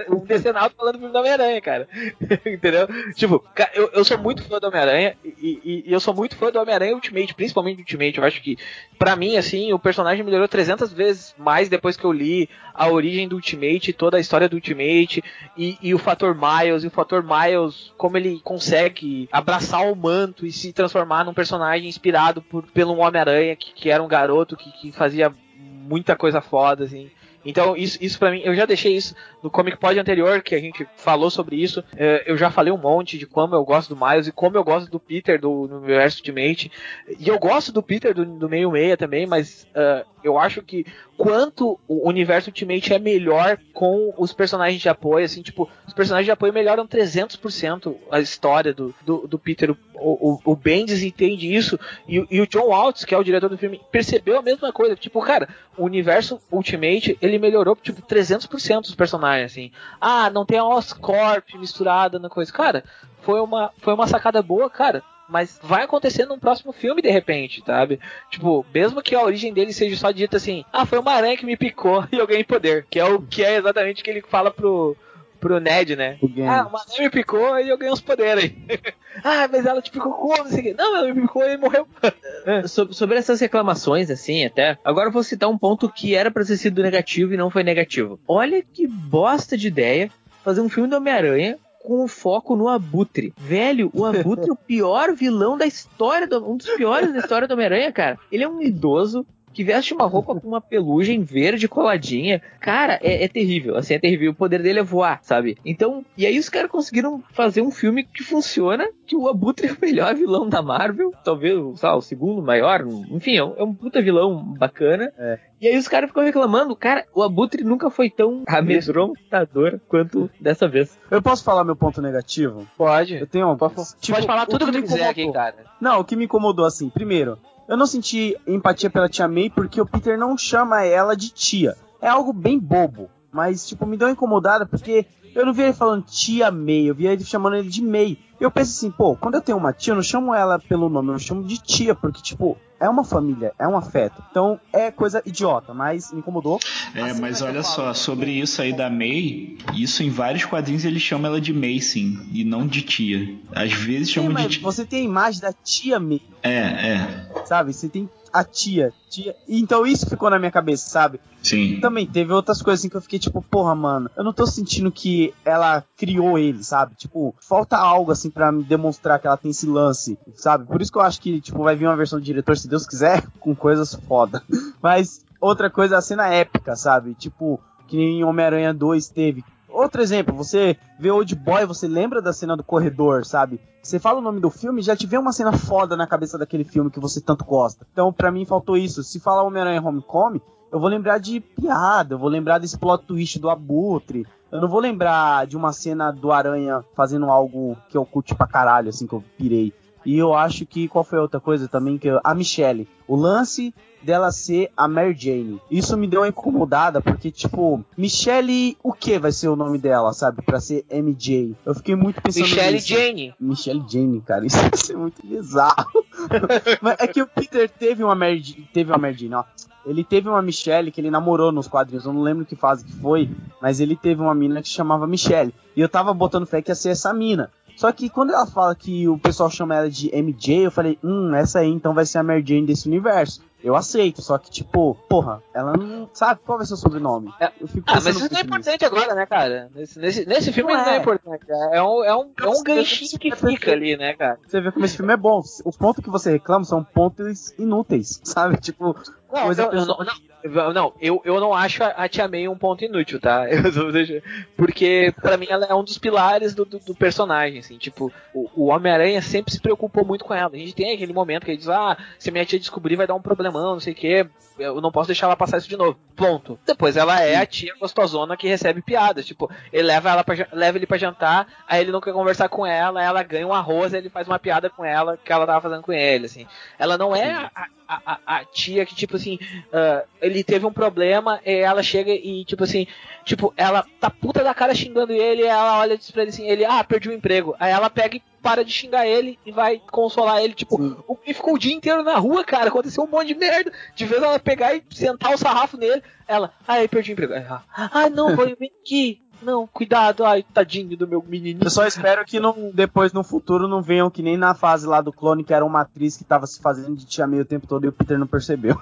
O 0.09 0.17
Decenalto 0.25 0.77
falando 0.77 0.95
do 0.95 0.99
filme 1.01 1.13
do 1.13 1.19
Homem-Aranha, 1.19 1.61
cara. 1.61 1.89
Entendeu? 2.47 2.87
Tipo, 3.15 3.45
eu, 3.75 3.91
eu 3.93 4.05
sou 4.05 4.17
muito 4.19 4.43
fã 4.45 4.59
do 4.61 4.69
Homem-Aranha 4.69 5.17
e, 5.25 5.61
e- 5.65 5.85
e 5.87 5.93
eu 5.93 5.99
sou 6.01 6.15
muito 6.15 6.37
fã 6.37 6.51
do 6.51 6.61
Homem-Aranha 6.61 6.95
Ultimate, 6.95 7.35
principalmente 7.35 7.77
do 7.77 7.81
Ultimate. 7.81 8.19
Eu 8.19 8.25
acho 8.25 8.41
que, 8.41 8.57
pra 8.99 9.17
mim, 9.17 9.37
assim, 9.37 9.73
o 9.73 9.79
personagem 9.79 10.25
melhorou 10.25 10.47
300 10.49 10.93
vezes 10.93 11.35
mais 11.37 11.69
depois 11.69 11.97
que 11.97 12.05
eu 12.05 12.13
li 12.13 12.49
a 12.75 12.89
origem 12.89 13.29
do 13.29 13.37
Ultimate, 13.37 13.93
toda 13.93 14.17
a 14.17 14.21
história 14.21 14.49
do 14.49 14.57
Ultimate 14.57 15.23
e, 15.57 15.79
e 15.81 15.95
o 15.95 15.99
fator 15.99 16.35
Miles, 16.35 16.83
e 16.83 16.89
o 16.89 16.91
fator 16.91 17.23
Miles, 17.23 17.93
como 17.97 18.17
ele 18.17 18.41
consegue 18.43 19.29
abraçar 19.31 19.91
o 19.91 19.95
manto 19.95 20.45
e 20.45 20.51
se 20.53 20.73
transformar 20.73 21.25
num 21.25 21.33
personagem 21.33 21.89
inspirado 21.89 22.43
por, 22.43 22.65
pelo 22.65 22.97
Homem-Aranha, 22.97 23.55
que, 23.55 23.73
que 23.73 23.91
era 23.91 24.03
um 24.03 24.09
garoto 24.09 24.57
que, 24.57 24.73
que 24.73 24.93
fazia 24.93 25.33
muita 25.57 26.17
coisa 26.17 26.41
foda, 26.41 26.85
assim. 26.85 27.11
Então, 27.45 27.77
isso, 27.77 27.99
isso 28.01 28.19
para 28.19 28.31
mim, 28.31 28.41
eu 28.43 28.55
já 28.55 28.65
deixei 28.65 28.97
isso 28.97 29.15
no 29.43 29.51
Comic 29.51 29.77
Pod 29.77 29.99
anterior, 29.99 30.43
que 30.43 30.55
a 30.55 30.61
gente 30.61 30.87
falou 30.97 31.31
sobre 31.31 31.57
isso. 31.57 31.85
eh, 31.97 32.25
eu 32.27 32.37
já 32.39 32.51
falei 32.51 32.73
um 32.73 32.79
monte 32.79 33.19
de 33.19 33.27
como 33.27 33.55
eu 33.55 33.65
gosto 33.65 33.95
do 33.95 34.03
Miles 34.03 34.27
e 34.27 34.33
como 34.33 34.57
eu 34.57 34.65
gosto 34.65 34.91
do 34.91 34.99
Peter 34.99 35.39
do 35.39 35.69
no 35.69 35.79
universo 35.79 36.19
Ultimate. 36.19 36.73
E 37.21 37.29
eu 37.29 37.39
gosto 37.39 37.71
do 37.71 37.83
Peter 37.83 38.15
do, 38.15 38.25
do 38.25 38.49
meio 38.49 38.71
meia 38.71 38.97
também, 38.97 39.27
mas 39.27 39.67
eh, 39.75 40.05
Eu 40.25 40.39
acho 40.39 40.63
que 40.63 40.87
quanto 41.19 41.79
o 41.87 42.09
universo 42.09 42.49
Ultimate 42.49 42.93
é 42.95 42.99
melhor 42.99 43.59
com 43.75 44.13
os 44.17 44.33
personagens 44.33 44.81
de 44.81 44.89
apoio, 44.89 45.25
assim, 45.27 45.43
tipo, 45.43 45.71
os 45.87 45.93
personagens 45.93 46.25
de 46.25 46.31
apoio 46.33 46.53
melhoram 46.53 46.87
300% 46.87 47.95
a 48.11 48.21
história 48.21 48.73
do, 48.73 48.95
do, 49.05 49.27
do 49.29 49.39
Peter. 49.39 49.71
O, 49.71 49.77
o, 49.97 50.41
o 50.53 50.57
Bendis 50.57 51.03
entende 51.03 51.55
isso 51.55 51.79
e, 52.09 52.19
o- 52.21 52.27
e 52.31 52.41
o 52.41 52.47
John 52.47 52.69
Waltz, 52.69 53.05
que 53.05 53.15
é 53.15 53.19
o 53.19 53.23
diretor 53.23 53.49
do 53.51 53.59
filme, 53.59 53.81
percebeu 53.93 54.39
a 54.39 54.43
mesma 54.43 54.73
coisa. 54.73 54.97
Tipo, 54.97 55.21
cara, 55.21 55.49
o 55.77 55.85
universo 55.85 56.41
Ultimate, 56.51 57.19
ele 57.21 57.39
melhorou, 57.39 57.77
tipo, 57.77 58.01
300% 58.03 58.85
os 58.85 58.95
personagens, 58.95 59.53
assim. 59.53 59.71
Ah, 60.01 60.31
não 60.31 60.45
tem 60.47 60.59
a 60.59 60.65
Oscorp 60.65 61.55
misturada 61.59 62.19
na 62.19 62.29
coisa. 62.31 62.53
Cara, 62.53 62.83
foi 63.23 63.41
uma, 63.41 63.71
foi 63.79 63.93
uma 63.95 64.07
sacada 64.07 64.43
boa, 64.43 64.69
cara. 64.71 65.03
Mas 65.29 65.59
vai 65.63 65.85
acontecer 65.85 66.27
num 66.27 66.39
próximo 66.39 66.73
filme, 66.73 67.01
de 67.01 67.11
repente, 67.11 67.63
sabe? 67.65 67.99
Tipo, 68.31 68.65
mesmo 68.75 69.03
que 69.03 69.15
a 69.15 69.23
origem 69.23 69.53
dele 69.53 69.73
seja 69.73 69.97
só 69.97 70.11
dita 70.11 70.37
assim, 70.37 70.65
ah, 70.73 70.85
foi 70.85 70.99
uma 70.99 71.13
aranha 71.13 71.37
que 71.37 71.47
me 71.47 71.57
picou 71.57 72.05
e 72.13 72.17
eu 72.17 72.27
ganhei 72.27 72.45
poder. 72.45 72.87
Que 72.91 72.99
é 73.01 73.05
o 73.05 73.23
que 73.23 73.43
é 73.43 73.57
exatamente 73.57 74.03
o 74.03 74.05
que 74.05 74.11
ele 74.11 74.23
fala 74.23 74.51
pro, 74.51 74.95
pro 75.41 75.59
Ned, 75.61 75.97
né? 75.97 76.19
Ah, 76.47 76.67
uma 76.67 76.81
aranha 76.81 77.01
me 77.01 77.11
picou 77.11 77.59
e 77.59 77.69
eu 77.69 77.79
ganhei 77.79 77.93
uns 77.93 78.01
poderes 78.03 78.45
aí. 78.45 78.57
ah, 79.25 79.49
mas 79.51 79.65
ela 79.65 79.81
te 79.81 79.91
picou 79.91 80.13
como? 80.13 80.37
Não 80.45 80.51
sei. 80.51 80.75
Não, 80.75 80.97
ela 80.99 81.15
me 81.15 81.23
picou 81.23 81.43
e 81.43 81.57
morreu. 81.57 81.89
So- 82.69 82.93
sobre 82.93 83.17
essas 83.17 83.41
reclamações, 83.41 84.11
assim, 84.11 84.45
até. 84.45 84.77
Agora 84.85 85.09
eu 85.09 85.13
vou 85.13 85.23
citar 85.23 85.49
um 85.49 85.57
ponto 85.57 85.89
que 85.89 86.15
era 86.15 86.31
pra 86.31 86.45
ter 86.45 86.59
sido 86.59 86.83
negativo 86.83 87.33
e 87.33 87.37
não 87.39 87.49
foi 87.51 87.63
negativo. 87.63 88.21
Olha 88.29 88.63
que 88.63 88.87
bosta 88.87 89.57
de 89.57 89.69
ideia 89.69 90.11
fazer 90.45 90.61
um 90.61 90.69
filme 90.69 90.91
do 90.91 90.97
Homem-Aranha 90.97 91.57
com 91.85 92.03
o 92.03 92.09
foco 92.09 92.57
no 92.57 92.67
Abutre. 92.67 93.35
Velho, 93.37 93.91
o 93.93 94.07
Abutre 94.07 94.49
é 94.49 94.53
o 94.53 94.57
pior 94.57 95.13
vilão 95.15 95.59
da 95.59 95.67
história, 95.67 96.27
do- 96.27 96.51
um 96.51 96.57
dos 96.57 96.67
piores 96.71 97.13
da 97.13 97.19
história 97.19 97.47
do 97.47 97.53
Homem-Aranha, 97.53 97.93
cara. 97.93 98.19
Ele 98.33 98.43
é 98.43 98.49
um 98.49 98.63
idoso 98.63 99.27
que 99.55 99.65
veste 99.65 99.95
uma 99.95 100.05
roupa 100.07 100.35
com 100.35 100.49
uma 100.49 100.61
pelugem 100.61 101.23
verde 101.23 101.69
coladinha. 101.69 102.43
Cara, 102.61 102.99
é, 103.01 103.25
é 103.25 103.29
terrível. 103.29 103.77
Assim, 103.77 103.95
é 103.95 103.99
terrível. 103.99 104.33
O 104.33 104.35
poder 104.35 104.61
dele 104.61 104.81
é 104.81 104.83
voar, 104.83 105.21
sabe? 105.23 105.57
Então, 105.65 106.05
e 106.19 106.27
aí 106.27 106.39
os 106.39 106.49
caras 106.49 106.71
conseguiram 106.71 107.23
fazer 107.33 107.63
um 107.63 107.71
filme 107.71 108.05
que 108.05 108.23
funciona, 108.23 108.89
que 109.07 109.17
o 109.17 109.29
Abutre 109.29 109.69
é 109.69 109.73
o 109.73 109.79
melhor 109.81 110.15
vilão 110.17 110.49
da 110.49 110.61
Marvel. 110.61 111.13
Talvez, 111.25 111.55
sei 111.79 111.89
lá, 111.89 111.97
o 111.97 112.03
segundo 112.03 112.43
maior. 112.43 112.85
Enfim, 113.11 113.37
é 113.37 113.45
um, 113.45 113.55
é 113.57 113.63
um 113.63 113.73
puta 113.73 114.03
vilão 114.03 114.37
bacana. 114.59 115.13
É. 115.17 115.39
E 115.61 115.69
aí 115.69 115.79
os 115.79 115.89
caras 115.89 116.11
ficam 116.11 116.25
reclamando. 116.25 116.75
Cara, 116.77 117.05
o 117.15 117.23
Abutre 117.23 117.65
nunca 117.65 117.89
foi 117.89 118.11
tão 118.11 118.43
amedrontador 118.47 119.79
quanto 119.89 120.29
dessa 120.41 120.69
vez. 120.69 120.99
Eu 121.11 121.23
posso 121.23 121.45
falar 121.45 121.65
meu 121.65 121.77
ponto 121.77 122.03
negativo? 122.03 122.67
Pode. 122.77 123.15
Eu 123.15 123.27
tenho 123.27 123.57
Pode, 123.57 123.75
tipo, 124.01 124.17
pode 124.17 124.27
falar 124.27 124.43
o 124.43 124.47
tudo 124.47 124.67
que 124.67 124.73
me 124.73 124.83
tu 124.83 124.89
quiser 124.89 125.09
aqui, 125.09 125.23
incomodou. 125.23 125.43
cara. 125.43 125.65
Não, 125.81 126.01
o 126.01 126.05
que 126.05 126.17
me 126.17 126.25
incomodou 126.25 126.65
assim, 126.65 126.91
primeiro, 126.91 127.39
eu 127.67 127.77
não 127.77 127.87
senti 127.87 128.37
empatia 128.47 128.91
pela 128.91 129.09
tia 129.09 129.29
May 129.29 129.51
porque 129.51 129.81
o 129.81 129.87
Peter 129.87 130.19
não 130.19 130.37
chama 130.37 130.85
ela 130.85 131.17
de 131.17 131.31
tia. 131.31 131.77
É 132.01 132.09
algo 132.09 132.33
bem 132.33 132.59
bobo, 132.59 133.11
mas 133.33 133.67
tipo, 133.67 133.87
me 133.87 133.97
deu 133.97 134.09
incomodada 134.09 134.67
porque 134.67 135.07
eu 135.35 135.45
não 135.47 135.53
vi 135.53 135.63
ele 135.63 135.73
falando 135.73 136.05
tia 136.05 136.51
May, 136.51 136.89
eu 136.89 136.95
vi 136.95 137.07
ele 137.07 137.25
chamando 137.25 137.57
ele 137.57 137.69
de 137.69 137.83
May. 137.83 138.19
Eu 138.41 138.51
penso 138.51 138.73
assim, 138.73 138.91
pô, 138.91 139.17
quando 139.17 139.37
eu 139.37 139.41
tenho 139.41 139.59
uma 139.59 139.73
tia, 139.73 139.93
eu 139.93 139.97
não 139.97 140.03
chamo 140.03 140.35
ela 140.35 140.59
pelo 140.59 140.89
nome, 140.89 141.11
eu 141.13 141.19
chamo 141.19 141.45
de 141.45 141.57
tia, 141.59 141.95
porque 141.95 142.21
tipo, 142.21 142.59
é 142.81 142.89
uma 142.89 143.05
família, 143.05 143.53
é 143.59 143.67
um 143.67 143.77
afeto. 143.77 144.23
Então, 144.31 144.61
é 144.73 144.91
coisa 144.91 145.23
idiota, 145.25 145.73
mas 145.73 146.13
me 146.13 146.19
incomodou. 146.19 146.59
É, 146.95 147.03
Assim, 147.03 147.21
mas 147.21 147.39
que 147.39 147.45
olha 147.45 147.63
só, 147.63 147.95
sobre 147.95 148.33
isso 148.33 148.61
aí 148.61 148.73
da 148.73 148.91
May, 148.91 149.57
isso 149.75 150.03
em 150.03 150.11
vários 150.11 150.45
quadrinhos 150.45 150.85
ele 150.85 151.01
chama 151.01 151.29
ela 151.29 151.41
de 151.41 151.53
May, 151.53 151.81
sim, 151.81 152.19
e 152.33 152.45
não 152.45 152.67
de 152.67 152.83
tia. 152.83 153.37
Às 153.55 153.73
vezes 153.73 154.09
Sim, 154.09 154.15
chama 154.15 154.29
de 154.29 154.35
mas 154.35 154.53
tia. 154.55 154.63
você 154.63 154.85
tem 154.85 155.01
a 155.01 155.05
imagem 155.05 155.41
da 155.41 155.53
tia 155.53 155.99
May. 155.99 156.21
É, 156.43 156.59
é, 156.59 157.27
sabe? 157.47 157.73
Você 157.73 157.89
tem 157.89 158.09
a 158.35 158.43
tia, 158.43 158.93
tia. 159.09 159.37
Então 159.49 159.87
isso 159.87 160.11
ficou 160.11 160.29
na 160.29 160.41
minha 160.41 160.51
cabeça, 160.51 160.91
sabe? 160.91 161.21
sim. 161.41 161.79
Também 161.81 162.05
teve 162.05 162.33
outras 162.33 162.61
coisas 162.61 162.81
assim 162.81 162.89
que 162.89 162.97
eu 162.97 163.01
fiquei 163.01 163.19
tipo, 163.19 163.41
porra, 163.41 163.75
mano, 163.77 164.11
eu 164.17 164.25
não 164.25 164.33
tô 164.33 164.45
sentindo 164.45 164.91
que 164.91 165.33
ela 165.45 165.85
criou 165.97 166.37
ele, 166.37 166.65
sabe? 166.65 166.97
Tipo, 166.97 167.33
falta 167.39 167.77
algo 167.77 168.11
assim 168.11 168.31
pra 168.31 168.51
me 168.51 168.65
demonstrar 168.65 169.21
que 169.21 169.29
ela 169.29 169.37
tem 169.37 169.53
esse 169.53 169.67
lance, 169.69 170.19
sabe? 170.35 170.67
Por 170.67 170.83
isso 170.83 170.91
que 170.91 170.99
eu 170.99 171.03
acho 171.03 171.21
que, 171.21 171.41
tipo, 171.41 171.63
vai 171.63 171.77
vir 171.77 171.87
uma 171.87 171.97
versão 171.97 172.19
do 172.19 172.25
diretor, 172.25 172.57
se 172.57 172.67
Deus 172.67 172.87
quiser, 172.87 173.25
com 173.39 173.55
coisas 173.55 173.95
foda. 173.95 174.43
Mas 174.83 175.25
outra 175.41 175.71
coisa, 175.71 175.97
a 175.97 176.03
cena 176.03 176.27
épica, 176.27 176.75
sabe? 176.75 177.15
Tipo, 177.15 177.61
que 177.87 177.97
nem 177.97 178.25
Homem-Aranha 178.25 178.75
2 178.75 179.11
teve. 179.11 179.45
Outro 179.75 180.01
exemplo, 180.01 180.33
você 180.33 180.77
vê 181.01 181.11
Old 181.11 181.35
Boy, 181.35 181.67
você 181.67 181.89
lembra 181.89 182.23
da 182.23 182.33
cena 182.33 182.57
do 182.57 182.63
corredor, 182.63 183.25
sabe? 183.25 183.61
Você 183.83 183.99
fala 183.99 184.21
o 184.21 184.23
nome 184.23 184.41
do 184.41 184.49
filme, 184.49 184.81
já 184.81 184.95
te 184.95 185.05
vê 185.05 185.19
uma 185.19 185.33
cena 185.33 185.53
foda 185.53 185.97
na 185.97 186.07
cabeça 186.07 186.39
daquele 186.39 186.63
filme 186.63 186.93
que 186.93 187.01
você 187.01 187.21
tanto 187.21 187.45
gosta. 187.45 187.85
Então, 187.93 188.13
pra 188.13 188.31
mim, 188.31 188.45
faltou 188.45 188.77
isso. 188.77 189.03
Se 189.03 189.19
falar 189.19 189.43
Homem-Aranha 189.43 189.83
Homecoming, 189.83 190.41
eu 190.71 190.79
vou 190.79 190.89
lembrar 190.89 191.19
de 191.19 191.41
piada, 191.41 192.15
eu 192.15 192.19
vou 192.19 192.29
lembrar 192.29 192.59
desse 192.59 192.79
plot 192.79 193.05
twist 193.05 193.41
do 193.41 193.51
Abutre. 193.51 194.25
Eu 194.51 194.61
não 194.61 194.69
vou 194.69 194.79
lembrar 194.79 195.45
de 195.45 195.57
uma 195.57 195.73
cena 195.73 196.13
do 196.13 196.31
Aranha 196.31 196.85
fazendo 196.95 197.29
algo 197.29 197.77
que 197.89 197.97
eu 197.97 198.07
curti 198.07 198.33
pra 198.33 198.47
caralho, 198.47 198.91
assim, 198.91 199.09
que 199.09 199.13
eu 199.13 199.25
pirei. 199.37 199.73
E 200.05 200.19
eu 200.19 200.35
acho 200.35 200.67
que, 200.67 200.87
qual 200.89 201.03
foi 201.05 201.19
a 201.19 201.23
outra 201.23 201.41
coisa 201.41 201.67
também? 201.69 201.97
que 201.99 202.09
eu- 202.09 202.21
A 202.23 202.35
Michelle. 202.35 202.89
O 203.09 203.17
lance 203.17 203.75
dela 204.03 204.31
ser 204.31 204.71
a 204.77 204.87
Mary 204.87 205.15
Jane. 205.19 205.59
Isso 205.71 205.97
me 205.97 206.07
deu 206.07 206.21
uma 206.21 206.29
incomodada, 206.29 207.01
porque, 207.01 207.31
tipo, 207.31 207.83
Michelle, 207.97 208.77
o 208.83 208.93
que 208.93 209.19
vai 209.19 209.33
ser 209.33 209.49
o 209.49 209.57
nome 209.57 209.79
dela, 209.79 210.13
sabe? 210.13 210.43
Pra 210.43 210.61
ser 210.61 210.85
MJ. 210.91 211.55
Eu 211.65 211.75
fiquei 211.75 211.95
muito 211.97 212.21
pensando 212.21 212.43
Michelle 212.45 212.73
nisso. 212.75 212.89
Jane. 212.89 213.35
Michelle 213.41 213.85
Jane, 213.89 214.21
cara, 214.21 214.45
isso 214.47 214.59
vai 214.59 214.71
ser 214.77 214.97
muito 214.97 215.27
bizarro. 215.27 215.91
Mas 216.83 216.97
é 217.01 217.07
que 217.07 217.23
o 217.23 217.27
Peter 217.27 217.69
teve 217.71 218.05
uma 218.05 218.15
Mary, 218.15 218.69
teve 218.73 218.91
uma 218.91 218.99
Mary 218.99 219.15
Jane, 219.17 219.35
ó. 219.35 219.45
Ele 219.87 220.03
teve 220.03 220.29
uma 220.29 220.41
Michelle 220.41 220.91
que 220.91 220.99
ele 221.01 221.11
namorou 221.11 221.53
nos 221.53 221.69
quadrinhos, 221.69 222.07
eu 222.07 222.13
não 222.13 222.23
lembro 222.23 222.47
que 222.47 222.57
fase 222.57 222.85
que 222.87 222.93
foi, 222.93 223.31
mas 223.61 223.81
ele 223.81 223.95
teve 223.95 224.23
uma 224.23 224.35
mina 224.35 224.63
que 224.63 224.69
se 224.69 224.75
chamava 224.75 225.07
Michelle. 225.07 225.55
E 225.77 225.81
eu 225.83 225.89
tava 225.91 226.15
botando 226.15 226.47
fé 226.47 226.63
que 226.63 226.71
ia 226.71 226.75
ser 226.75 226.89
essa 226.91 227.13
mina. 227.13 227.51
Só 227.77 227.91
que 227.93 228.09
quando 228.09 228.33
ela 228.33 228.47
fala 228.47 228.75
que 228.75 229.09
o 229.09 229.19
pessoal 229.19 229.51
chama 229.51 229.75
ela 229.75 229.91
de 229.91 230.11
MJ, 230.15 230.67
eu 230.67 230.71
falei, 230.71 230.99
hum, 231.03 231.35
essa 231.35 231.61
aí 231.61 231.69
então 231.69 231.93
vai 231.95 232.07
ser 232.07 232.19
a 232.19 232.23
Mary 232.23 232.45
Jane 232.47 232.67
desse 232.67 232.89
universo. 232.89 233.43
Eu 233.63 233.75
aceito, 233.75 234.21
só 234.21 234.37
que, 234.37 234.51
tipo, 234.51 234.95
porra, 235.09 235.43
ela 235.55 235.73
não 235.75 236.07
sabe 236.13 236.39
qual 236.45 236.59
vai 236.59 236.67
ser 236.67 236.75
o 236.75 236.77
sobrenome. 236.77 237.33
É. 237.41 237.51
Eu 237.59 237.67
fico 237.67 237.83
Ah, 237.89 237.95
mas 237.95 238.09
isso 238.15 238.31
não 238.31 238.39
é 238.39 238.43
importante 238.43 238.85
agora, 238.85 239.15
né, 239.15 239.25
cara? 239.25 239.71
Nesse, 239.75 239.99
nesse, 239.99 240.27
nesse 240.27 240.53
filme 240.53 240.71
Não 240.75 240.83
não 240.83 240.91
é 240.91 240.97
é. 240.97 241.01
importante. 241.01 241.47
É 241.49 241.83
um, 241.83 242.05
é 242.05 242.15
um, 242.15 242.31
é 242.43 242.47
um 242.47 242.63
ganchinho 242.63 243.19
que 243.19 243.35
fica 243.35 243.73
ali, 243.73 243.97
né, 243.97 244.13
cara? 244.13 244.39
Você 244.47 244.61
vê 244.61 244.71
como 244.71 244.85
esse 244.85 244.99
filme 244.99 245.15
é 245.15 245.17
bom. 245.17 245.41
Os 245.65 245.77
pontos 245.79 246.05
que 246.05 246.11
você 246.11 246.33
reclama 246.33 246.63
são 246.67 246.85
pontos 246.85 247.55
inúteis, 247.59 248.21
sabe? 248.23 248.59
Tipo, 248.59 248.95
Não, 249.35 249.43
Coisa 249.47 249.63
eu, 249.63 249.65
eu 249.67 249.71
pessoal- 249.73 249.99
não, 250.05 250.07
não, 250.53 250.73
não, 250.73 250.93
eu, 251.01 251.23
eu 251.25 251.41
não 251.41 251.53
acho 251.55 251.83
a 251.83 251.89
a 251.89 252.09
Tia 252.09 252.29
May 252.29 252.47
um 252.49 252.57
ponto 252.57 252.85
inútil, 252.85 253.21
tá? 253.21 253.45
Porque 254.57 255.13
pra 255.21 255.37
mim 255.37 255.47
ela 255.49 255.67
é 255.67 255.75
um 255.75 255.83
dos 255.85 255.99
pilares 255.99 256.55
do, 256.55 256.65
do, 256.65 256.79
do 256.79 256.95
personagem, 256.95 257.59
assim, 257.59 257.77
tipo, 257.79 258.13
o, 258.33 258.49
o 258.55 258.67
Homem-Aranha 258.67 259.21
sempre 259.23 259.53
se 259.53 259.61
preocupou 259.61 260.05
muito 260.05 260.25
com 260.25 260.35
ela. 260.35 260.51
A 260.53 260.57
gente 260.59 260.75
tem 260.75 260.93
aquele 260.95 261.13
momento 261.13 261.45
que 261.45 261.51
ele 261.51 261.59
diz, 261.59 261.69
ah, 261.69 261.97
se 262.19 262.29
a 262.29 262.33
minha 262.33 262.45
tia 262.45 262.59
descobrir 262.59 262.97
vai 262.97 263.07
dar 263.07 263.15
um 263.15 263.23
problemão, 263.23 263.73
não 263.75 263.81
sei 263.81 263.93
o 263.93 263.97
que, 263.97 264.27
eu 264.59 264.81
não 264.81 264.93
posso 264.93 265.09
deixar 265.09 265.27
ela 265.27 265.37
passar 265.37 265.59
isso 265.59 265.69
de 265.69 265.77
novo. 265.77 265.99
Ponto. 266.15 266.59
Depois 266.67 266.97
ela 266.97 267.21
é 267.21 267.37
a 267.37 267.47
tia 267.47 267.75
gostosona 267.81 268.37
que 268.37 268.47
recebe 268.47 268.81
piadas, 268.83 269.27
tipo, 269.27 269.51
ele 269.73 269.89
leva 269.89 270.11
ela 270.11 270.23
pra, 270.25 270.47
leva 270.53 270.79
ele 270.79 270.87
pra 270.87 270.97
jantar, 270.99 271.47
aí 271.67 271.81
ele 271.81 271.91
não 271.93 272.01
quer 272.01 272.13
conversar 272.13 272.49
com 272.49 272.65
ela, 272.67 273.03
ela 273.03 273.23
ganha 273.23 273.47
um 273.47 273.53
arroz, 273.53 273.93
ele 273.93 274.09
faz 274.09 274.29
uma 274.29 274.39
piada 274.39 274.71
com 274.71 274.85
ela 274.85 275.17
que 275.17 275.33
ela 275.33 275.47
tava 275.47 275.61
fazendo 275.61 275.83
com 275.83 275.93
ele, 275.93 276.27
assim. 276.27 276.47
Ela 276.79 276.97
não 276.97 277.15
é 277.17 277.33
a, 277.33 277.51
a, 277.89 278.01
a, 278.07 278.19
a 278.39 278.45
tia 278.45 278.87
que, 278.87 278.95
tipo 278.95 279.17
assim, 279.25 279.39
ah, 279.73 280.05
ele 280.21 280.45
teve 280.45 280.67
um 280.67 280.73
problema, 280.73 281.41
e 281.45 281.53
ela 281.61 281.83
chega 281.83 282.13
e, 282.13 282.45
tipo 282.45 282.65
assim, 282.65 282.87
tipo, 283.25 283.53
ela 283.57 283.85
tá 283.99 284.11
puta 284.11 284.45
da 284.45 284.55
cara 284.55 284.75
xingando 284.75 285.13
ele, 285.13 285.43
e 285.43 285.47
ela 285.47 285.81
olha 285.81 285.99
pra 286.13 286.23
ele 286.23 286.31
assim, 286.31 286.47
ele, 286.49 286.65
ah, 286.65 286.85
perdi 286.85 287.09
o 287.09 287.13
emprego. 287.13 287.57
Aí 287.59 287.73
ela 287.73 287.89
pega 287.89 288.17
e 288.17 288.23
para 288.43 288.63
de 288.63 288.71
xingar 288.71 289.07
ele 289.07 289.39
e 289.47 289.51
vai 289.51 289.81
consolar 289.91 290.43
ele, 290.43 290.53
tipo, 290.53 290.77
o 291.09 291.17
ficou 291.33 291.55
o 291.55 291.59
dia 291.59 291.75
inteiro 291.75 292.03
na 292.03 292.17
rua, 292.17 292.45
cara, 292.45 292.69
aconteceu 292.69 293.05
um 293.05 293.09
monte 293.09 293.29
de 293.29 293.35
merda. 293.35 293.73
De 293.95 294.05
vez 294.05 294.23
ela 294.23 294.39
pegar 294.39 294.75
e 294.75 294.83
sentar 294.91 295.33
o 295.33 295.39
sarrafo 295.39 295.79
nele, 295.79 296.03
ela, 296.29 296.53
ai, 296.69 296.87
perdi 296.87 297.11
o 297.11 297.15
emprego. 297.15 297.33
Ela, 297.33 297.65
Ah, 297.75 298.11
não, 298.11 298.37
vou 298.37 298.47
vir 298.61 298.71
aqui. 298.83 299.23
Não, 299.43 299.67
cuidado, 299.67 300.25
ai, 300.25 300.43
tadinho 300.43 300.97
do 300.97 301.07
meu 301.07 301.23
menininho. 301.23 301.65
eu 301.65 301.71
só 301.71 301.87
espero 301.87 302.25
que 302.25 302.41
não, 302.41 302.71
depois 302.73 303.13
no 303.13 303.23
futuro 303.23 303.69
não 303.69 303.83
venham 303.83 304.11
que 304.11 304.23
nem 304.23 304.37
na 304.37 304.55
fase 304.55 304.87
lá 304.87 305.01
do 305.01 305.13
clone, 305.13 305.45
que 305.45 305.53
era 305.53 305.65
uma 305.65 305.83
atriz 305.83 306.17
que 306.17 306.25
tava 306.25 306.47
se 306.47 306.61
fazendo 306.61 306.97
de 306.97 307.07
tia 307.07 307.27
meio 307.27 307.43
o 307.43 307.47
tempo 307.47 307.67
todo 307.67 307.85
e 307.85 307.89
o 307.89 307.93
Peter 307.93 308.19
não 308.19 308.27
percebeu. 308.27 308.81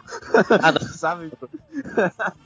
Ah, 0.62 0.72
não. 0.72 0.80
Sabe? 0.92 1.32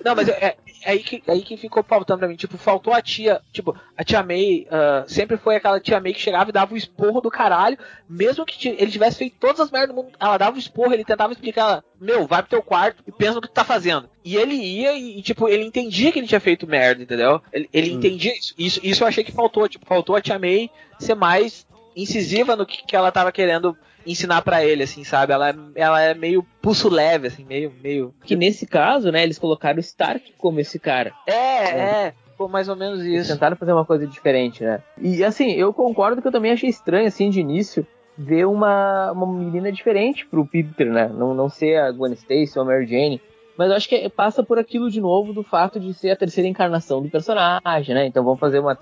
Não, 0.05 0.15
mas 0.15 0.29
é, 0.29 0.33
é 0.33 0.57
aí, 0.87 1.01
que, 1.01 1.23
aí 1.27 1.43
que 1.43 1.57
ficou 1.57 1.83
faltando 1.83 2.21
pra 2.21 2.29
mim. 2.29 2.37
Tipo, 2.37 2.57
faltou 2.57 2.93
a 2.95 3.03
tia. 3.03 3.41
Tipo, 3.53 3.77
a 3.97 4.05
tia 4.05 4.23
May 4.23 4.67
ah, 4.71 5.05
sempre 5.07 5.37
foi 5.37 5.57
aquela 5.57 5.81
tia 5.81 6.01
May 6.01 6.15
que 6.15 6.21
chegava 6.21 6.51
e 6.51 6.53
dava 6.53 6.73
o 6.75 6.77
esporro 6.77 7.21
do 7.21 7.31
caralho. 7.31 7.77
Mesmo 8.09 8.47
que 8.47 8.69
ele 8.69 8.91
tivesse 8.91 9.19
feito 9.19 9.37
todas 9.39 9.61
as 9.61 9.71
merdas 9.71 9.95
do 9.95 10.03
mundo, 10.03 10.13
ela 10.19 10.39
dava 10.39 10.57
o 10.57 10.59
esporro, 10.59 10.93
ele 10.93 11.05
tentava 11.05 11.33
explicar 11.33 11.63
ela, 11.63 11.85
meu, 12.01 12.27
vai 12.27 12.43
pro 12.43 12.51
teu 12.51 12.63
quarto 12.63 13.03
e 13.07 13.13
pensa 13.13 13.35
no 13.35 13.41
que 13.43 13.49
tu 13.49 13.55
tá 13.55 13.65
fazendo. 13.65 14.09
E 14.25 14.37
ele 14.37 14.55
ia 14.55 14.97
e, 14.97 15.21
tipo, 15.23 15.49
ele 15.49 15.65
entendia 15.65 16.11
que 16.13 16.19
ele 16.19 16.27
tinha 16.29 16.41
feito 16.41 16.67
merda, 16.67 17.03
entendeu? 17.03 17.41
Ele, 17.53 17.69
ele 17.73 17.91
Hum. 17.93 17.95
entendia 17.99 18.33
isso. 18.33 18.55
isso. 18.59 18.81
Isso 18.83 19.03
eu 19.03 19.09
achei 19.09 19.25
que 19.25 19.33
faltou. 19.33 19.69
Tipo, 19.69 19.87
faltou 19.87 20.17
a 20.17 20.21
tia 20.21 20.39
May 20.39 20.71
ser 20.99 21.15
mais 21.15 21.67
incisiva 21.95 22.55
no 22.55 22.67
que, 22.67 22.85
que 22.85 22.95
ela 22.95 23.11
tava 23.11 23.33
querendo 23.33 23.77
ensinar 24.07 24.43
pra 24.43 24.65
ele, 24.65 24.83
assim, 24.85 25.03
sabe? 25.05 25.33
Ela, 25.33 25.51
é- 25.51 25.55
ela 25.75 26.01
é 26.01 26.15
meio 26.15 26.47
pulso 26.63 26.89
leve, 26.89 27.27
assim, 27.29 27.45
meio, 27.45 27.73
meio. 27.83 28.15
Que 28.25 28.37
nesse 28.37 28.67
caso, 28.67 29.11
né, 29.11 29.23
eles 29.23 29.39
colocaram 29.39 29.77
o 29.79 29.81
Stark 29.81 30.33
como 30.39 30.61
esse 30.61 30.79
cara. 30.79 31.13
É, 31.27 31.65
é, 32.07 32.15
pô, 32.39 32.49
mais 32.49 32.69
ou 32.69 32.77
menos 32.77 33.01
Eles 33.01 33.23
isso. 33.25 33.33
tentaram 33.33 33.57
fazer 33.57 33.73
uma 33.73 33.85
coisa 33.85 34.07
diferente, 34.07 34.63
né? 34.63 34.81
E 35.01 35.25
assim, 35.25 35.53
eu 35.53 35.73
concordo 35.73 36.23
que 36.23 36.29
eu 36.29 36.33
também 36.33 36.53
achei 36.53 36.69
estranho, 36.71 37.09
assim, 37.09 37.29
de 37.31 37.41
início, 37.41 37.87
ver 38.17 38.47
uma, 38.47 39.13
uma 39.13 39.27
menina 39.27 39.71
diferente 39.71 40.27
pro 40.27 40.47
Peter, 40.47 40.87
né? 40.91 41.07
Não, 41.13 41.35
não 41.35 41.49
ser 41.49 41.77
a 41.79 41.91
Gwen 41.91 42.13
Stacy 42.15 42.53
ou 42.59 42.63
a 42.63 42.67
Mary 42.67 42.87
Jane. 42.87 43.21
Mas 43.57 43.71
eu 43.71 43.77
acho 43.77 43.89
que 43.89 44.09
passa 44.09 44.43
por 44.43 44.59
aquilo 44.59 44.91
de 44.91 45.01
novo 45.01 45.33
do 45.33 45.43
fato 45.43 45.81
de 45.81 45.95
ser 45.95 46.11
a 46.11 46.17
terceira 46.17 46.49
encarnação 46.49 47.03
do 47.03 47.09
personagem, 47.09 47.95
né? 47.95 48.07
Então 48.07 48.25
vamos 48.25 48.41
fazer 48.41 48.59
uma. 48.59 48.77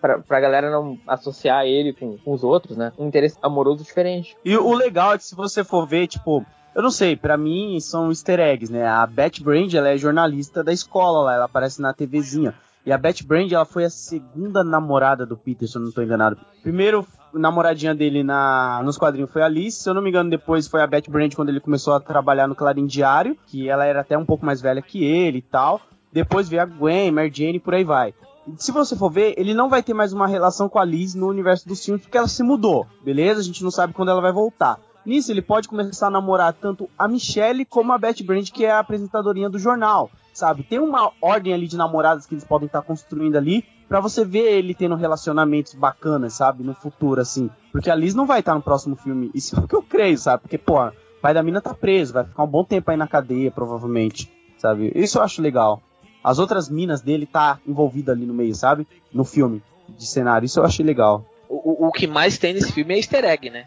Pra, 0.00 0.18
pra 0.18 0.40
galera 0.40 0.70
não 0.70 0.98
associar 1.06 1.66
ele 1.66 1.92
com, 1.92 2.16
com 2.18 2.32
os 2.32 2.42
outros, 2.42 2.76
né? 2.76 2.92
Um 2.98 3.08
interesse 3.08 3.36
amoroso 3.42 3.84
diferente. 3.84 4.36
E 4.44 4.56
o 4.56 4.72
legal 4.72 5.14
é 5.14 5.18
que 5.18 5.24
se 5.24 5.34
você 5.34 5.62
for 5.62 5.86
ver, 5.86 6.06
tipo, 6.06 6.44
eu 6.74 6.82
não 6.82 6.90
sei, 6.90 7.16
pra 7.16 7.36
mim 7.36 7.78
são 7.80 8.08
easter 8.08 8.40
eggs, 8.40 8.72
né? 8.72 8.86
A 8.86 9.06
Beth 9.06 9.42
Brand, 9.42 9.74
ela 9.74 9.90
é 9.90 9.98
jornalista 9.98 10.62
da 10.62 10.72
escola 10.72 11.24
lá, 11.24 11.34
ela 11.34 11.44
aparece 11.44 11.82
na 11.82 11.92
TVzinha. 11.92 12.54
E 12.84 12.92
a 12.92 12.98
Beth 12.98 13.22
Brand, 13.24 13.50
ela 13.52 13.64
foi 13.64 13.84
a 13.84 13.90
segunda 13.90 14.64
namorada 14.64 15.26
do 15.26 15.36
Peter, 15.36 15.68
se 15.68 15.76
eu 15.76 15.82
não 15.82 15.92
tô 15.92 16.02
enganado. 16.02 16.38
Primeiro 16.62 17.06
namoradinha 17.32 17.94
dele 17.94 18.22
na, 18.24 18.80
nos 18.84 18.98
quadrinhos 18.98 19.30
foi 19.30 19.42
a 19.42 19.46
Alice, 19.46 19.82
se 19.82 19.88
eu 19.88 19.94
não 19.94 20.02
me 20.02 20.08
engano, 20.08 20.30
depois 20.30 20.66
foi 20.66 20.82
a 20.82 20.86
Beth 20.86 21.08
Brand 21.08 21.32
quando 21.34 21.50
ele 21.50 21.60
começou 21.60 21.94
a 21.94 22.00
trabalhar 22.00 22.48
no 22.48 22.54
Clarim 22.54 22.86
Diário, 22.86 23.36
que 23.46 23.68
ela 23.68 23.84
era 23.84 24.00
até 24.00 24.16
um 24.18 24.24
pouco 24.24 24.44
mais 24.44 24.60
velha 24.60 24.82
que 24.82 25.04
ele 25.04 25.38
e 25.38 25.42
tal. 25.42 25.80
Depois 26.12 26.48
veio 26.48 26.62
a 26.62 26.66
Gwen, 26.66 27.12
Mary 27.12 27.30
Jane 27.32 27.56
e 27.56 27.60
por 27.60 27.74
aí 27.74 27.84
vai. 27.84 28.14
Se 28.56 28.72
você 28.72 28.96
for 28.96 29.10
ver, 29.10 29.34
ele 29.36 29.54
não 29.54 29.68
vai 29.68 29.82
ter 29.82 29.94
mais 29.94 30.12
uma 30.12 30.26
relação 30.26 30.68
com 30.68 30.78
a 30.78 30.84
Liz 30.84 31.14
no 31.14 31.28
universo 31.28 31.68
dos 31.68 31.84
filmes 31.84 32.02
porque 32.02 32.18
ela 32.18 32.26
se 32.26 32.42
mudou, 32.42 32.86
beleza? 33.04 33.40
A 33.40 33.44
gente 33.44 33.62
não 33.62 33.70
sabe 33.70 33.92
quando 33.92 34.10
ela 34.10 34.20
vai 34.20 34.32
voltar. 34.32 34.80
Nisso, 35.04 35.30
ele 35.30 35.40
pode 35.40 35.68
começar 35.68 36.08
a 36.08 36.10
namorar 36.10 36.52
tanto 36.52 36.88
a 36.98 37.08
Michelle 37.08 37.64
como 37.64 37.92
a 37.92 37.98
Beth 37.98 38.22
Brand, 38.24 38.50
que 38.50 38.64
é 38.64 38.70
a 38.70 38.80
apresentadorinha 38.80 39.48
do 39.48 39.58
jornal, 39.58 40.10
sabe? 40.40 40.62
Tem 40.64 40.78
uma 40.78 41.12
ordem 41.20 41.54
ali 41.54 41.66
de 41.68 41.76
namoradas 41.76 42.26
que 42.26 42.34
eles 42.34 42.44
podem 42.44 42.66
estar 42.66 42.82
construindo 42.82 43.36
ali 43.36 43.64
pra 43.88 44.00
você 44.00 44.24
ver 44.24 44.52
ele 44.58 44.74
tendo 44.74 44.94
relacionamentos 44.96 45.74
bacanas, 45.74 46.34
sabe? 46.34 46.62
No 46.64 46.74
futuro, 46.74 47.20
assim. 47.20 47.48
Porque 47.72 47.90
a 47.90 47.94
Liz 47.94 48.14
não 48.14 48.26
vai 48.26 48.40
estar 48.40 48.54
no 48.54 48.62
próximo 48.62 48.96
filme. 48.96 49.30
Isso 49.34 49.56
é 49.56 49.60
o 49.60 49.68
que 49.68 49.74
eu 49.76 49.82
creio, 49.82 50.18
sabe? 50.18 50.42
Porque, 50.42 50.58
pô, 50.58 50.80
o 50.84 50.92
pai 51.22 51.32
da 51.34 51.42
mina 51.42 51.60
tá 51.60 51.72
preso, 51.74 52.12
vai 52.12 52.24
ficar 52.24 52.42
um 52.42 52.46
bom 52.48 52.64
tempo 52.64 52.90
aí 52.90 52.96
na 52.96 53.06
cadeia, 53.06 53.50
provavelmente, 53.50 54.30
sabe? 54.58 54.90
Isso 54.94 55.18
eu 55.18 55.22
acho 55.22 55.40
legal. 55.42 55.82
As 56.22 56.38
outras 56.38 56.68
minas 56.68 57.00
dele 57.00 57.26
tá 57.26 57.58
envolvida 57.66 58.12
ali 58.12 58.26
no 58.26 58.34
meio, 58.34 58.54
sabe? 58.54 58.86
No 59.12 59.24
filme 59.24 59.62
de 59.88 60.06
cenário. 60.06 60.46
Isso 60.46 60.60
eu 60.60 60.64
achei 60.64 60.84
legal. 60.84 61.24
O, 61.48 61.84
o- 61.84 61.88
o 61.88 61.92
que 61.92 62.06
mais 62.06 62.38
tem 62.38 62.54
nesse 62.54 62.70
filme 62.72 62.94
é 62.94 62.96
easter 62.98 63.24
egg, 63.24 63.50
né? 63.50 63.66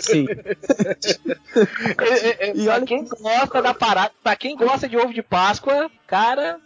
Sim. 0.00 0.26
É, 1.98 2.48
é, 2.48 2.56
E 2.56 2.64
pra 2.64 2.74
olha 2.74 2.86
quem 2.86 3.04
gosta 3.04 3.62
da 3.62 3.74
parada, 3.74 4.12
pra 4.22 4.36
quem 4.36 4.56
gosta 4.56 4.88
de 4.88 4.96
ovo 4.96 5.12
de 5.12 5.22
Páscoa, 5.22 5.90
cara, 6.06 6.58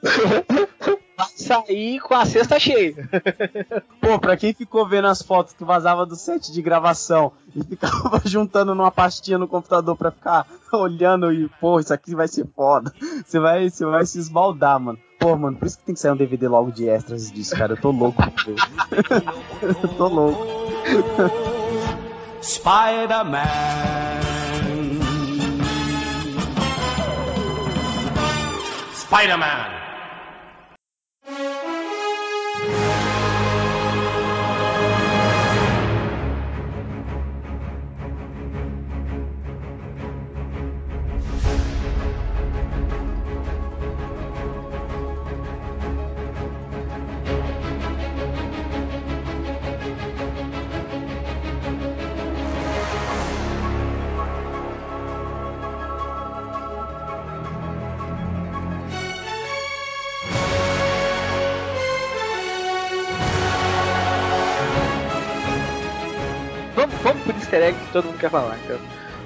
vai 1.17 1.29
sair 1.37 2.01
com 2.01 2.15
a 2.15 2.25
cesta 2.27 2.59
cheia. 2.59 2.95
Pô, 4.01 4.19
pra 4.19 4.37
quem 4.37 4.53
ficou 4.53 4.87
vendo 4.89 5.07
as 5.09 5.23
fotos 5.23 5.53
que 5.53 5.65
vazava 5.65 6.05
do 6.07 6.17
set 6.17 6.51
de 6.53 6.63
gravação 6.63 7.33
e 7.55 7.63
ficava 7.63 8.21
juntando 8.27 8.75
numa 8.75 8.91
pastinha 8.91 9.39
no 9.39 9.49
computador 9.49 9.97
pra 9.97 10.11
ficar 10.11 10.47
olhando 10.73 11.33
e, 11.33 11.49
pô, 11.61 11.79
isso 11.81 11.93
aqui 11.93 12.15
vai 12.15 12.29
ser 12.29 12.47
foda. 12.55 12.93
Você 13.25 13.39
vai, 13.39 13.69
você 13.71 13.85
vai 13.85 14.05
se 14.07 14.19
esbaldar, 14.19 14.81
mano. 14.81 14.99
Pô, 15.19 15.37
mano, 15.37 15.57
por 15.59 15.67
isso 15.67 15.79
que 15.79 15.85
tem 15.85 15.95
que 15.95 16.01
sair 16.01 16.13
um 16.13 16.17
DVD 16.17 16.49
logo 16.49 16.71
de 16.73 16.89
extras 16.89 17.31
disso, 17.31 17.55
cara. 17.55 17.75
Eu 17.75 17.81
tô 17.81 17.91
louco 17.91 18.17
pra 18.23 18.33
ver. 18.45 18.57
Eu 19.83 19.89
tô 19.97 20.09
louco. 20.09 20.47
Spider-Man. 22.43 24.23
Spider-Man. 28.95 29.90
Easter 67.51 67.63
egg 67.63 67.79
que 67.79 67.93
todo 67.93 68.05
mundo 68.07 68.19
quer 68.19 68.31
falar, 68.31 68.59
então. 68.65 68.79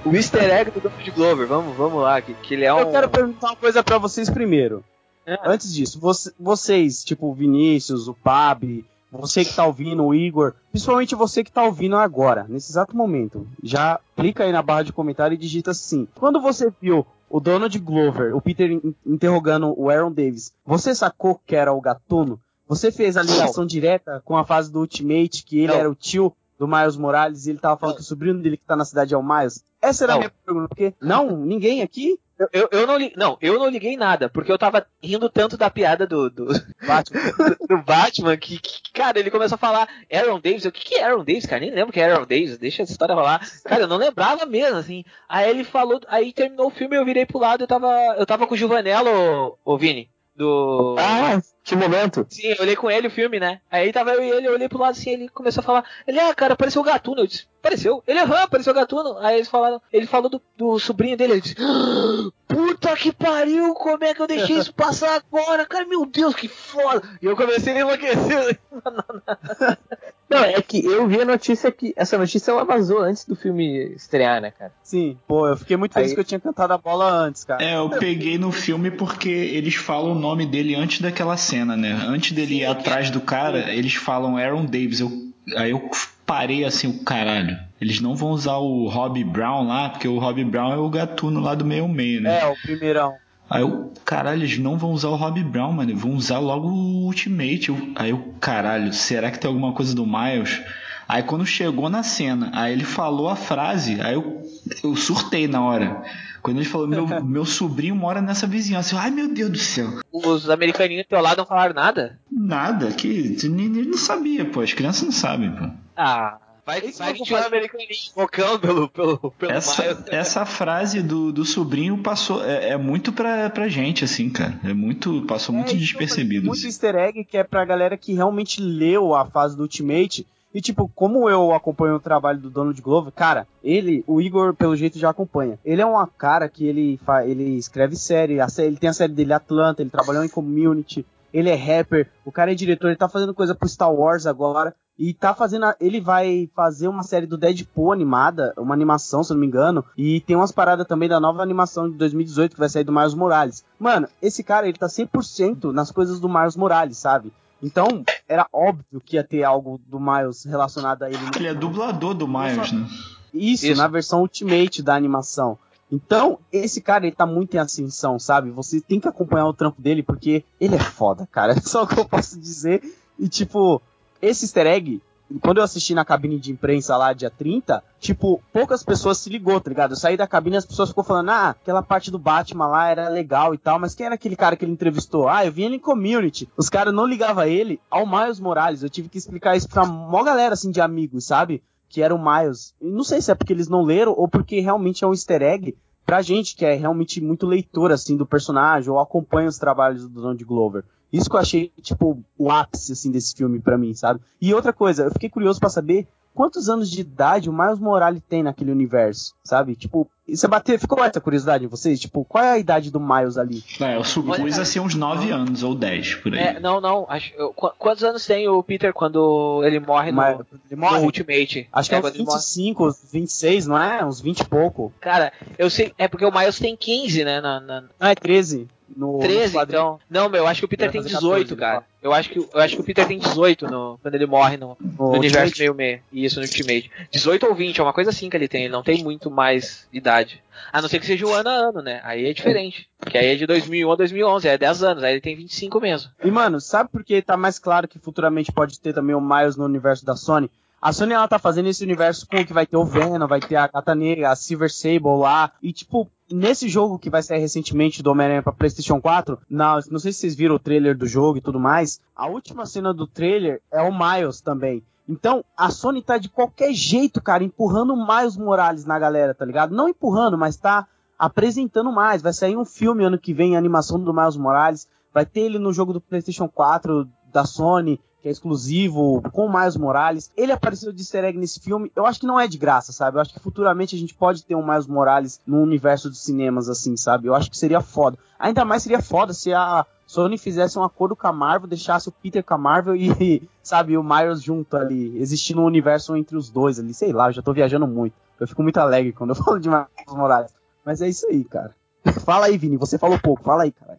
O 0.05 0.15
easter 0.15 0.43
egg 0.51 0.71
do 0.71 0.81
Donald 0.81 1.11
Glover, 1.11 1.47
vamos, 1.47 1.77
vamos 1.77 2.03
lá, 2.03 2.21
que, 2.21 2.35
que 2.35 2.55
ele 2.55 2.65
é 2.65 2.73
um... 2.75 2.81
Eu 2.81 2.91
quero 2.91 3.09
perguntar 3.09 3.49
uma 3.49 3.57
coisa 3.57 3.83
pra 3.83 3.99
vocês 3.99 4.29
primeiro. 4.31 4.85
É. 5.27 5.39
Antes 5.45 5.73
disso, 5.73 5.99
você- 5.99 6.33
vocês, 6.39 7.03
tipo 7.03 7.27
o 7.31 7.35
Vinícius, 7.35 8.09
o 8.09 8.15
Pab, 8.15 8.85
você 9.11 9.45
que 9.45 9.55
tá 9.55 9.65
ouvindo, 9.67 10.05
o 10.05 10.15
Igor, 10.15 10.55
principalmente 10.71 11.15
você 11.15 11.43
que 11.43 11.51
tá 11.53 11.63
ouvindo 11.63 11.97
agora, 11.97 12.45
nesse 12.49 12.71
exato 12.73 12.95
momento, 12.97 13.47
já 13.63 13.99
clica 14.17 14.45
aí 14.45 14.53
na 14.53 14.61
barra 14.63 14.83
de 14.83 14.93
comentário 14.93 15.35
e 15.35 15.39
digita 15.39 15.71
assim. 15.71 16.07
Quando 16.17 16.41
você 16.41 16.71
viu 16.83 17.07
o 17.31 17.41
Donald 17.41 17.79
Glover, 17.79 18.37
o 18.37 18.41
Peter 18.41 18.71
in- 18.71 18.95
interrogando 19.07 19.73
o 19.79 19.89
Aaron 19.89 20.13
Davis, 20.13 20.53
você 20.67 20.95
sacou 20.95 21.41
que 21.47 21.57
era 21.57 21.73
o 21.73 21.81
gatuno? 21.81 22.39
Você 22.69 22.91
fez 22.93 23.17
a 23.17 23.23
ligação 23.23 23.65
direta 23.67 24.21
com 24.25 24.37
a 24.37 24.45
fase 24.45 24.71
do 24.73 24.81
Ultimate, 24.81 25.45
que 25.45 25.59
ele 25.59 25.69
Não. 25.69 25.75
era 25.79 25.91
o 25.91 25.95
tio 25.95 26.35
do 26.59 26.69
Miles 26.69 26.97
Morales 26.97 27.47
e 27.47 27.51
ele 27.51 27.59
tava 27.59 27.77
falando 27.77 27.95
Não. 27.95 27.97
que 27.99 28.05
o 28.05 28.09
sobrinho 28.09 28.41
dele 28.41 28.57
que 28.57 28.65
tá 28.65 28.77
na 28.77 28.85
cidade 28.85 29.15
é 29.15 29.17
o 29.17 29.23
Miles? 29.23 29.65
Essa 29.81 30.05
era 30.05 30.13
a 30.13 30.15
Não. 30.15 30.21
minha 30.21 30.33
pergunta, 30.45 30.69
porque 30.69 30.95
não, 31.01 31.37
ninguém 31.37 31.83
aqui 31.83 32.19
Eu, 32.39 32.49
eu, 32.53 32.69
eu 32.73 32.87
não 32.87 32.97
li... 32.97 33.13
Não, 33.17 33.39
eu 33.41 33.59
não 33.59 33.69
liguei 33.69 33.97
nada, 33.97 34.29
porque 34.29 34.51
eu 34.51 34.59
tava 34.59 34.87
rindo 35.03 35.29
tanto 35.29 35.57
da 35.57 35.71
piada 35.71 36.07
do, 36.07 36.29
do, 36.31 36.47
Batman. 36.87 37.21
do 37.69 37.83
Batman 37.83 38.37
que, 38.37 38.59
que, 38.59 38.93
cara, 38.93 39.19
ele 39.21 39.31
começou 39.31 39.55
a 39.55 39.59
falar 39.59 39.89
Aaron 40.13 40.41
Davis. 40.41 40.65
O 40.65 40.73
que, 40.73 40.85
que 40.85 40.95
é 40.97 41.05
Aaron 41.05 41.25
Davis, 41.25 41.47
cara? 41.47 41.61
Nem 41.61 41.71
lembro 41.71 41.93
que 41.93 42.01
é 42.01 42.11
Aaron 42.11 42.27
Davis, 42.27 42.59
deixa 42.59 42.83
essa 42.83 42.93
história 42.93 43.15
rolar. 43.15 43.41
Cara, 43.65 43.83
eu 43.83 43.89
não 43.89 43.97
lembrava 43.97 44.47
mesmo, 44.47 44.79
assim. 44.79 45.05
Aí 45.29 45.49
ele 45.49 45.65
falou, 45.65 46.01
aí 46.09 46.33
terminou 46.33 46.69
o 46.69 46.71
filme, 46.71 46.97
eu 46.97 47.05
virei 47.05 47.25
pro 47.25 47.39
lado 47.39 47.63
eu 47.63 47.69
tava, 47.69 47.89
eu 48.19 48.27
tava 48.27 48.47
com 48.47 48.55
o 48.55 48.57
Juvanello, 48.57 49.57
ô, 49.65 49.75
ô 49.75 49.79
Vini, 49.79 50.11
do... 50.37 50.97
Ah, 50.99 51.41
que 51.63 51.77
momento! 51.77 52.27
Sim, 52.29 52.49
eu 52.49 52.57
olhei 52.61 52.77
com 52.77 52.91
ele 52.91 53.09
o 53.09 53.11
filme, 53.11 53.39
né? 53.39 53.61
Aí 53.71 53.93
tava 53.93 54.13
eu 54.13 54.23
e 54.23 54.31
ele, 54.31 54.47
eu 54.49 54.53
olhei 54.53 54.69
pro 54.69 54.79
lado 54.79 54.93
assim, 54.93 55.11
ele 55.11 55.29
começou 55.29 55.61
a 55.61 55.65
falar, 55.65 55.85
ele, 56.07 56.19
ah, 56.19 56.35
cara, 56.35 56.55
apareceu 56.55 56.83
o 56.83 56.85
Gatuno. 56.85 57.21
Eu 57.21 57.27
disse, 57.27 57.47
apareceu? 57.59 58.03
Ele, 58.07 58.19
aham, 58.19 58.43
apareceu 58.43 58.73
o 58.73 58.77
Gatuno. 58.77 59.17
Aí 59.19 59.37
eles 59.37 59.49
falaram, 59.49 59.81
ele 59.93 60.07
falou 60.07 60.29
do, 60.29 60.43
do 60.57 60.79
sobrinho 60.79 61.17
dele, 61.17 61.35
ele 61.35 61.41
disse, 61.41 61.57
"Ah, 61.59 62.31
puta 62.49 62.97
que 62.97 63.13
pariu, 63.13 63.75
como 63.75 64.05
é 64.05 64.13
que 64.13 64.21
eu 64.21 64.27
deixei 64.27 64.57
isso 64.57 64.75
passar 64.75 65.15
agora? 65.17 65.65
Cara, 65.67 65.87
meu 65.87 66.05
Deus, 66.05 66.35
que 66.35 66.49
foda. 66.49 67.03
E 67.23 67.27
eu 67.27 67.37
comecei 67.37 67.73
a 67.73 67.81
enlouquecer. 67.81 68.61
Não, 70.35 70.45
é 70.45 70.61
que 70.61 70.85
eu 70.85 71.07
vi 71.07 71.21
a 71.21 71.25
notícia 71.25 71.71
que. 71.71 71.93
Essa 71.97 72.19
notícia 72.19 72.51
ela 72.51 72.65
vazou 72.65 73.01
antes 73.01 73.25
do 73.25 73.37
filme 73.37 73.95
estrear, 73.95 74.41
né, 74.41 74.51
cara? 74.51 74.73
Sim, 74.83 75.17
pô, 75.27 75.47
eu 75.47 75.57
fiquei 75.57 75.77
muito 75.77 75.95
feliz 75.95 76.11
Aí- 76.11 76.15
que 76.15 76.21
eu 76.21 76.25
tinha 76.25 76.41
cantado 76.41 76.73
a 76.73 76.79
bola 76.79 77.11
antes, 77.11 77.45
cara. 77.45 77.65
É, 77.65 77.77
eu 77.77 77.89
peguei 77.91 78.39
no 78.39 78.51
filme 78.53 78.91
porque 78.91 79.29
eles 79.29 79.75
falam 79.75 80.13
o 80.13 80.19
nome 80.19 80.47
dele 80.47 80.75
antes 80.75 81.01
daquela 81.01 81.37
cena, 81.37 81.77
né? 81.77 81.93
Antes 82.07 82.33
dele 82.33 82.61
ir 82.61 82.67
atrás 82.67 83.11
do 83.11 83.21
cara, 83.21 83.73
eles 83.73 83.95
falam 83.95 84.37
Aaron 84.37 84.65
Davis. 84.65 85.01
Eu, 85.01 85.11
aí 85.57 85.71
eu 85.71 85.91
parei 86.27 86.65
assim, 86.65 86.89
o 86.89 87.05
caralho. 87.05 87.57
Eles 87.81 88.01
não 88.01 88.15
vão 88.17 88.31
usar 88.31 88.57
o 88.57 88.89
Robbie 88.89 89.25
Brown 89.25 89.67
lá, 89.69 89.91
porque 89.91 90.09
o 90.09 90.19
Robbie 90.19 90.45
Brown 90.45 90.73
é 90.73 90.77
o 90.77 90.89
gatuno 90.89 91.41
lá 91.41 91.55
do 91.55 91.65
meio 91.65 91.87
meio, 91.87 92.21
né? 92.21 92.41
É, 92.41 92.47
o 92.47 92.57
primeirão. 92.57 93.15
Aí 93.55 93.63
eu, 93.63 93.93
caralho, 94.05 94.41
eles 94.43 94.59
não 94.59 94.77
vão 94.77 94.91
usar 94.91 95.09
o 95.09 95.15
Robbie 95.17 95.45
Brown, 95.45 95.73
mano. 95.73 95.97
Vão 95.97 96.15
usar 96.15 96.39
logo 96.41 96.67
o 96.69 97.05
Ultimate. 97.07 97.69
Eu- 97.69 97.93
aí 97.95 98.11
eu, 98.11 98.35
caralho, 98.41 98.93
será 98.93 99.31
que 99.31 99.39
tem 99.39 99.49
alguma 99.49 99.73
coisa 99.73 99.95
do 99.95 100.05
Miles? 100.05 100.61
Aí 101.09 101.23
quando 101.23 101.47
chegou 101.47 101.89
na 101.89 102.03
cena, 102.03 102.51
aí 102.53 102.73
ele 102.73 102.85
falou 102.85 103.29
a 103.29 103.37
frase, 103.37 104.01
aí 104.01 104.15
eu, 104.15 104.43
eu 104.83 104.97
surtei 104.97 105.47
na 105.47 105.61
hora. 105.63 106.03
Quando 106.43 106.57
ele 106.57 106.65
falou, 106.67 106.89
meu, 106.89 107.07
meu 107.25 107.45
sobrinho 107.45 107.95
mora 107.95 108.21
nessa 108.21 108.47
vizinhança. 108.47 108.95
Eu, 108.95 108.99
ai 108.99 109.11
meu 109.11 109.33
Deus 109.33 109.51
do 109.51 109.59
céu. 109.59 109.89
Os 110.13 110.51
americaninhos 110.51 111.05
do 111.05 111.09
teu 111.11 111.21
lado 111.21 111.39
não 111.39 111.47
falaram 111.47 111.75
nada? 111.75 112.19
Nada, 112.33 112.89
que 112.93 113.37
nem 113.49 113.69
não 113.69 113.97
sabia, 113.99 114.45
pô. 114.45 114.61
As 114.63 114.73
crianças 114.73 115.03
não 115.05 115.13
sabem, 115.13 115.53
pô. 115.53 115.69
Ah, 115.97 116.39
vai, 116.67 116.81
Isso 116.81 116.99
vai 116.99 117.13
que 117.15 117.23
um 117.23 117.27
fazer. 117.27 117.47
americaninho 117.47 117.89
focando 118.15 118.59
pelo, 118.59 118.89
pelo, 118.89 119.19
pelo 119.33 119.53
Essa, 119.53 119.83
Miles. 119.83 120.05
essa 120.09 120.45
frase 120.47 121.03
do, 121.03 121.33
do 121.33 121.45
sobrinho 121.45 121.99
passou, 121.99 122.45
é, 122.45 122.71
é 122.71 122.77
muito 122.77 123.13
pra, 123.13 123.51
pra 123.51 123.69
gente, 123.69 124.05
assim, 124.05 124.31
cara. 124.31 124.59
É 124.65 124.73
muito, 124.73 125.23
passou 125.27 125.55
muito 125.55 125.71
É, 125.71 125.75
isso, 125.75 125.81
despercebido. 125.81 126.47
Muito 126.47 126.59
assim. 126.59 126.67
easter 126.69 126.95
egg 126.97 127.25
que 127.25 127.37
é 127.37 127.45
pra 127.45 127.65
galera 127.65 127.97
que 127.97 128.13
realmente 128.15 128.61
leu 128.61 129.15
a 129.15 129.25
fase 129.27 129.57
do 129.57 129.63
Ultimate 129.63 130.27
E, 130.55 130.61
tipo, 130.61 130.89
como 130.95 131.29
eu 131.29 131.53
acompanho 131.53 131.97
o 131.97 132.01
trabalho 132.01 132.39
do 132.39 132.49
Donald 132.49 132.81
Glover, 132.81 133.13
cara, 133.13 133.45
ele, 133.63 134.05
o 134.07 134.21
Igor, 134.21 134.55
pelo 134.55 134.77
jeito, 134.77 134.99
já 135.01 135.11
acompanha. 135.11 135.59
Ele 135.65 135.83
é 135.83 135.87
um 135.87 136.07
cara 136.17 136.49
que 136.49 136.65
ele, 136.65 136.97
fa, 137.05 137.27
ele 137.27 137.59
escreve 137.59 137.97
série, 137.97 138.39
a 138.39 138.49
série, 138.49 138.69
ele 138.69 138.77
tem 138.77 138.89
a 138.89 138.93
série 138.93 139.13
dele 139.13 139.33
Atlanta, 139.33 139.83
ele 139.83 139.91
trabalhou 139.91 140.23
em 140.25 140.29
Community, 140.29 141.05
ele 141.33 141.51
é 141.51 141.57
rapper, 141.57 142.09
o 142.25 142.31
cara 142.31 142.53
é 142.53 142.55
diretor, 142.55 142.87
ele 142.87 142.97
tá 142.97 143.09
fazendo 143.09 143.35
coisa 143.35 143.53
pro 143.53 143.69
Star 143.69 143.93
Wars 143.93 144.27
agora. 144.27 144.73
E 144.99 145.13
tá 145.13 145.35
fazendo. 145.35 145.65
a- 145.65 145.77
ele 145.81 146.01
vai 146.01 146.49
fazer 146.55 146.87
uma 146.89 147.03
série 147.03 147.27
do 147.27 147.37
Deadpool 147.37 147.93
animada, 147.93 148.53
uma 148.57 148.75
animação, 148.75 149.25
se 149.25 149.33
eu 149.33 149.35
não 149.35 149.41
me 149.41 149.47
engano. 149.47 149.85
E 149.99 150.21
tem 150.21 150.37
umas 150.37 150.53
paradas 150.53 150.87
também 150.87 151.09
da 151.09 151.19
nova 151.19 151.43
animação 151.43 151.91
de 151.91 151.97
2018 151.97 152.53
que 152.55 152.61
vai 152.61 152.69
sair 152.69 152.85
do 152.85 152.93
Miles 152.93 153.15
Morales. 153.15 153.65
Mano, 153.79 154.07
esse 154.23 154.45
cara, 154.45 154.69
ele 154.69 154.79
tá 154.79 154.87
100% 154.89 155.73
nas 155.73 155.91
coisas 155.91 156.21
do 156.21 156.29
Miles 156.29 156.55
Morales, 156.57 156.97
sabe? 156.99 157.33
Então, 157.63 158.05
era 158.29 158.47
óbvio 158.53 159.01
que 159.05 159.17
ia 159.17 159.25
ter 159.25 159.43
algo 159.43 159.81
do 159.87 159.99
Miles 159.99 160.45
relacionado 160.45 161.03
a 161.03 161.09
ele. 161.09 161.19
no 161.19 161.31
Ele 161.35 161.49
é 161.49 161.55
dublador 161.55 162.15
do 162.15 162.29
Miles, 162.29 162.71
né? 162.73 162.87
isso, 163.33 163.67
Isso. 163.67 163.81
na 163.81 163.89
versão 163.89 164.21
Ultimate 164.21 164.81
da 164.83 164.95
animação. 164.95 165.59
Então, 165.91 166.39
esse 166.53 166.81
cara, 166.81 167.07
ele 167.07 167.15
tá 167.17 167.27
muito 167.27 167.55
em 167.55 167.59
ascensão, 167.59 168.19
sabe? 168.19 168.51
Você 168.51 168.81
tem 168.81 169.01
que 169.01 169.09
acompanhar 169.09 169.47
o 169.47 169.53
trampo 169.55 169.81
dele, 169.83 170.03
porque 170.03 170.45
ele 170.61 170.75
é 170.77 170.79
foda, 170.81 171.27
cara. 171.31 171.53
É 171.59 171.61
só 171.61 171.83
o 171.83 171.87
que 171.87 171.99
eu 171.99 172.05
posso 172.05 172.39
dizer. 172.39 172.83
E, 173.19 173.29
tipo, 173.29 173.81
esse 174.25 174.45
easter 174.45 174.67
egg, 174.67 175.03
quando 175.41 175.59
eu 175.59 175.65
assisti 175.65 175.95
na 175.95 176.05
cabine 176.05 176.39
de 176.39 176.53
imprensa 176.53 176.97
lá, 176.97 177.13
dia 177.13 177.31
30, 177.31 177.83
tipo, 177.99 178.43
poucas 178.53 178.83
pessoas 178.83 179.19
se 179.19 179.31
ligou, 179.31 179.61
tá 179.61 179.71
ligado? 179.71 179.93
Eu 179.93 179.97
saí 179.97 180.17
da 180.17 180.27
cabine 180.27 180.57
e 180.57 180.59
as 180.59 180.67
pessoas 180.67 180.91
ficou 180.91 181.03
falando, 181.03 181.31
ah, 181.31 181.51
aquela 181.51 181.83
parte 181.83 182.11
do 182.11 182.19
Batman 182.19 182.67
lá 182.67 182.89
era 182.89 183.09
legal 183.09 183.55
e 183.55 183.59
tal, 183.59 183.79
mas 183.79 183.95
quem 183.95 184.07
era 184.07 184.15
aquele 184.15 184.37
cara 184.37 184.57
que 184.57 184.65
ele 184.65 184.73
entrevistou? 184.73 185.29
Ah, 185.29 185.45
eu 185.45 185.53
vi 185.53 185.65
ele 185.65 185.77
em 185.77 185.81
Community. 185.81 186.49
Os 186.57 186.69
caras 186.69 186.95
não 186.95 187.07
ligavam 187.07 187.45
ele 187.45 187.81
ao 187.91 188.07
Miles 188.07 188.39
Morales. 188.39 188.83
Eu 188.83 188.91
tive 188.91 189.09
que 189.09 189.19
explicar 189.19 189.57
isso 189.57 189.69
pra 189.69 189.87
mó 189.87 190.23
galera, 190.23 190.55
assim, 190.55 190.71
de 190.71 190.81
amigos, 190.81 191.25
sabe? 191.25 191.63
que 191.95 192.03
era 192.03 192.13
o 192.13 192.19
Miles. 192.19 192.75
E 192.81 192.91
não 192.91 193.05
sei 193.05 193.23
se 193.23 193.31
é 193.31 193.37
porque 193.37 193.53
eles 193.53 193.69
não 193.69 193.83
leram 193.83 194.13
ou 194.17 194.27
porque 194.27 194.59
realmente 194.59 195.05
é 195.05 195.07
um 195.07 195.13
easter 195.13 195.41
egg 195.43 195.77
pra 196.05 196.23
gente 196.23 196.57
que 196.57 196.65
é 196.65 196.75
realmente 196.75 197.21
muito 197.21 197.47
leitor 197.47 197.93
assim 197.93 198.17
do 198.17 198.27
personagem 198.27 198.91
ou 198.91 198.99
acompanha 198.99 199.49
os 199.49 199.59
trabalhos 199.59 200.03
do 200.03 200.09
Donald 200.09 200.45
Glover. 200.45 200.85
Isso 201.17 201.31
que 201.31 201.37
eu 201.37 201.41
achei 201.41 201.73
tipo 201.83 202.23
o 202.37 202.51
ápice 202.51 202.93
assim 202.93 203.11
desse 203.11 203.35
filme 203.35 203.61
pra 203.61 203.79
mim, 203.79 203.95
sabe? 203.95 204.21
E 204.41 204.53
outra 204.53 204.73
coisa, 204.73 205.05
eu 205.05 205.11
fiquei 205.13 205.29
curioso 205.31 205.61
pra 205.61 205.69
saber 205.69 206.07
quantos 206.35 206.69
anos 206.69 206.91
de 206.91 207.01
idade 207.01 207.49
o 207.49 207.53
Miles 207.53 207.79
Morales 207.79 208.21
tem 208.29 208.43
naquele 208.43 208.73
universo, 208.73 209.33
sabe? 209.45 209.77
Tipo, 209.77 210.11
e 210.27 210.37
você 210.37 210.49
bateu, 210.49 210.77
ficou 210.79 211.05
essa 211.05 211.21
curiosidade 211.21 211.65
em 211.65 211.69
vocês? 211.69 212.01
Tipo, 212.01 212.25
qual 212.25 212.43
é 212.43 212.53
a 212.53 212.59
idade 212.59 212.91
do 212.91 212.99
Miles 212.99 213.37
ali? 213.39 213.63
É, 213.81 213.95
eu 213.97 214.03
supus 214.03 214.59
a 214.59 214.65
ser 214.65 214.81
uns 214.81 214.95
9 214.95 215.31
anos 215.31 215.63
ou 215.63 215.75
10 215.75 216.15
por 216.17 216.33
aí. 216.35 216.41
É, 216.41 216.59
não, 216.61 216.81
não. 216.81 217.07
Acho, 217.09 217.31
quantos 217.79 218.03
anos 218.03 218.27
tem 218.27 218.49
o 218.49 218.61
Peter 218.63 218.93
quando 218.93 219.63
ele 219.65 219.79
morre 219.79 220.11
no, 220.11 220.17
Mas- 220.17 220.41
ele 220.71 220.81
morre? 220.81 220.99
no 220.99 221.05
Ultimate? 221.05 221.69
Acho 221.73 221.89
que 221.89 221.95
é, 221.95 221.99
uns 221.99 222.03
quando 222.03 222.15
ele 222.17 222.25
morre. 222.25 222.39
25, 222.39 222.87
uns 222.89 223.01
26, 223.13 223.67
não 223.67 223.79
é? 223.79 224.05
Uns 224.05 224.21
20 224.21 224.41
e 224.41 224.45
pouco. 224.47 224.93
Cara, 225.01 225.33
eu 225.59 225.69
sei. 225.71 225.93
É 225.99 226.09
porque 226.09 226.25
o 226.25 226.33
Miles 226.37 226.59
tem 226.59 226.75
15, 226.77 227.23
né? 227.25 227.41
Na, 227.41 227.61
na- 227.61 227.85
Não, 228.01 228.09
é 228.09 228.15
13. 228.15 228.67
No, 228.97 229.19
13, 229.19 229.47
no 229.47 229.61
quadrinho. 229.61 229.79
então. 229.81 230.01
Não, 230.11 230.29
meu, 230.29 230.43
eu 230.43 230.47
acho 230.47 230.61
que 230.61 230.65
o 230.65 230.69
Peter 230.69 230.91
tem 230.91 231.03
fazer 231.03 231.15
18, 231.15 231.57
14, 231.57 231.57
cara. 231.57 231.85
Eu 232.03 232.13
acho, 232.13 232.29
que, 232.29 232.39
eu 232.39 232.61
acho 232.61 232.77
que 232.77 232.83
o 232.83 232.85
Peter 232.85 233.07
tem 233.07 233.19
18 233.19 233.67
no, 233.67 233.99
quando 234.03 234.15
ele 234.15 234.27
morre 234.27 234.59
no, 234.59 234.77
No 234.79 235.13
no 235.13 235.19
universo 235.19 235.59
meio 235.59 235.75
meio. 235.75 236.01
Isso, 236.13 236.39
no 236.39 236.45
Ultimate. 236.45 236.91
18 237.11 237.47
ou 237.47 237.55
20, 237.55 237.81
é 237.81 237.83
uma 237.83 237.95
coisa 237.95 238.11
assim 238.11 238.29
que 238.29 238.37
ele 238.37 238.47
tem. 238.47 238.65
Ele 238.65 238.73
não 238.73 238.83
tem 238.83 239.03
muito 239.03 239.31
mais 239.31 239.89
idade. 239.93 240.43
A 240.73 240.83
não 240.83 240.89
ser 240.89 241.01
que 241.01 241.07
seja 241.07 241.27
o 241.27 241.33
ano 241.33 241.49
a 241.49 241.53
ano, 241.53 241.81
né? 241.81 242.01
Aí 242.05 242.27
é 242.27 242.33
diferente. 242.33 242.89
Que 243.07 243.17
aí 243.17 243.29
é 243.29 243.35
de 243.37 243.47
2001 243.47 243.91
a 243.91 243.97
2011, 243.97 244.49
é 244.49 244.59
10 244.59 244.83
anos. 244.83 245.03
Aí 245.03 245.15
ele 245.15 245.21
tem 245.21 245.35
25 245.35 245.81
mesmo. 245.81 246.11
E, 246.23 246.31
mano, 246.31 246.61
sabe 246.61 246.91
por 246.91 247.03
que 247.03 247.23
tá 247.23 247.37
mais 247.37 247.59
claro 247.59 247.89
que 247.89 247.99
futuramente 247.99 248.53
pode 248.53 248.79
ter 248.79 248.93
também 248.93 249.15
o 249.15 249.21
Miles 249.21 249.57
no 249.57 249.65
universo 249.65 250.05
da 250.05 250.15
Sony? 250.15 250.51
A 250.85 250.93
Sony, 250.93 251.15
ela 251.15 251.27
tá 251.27 251.39
fazendo 251.39 251.71
esse 251.71 251.83
universo 251.83 252.27
com 252.27 252.45
que 252.45 252.53
vai 252.53 252.67
ter 252.67 252.77
o 252.77 252.85
Venom, 252.85 253.27
vai 253.27 253.41
ter 253.41 253.57
a 253.57 253.67
Gata 253.67 253.95
Negra, 253.95 254.31
a 254.31 254.37
Silver 254.37 254.71
Sable 254.71 255.17
lá. 255.19 255.51
E, 255.63 255.73
tipo, 255.73 256.11
nesse 256.31 256.69
jogo 256.69 256.99
que 256.99 257.09
vai 257.09 257.23
sair 257.23 257.39
recentemente 257.39 258.03
do 258.03 258.11
Homem-Aranha 258.11 258.43
pra 258.43 258.53
PlayStation 258.53 259.01
4, 259.01 259.39
na, 259.49 259.81
não 259.91 259.99
sei 259.99 260.13
se 260.13 260.19
vocês 260.19 260.35
viram 260.35 260.57
o 260.57 260.59
trailer 260.59 260.95
do 260.95 261.07
jogo 261.07 261.39
e 261.39 261.41
tudo 261.41 261.59
mais, 261.59 262.03
a 262.15 262.27
última 262.27 262.67
cena 262.67 262.93
do 262.93 263.07
trailer 263.07 263.63
é 263.73 263.81
o 263.81 263.91
Miles 263.91 264.43
também. 264.43 264.85
Então, 265.09 265.43
a 265.57 265.71
Sony 265.71 266.03
tá 266.03 266.19
de 266.19 266.29
qualquer 266.29 266.75
jeito, 266.75 267.19
cara, 267.23 267.43
empurrando 267.43 267.97
Miles 267.97 268.37
Morales 268.37 268.85
na 268.85 268.99
galera, 268.99 269.33
tá 269.33 269.47
ligado? 269.47 269.75
Não 269.75 269.89
empurrando, 269.89 270.37
mas 270.37 270.59
tá 270.59 270.87
apresentando 271.19 271.91
mais. 271.91 272.21
Vai 272.21 272.35
sair 272.35 272.59
um 272.59 272.65
filme 272.67 273.05
ano 273.05 273.19
que 273.19 273.33
vem, 273.33 273.57
animação 273.57 273.99
do 273.99 274.13
Miles 274.13 274.37
Morales. 274.37 274.87
Vai 275.15 275.25
ter 275.25 275.41
ele 275.41 275.59
no 275.59 275.73
jogo 275.73 275.95
do 275.95 276.01
PlayStation 276.03 276.47
4 276.47 277.09
da 277.33 277.47
Sony, 277.47 277.99
que 278.25 278.29
é 278.29 278.31
exclusivo, 278.31 279.21
com 279.33 279.53
Miles 279.53 279.77
Morales. 279.77 280.31
Ele 280.35 280.51
apareceu 280.51 280.91
de 280.91 281.03
easter 281.03 281.25
egg 281.25 281.37
nesse 281.37 281.61
filme. 281.61 281.93
Eu 281.95 282.07
acho 282.07 282.19
que 282.19 282.27
não 282.27 282.41
é 282.41 282.49
de 282.49 282.57
graça, 282.57 282.91
sabe? 282.91 283.19
Eu 283.19 283.21
acho 283.21 283.35
que 283.35 283.39
futuramente 283.39 283.95
a 283.95 283.99
gente 283.99 284.15
pode 284.15 284.43
ter 284.47 284.55
um 284.55 284.67
Miles 284.67 284.87
Morales 284.87 285.43
no 285.47 285.61
universo 285.61 286.09
dos 286.09 286.25
cinemas, 286.25 286.71
assim, 286.71 286.97
sabe? 286.97 287.29
Eu 287.29 287.35
acho 287.35 287.51
que 287.51 287.59
seria 287.59 287.83
foda. 287.83 288.17
Ainda 288.39 288.65
mais 288.65 288.83
seria 288.83 289.03
foda 289.03 289.35
se 289.35 289.53
a 289.53 289.85
Sony 290.07 290.39
fizesse 290.39 290.79
um 290.79 290.83
acordo 290.83 291.15
com 291.15 291.27
a 291.27 291.33
Marvel, 291.35 291.69
deixasse 291.69 292.09
o 292.09 292.13
Peter 292.13 292.43
com 292.43 292.55
a 292.55 292.59
Marvel 292.59 292.97
e, 292.97 293.47
sabe, 293.63 293.95
o 293.95 294.03
Miles 294.03 294.43
junto 294.43 294.75
ali, 294.75 295.19
existindo 295.19 295.61
um 295.61 295.67
universo 295.67 296.17
entre 296.17 296.35
os 296.35 296.49
dois 296.49 296.81
ali. 296.81 296.95
Sei 296.95 297.13
lá, 297.13 297.29
eu 297.29 297.35
já 297.35 297.43
tô 297.43 297.53
viajando 297.53 297.87
muito. 297.87 298.15
Eu 298.41 298.49
fico 298.49 298.63
muito 298.63 298.79
alegre 298.79 299.13
quando 299.13 299.31
eu 299.31 299.37
falo 299.45 299.61
de 299.61 299.69
Miles 299.69 299.87
Morales. 300.09 300.51
Mas 300.83 301.03
é 301.03 301.09
isso 301.11 301.27
aí, 301.27 301.45
cara. 301.45 301.75
Fala 302.25 302.47
aí, 302.47 302.57
Vini, 302.57 302.79
você 302.79 302.97
falou 302.97 303.19
pouco, 303.19 303.43
fala 303.43 303.65
aí, 303.65 303.73
cara. 303.73 303.99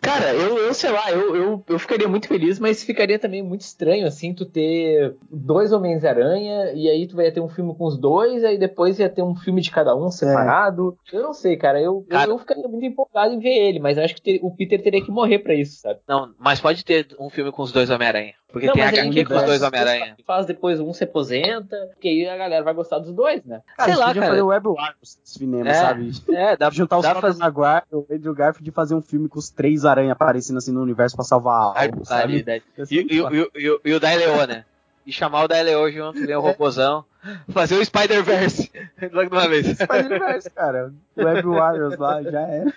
Cara, 0.00 0.34
eu, 0.34 0.58
eu 0.58 0.74
sei 0.74 0.90
lá, 0.90 1.10
eu, 1.12 1.36
eu, 1.36 1.64
eu 1.68 1.78
ficaria 1.78 2.08
muito 2.08 2.26
feliz, 2.26 2.58
mas 2.58 2.82
ficaria 2.82 3.18
também 3.18 3.42
muito 3.42 3.60
estranho, 3.60 4.06
assim, 4.06 4.34
tu 4.34 4.44
ter 4.44 5.14
dois 5.30 5.72
Homens-Aranha, 5.72 6.72
e 6.74 6.88
aí 6.88 7.06
tu 7.06 7.14
vai 7.16 7.30
ter 7.30 7.40
um 7.40 7.48
filme 7.48 7.74
com 7.76 7.84
os 7.86 7.96
dois, 7.96 8.42
aí 8.42 8.58
depois 8.58 8.98
ia 8.98 9.08
ter 9.08 9.22
um 9.22 9.34
filme 9.36 9.60
de 9.60 9.70
cada 9.70 9.94
um 9.94 10.10
separado. 10.10 10.96
Eu 11.12 11.22
não 11.22 11.32
sei, 11.32 11.56
cara, 11.56 11.78
eu, 11.80 11.84
eu- 11.84 12.06
Cara, 12.08 12.30
eu, 12.30 12.38
ficaria 12.38 12.66
muito 12.66 12.84
empolgado 12.84 13.32
em 13.32 13.38
ver 13.38 13.50
ele, 13.56 13.78
mas 13.78 13.96
eu 13.96 14.04
acho 14.04 14.14
que 14.14 14.22
ter- 14.22 14.40
o 14.42 14.50
Peter 14.54 14.82
teria 14.82 15.04
que 15.04 15.10
morrer 15.10 15.38
pra 15.38 15.54
isso, 15.54 15.80
sabe? 15.80 16.00
Não, 16.08 16.32
mas 16.38 16.60
pode 16.60 16.84
ter 16.84 17.06
um 17.20 17.30
filme 17.30 17.52
com 17.52 17.62
os 17.62 17.70
dois 17.70 17.88
Homem-Aranha. 17.90 18.34
Porque 18.52 18.66
não, 18.66 18.74
tem 18.74 18.82
HQ 18.84 19.10
que 19.10 19.24
com 19.24 19.32
os 19.32 19.36
faz- 19.40 19.46
dois 19.48 19.62
Homem-Aranha. 19.62 20.16
Faz 20.26 20.46
depois 20.46 20.78
um 20.78 20.92
se 20.92 21.04
aposenta, 21.04 21.76
porque 21.92 22.08
aí 22.08 22.28
a 22.28 22.36
galera 22.36 22.62
vai 22.62 22.74
gostar 22.74 22.98
dos 22.98 23.12
dois, 23.12 23.42
né? 23.44 23.62
Cara, 23.76 23.88
Sei 23.90 23.98
lá, 23.98 24.06
podiam 24.08 24.22
cara. 24.22 24.32
fazer 24.32 24.42
o 24.42 24.46
Web 24.48 24.68
Wars 24.68 24.94
nos 25.00 25.18
cinemas, 25.24 25.76
É, 25.76 25.80
sabe? 25.80 26.10
É, 26.30 26.56
dá, 26.56 26.68
Juntar 26.70 26.98
os 26.98 27.06
pra 27.06 27.14
Tobey 27.20 27.38
Maguire, 27.38 27.82
o 27.90 28.06
Andrew 28.10 28.34
Garfield 28.34 28.68
e 28.68 28.72
fazer 28.72 28.94
um 28.94 29.02
filme 29.02 29.28
com 29.28 29.38
os 29.38 29.48
três 29.50 29.84
aranha 29.84 30.12
aparecendo 30.12 30.58
assim 30.58 30.70
no 30.72 30.82
universo 30.82 31.16
pra 31.16 31.24
salvar 31.24 31.72
algo, 31.76 32.04
sabe? 32.04 32.44
E, 32.90 32.94
e, 32.94 33.20
e, 33.20 33.50
e, 33.56 33.80
e 33.84 33.94
o 33.94 33.98
Daileo, 34.00 34.46
né? 34.46 34.64
E 35.06 35.12
chamar 35.12 35.44
o 35.44 35.48
Daileo 35.48 35.90
junto, 35.90 36.24
ver 36.24 36.36
o 36.36 36.40
robozão. 36.40 37.04
Fazer 37.50 37.76
o 37.76 37.84
Spider-Verse 37.84 38.70
logo 39.12 39.30
de 39.30 39.36
uma 39.36 39.48
vez. 39.48 39.66
Spider-Verse, 39.66 40.50
cara. 40.50 40.92
O 41.16 41.22
Web 41.24 41.42
Warriors 41.46 41.96
lá 41.96 42.22
já 42.22 42.40
era. 42.40 42.72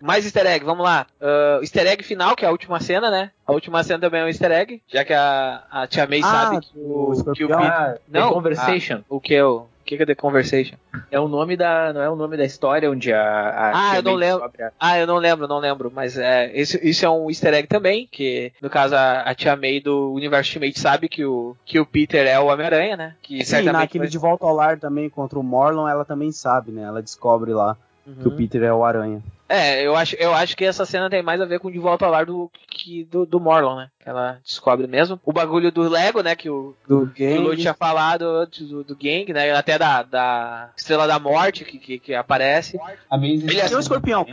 Mais 0.00 0.24
easter 0.24 0.46
egg, 0.46 0.64
vamos 0.64 0.84
lá. 0.84 1.06
Ah, 1.20 1.58
easter 1.60 1.86
egg 1.86 2.02
final, 2.02 2.34
que 2.34 2.44
é 2.44 2.48
a 2.48 2.50
última 2.50 2.80
cena, 2.80 3.10
né? 3.10 3.30
A 3.46 3.52
última 3.52 3.82
cena 3.84 4.00
também 4.00 4.20
é 4.20 4.24
um 4.24 4.28
easter 4.28 4.50
egg, 4.50 4.82
já 4.88 5.04
que 5.04 5.12
a, 5.12 5.62
a 5.70 5.86
Tia 5.86 6.06
May 6.06 6.20
Ah, 6.24 6.26
sabe 6.26 6.60
que 6.60 6.78
o 6.78 7.32
que 7.34 7.44
o. 7.44 7.48
Peter... 7.48 7.62
Ah, 7.62 7.96
Não, 8.08 8.28
The 8.28 8.34
Conversation. 8.34 9.00
O 9.08 9.20
que 9.20 9.34
é 9.34 9.44
o... 9.44 9.66
O 9.84 9.86
que 9.86 9.98
que 9.98 10.02
é 10.02 10.06
The 10.06 10.14
Conversation? 10.14 10.76
É 11.10 11.20
o 11.20 11.28
nome 11.28 11.58
da. 11.58 11.92
Não 11.92 12.00
é 12.00 12.08
o 12.08 12.16
nome 12.16 12.38
da 12.38 12.44
história 12.44 12.90
onde 12.90 13.12
a. 13.12 13.20
a 13.22 13.68
Ah, 13.68 13.90
tia 13.90 13.98
eu 13.98 14.02
não 14.02 14.12
May 14.12 14.20
lembro. 14.20 14.38
descobre 14.40 14.62
a- 14.64 14.72
Ah, 14.80 14.98
eu 14.98 15.06
não 15.06 15.16
lembro, 15.18 15.46
não 15.46 15.58
lembro, 15.58 15.92
mas 15.94 16.16
é, 16.16 16.50
esse, 16.58 16.80
isso 16.88 17.04
é 17.04 17.10
um 17.10 17.28
easter 17.28 17.52
egg 17.52 17.68
também, 17.68 18.08
que 18.10 18.50
no 18.62 18.70
caso 18.70 18.94
a, 18.96 19.20
a 19.20 19.34
Tia 19.34 19.54
May 19.56 19.80
do 19.80 20.10
Universo 20.14 20.52
Ultimate 20.56 20.80
sabe 20.80 21.06
que 21.06 21.22
o, 21.26 21.54
que 21.66 21.78
o 21.78 21.84
Peter 21.84 22.26
é 22.26 22.40
o 22.40 22.46
Homem-Aranha, 22.46 22.96
né? 22.96 23.14
Que 23.22 23.44
Sim, 23.44 23.56
certamente 23.56 23.80
naquele 23.98 24.06
de 24.08 24.16
volta 24.16 24.46
ao 24.46 24.54
lar 24.54 24.78
também 24.80 25.10
contra 25.10 25.38
o 25.38 25.42
Morlon, 25.42 25.86
ela 25.86 26.04
também 26.06 26.32
sabe, 26.32 26.72
né? 26.72 26.82
Ela 26.84 27.02
descobre 27.02 27.52
lá 27.52 27.76
que 28.04 28.28
o 28.28 28.30
Uhum. 28.30 28.36
Peter 28.36 28.62
é 28.62 28.72
o 28.72 28.84
aranha. 28.84 29.22
É, 29.48 29.82
eu 29.86 29.94
acho, 29.94 30.16
eu 30.16 30.32
acho 30.34 30.56
que 30.56 30.64
essa 30.64 30.86
cena 30.86 31.10
tem 31.10 31.22
mais 31.22 31.40
a 31.40 31.44
ver 31.44 31.60
com 31.60 31.68
o 31.68 31.70
De 31.70 31.78
Volta 31.78 32.04
ao 32.06 32.10
Lar 32.10 32.24
do, 32.26 32.50
que, 32.68 33.04
do, 33.04 33.26
do 33.26 33.38
Morlon, 33.38 33.76
né? 33.76 33.90
Que 34.00 34.08
ela 34.08 34.38
descobre 34.42 34.86
mesmo. 34.86 35.20
O 35.24 35.32
bagulho 35.32 35.70
do 35.70 35.82
Lego, 35.82 36.22
né? 36.22 36.34
Que 36.34 36.48
o, 36.48 36.74
Do 36.88 37.06
que 37.08 37.26
o 37.28 37.40
Lu 37.42 37.56
tinha 37.56 37.74
falado 37.74 38.22
antes 38.26 38.66
do, 38.68 38.82
do 38.82 38.96
gang, 38.96 39.32
né? 39.32 39.52
Até 39.52 39.78
da, 39.78 40.02
da 40.02 40.70
Estrela 40.76 41.06
da 41.06 41.18
Morte 41.18 41.64
que, 41.64 41.78
que, 41.78 41.98
que 41.98 42.14
aparece. 42.14 42.78
Ele 43.12 43.60
é 43.60 43.76
um 43.76 43.80
escorpião. 43.80 44.26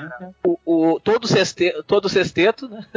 O, 0.43 0.57
o, 0.65 0.99
todo, 0.99 1.27
sexte, 1.27 1.73
todo 1.85 2.09
sexteto, 2.09 2.67
né? 2.67 2.85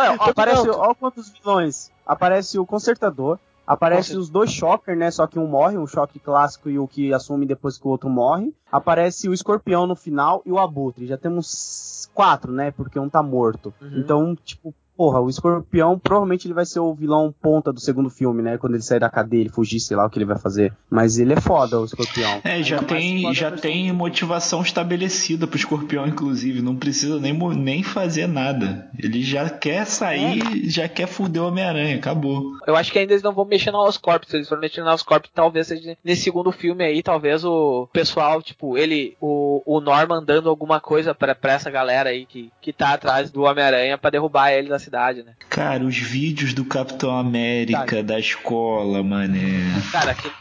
Ah, 0.00 0.16
ó, 0.16 0.30
aparece, 0.30 0.68
ó 0.70 0.94
quantos 0.94 1.28
vilões. 1.28 1.90
Aparece 2.06 2.56
o 2.56 2.64
Consertador, 2.64 3.36
aparece 3.68 4.16
os 4.16 4.30
dois 4.30 4.50
Shocker, 4.50 4.96
né? 4.96 5.10
Só 5.10 5.26
que 5.26 5.38
um 5.38 5.46
morre, 5.46 5.76
um 5.76 5.86
choque 5.86 6.18
clássico 6.18 6.70
e 6.70 6.78
o 6.78 6.88
que 6.88 7.12
assume 7.12 7.44
depois 7.44 7.76
que 7.76 7.86
o 7.86 7.90
outro 7.90 8.08
morre. 8.08 8.54
Aparece 8.72 9.28
o 9.28 9.34
Escorpião 9.34 9.86
no 9.86 9.94
final 9.94 10.42
e 10.46 10.50
o 10.50 10.58
Abutre. 10.58 11.06
Já 11.06 11.18
temos 11.18 12.10
quatro, 12.14 12.50
né? 12.50 12.70
Porque 12.70 12.98
um 12.98 13.08
tá 13.08 13.22
morto. 13.22 13.74
Uhum. 13.80 13.98
Então, 13.98 14.34
tipo, 14.34 14.74
porra, 14.98 15.20
o 15.20 15.30
escorpião 15.30 15.96
provavelmente 15.96 16.48
ele 16.48 16.54
vai 16.54 16.66
ser 16.66 16.80
o 16.80 16.92
vilão 16.92 17.32
ponta 17.40 17.72
do 17.72 17.78
segundo 17.78 18.10
filme, 18.10 18.42
né? 18.42 18.58
Quando 18.58 18.74
ele 18.74 18.82
sair 18.82 18.98
da 18.98 19.08
cadeia, 19.08 19.42
ele 19.42 19.48
fugir, 19.48 19.78
sei 19.78 19.96
lá 19.96 20.04
o 20.04 20.10
que 20.10 20.18
ele 20.18 20.24
vai 20.24 20.36
fazer. 20.36 20.72
Mas 20.90 21.20
ele 21.20 21.34
é 21.34 21.40
foda, 21.40 21.78
o 21.78 21.84
escorpião. 21.84 22.40
É, 22.42 22.60
já 22.64 22.80
Ainda 22.80 22.88
tem, 22.88 23.32
já 23.32 23.48
a 23.48 23.52
tem 23.52 23.92
motivação 23.92 24.60
estabelecida 24.60 25.46
pro 25.46 25.56
escorpião, 25.56 26.04
inclusive. 26.04 26.60
Não 26.60 26.74
precisa 26.74 27.20
nem, 27.20 27.32
nem 27.32 27.84
fazer 27.84 28.26
nada. 28.26 28.90
Ele 28.98 29.22
já 29.22 29.48
quer 29.48 29.84
sair, 29.84 30.68
já 30.68 30.88
quer 30.88 31.06
fuder 31.06 31.42
o 31.42 31.46
Homem-Aranha. 31.46 31.96
Acabou. 31.96 32.56
Eu 32.66 32.74
acho 32.74 32.90
que 32.90 32.98
ainda 32.98 33.12
eles 33.12 33.22
não 33.22 33.32
vão 33.32 33.44
mexer 33.44 33.70
no 33.70 33.78
Oscorp. 33.78 34.24
Se 34.24 34.36
eles 34.36 34.48
forem 34.48 34.62
mexer 34.62 34.82
no 34.82 34.90
Oscorp, 34.90 35.26
talvez 35.32 35.68
seja 35.68 35.96
nesse 36.02 36.22
segundo 36.22 36.50
filme 36.50 36.82
aí, 36.82 37.04
talvez 37.04 37.44
o 37.44 37.88
pessoal, 37.92 38.42
tipo, 38.42 38.76
ele, 38.76 39.16
o, 39.20 39.62
o 39.64 39.80
Norman 39.80 40.24
dando 40.24 40.48
alguma 40.48 40.80
coisa 40.80 41.14
pra, 41.14 41.36
pra 41.36 41.52
essa 41.52 41.70
galera 41.70 42.10
aí 42.10 42.26
que, 42.26 42.50
que 42.60 42.72
tá 42.72 42.94
atrás 42.94 43.30
do 43.30 43.42
Homem-Aranha 43.42 43.96
pra 43.96 44.10
derrubar 44.10 44.50
ele 44.50 44.68
da 44.68 44.78
cidade, 44.88 45.22
né? 45.22 45.34
Cara, 45.50 45.84
os 45.84 45.98
vídeos 45.98 46.54
do 46.54 46.64
Capitão 46.64 47.16
América 47.16 48.02
da 48.02 48.18
escola, 48.18 49.02
mané. 49.02 49.60
Cara, 49.92 50.12
aquele, 50.12 50.34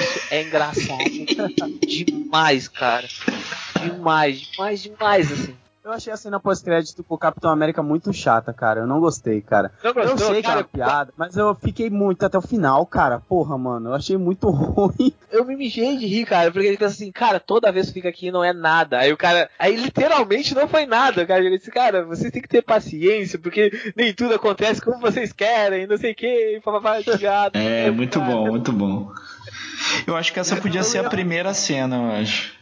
isso 0.00 0.20
é 0.30 0.42
engraçado 0.42 1.04
demais, 1.86 2.68
cara. 2.68 3.06
Demais, 3.80 4.40
demais, 4.40 4.82
demais, 4.82 5.32
assim. 5.32 5.54
Eu 5.84 5.90
achei 5.90 6.12
a 6.12 6.16
cena 6.16 6.38
pós-crédito 6.38 7.02
com 7.02 7.16
o 7.16 7.18
Capitão 7.18 7.50
América 7.50 7.82
muito 7.82 8.12
chata, 8.12 8.52
cara. 8.52 8.80
Eu 8.82 8.86
não 8.86 9.00
gostei, 9.00 9.40
cara. 9.40 9.72
Não 9.82 9.90
Eu 9.90 9.94
gostou, 9.94 10.18
sei 10.32 10.40
que 10.40 10.46
é 10.46 10.50
cara? 10.50 10.58
uma 10.60 10.64
piada, 10.64 11.12
mas 11.16 11.36
eu 11.36 11.54
fiquei 11.56 11.90
muito 11.90 12.24
até 12.24 12.38
o 12.38 12.42
final, 12.42 12.86
cara. 12.86 13.18
Porra, 13.18 13.58
mano, 13.58 13.90
eu 13.90 13.94
achei 13.94 14.16
muito 14.16 14.48
ruim. 14.50 15.12
Eu 15.30 15.44
me 15.44 15.56
mijei 15.56 15.96
de 15.96 16.06
rir, 16.06 16.24
cara, 16.24 16.52
porque 16.52 16.68
ele 16.68 16.76
pensa 16.76 16.94
assim, 16.94 17.10
cara, 17.10 17.40
toda 17.40 17.72
vez 17.72 17.88
que 17.88 17.94
fica 17.94 18.08
aqui 18.08 18.30
não 18.30 18.44
é 18.44 18.52
nada. 18.52 18.98
Aí 18.98 19.12
o 19.12 19.16
cara, 19.16 19.50
aí 19.58 19.74
literalmente 19.74 20.54
não 20.54 20.68
foi 20.68 20.86
nada, 20.86 21.26
cara. 21.26 21.44
Ele 21.44 21.58
disse, 21.58 21.70
cara, 21.72 22.04
vocês 22.04 22.30
têm 22.30 22.42
que 22.42 22.48
ter 22.48 22.62
paciência, 22.62 23.36
porque 23.38 23.92
nem 23.96 24.14
tudo 24.14 24.34
acontece 24.34 24.80
como 24.80 25.00
vocês 25.00 25.32
querem, 25.32 25.88
não 25.88 25.96
sei 25.96 26.12
o 26.12 26.14
que, 26.14 26.60
papapá, 26.64 27.00
obrigado. 27.00 27.56
É, 27.56 27.90
muito 27.90 28.20
Cara, 28.20 28.30
bom, 28.32 28.46
muito 28.50 28.72
bom. 28.72 29.10
Eu 30.06 30.14
acho 30.14 30.32
que 30.32 30.38
essa 30.38 30.54
podia 30.56 30.84
ser 30.84 31.04
a 31.04 31.10
primeira 31.10 31.52
cena, 31.52 31.96
eu 31.96 32.22
acho. 32.22 32.54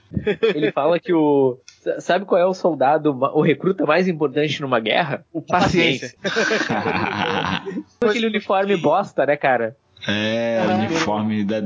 Ele 0.55 0.73
fala 0.73 0.99
que 0.99 1.13
o. 1.13 1.59
Sabe 1.99 2.25
qual 2.27 2.39
é 2.41 2.45
o 2.47 2.53
soldado, 2.53 3.11
o 3.35 3.41
recruta 3.41 3.87
mais 3.87 4.07
importante 4.07 4.61
numa 4.61 4.79
guerra? 4.81 5.25
O 5.33 5.41
Paciência. 5.41 6.13
Aquele 8.01 8.27
uniforme 8.27 8.77
bosta, 8.77 9.25
né, 9.27 9.37
cara? 9.37 9.77
É, 10.09 10.63
o 10.67 10.71
uniforme 10.87 11.45
da. 11.45 11.59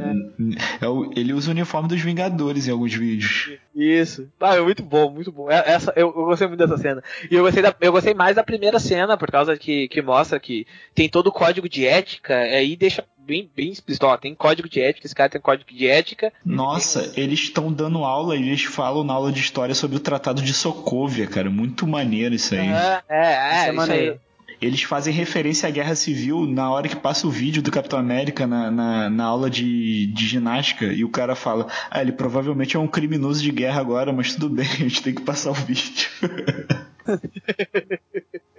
é 0.80 0.88
o- 0.88 1.08
ele 1.14 1.32
usa 1.32 1.48
o 1.50 1.52
uniforme 1.52 1.88
dos 1.88 2.00
Vingadores 2.00 2.66
em 2.66 2.72
alguns 2.72 2.92
vídeos. 2.92 3.52
Isso. 3.74 4.28
Ah, 4.40 4.56
é 4.56 4.60
muito 4.60 4.82
bom, 4.82 5.08
muito 5.10 5.30
bom. 5.30 5.48
É- 5.48 5.62
Essa, 5.72 5.92
eu, 5.94 6.08
eu 6.08 6.24
gostei 6.24 6.48
muito 6.48 6.58
dessa 6.58 6.76
cena. 6.76 7.00
E 7.30 7.34
eu 7.36 7.44
gostei, 7.44 7.62
da, 7.62 7.72
eu 7.80 7.92
gostei 7.92 8.12
mais 8.12 8.34
da 8.34 8.42
primeira 8.42 8.80
cena, 8.80 9.16
por 9.16 9.30
causa 9.30 9.56
que, 9.56 9.86
que 9.88 10.02
mostra 10.02 10.40
que 10.40 10.66
tem 10.96 11.08
todo 11.08 11.28
o 11.28 11.32
código 11.32 11.68
de 11.68 11.86
ética, 11.86 12.34
aí 12.36 12.74
deixa 12.74 13.04
bem, 13.26 13.48
bem 13.56 13.70
explícito, 13.70 14.06
ó, 14.06 14.16
tem 14.16 14.34
código 14.34 14.68
de 14.68 14.80
ética, 14.80 15.06
esse 15.06 15.14
cara 15.14 15.30
tem 15.30 15.40
código 15.40 15.70
de 15.72 15.86
ética. 15.86 16.32
Nossa, 16.44 17.12
eles 17.16 17.40
estão 17.40 17.72
dando 17.72 18.04
aula 18.04 18.36
e 18.36 18.48
eles 18.48 18.64
falam 18.64 19.04
na 19.04 19.12
aula 19.12 19.32
de 19.32 19.40
história 19.40 19.74
sobre 19.74 19.96
o 19.96 20.00
Tratado 20.00 20.42
de 20.42 20.52
Sokovia, 20.52 21.26
cara. 21.26 21.50
Muito 21.50 21.86
maneiro 21.86 22.34
isso 22.34 22.54
aí. 22.54 22.68
É, 22.68 23.02
é, 23.08 23.16
é, 23.16 23.18
Isso 23.18 23.18
é 23.18 23.60
isso 23.60 23.70
aí. 23.70 23.72
maneiro. 23.72 24.20
Eles 24.62 24.82
fazem 24.82 25.12
referência 25.12 25.68
à 25.68 25.70
Guerra 25.70 25.94
Civil 25.94 26.46
na 26.46 26.70
hora 26.70 26.88
que 26.88 26.96
passa 26.96 27.26
o 27.26 27.30
vídeo 27.30 27.60
do 27.60 27.70
Capitão 27.70 27.98
América 27.98 28.46
na, 28.46 28.70
na, 28.70 29.10
na 29.10 29.24
aula 29.24 29.50
de, 29.50 30.06
de 30.06 30.26
ginástica 30.26 30.86
e 30.86 31.04
o 31.04 31.10
cara 31.10 31.34
fala: 31.34 31.66
Ah, 31.90 32.00
ele 32.00 32.12
provavelmente 32.12 32.76
é 32.76 32.80
um 32.80 32.86
criminoso 32.86 33.42
de 33.42 33.50
guerra 33.50 33.80
agora, 33.80 34.12
mas 34.12 34.34
tudo 34.34 34.48
bem, 34.48 34.64
a 34.66 34.76
gente 34.76 35.02
tem 35.02 35.14
que 35.14 35.22
passar 35.22 35.50
o 35.50 35.54
vídeo. 35.54 36.08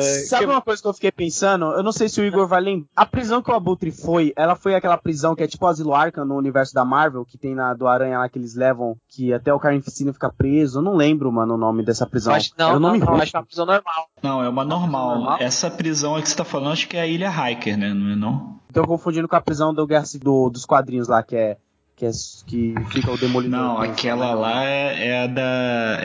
Sabe 0.00 0.46
uma 0.46 0.62
coisa 0.62 0.80
que 0.80 0.88
eu 0.88 0.94
fiquei 0.94 1.12
pensando? 1.12 1.66
Eu 1.72 1.82
não 1.82 1.92
sei 1.92 2.08
se 2.08 2.20
o 2.20 2.24
Igor 2.24 2.46
vai 2.46 2.60
lembrar. 2.60 2.86
A 2.96 3.04
prisão 3.04 3.42
que 3.42 3.50
o 3.50 3.54
Abutre 3.54 3.90
foi, 3.90 4.32
ela 4.36 4.54
foi 4.56 4.74
aquela 4.74 4.96
prisão 4.96 5.34
que 5.34 5.42
é 5.42 5.46
tipo 5.46 5.66
Asilo 5.66 5.94
Arkham 5.94 6.24
no 6.24 6.36
universo 6.36 6.72
da 6.74 6.84
Marvel, 6.84 7.24
que 7.24 7.36
tem 7.36 7.54
na 7.54 7.74
do 7.74 7.86
Aranha 7.86 8.18
lá 8.18 8.28
que 8.28 8.38
eles 8.38 8.54
levam, 8.54 8.96
que 9.08 9.32
até 9.32 9.52
o 9.52 9.58
Carnificina 9.60 10.12
fica 10.12 10.32
preso. 10.32 10.78
Eu 10.78 10.82
não 10.82 10.94
lembro, 10.94 11.30
mano, 11.32 11.54
o 11.54 11.58
nome 11.58 11.84
dessa 11.84 12.06
prisão. 12.06 12.32
Eu 12.32 12.36
acho, 12.36 12.52
não, 12.58 12.70
o 12.70 12.72
não, 12.74 12.80
nome 12.80 12.98
não, 12.98 13.06
russo. 13.08 13.22
acho 13.22 13.30
que 13.32 13.36
é 13.36 13.40
uma 13.40 13.46
prisão 13.46 13.66
normal. 13.66 14.06
Não, 14.22 14.42
é 14.42 14.48
uma 14.48 14.64
normal. 14.64 15.16
normal? 15.16 15.36
Essa 15.40 15.70
prisão 15.70 16.14
aí 16.16 16.22
que 16.22 16.28
você 16.28 16.36
tá 16.36 16.44
falando, 16.44 16.72
acho 16.72 16.88
que 16.88 16.96
é 16.96 17.00
a 17.02 17.06
Ilha 17.06 17.30
Hiker, 17.50 17.76
né? 17.76 17.92
Não 17.92 18.10
é 18.12 18.16
não? 18.16 18.56
Tô 18.72 18.86
confundindo 18.86 19.28
com 19.28 19.36
a 19.36 19.40
prisão 19.40 19.74
do 19.74 19.86
do- 19.86 20.48
dos 20.50 20.64
quadrinhos 20.64 21.08
lá, 21.08 21.22
que 21.22 21.36
é. 21.36 21.58
Que, 22.02 22.06
é, 22.06 22.10
que 22.48 22.74
fica 22.90 23.12
o 23.12 23.16
Demolidor. 23.16 23.60
Não, 23.60 23.78
aquela 23.80 24.34
lá 24.34 24.64
é, 24.64 25.06
é 25.06 25.22
a 25.22 25.26
da. 25.28 25.42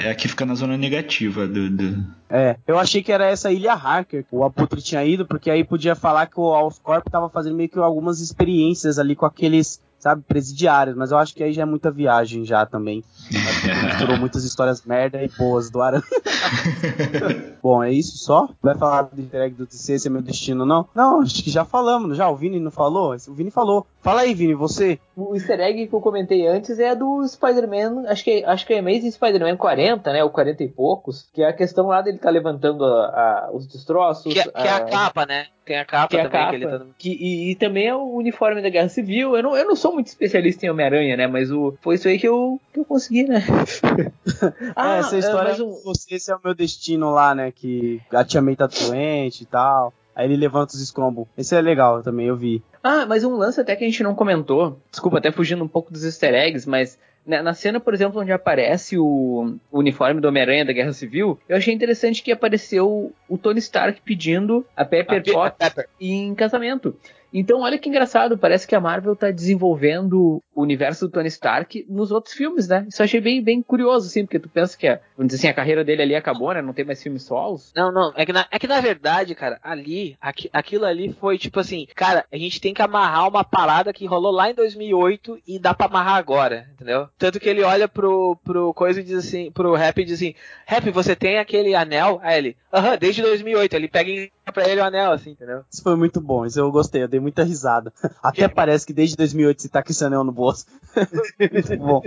É 0.04 0.12
a 0.12 0.16
que 0.16 0.28
fica 0.28 0.46
na 0.46 0.54
zona 0.54 0.78
negativa 0.78 1.48
do. 1.48 1.72
do- 1.72 2.04
É, 2.30 2.56
eu 2.68 2.78
achei 2.78 3.02
que 3.02 3.12
era 3.12 3.26
essa 3.26 3.52
ilha 3.52 3.74
Harker 3.74 4.24
que 4.24 4.36
o 4.36 4.44
Abutre 4.44 4.80
tinha 4.80 5.04
ido, 5.04 5.26
porque 5.26 5.50
aí 5.50 5.64
podia 5.64 5.96
falar 5.96 6.28
que 6.28 6.40
o 6.40 6.44
Oscorp 6.44 7.10
tava 7.10 7.30
fazendo 7.30 7.56
meio 7.56 7.68
que 7.70 7.80
algumas 7.80 8.22
experiências 8.22 9.00
ali 9.00 9.16
com 9.16 9.26
aqueles, 9.26 9.82
sabe, 9.98 10.22
presidiários, 10.28 10.96
mas 10.96 11.10
eu 11.10 11.18
acho 11.18 11.34
que 11.34 11.42
aí 11.44 11.52
já 11.52 11.64
é 11.64 11.66
muita 11.66 11.90
viagem 11.90 12.46
já 12.46 12.64
também. 12.64 13.04
Misturou 13.88 14.18
muitas 14.20 14.44
histórias 14.44 14.84
merda 14.86 15.24
e 15.24 15.30
boas 15.30 15.72
do 15.72 15.82
Aranha. 15.82 16.04
Bom, 17.62 17.84
é 17.84 17.92
isso 17.92 18.18
só? 18.18 18.48
Vai 18.62 18.76
falar 18.76 19.04
do 19.04 19.20
easter 19.22 19.42
egg 19.42 19.56
do 19.56 19.66
TC, 19.66 19.94
esse 19.94 20.08
é 20.08 20.12
meu 20.12 20.22
destino, 20.22 20.66
não? 20.66 20.88
Não, 20.96 21.22
acho 21.22 21.44
que 21.44 21.50
já 21.50 21.66
falamos, 21.66 22.16
já. 22.18 22.30
O 22.30 22.36
Vini 22.36 22.60
não 22.60 22.72
falou? 22.72 23.16
O 23.28 23.34
Vini 23.34 23.50
falou. 23.52 23.86
Fala 24.08 24.22
aí, 24.22 24.34
Vini, 24.34 24.54
você. 24.54 24.98
O 25.18 25.36
easter 25.36 25.60
egg 25.60 25.86
que 25.86 25.94
eu 25.94 26.00
comentei 26.00 26.48
antes 26.48 26.80
é 26.80 26.96
do 26.96 27.28
Spider-Man, 27.28 28.06
acho 28.08 28.24
que, 28.24 28.42
acho 28.46 28.66
que 28.66 28.74
é 28.74 28.80
Amazing 28.80 29.12
Spider-Man 29.12 29.58
40, 29.58 30.14
né? 30.14 30.24
Ou 30.24 30.30
40 30.30 30.64
e 30.64 30.70
poucos, 30.70 31.28
que 31.34 31.42
é 31.44 31.48
a 31.50 31.52
questão 31.52 31.88
lá 31.88 32.02
dele 32.02 32.18
tá 32.18 32.30
levantando 32.30 32.86
a- 32.86 33.08
a- 33.10 33.50
os 33.52 33.68
destroços. 33.68 34.32
Que, 34.32 34.40
é- 34.40 34.44
que 34.44 34.66
é 34.66 34.72
a 34.72 34.80
capa, 34.86 35.26
né? 35.26 35.48
Tem 35.66 35.78
a 35.78 35.84
capa 35.84 36.08
que 36.08 36.16
é 36.16 36.22
a 36.22 36.24
também, 36.24 36.40
capa, 36.40 36.50
que 36.52 36.56
ele 36.56 36.68
tá... 36.68 36.86
que- 36.98 37.18
e, 37.20 37.52
e 37.52 37.56
também 37.56 37.88
é 37.88 37.94
o 37.96 38.14
uniforme 38.16 38.62
da 38.62 38.70
Guerra 38.70 38.88
Civil. 38.88 39.36
Eu 39.36 39.44
não, 39.44 39.58
eu 39.58 39.66
não 39.66 39.76
sou 39.76 39.94
muito 39.94 40.08
especialista 40.08 40.66
em 40.66 40.70
Homem-Aranha, 40.70 41.18
né? 41.18 41.28
Mas 41.28 41.52
o, 41.52 41.74
foi 41.82 41.96
isso 41.96 42.08
aí 42.08 42.18
que 42.18 42.30
eu, 42.30 42.62
que 42.74 42.80
eu 42.80 42.86
consegui, 42.86 43.26
né? 43.26 43.44
é, 44.78 45.00
essa 45.00 45.18
história 45.18 45.50
mas 45.50 45.60
um- 45.60 45.76
esse 46.10 46.32
é 46.32 46.36
o 46.36 46.40
meu 46.42 46.56
destino 46.56 47.12
lá, 47.12 47.36
né? 47.36 47.52
Que 47.52 48.00
a 48.14 48.24
Tia 48.24 48.42
May 48.42 48.56
tá 48.56 48.68
doente 48.68 49.44
e 49.44 49.46
tal. 49.46 49.94
Aí 50.16 50.26
ele 50.26 50.36
levanta 50.38 50.74
os 50.74 50.82
escombros. 50.82 51.28
Esse 51.38 51.56
é 51.56 51.62
legal 51.62 52.02
também, 52.02 52.26
eu 52.26 52.36
vi. 52.36 52.64
Ah, 52.88 53.06
mas 53.06 53.24
um 53.24 53.36
lance 53.36 53.60
até 53.60 53.76
que 53.76 53.84
a 53.84 53.88
gente 53.88 54.04
não 54.04 54.16
comentou. 54.16 54.80
Desculpa, 54.92 55.18
até 55.18 55.32
fugindo 55.32 55.64
um 55.64 55.68
pouco 55.68 55.92
dos 55.92 56.04
easter 56.06 56.34
eggs, 56.34 56.68
mas 56.70 56.98
na, 57.26 57.44
na 57.44 57.54
cena, 57.54 57.80
por 57.80 57.94
exemplo, 57.94 58.22
onde 58.22 58.32
aparece 58.32 58.98
o, 58.98 59.56
uniforme 59.72 60.22
do 60.22 60.28
Homem-Aranha 60.30 60.64
da 60.66 60.72
Guerra 60.74 60.94
Civil, 60.94 61.38
eu 61.50 61.58
achei 61.58 61.74
interessante 61.74 62.24
que 62.24 62.32
apareceu 62.32 63.12
o 63.28 63.38
Tony 63.38 63.60
Stark 63.60 64.00
pedindo 64.02 64.66
a 64.76 64.86
Pepper 64.86 65.20
A 65.20 65.22
Pe- 65.24 65.32
a 65.32 65.34
Potts 65.34 65.58
Pepper. 65.58 65.90
em 66.00 66.34
casamento. 66.34 66.96
Então, 67.34 67.62
olha 67.62 67.78
que 67.78 67.90
engraçado, 67.90 68.38
parece 68.38 68.68
que 68.68 68.76
a 68.76 68.80
Marvel 68.80 69.16
tá 69.16 69.32
desenvolvendo 69.32 70.42
o 70.56 70.62
universo 70.62 71.08
do 71.08 71.12
Tony 71.12 71.28
Stark 71.28 71.86
nos 71.90 72.12
outros 72.12 72.34
filmes, 72.34 72.68
né? 72.68 72.86
Isso 72.90 73.02
eu 73.02 73.06
achei 73.06 73.20
bem, 73.22 73.42
bem 73.44 73.62
curioso, 73.62 74.08
assim, 74.08 74.26
porque 74.26 74.40
tu 74.40 74.50
pensa 74.50 74.78
que, 74.78 74.88
a, 74.88 75.00
vamos 75.16 75.32
dizer 75.32 75.38
assim, 75.42 75.48
a 75.48 75.54
carreira 75.54 75.84
dele 75.84 76.02
ali 76.02 76.16
acabou, 76.16 76.54
né? 76.54 76.62
Não 76.62 76.74
tem 76.74 76.86
mais 76.86 77.02
filmes 77.02 77.24
solos. 77.24 77.72
Não, 77.76 77.92
não, 77.92 78.12
é 78.16 78.26
que, 78.26 78.34
na, 78.34 78.48
é 78.50 78.58
que 78.58 78.68
na 78.68 78.80
verdade, 78.80 79.36
cara, 79.36 79.60
ali, 79.64 80.16
aqui- 80.22 80.50
aquilo 80.54 80.86
ali 80.86 81.14
foi 81.20 81.38
tipo 81.38 81.60
assim, 81.60 81.86
cara, 81.96 82.26
a 82.32 82.38
gente 82.38 82.60
tem 82.62 82.74
que 82.74 82.82
amarrar 82.82 83.28
uma 83.28 83.44
parada 83.44 83.94
que 83.94 84.06
rolou 84.06 84.32
lá 84.32 84.50
em 84.50 84.56
2008 84.56 85.40
e 85.48 85.60
dá 85.60 85.74
pra 85.74 85.88
amarrar 85.88 86.16
agora, 86.16 86.68
entendeu? 86.74 87.08
Tanto 87.18 87.40
que 87.40 87.50
ele 87.50 87.62
olha 87.64 87.88
pro, 87.88 88.38
pro 88.44 88.74
coisa 88.74 89.00
e 89.00 89.04
diz 89.04 89.18
assim, 89.18 89.52
pro 89.52 89.76
Rap 89.76 90.00
e 90.02 90.06
diz 90.06 90.16
assim, 90.16 90.34
Rap, 90.66 90.90
você 90.92 91.16
tem 91.16 91.38
aquele 91.38 91.76
anel? 91.76 92.20
Aí 92.24 92.38
ele, 92.38 92.58
aham, 92.74 92.98
desde 92.98 93.22
2008, 93.22 93.74
ele 93.76 93.88
pega 93.88 94.10
e 94.10 94.26
dá 94.28 94.32
pra 94.52 94.68
ele 94.68 94.82
o 94.82 94.84
anel, 94.84 95.12
assim, 95.12 95.32
entendeu? 95.32 95.64
Isso 95.72 95.84
foi 95.84 95.96
muito 95.96 96.20
bom, 96.20 96.46
isso 96.46 96.60
eu 96.60 96.72
gostei, 96.72 97.04
eu 97.04 97.08
dei 97.08 97.20
muita 97.20 97.44
risada. 97.44 97.94
Até 98.22 98.48
parece 98.48 98.86
que 98.86 98.94
desde 98.94 99.16
2008 99.16 99.62
você 99.62 99.70
tá 99.70 99.84
com 99.84 99.92
esse 99.92 100.04
anel 100.04 100.24
no 100.24 100.32
bolso. 100.32 100.66
muito 101.52 101.78
bom. 101.78 102.02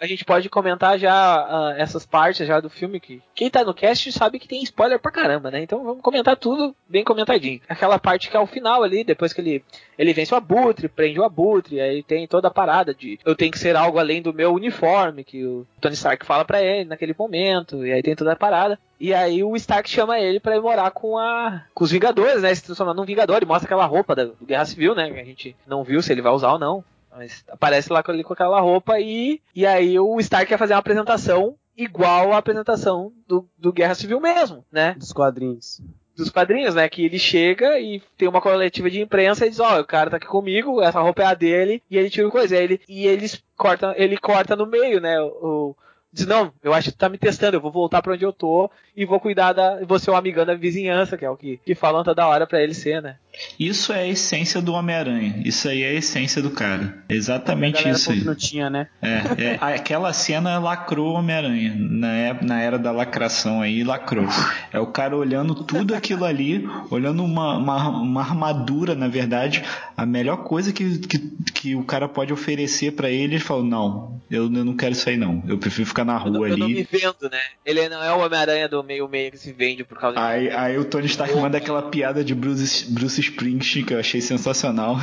A 0.00 0.06
gente 0.06 0.24
pode 0.24 0.48
comentar 0.48 0.98
já 0.98 1.12
ah, 1.14 1.74
essas 1.76 2.04
partes 2.04 2.46
já 2.46 2.60
do 2.60 2.68
filme 2.68 3.00
que 3.00 3.22
quem 3.34 3.50
tá 3.50 3.64
no 3.64 3.74
cast 3.74 4.10
sabe 4.12 4.38
que 4.38 4.48
tem 4.48 4.62
spoiler 4.62 4.98
pra 4.98 5.10
caramba, 5.10 5.50
né? 5.50 5.62
Então 5.62 5.82
vamos 5.82 6.02
comentar 6.02 6.36
tudo 6.36 6.74
bem 6.88 7.04
comentadinho. 7.04 7.60
Aquela 7.68 7.98
parte 7.98 8.30
que 8.30 8.36
é 8.36 8.40
o 8.40 8.46
final 8.46 8.82
ali, 8.82 9.04
depois 9.04 9.32
que 9.32 9.40
ele 9.40 9.64
ele 9.96 10.12
vence 10.12 10.34
o 10.34 10.36
Abutre, 10.36 10.88
prende 10.88 11.20
o 11.20 11.24
Abutre, 11.24 11.80
aí 11.80 12.02
tem 12.02 12.26
toda 12.26 12.48
a 12.48 12.50
parada 12.50 12.92
de 12.92 13.18
eu 13.24 13.34
tenho 13.34 13.52
que 13.52 13.58
ser 13.58 13.76
algo 13.76 13.98
além 13.98 14.20
do 14.20 14.34
meu 14.34 14.52
uniforme, 14.52 15.24
que 15.24 15.44
o 15.44 15.66
Tony 15.80 15.94
Stark 15.94 16.26
fala 16.26 16.44
pra 16.44 16.62
ele 16.62 16.88
naquele 16.88 17.14
momento, 17.16 17.86
e 17.86 17.92
aí 17.92 18.02
tem 18.02 18.16
toda 18.16 18.32
a 18.32 18.36
parada. 18.36 18.78
E 18.98 19.12
aí 19.12 19.42
o 19.42 19.56
Stark 19.56 19.88
chama 19.88 20.18
ele 20.18 20.40
pra 20.40 20.56
ir 20.56 20.60
morar 20.60 20.90
com 20.90 21.18
a 21.18 21.64
com 21.74 21.84
os 21.84 21.90
Vingadores, 21.90 22.42
né? 22.42 22.54
Se 22.54 22.64
transformando 22.64 22.98
num 22.98 23.06
Vingador, 23.06 23.42
e 23.42 23.46
mostra 23.46 23.66
aquela 23.66 23.86
roupa 23.86 24.14
da, 24.14 24.24
do 24.24 24.46
Guerra 24.46 24.64
Civil, 24.64 24.94
né? 24.94 25.10
Que 25.10 25.20
a 25.20 25.24
gente 25.24 25.56
não 25.66 25.84
viu 25.84 26.02
se 26.02 26.12
ele 26.12 26.22
vai 26.22 26.32
usar 26.32 26.52
ou 26.52 26.58
não. 26.58 26.84
Mas 27.14 27.44
aparece 27.48 27.92
lá 27.92 28.02
com, 28.02 28.12
ele 28.12 28.24
com 28.24 28.32
aquela 28.32 28.60
roupa 28.60 28.98
e, 28.98 29.40
e 29.54 29.64
aí 29.64 29.98
o 29.98 30.18
Stark 30.18 30.46
quer 30.46 30.58
fazer 30.58 30.74
uma 30.74 30.80
apresentação 30.80 31.56
igual 31.76 32.32
à 32.32 32.38
apresentação 32.38 33.12
do, 33.26 33.48
do 33.58 33.72
Guerra 33.72 33.94
Civil 33.94 34.20
mesmo, 34.20 34.64
né? 34.70 34.94
Dos 34.94 35.12
quadrinhos. 35.12 35.80
Dos 36.16 36.30
quadrinhos, 36.30 36.74
né? 36.74 36.88
Que 36.88 37.04
ele 37.04 37.18
chega 37.18 37.78
e 37.80 38.00
tem 38.16 38.28
uma 38.28 38.40
coletiva 38.40 38.90
de 38.90 39.00
imprensa 39.00 39.46
e 39.46 39.50
diz, 39.50 39.60
ó, 39.60 39.80
o 39.80 39.84
cara 39.84 40.10
tá 40.10 40.16
aqui 40.16 40.26
comigo, 40.26 40.80
essa 40.80 41.00
roupa 41.00 41.22
é 41.22 41.26
a 41.26 41.34
dele, 41.34 41.82
e 41.90 41.98
ele 41.98 42.10
tira 42.10 42.28
o 42.28 42.30
coisa. 42.30 42.56
E, 42.56 42.62
ele, 42.62 42.80
e 42.88 43.06
eles 43.06 43.42
cortam, 43.56 43.92
ele 43.96 44.16
corta 44.16 44.54
no 44.54 44.66
meio, 44.66 45.00
né? 45.00 45.20
O, 45.20 45.76
Diz, 46.14 46.26
não, 46.26 46.52
eu 46.62 46.72
acho 46.72 46.90
que 46.92 46.96
tu 46.96 47.00
tá 47.00 47.08
me 47.08 47.18
testando, 47.18 47.56
eu 47.56 47.60
vou 47.60 47.72
voltar 47.72 48.00
pra 48.00 48.12
onde 48.12 48.24
eu 48.24 48.32
tô 48.32 48.70
e 48.96 49.04
vou 49.04 49.18
cuidar 49.18 49.52
da. 49.52 49.84
Vou 49.84 49.98
ser 49.98 50.12
um 50.12 50.16
amigão 50.16 50.46
da 50.46 50.54
vizinhança, 50.54 51.18
que 51.18 51.24
é 51.24 51.28
o 51.28 51.36
que, 51.36 51.56
que 51.56 51.74
falam 51.74 52.04
toda 52.04 52.28
hora 52.28 52.46
pra 52.46 52.62
ele 52.62 52.72
ser, 52.72 53.02
né? 53.02 53.18
Isso 53.58 53.92
é 53.92 54.00
a 54.02 54.06
essência 54.06 54.60
do 54.62 54.72
Homem-Aranha. 54.72 55.42
Isso 55.44 55.68
aí 55.68 55.82
é 55.82 55.88
a 55.88 55.92
essência 55.94 56.40
do 56.40 56.50
cara. 56.50 56.98
A 57.08 57.12
Exatamente 57.14 57.88
isso 57.88 58.12
aí. 58.12 58.22
não 58.24 58.34
tinha, 58.34 58.70
né? 58.70 58.86
É, 59.02 59.22
é, 59.44 59.58
aquela 59.74 60.12
cena 60.12 60.58
lacrou 60.58 61.12
o 61.12 61.18
Homem-Aranha. 61.18 61.74
Na, 61.78 62.12
é- 62.14 62.42
na 62.44 62.60
era 62.60 62.78
da 62.78 62.92
lacração 62.92 63.60
aí, 63.60 63.82
lacrou. 63.82 64.26
É 64.72 64.78
o 64.78 64.86
cara 64.86 65.16
olhando 65.16 65.54
tudo 65.54 65.94
aquilo 65.94 66.24
ali, 66.24 66.68
olhando 66.90 67.24
uma, 67.24 67.56
uma, 67.58 67.88
uma 67.88 68.20
armadura, 68.20 68.94
na 68.94 69.08
verdade, 69.08 69.62
a 69.96 70.06
melhor 70.06 70.38
coisa 70.44 70.72
que, 70.72 70.98
que, 70.98 71.18
que 71.52 71.74
o 71.76 71.84
cara 71.84 72.08
pode 72.08 72.32
oferecer 72.32 72.92
pra 72.92 73.10
ele, 73.10 73.34
ele 73.34 73.38
falou, 73.40 73.64
não, 73.64 74.20
eu, 74.30 74.44
eu 74.44 74.64
não 74.64 74.76
quero 74.76 74.92
isso 74.92 75.08
aí 75.08 75.16
não. 75.16 75.42
Eu 75.48 75.58
prefiro 75.58 75.86
ficar 75.88 76.04
na 76.04 76.14
Eu, 76.20 76.30
não- 76.30 76.38
rua 76.38 76.48
eu 76.50 76.56
não 76.56 76.68
me 76.68 76.74
ali. 76.74 76.88
vendo, 76.90 77.28
né? 77.30 77.40
Ele 77.64 77.88
não 77.88 78.02
é 78.02 78.12
o 78.12 78.18
Homem-Aranha 78.24 78.68
do 78.68 78.82
meio-meio 78.84 79.30
que 79.32 79.38
se 79.38 79.52
vende 79.52 79.82
por 79.84 79.98
causa 79.98 80.20
Aí, 80.20 80.50
aí 80.50 80.78
o 80.78 80.84
Tony 80.84 81.06
Stark 81.06 81.34
manda 81.36 81.58
aquela 81.58 81.82
piada 81.82 82.22
de 82.24 82.34
Bruce, 82.34 82.90
Bruce 82.92 83.23
Springsteen 83.24 83.84
que 83.84 83.94
eu 83.94 83.98
achei 84.00 84.20
sensacional 84.20 84.96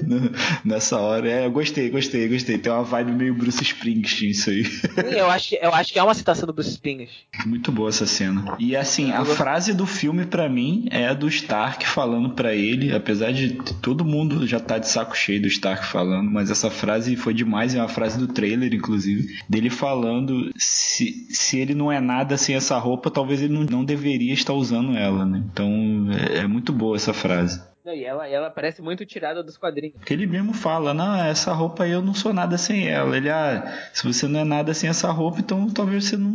nessa 0.64 0.96
hora. 0.98 1.28
É, 1.28 1.46
eu 1.46 1.50
gostei, 1.50 1.90
gostei, 1.90 2.28
gostei. 2.28 2.58
Tem 2.58 2.72
uma 2.72 2.82
vibe 2.84 3.12
meio 3.12 3.34
Bruce 3.34 3.62
Springsteen 3.62 4.30
isso 4.30 4.50
aí. 4.50 4.64
Sim, 4.64 5.14
eu 5.16 5.30
acho, 5.30 5.48
que- 5.50 5.58
eu 5.62 5.72
acho 5.74 5.92
que 5.92 5.98
é 5.98 6.02
uma 6.02 6.14
citação 6.14 6.46
do 6.46 6.52
Bruce 6.52 6.70
Springsteen. 6.70 7.08
Muito 7.46 7.70
boa 7.72 7.88
essa 7.88 8.06
cena. 8.06 8.56
E 8.58 8.76
assim, 8.76 9.12
a 9.12 9.24
frase 9.24 9.72
do 9.72 9.86
filme 9.86 10.24
pra 10.26 10.48
mim 10.48 10.86
é 10.90 11.06
a 11.08 11.14
do 11.14 11.28
Stark 11.28 11.86
falando 11.86 12.30
pra 12.30 12.54
ele, 12.54 12.92
apesar 12.94 13.32
de 13.32 13.50
todo 13.80 14.04
mundo 14.04 14.46
já 14.46 14.60
tá 14.60 14.78
de 14.78 14.88
saco 14.88 15.16
cheio 15.16 15.40
do 15.42 15.48
Stark 15.48 15.86
falando, 15.86 16.30
mas 16.30 16.50
essa 16.50 16.70
frase 16.70 17.16
foi 17.16 17.34
demais, 17.34 17.74
é 17.74 17.78
uma 17.80 17.88
frase 17.88 18.18
do 18.18 18.28
trailer 18.28 18.72
inclusive, 18.74 19.36
dele 19.48 19.70
falando 19.70 20.50
se, 20.56 21.26
se 21.30 21.58
ele 21.58 21.74
não 21.74 21.90
é 21.90 22.00
nada 22.00 22.36
sem 22.36 22.54
essa 22.54 22.76
roupa, 22.78 23.10
talvez 23.10 23.40
ele 23.42 23.52
não, 23.52 23.64
não 23.64 23.84
deveria 23.84 24.32
estar 24.32 24.52
usando 24.52 24.96
ela, 24.96 25.24
né? 25.24 25.42
Então 25.52 26.06
é, 26.34 26.38
é 26.38 26.46
muito 26.46 26.72
boa 26.72 26.96
essa 26.96 27.12
frase. 27.18 27.60
E 27.86 28.04
ela, 28.04 28.28
ela 28.28 28.50
parece 28.50 28.82
muito 28.82 29.06
tirada 29.06 29.42
dos 29.42 29.56
quadrinhos. 29.56 29.96
Porque 29.96 30.12
ele 30.12 30.26
mesmo 30.26 30.52
fala, 30.52 30.92
não, 30.92 31.16
essa 31.16 31.52
roupa 31.52 31.84
aí 31.84 31.92
eu 31.92 32.02
não 32.02 32.12
sou 32.12 32.34
nada 32.34 32.58
sem 32.58 32.88
ela. 32.88 33.16
Ele, 33.16 33.30
ah, 33.30 33.64
se 33.94 34.06
você 34.06 34.28
não 34.28 34.40
é 34.40 34.44
nada 34.44 34.74
sem 34.74 34.90
essa 34.90 35.10
roupa, 35.10 35.40
então 35.40 35.68
talvez 35.70 36.04
você 36.04 36.16
não, 36.16 36.30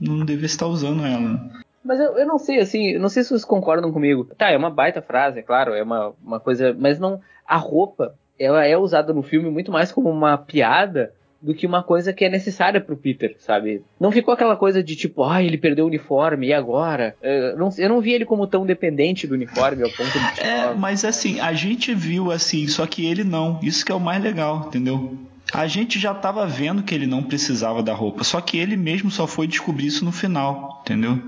não 0.00 0.24
deve 0.24 0.46
estar 0.46 0.66
usando 0.66 1.04
ela. 1.04 1.40
Mas 1.84 2.00
eu, 2.00 2.18
eu 2.18 2.26
não 2.26 2.38
sei, 2.38 2.58
assim, 2.58 2.92
eu 2.92 3.00
não 3.00 3.08
sei 3.08 3.22
se 3.22 3.30
vocês 3.30 3.44
concordam 3.44 3.92
comigo. 3.92 4.24
Tá, 4.36 4.50
é 4.50 4.56
uma 4.56 4.70
baita 4.70 5.02
frase, 5.02 5.40
é 5.40 5.42
claro, 5.42 5.74
é 5.74 5.82
uma, 5.82 6.14
uma 6.22 6.40
coisa. 6.40 6.74
Mas 6.78 6.98
não. 6.98 7.20
A 7.46 7.56
roupa, 7.56 8.14
ela 8.38 8.64
é 8.64 8.76
usada 8.76 9.12
no 9.12 9.22
filme 9.22 9.50
muito 9.50 9.72
mais 9.72 9.90
como 9.90 10.10
uma 10.10 10.36
piada 10.36 11.14
do 11.40 11.54
que 11.54 11.66
uma 11.66 11.82
coisa 11.82 12.12
que 12.12 12.24
é 12.24 12.28
necessária 12.28 12.80
pro 12.80 12.96
Peter, 12.96 13.36
sabe? 13.38 13.82
Não 14.00 14.10
ficou 14.10 14.34
aquela 14.34 14.56
coisa 14.56 14.82
de 14.82 14.96
tipo, 14.96 15.24
ah, 15.24 15.42
ele 15.42 15.56
perdeu 15.56 15.84
o 15.84 15.88
uniforme, 15.88 16.48
e 16.48 16.52
agora? 16.52 17.14
Eu 17.22 17.56
não, 17.56 17.70
eu 17.78 17.88
não 17.88 18.00
vi 18.00 18.12
ele 18.12 18.24
como 18.24 18.46
tão 18.46 18.66
dependente 18.66 19.26
do 19.26 19.34
uniforme 19.34 19.82
ao 19.82 19.90
ponto 19.90 20.10
de. 20.10 20.34
tipo, 20.34 20.46
É, 20.46 20.60
ah, 20.62 20.74
mas 20.76 21.04
assim, 21.04 21.40
a 21.40 21.52
gente 21.52 21.94
viu 21.94 22.30
assim, 22.30 22.66
só 22.66 22.86
que 22.86 23.06
ele 23.06 23.24
não. 23.24 23.60
Isso 23.62 23.84
que 23.84 23.92
é 23.92 23.94
o 23.94 24.00
mais 24.00 24.22
legal, 24.22 24.64
entendeu? 24.66 25.16
A 25.52 25.66
gente 25.66 25.98
já 25.98 26.12
tava 26.12 26.46
vendo 26.46 26.82
que 26.82 26.94
ele 26.94 27.06
não 27.06 27.22
precisava 27.22 27.82
da 27.82 27.94
roupa, 27.94 28.22
só 28.22 28.40
que 28.40 28.58
ele 28.58 28.76
mesmo 28.76 29.10
só 29.10 29.26
foi 29.26 29.46
descobrir 29.46 29.86
isso 29.86 30.04
no 30.04 30.12
final, 30.12 30.82
entendeu? 30.82 31.22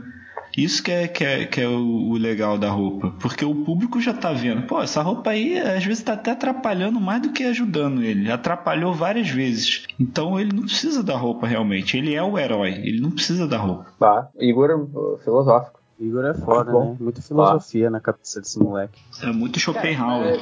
Isso 0.57 0.83
que 0.83 0.91
é, 0.91 1.09
que 1.09 1.25
é, 1.25 1.47
que 1.47 1.61
é 1.61 1.69
o, 1.69 2.11
o 2.11 2.17
legal 2.17 2.59
da 2.59 2.71
roupa. 2.71 3.13
Porque 3.21 3.45
o 3.45 3.55
público 3.55 4.01
já 4.01 4.13
tá 4.13 4.33
vendo. 4.33 4.67
Pô, 4.67 4.81
essa 4.83 5.03
roupa 5.03 5.31
aí 5.31 5.59
às 5.59 5.85
vezes 5.85 6.03
tá 6.03 6.15
até 6.15 6.33
atrapalhando 6.33 7.01
mais 7.01 7.23
do 7.23 7.31
que 7.31 7.45
ajudando 7.45 8.03
ele. 8.03 8.31
Atrapalhou 8.31 8.93
várias 8.93 9.29
vezes. 9.29 9.85
Então 9.99 10.39
ele 10.39 10.53
não 10.55 10.63
precisa 10.63 11.03
da 11.03 11.17
roupa 11.17 11.47
realmente. 11.47 11.97
Ele 11.97 12.15
é 12.15 12.23
o 12.23 12.39
herói. 12.39 12.73
Ele 12.73 13.01
não 13.01 13.11
precisa 13.11 13.47
da 13.47 13.59
roupa. 13.59 13.87
Bah, 13.99 14.29
Igor 14.39 14.71
uh, 14.71 15.19
filosófico. 15.23 15.81
Igor 15.99 16.25
é 16.25 16.35
foda, 16.35 16.73
né? 16.73 16.97
Muita 16.99 17.21
filosofia 17.21 17.91
na 17.91 18.01
cabeça 18.01 18.41
desse 18.41 18.59
moleque. 18.59 18.99
É 19.23 19.27
muito 19.27 19.61
Schopenhauer. 19.61 20.41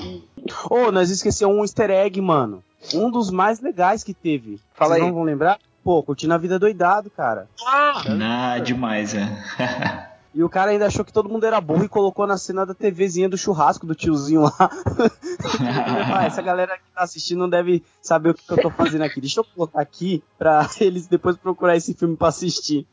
Ô, 0.71 0.93
nós 0.93 1.11
esquecemos 1.11 1.57
um 1.57 1.63
easter 1.63 1.91
egg, 1.91 2.21
mano. 2.21 2.63
Um 2.95 3.11
dos 3.11 3.29
mais 3.29 3.61
legais 3.61 4.05
que 4.05 4.15
teve. 4.15 4.61
Fala 4.73 4.95
Vocês 4.95 5.03
aí. 5.03 5.09
não 5.09 5.17
vão 5.17 5.25
lembrar? 5.25 5.59
Pô, 5.89 6.03
curtindo 6.03 6.35
a 6.35 6.37
vida 6.37 6.59
doidado, 6.59 7.09
cara. 7.09 7.49
Ah, 7.67 8.59
demais, 8.59 9.15
é. 9.15 9.27
E 10.35 10.45
o 10.45 10.49
cara 10.49 10.71
ainda 10.71 10.87
achou 10.87 11.03
que 11.03 11.13
todo 11.13 11.31
mundo 11.31 11.47
era 11.47 11.59
burro 11.59 11.85
e 11.85 11.89
colocou 11.89 12.27
na 12.27 12.37
cena 12.37 12.67
da 12.67 12.75
TVzinha 12.75 13.27
do 13.31 13.39
churrasco 13.39 13.87
do 13.87 13.95
tiozinho 13.95 14.43
lá. 14.43 14.53
Ah, 16.15 16.27
essa 16.27 16.43
galera 16.43 16.77
que 16.77 16.85
tá 16.95 17.03
assistindo 17.03 17.39
não 17.39 17.49
deve 17.49 17.83
saber 18.03 18.29
o 18.31 18.35
que, 18.35 18.45
que 18.45 18.53
eu 18.53 18.61
tô 18.61 18.71
fazendo 18.71 19.03
aqui. 19.03 19.19
Deixa 19.19 19.41
eu 19.41 19.45
colocar 19.45 19.81
aqui 19.81 20.23
pra 20.39 20.69
eles 20.79 21.07
depois 21.07 21.39
procurar 21.39 21.75
esse 21.75 21.95
filme 21.95 22.17
pra 22.19 22.29
assistir. 22.29 22.87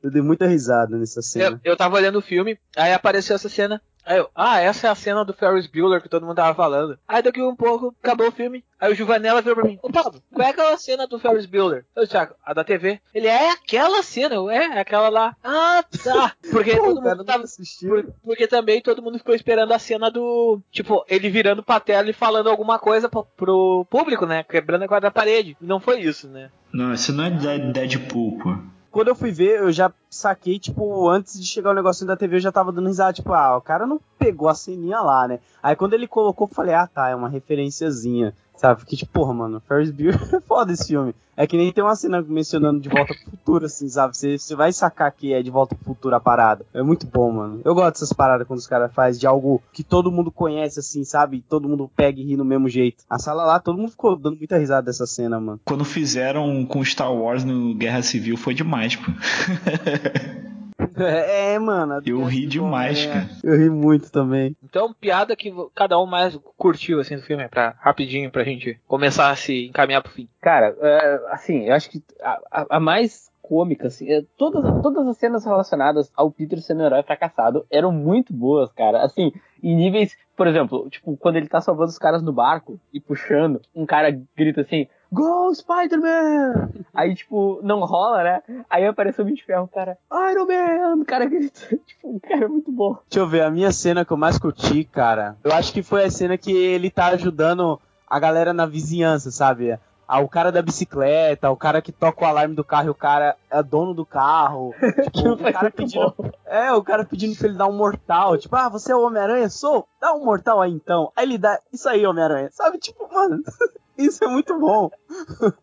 Eu 0.00 0.12
dei 0.12 0.22
muita 0.22 0.46
risada 0.46 0.96
nessa 0.96 1.18
Eu, 1.18 1.22
cena. 1.24 1.60
eu 1.64 1.76
tava 1.76 1.96
olhando 1.96 2.20
o 2.20 2.22
filme, 2.22 2.56
aí 2.76 2.92
apareceu 2.92 3.34
essa 3.34 3.48
cena. 3.48 3.82
Aí 4.06 4.18
eu, 4.18 4.28
ah, 4.34 4.60
essa 4.60 4.86
é 4.86 4.90
a 4.90 4.94
cena 4.94 5.24
do 5.24 5.32
Ferris 5.32 5.66
Bueller 5.66 6.02
que 6.02 6.08
todo 6.08 6.26
mundo 6.26 6.36
tava 6.36 6.54
falando. 6.54 6.98
Aí 7.08 7.22
daqui 7.22 7.42
um 7.42 7.56
pouco, 7.56 7.94
acabou 8.02 8.28
o 8.28 8.32
filme. 8.32 8.64
Aí 8.78 8.92
o 8.92 8.94
Juvanela 8.94 9.40
virou 9.40 9.56
pra 9.56 9.64
mim, 9.64 9.78
ô 9.82 9.90
Pablo, 9.90 10.20
qual 10.32 10.46
é 10.46 10.50
aquela 10.50 10.76
cena 10.76 11.06
do 11.06 11.18
Ferris 11.18 11.46
Bueller? 11.46 11.86
Eu 11.96 12.04
disse, 12.04 12.16
"Ah, 12.16 12.30
a 12.44 12.52
da 12.52 12.62
TV. 12.64 13.00
Ele, 13.14 13.26
é 13.26 13.50
aquela 13.50 14.02
cena, 14.02 14.34
eu, 14.34 14.50
é, 14.50 14.78
aquela 14.78 15.08
lá. 15.08 15.34
Ah, 15.42 15.82
tá. 16.02 16.32
Porque 16.52 16.76
Pô, 16.76 16.84
todo 16.94 17.02
mundo 17.02 17.24
tava... 17.24 17.44
assistiu. 17.44 17.88
por- 17.90 18.14
Porque 18.24 18.46
também 18.46 18.82
todo 18.82 19.00
mundo 19.02 19.18
ficou 19.18 19.34
esperando 19.34 19.72
a 19.72 19.78
cena 19.78 20.10
do. 20.10 20.60
Tipo, 20.70 21.04
ele 21.08 21.30
virando 21.30 21.62
pra 21.62 21.80
tela 21.80 22.10
e 22.10 22.12
falando 22.12 22.50
alguma 22.50 22.78
coisa 22.78 23.08
pro, 23.08 23.24
pro 23.36 23.86
público, 23.88 24.26
né? 24.26 24.42
Quebrando 24.44 24.82
a 24.82 24.88
quarta 24.88 25.10
parede. 25.10 25.56
E 25.60 25.64
não 25.64 25.80
foi 25.80 26.00
isso, 26.00 26.28
né? 26.28 26.50
Não, 26.72 26.92
isso 26.92 27.12
não 27.12 27.24
é 27.24 27.30
Dead- 27.30 27.72
Deadpool, 27.72 28.38
pô. 28.38 28.56
Quando 28.94 29.08
eu 29.08 29.16
fui 29.16 29.32
ver, 29.32 29.58
eu 29.58 29.72
já 29.72 29.92
saquei, 30.08 30.56
tipo, 30.56 31.08
antes 31.08 31.40
de 31.40 31.44
chegar 31.44 31.72
o 31.72 31.74
negocinho 31.74 32.06
da 32.06 32.16
TV, 32.16 32.36
eu 32.36 32.40
já 32.40 32.52
tava 32.52 32.70
dando 32.70 32.86
risada, 32.86 33.12
tipo, 33.12 33.32
ah, 33.32 33.56
o 33.56 33.60
cara 33.60 33.88
não 33.88 34.00
pegou 34.16 34.48
a 34.48 34.54
ceninha 34.54 35.00
lá, 35.00 35.26
né? 35.26 35.40
Aí 35.60 35.74
quando 35.74 35.94
ele 35.94 36.06
colocou, 36.06 36.46
eu 36.46 36.54
falei, 36.54 36.76
ah, 36.76 36.86
tá, 36.86 37.08
é 37.08 37.14
uma 37.16 37.28
referenciazinha, 37.28 38.32
sabe? 38.56 38.80
Fiquei 38.80 38.98
tipo, 38.98 39.12
porra, 39.12 39.32
mano, 39.32 39.62
Ferris 39.66 39.90
Bueller 39.90 40.20
é 40.34 40.40
foda 40.40 40.72
esse 40.72 40.88
filme. 40.88 41.14
É 41.36 41.48
que 41.48 41.56
nem 41.56 41.72
tem 41.72 41.82
uma 41.82 41.96
cena 41.96 42.22
mencionando 42.22 42.80
De 42.80 42.88
Volta 42.88 43.12
pro 43.12 43.30
Futuro, 43.32 43.66
assim, 43.66 43.88
sabe? 43.88 44.16
Você, 44.16 44.38
você 44.38 44.54
vai 44.54 44.72
sacar 44.72 45.10
que 45.10 45.32
é 45.32 45.42
De 45.42 45.50
Volta 45.50 45.74
pro 45.74 45.84
Futuro 45.84 46.14
a 46.14 46.20
parada. 46.20 46.64
É 46.72 46.80
muito 46.80 47.06
bom, 47.06 47.32
mano. 47.32 47.60
Eu 47.64 47.74
gosto 47.74 47.94
dessas 47.94 48.12
paradas 48.12 48.46
quando 48.46 48.60
os 48.60 48.66
caras 48.68 48.94
fazem 48.94 49.20
de 49.20 49.26
algo 49.26 49.60
que 49.72 49.82
todo 49.82 50.12
mundo 50.12 50.30
conhece, 50.30 50.78
assim, 50.78 51.02
sabe? 51.02 51.44
Todo 51.48 51.68
mundo 51.68 51.90
pega 51.96 52.20
e 52.20 52.24
ri 52.24 52.36
no 52.36 52.44
mesmo 52.44 52.68
jeito. 52.68 53.02
A 53.10 53.18
sala 53.18 53.44
lá, 53.44 53.58
todo 53.58 53.76
mundo 53.76 53.90
ficou 53.90 54.16
dando 54.16 54.36
muita 54.36 54.56
risada 54.58 54.86
dessa 54.86 55.06
cena, 55.06 55.40
mano. 55.40 55.60
Quando 55.64 55.84
fizeram 55.84 56.64
com 56.64 56.84
Star 56.84 57.12
Wars 57.12 57.42
no 57.42 57.74
Guerra 57.74 58.02
Civil 58.02 58.36
foi 58.36 58.54
demais, 58.54 58.94
pô. 58.94 59.10
É, 60.96 61.58
mano. 61.58 62.00
Eu 62.04 62.22
ri 62.24 62.46
demais, 62.46 63.04
é. 63.06 63.12
cara. 63.12 63.28
Eu 63.42 63.56
ri 63.58 63.70
muito 63.70 64.10
também. 64.10 64.56
Então, 64.62 64.92
piada 64.92 65.34
que 65.36 65.52
cada 65.74 65.98
um 65.98 66.06
mais 66.06 66.38
curtiu, 66.56 67.00
assim, 67.00 67.16
do 67.16 67.22
filme, 67.22 67.46
pra, 67.48 67.74
rapidinho, 67.80 68.30
pra 68.30 68.44
gente 68.44 68.78
começar 68.86 69.30
a 69.30 69.36
se 69.36 69.66
encaminhar 69.66 70.02
pro 70.02 70.12
fim. 70.12 70.28
Cara, 70.40 70.76
é, 70.80 71.20
assim, 71.30 71.64
eu 71.64 71.74
acho 71.74 71.90
que 71.90 72.02
a, 72.20 72.38
a- 72.50 72.66
a 72.70 72.80
mais 72.80 73.32
cômica, 73.42 73.88
assim, 73.88 74.10
é, 74.10 74.22
todas, 74.38 74.62
todas 74.82 75.06
as 75.06 75.18
cenas 75.18 75.44
relacionadas 75.44 76.10
ao 76.16 76.30
Peter 76.30 76.60
sendo 76.62 76.82
um 76.82 76.86
herói 76.86 77.02
fracassado 77.02 77.66
eram 77.70 77.92
muito 77.92 78.32
boas, 78.32 78.72
cara. 78.72 79.02
Assim, 79.04 79.32
em 79.62 79.76
níveis, 79.76 80.16
por 80.34 80.46
exemplo, 80.46 80.88
tipo, 80.88 81.14
quando 81.18 81.36
ele 81.36 81.46
tá 81.48 81.60
salvando 81.60 81.90
os 81.90 81.98
caras 81.98 82.22
no 82.22 82.32
barco 82.32 82.80
e 82.92 82.98
puxando, 82.98 83.60
um 83.74 83.84
cara 83.84 84.18
grita 84.34 84.62
assim, 84.62 84.86
Go 85.14 85.54
Spider-Man! 85.54 86.70
Aí, 86.92 87.14
tipo, 87.14 87.60
não 87.62 87.80
rola, 87.84 88.22
né? 88.24 88.42
Aí 88.68 88.84
apareceu 88.84 89.22
o 89.22 89.24
Homem 89.24 89.36
de 89.36 89.44
Ferro, 89.44 89.64
o 89.64 89.68
cara, 89.68 89.96
Iron 90.30 90.46
Man! 90.46 91.02
O 91.02 91.04
cara 91.04 91.24
grita, 91.24 91.60
tipo, 91.86 92.20
cara, 92.20 92.44
é 92.44 92.48
muito 92.48 92.72
bom. 92.72 92.98
Deixa 93.08 93.20
eu 93.20 93.28
ver, 93.28 93.42
a 93.42 93.50
minha 93.50 93.70
cena 93.70 94.04
que 94.04 94.12
eu 94.12 94.16
mais 94.16 94.38
curti, 94.38 94.84
cara. 94.84 95.36
Eu 95.44 95.52
acho 95.52 95.72
que 95.72 95.82
foi 95.82 96.04
a 96.04 96.10
cena 96.10 96.36
que 96.36 96.52
ele 96.52 96.90
tá 96.90 97.06
ajudando 97.06 97.80
a 98.08 98.18
galera 98.18 98.52
na 98.52 98.66
vizinhança, 98.66 99.30
sabe? 99.30 99.78
Ah, 100.06 100.20
o 100.20 100.28
cara 100.28 100.52
da 100.52 100.60
bicicleta, 100.60 101.50
o 101.50 101.56
cara 101.56 101.80
que 101.80 101.90
toca 101.90 102.24
o 102.24 102.28
alarme 102.28 102.54
do 102.54 102.62
carro 102.62 102.88
e 102.88 102.90
o 102.90 102.94
cara 102.94 103.36
é 103.50 103.62
dono 103.62 103.94
do 103.94 104.04
carro. 104.04 104.74
Tipo, 105.14 105.30
o 105.30 105.52
cara 105.52 105.70
pedindo. 105.70 106.14
bom. 106.16 106.30
É, 106.44 106.72
o 106.72 106.82
cara 106.82 107.04
pedindo 107.04 107.36
pra 107.36 107.48
ele 107.48 107.56
dar 107.56 107.66
um 107.66 107.72
mortal. 107.72 108.36
Tipo, 108.36 108.54
ah, 108.54 108.68
você 108.68 108.92
é 108.92 108.96
o 108.96 109.02
Homem-Aranha? 109.06 109.48
Sou? 109.48 109.88
Dá 109.98 110.12
um 110.12 110.22
mortal 110.24 110.60
aí 110.60 110.72
então. 110.72 111.10
Aí 111.16 111.24
ele 111.24 111.38
dá. 111.38 111.58
Isso 111.72 111.88
aí, 111.88 112.04
Homem-Aranha. 112.04 112.50
Sabe? 112.52 112.78
Tipo, 112.78 113.08
mano, 113.12 113.42
isso 113.98 114.24
é 114.24 114.28
muito 114.28 114.58
bom. 114.58 114.90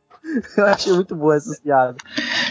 Eu 0.56 0.68
achei 0.68 0.94
muito 0.94 1.16
boa 1.16 1.36
essa 1.36 1.60
piada. 1.64 1.96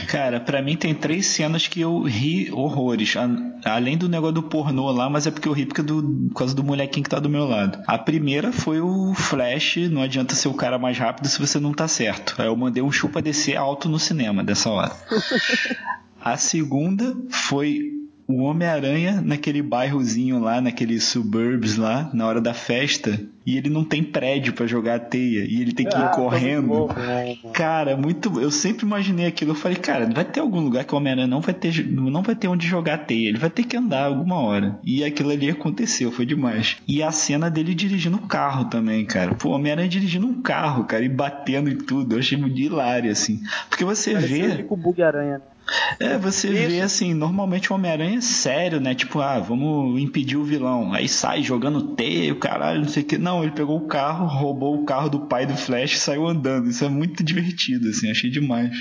Cara, 0.08 0.40
pra 0.40 0.60
mim 0.60 0.76
tem 0.76 0.92
três 0.92 1.26
cenas 1.28 1.68
que 1.68 1.80
eu 1.80 2.02
ri 2.02 2.50
horrores. 2.50 3.16
A- 3.16 3.30
além 3.64 3.96
do 3.96 4.08
negócio 4.08 4.34
do 4.34 4.42
pornô 4.42 4.90
lá, 4.90 5.08
mas 5.08 5.24
é 5.28 5.30
porque 5.30 5.46
eu 5.46 5.52
ri 5.52 5.64
porque 5.66 5.80
do, 5.80 6.02
por 6.30 6.34
causa 6.40 6.52
do 6.52 6.64
molequinho 6.64 7.04
que 7.04 7.10
tá 7.10 7.20
do 7.20 7.28
meu 7.28 7.44
lado. 7.46 7.78
A 7.86 7.96
primeira 7.96 8.50
foi 8.52 8.80
o 8.80 9.14
Flash, 9.14 9.76
não 9.88 10.02
adianta 10.02 10.34
ser 10.34 10.48
o 10.48 10.54
cara 10.54 10.80
mais 10.80 10.98
rápido 10.98 11.28
se 11.28 11.38
você 11.38 11.60
não 11.60 11.72
tá 11.72 11.86
certo. 11.86 12.34
Aí 12.38 12.48
eu 12.48 12.56
mandei 12.56 12.82
um 12.82 12.90
chupa 12.90 13.22
descer 13.22 13.56
alto 13.56 13.88
no 13.88 14.00
cinema 14.00 14.42
dessa 14.42 14.68
hora. 14.68 14.90
A 16.20 16.36
segunda 16.36 17.16
foi 17.30 17.99
o 18.30 18.42
Homem-Aranha 18.42 19.20
naquele 19.20 19.62
bairrozinho 19.62 20.38
lá, 20.40 20.60
naqueles 20.60 21.04
suburbs 21.04 21.76
lá, 21.76 22.10
na 22.12 22.26
hora 22.26 22.40
da 22.40 22.54
festa, 22.54 23.20
e 23.46 23.56
ele 23.56 23.68
não 23.70 23.82
tem 23.84 24.02
prédio 24.02 24.52
pra 24.52 24.66
jogar 24.66 24.96
a 24.96 24.98
teia, 24.98 25.44
e 25.44 25.60
ele 25.60 25.72
tem 25.72 25.86
que 25.86 25.94
ir 25.94 25.98
Ah, 25.98 26.08
tá 26.08 26.14
correndo. 26.14 26.68
bom. 26.68 26.88
Cara, 27.52 27.96
muito. 27.96 28.40
Eu 28.40 28.50
sempre 28.50 28.84
imaginei 28.86 29.26
aquilo. 29.26 29.52
Eu 29.52 29.54
falei, 29.56 29.76
cara, 29.76 30.08
vai 30.12 30.24
ter 30.24 30.40
algum 30.40 30.60
lugar 30.60 30.84
que 30.84 30.94
o 30.94 30.96
Homem-Aranha 30.98 31.26
não 31.26 31.40
vai 31.40 31.54
ter, 31.54 31.84
não 31.90 32.22
vai 32.22 32.34
ter 32.36 32.48
onde 32.48 32.66
jogar 32.66 32.94
a 32.94 32.98
teia. 32.98 33.28
Ele 33.28 33.38
vai 33.38 33.50
ter 33.50 33.64
que 33.64 33.76
andar 33.76 34.04
alguma 34.04 34.36
hora. 34.40 34.78
E 34.84 35.02
aquilo 35.02 35.30
ali 35.30 35.50
aconteceu, 35.50 36.12
foi 36.12 36.26
demais. 36.26 36.76
E 36.86 37.02
a 37.02 37.10
cena 37.10 37.50
dele 37.50 37.74
dirigindo 37.74 38.16
o 38.18 38.26
carro 38.26 38.66
também, 38.66 39.04
cara. 39.04 39.34
Pô, 39.34 39.48
o 39.48 39.52
Homem-Aranha 39.52 39.88
dirigindo 39.88 40.26
um 40.26 40.40
carro, 40.42 40.84
cara, 40.84 41.04
e 41.04 41.08
batendo 41.08 41.68
e 41.70 41.76
tudo. 41.76 42.14
Eu 42.14 42.18
achei 42.20 42.36
muito 42.38 42.58
hilário, 42.60 43.10
assim. 43.10 43.40
Porque 43.68 43.84
você 43.84 44.12
Parecia 44.12 44.48
vê. 44.56 44.62
com 44.62 44.74
o 44.74 44.78
bug-aranha, 44.78 45.38
né? 45.38 45.44
É, 45.98 46.18
você 46.18 46.50
vê 46.50 46.80
assim, 46.80 47.14
normalmente 47.14 47.72
o 47.72 47.76
Homem-Aranha 47.76 48.18
é 48.18 48.20
sério, 48.20 48.80
né? 48.80 48.94
Tipo, 48.94 49.20
ah, 49.20 49.38
vamos 49.38 50.00
impedir 50.00 50.36
o 50.36 50.44
vilão. 50.44 50.92
Aí 50.92 51.08
sai 51.08 51.42
jogando 51.42 51.94
teia, 51.94 52.32
o 52.32 52.36
caralho, 52.36 52.80
não 52.80 52.88
sei 52.88 53.02
o 53.02 53.06
que. 53.06 53.18
Não, 53.18 53.42
ele 53.42 53.52
pegou 53.52 53.76
o 53.76 53.86
carro, 53.86 54.26
roubou 54.26 54.80
o 54.80 54.84
carro 54.84 55.08
do 55.08 55.20
pai 55.20 55.46
do 55.46 55.56
Flash 55.56 55.94
e 55.94 55.98
saiu 55.98 56.26
andando. 56.26 56.68
Isso 56.68 56.84
é 56.84 56.88
muito 56.88 57.22
divertido, 57.22 57.88
assim, 57.88 58.10
achei 58.10 58.30
demais. 58.30 58.74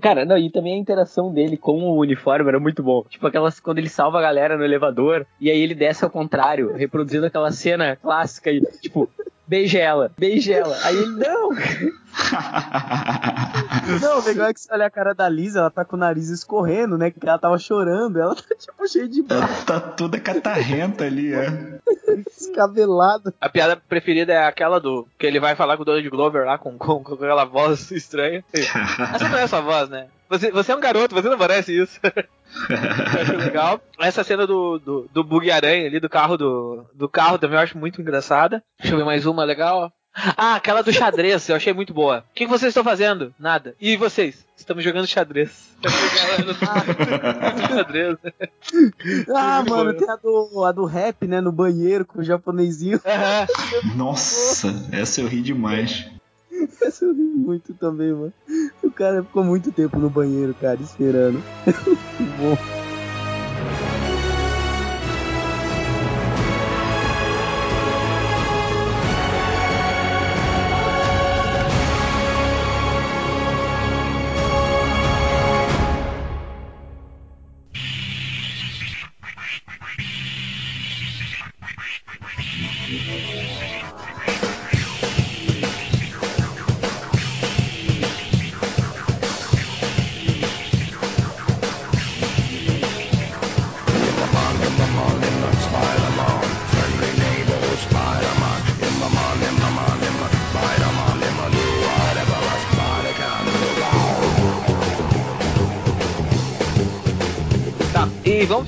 Cara, 0.00 0.24
não, 0.24 0.36
e 0.36 0.50
também 0.50 0.74
a 0.74 0.78
interação 0.78 1.32
dele 1.32 1.56
com 1.56 1.82
o 1.82 1.98
uniforme 1.98 2.48
era 2.48 2.60
muito 2.60 2.82
bom. 2.82 3.04
Tipo, 3.08 3.26
aquelas 3.26 3.58
quando 3.58 3.78
ele 3.78 3.88
salva 3.88 4.18
a 4.18 4.22
galera 4.22 4.56
no 4.56 4.64
elevador 4.64 5.26
e 5.40 5.50
aí 5.50 5.58
ele 5.58 5.74
desce 5.74 6.04
ao 6.04 6.10
contrário, 6.10 6.74
reproduzindo 6.74 7.26
aquela 7.26 7.50
cena 7.50 7.96
clássica 7.96 8.50
e, 8.50 8.60
tipo, 8.82 9.08
beija 9.46 9.78
ela, 9.78 10.12
beija 10.18 10.54
ela. 10.54 10.76
Aí 10.82 10.96
ele, 10.96 11.16
não! 11.16 11.50
Não, 14.00 14.20
o 14.20 14.24
legal 14.24 14.48
é 14.48 14.54
que 14.54 14.60
você 14.60 14.72
olha 14.72 14.86
a 14.86 14.90
cara 14.90 15.14
da 15.14 15.28
Lisa, 15.28 15.60
ela 15.60 15.70
tá 15.70 15.84
com 15.84 15.96
o 15.96 15.98
nariz 15.98 16.28
escorrendo, 16.28 16.98
né? 16.98 17.10
Que 17.10 17.18
ela 17.26 17.38
tava 17.38 17.58
chorando, 17.58 18.18
ela 18.18 18.34
tá 18.34 18.54
tipo 18.58 18.88
cheia 18.88 19.08
de 19.08 19.24
Ela 19.28 19.46
tá 19.64 19.80
toda 19.80 20.18
catarrenta 20.18 21.04
ali, 21.04 21.32
é. 21.32 21.78
descabelado. 22.36 23.32
A 23.40 23.48
piada 23.48 23.76
preferida 23.76 24.32
é 24.32 24.44
aquela 24.46 24.80
do. 24.80 25.06
Que 25.18 25.26
ele 25.26 25.40
vai 25.40 25.54
falar 25.54 25.76
com 25.76 25.82
o 25.82 25.84
Donald 25.84 26.08
Glover 26.08 26.44
lá 26.44 26.58
com, 26.58 26.76
com, 26.76 27.02
com 27.02 27.14
aquela 27.14 27.44
voz 27.44 27.90
estranha. 27.90 28.44
Essa 28.52 29.28
não 29.28 29.38
é 29.38 29.46
sua 29.46 29.60
voz, 29.60 29.88
né? 29.88 30.08
Você, 30.28 30.50
você 30.50 30.72
é 30.72 30.76
um 30.76 30.80
garoto, 30.80 31.14
você 31.14 31.28
não 31.28 31.38
parece 31.38 31.80
isso. 31.80 32.00
eu 32.02 33.20
acho 33.20 33.36
legal. 33.36 33.80
Essa 34.00 34.24
cena 34.24 34.46
do, 34.46 34.78
do, 34.78 35.08
do 35.12 35.22
bug 35.22 35.50
aranha 35.50 35.86
ali, 35.86 36.00
do 36.00 36.08
carro 36.08 36.36
do, 36.36 36.84
do 36.92 37.08
carro 37.08 37.38
também 37.38 37.56
eu 37.56 37.62
acho 37.62 37.78
muito 37.78 38.00
engraçada. 38.00 38.62
Deixa 38.80 38.94
eu 38.94 38.98
ver 38.98 39.04
mais 39.04 39.24
uma 39.24 39.44
legal. 39.44 39.92
Ah, 40.36 40.56
aquela 40.56 40.82
do 40.82 40.92
xadrez, 40.92 41.48
eu 41.48 41.56
achei 41.56 41.72
muito 41.72 41.92
boa. 41.92 42.24
O 42.30 42.34
que 42.34 42.46
vocês 42.46 42.70
estão 42.70 42.82
fazendo? 42.82 43.34
Nada. 43.38 43.74
E 43.78 43.96
vocês? 43.96 44.46
Estamos 44.56 44.82
jogando 44.82 45.06
xadrez. 45.06 45.68
xadrez. 47.68 48.16
Ah, 49.34 49.62
mano, 49.68 49.92
tem 49.92 50.08
a 50.08 50.16
do, 50.16 50.64
a 50.64 50.72
do 50.72 50.86
rap, 50.86 51.26
né? 51.26 51.42
No 51.42 51.52
banheiro 51.52 52.06
com 52.06 52.20
o 52.20 52.24
japonesinho. 52.24 52.98
Nossa, 53.94 54.74
essa 54.90 55.20
eu 55.20 55.28
ri 55.28 55.42
demais. 55.42 56.06
Essa 56.80 57.04
eu 57.04 57.12
ri 57.12 57.22
muito 57.22 57.74
também, 57.74 58.12
mano. 58.12 58.32
O 58.82 58.90
cara 58.90 59.22
ficou 59.22 59.44
muito 59.44 59.70
tempo 59.70 59.98
no 59.98 60.08
banheiro, 60.08 60.54
cara, 60.58 60.80
esperando. 60.80 61.42
Muito 62.18 62.36
bom. 62.38 62.56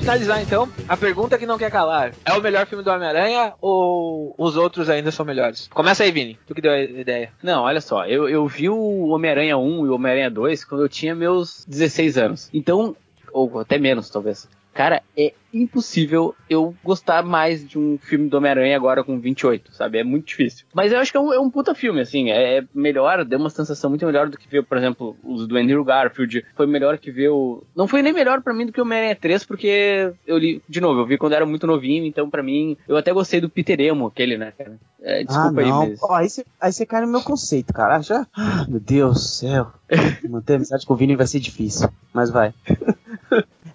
Finalizar 0.09 0.40
então. 0.43 0.66
A 0.89 0.97
pergunta 0.97 1.36
que 1.36 1.44
não 1.44 1.59
quer 1.59 1.70
calar: 1.70 2.14
é 2.24 2.32
o 2.32 2.40
melhor 2.40 2.66
filme 2.66 2.82
do 2.82 2.90
Homem-Aranha 2.90 3.52
ou 3.60 4.35
os 4.39 4.56
outros 4.56 4.89
ainda 4.89 5.10
são 5.10 5.26
melhores? 5.26 5.68
Começa 5.68 6.02
aí, 6.02 6.10
Vini. 6.10 6.39
Tu 6.47 6.55
que 6.55 6.62
deu 6.62 6.72
a 6.72 6.80
ideia. 6.80 7.30
Não, 7.43 7.64
olha 7.64 7.80
só, 7.80 8.06
eu, 8.06 8.26
eu 8.26 8.47
vi 8.47 8.70
o 8.70 9.09
Homem-Aranha 9.09 9.59
1 9.59 9.86
e 9.86 9.89
o 9.90 9.94
Homem-Aranha 9.94 10.30
2 10.30 10.64
quando 10.64 10.82
eu 10.82 10.89
tinha 10.89 11.14
meus 11.14 11.64
16 11.66 12.16
anos. 12.16 12.51
Então, 12.55 12.97
ou 13.32 13.60
até 13.60 13.78
menos, 13.78 14.09
talvez. 14.09 14.48
Cara, 14.79 15.03
é 15.17 15.33
impossível 15.53 16.37
eu 16.49 16.73
gostar 16.85 17.25
mais 17.25 17.69
de 17.69 17.77
um 17.77 17.99
filme 17.99 18.29
do 18.29 18.37
Homem-Aranha 18.37 18.77
agora 18.77 19.03
com 19.03 19.19
28, 19.19 19.75
sabe? 19.75 19.99
É 19.99 20.05
muito 20.05 20.27
difícil. 20.27 20.67
Mas 20.73 20.93
eu 20.93 21.01
acho 21.01 21.11
que 21.11 21.17
é 21.17 21.21
um, 21.21 21.33
é 21.33 21.41
um 21.41 21.51
puta 21.51 21.75
filme, 21.75 22.01
assim. 22.01 22.31
É 22.31 22.63
melhor, 22.73 23.25
deu 23.25 23.41
uma 23.41 23.51
sensação 23.51 23.91
muito 23.91 24.07
melhor 24.07 24.29
do 24.29 24.39
que 24.39 24.49
ver, 24.49 24.63
por 24.63 24.79
exemplo, 24.79 25.17
os 25.25 25.49
do 25.49 25.57
Andrew 25.57 25.83
Garfield. 25.83 26.47
Foi 26.55 26.65
melhor 26.69 26.97
que 26.97 27.11
ver 27.11 27.31
o. 27.31 27.65
Não 27.75 27.89
foi 27.89 28.03
nem 28.03 28.13
melhor 28.13 28.41
pra 28.41 28.55
mim 28.55 28.67
do 28.67 28.73
que 28.73 28.81
o 28.81 28.85
Homem-Aranha 28.85 29.17
3, 29.17 29.45
porque 29.47 30.13
eu 30.25 30.39
li, 30.39 30.63
de 30.69 30.81
novo, 30.81 31.01
eu 31.01 31.07
vi 31.07 31.19
quando 31.19 31.33
era 31.33 31.45
muito 31.45 31.67
novinho, 31.67 32.05
então 32.05 32.31
pra 32.31 32.41
mim, 32.41 32.77
eu 32.87 32.97
até 32.97 33.13
gostei 33.13 33.41
do 33.41 33.51
Peter 33.51 33.81
Emo, 33.81 34.07
aquele, 34.07 34.39
né, 34.39 34.53
cara? 34.57 34.79
É, 35.03 35.25
desculpa 35.25 35.61
ah, 35.61 35.67
não. 35.67 35.83
aí, 35.83 35.89
mas. 35.89 36.03
Ó, 36.05 36.15
aí, 36.15 36.31
você, 36.31 36.47
aí 36.61 36.73
você 36.73 36.87
cai 36.87 37.01
no 37.01 37.09
meu 37.09 37.23
conceito, 37.23 37.73
cara. 37.73 38.01
Já... 38.01 38.29
Ah, 38.33 38.65
meu 38.69 38.79
Deus 38.79 39.15
do 39.15 39.19
céu. 39.19 39.73
Manter 40.31 40.55
amizade 40.55 40.87
com 40.87 40.95
o 40.95 40.97
Vini 40.97 41.17
vai 41.17 41.27
ser 41.27 41.41
difícil. 41.41 41.89
Mas 42.15 42.31
vai. 42.31 42.55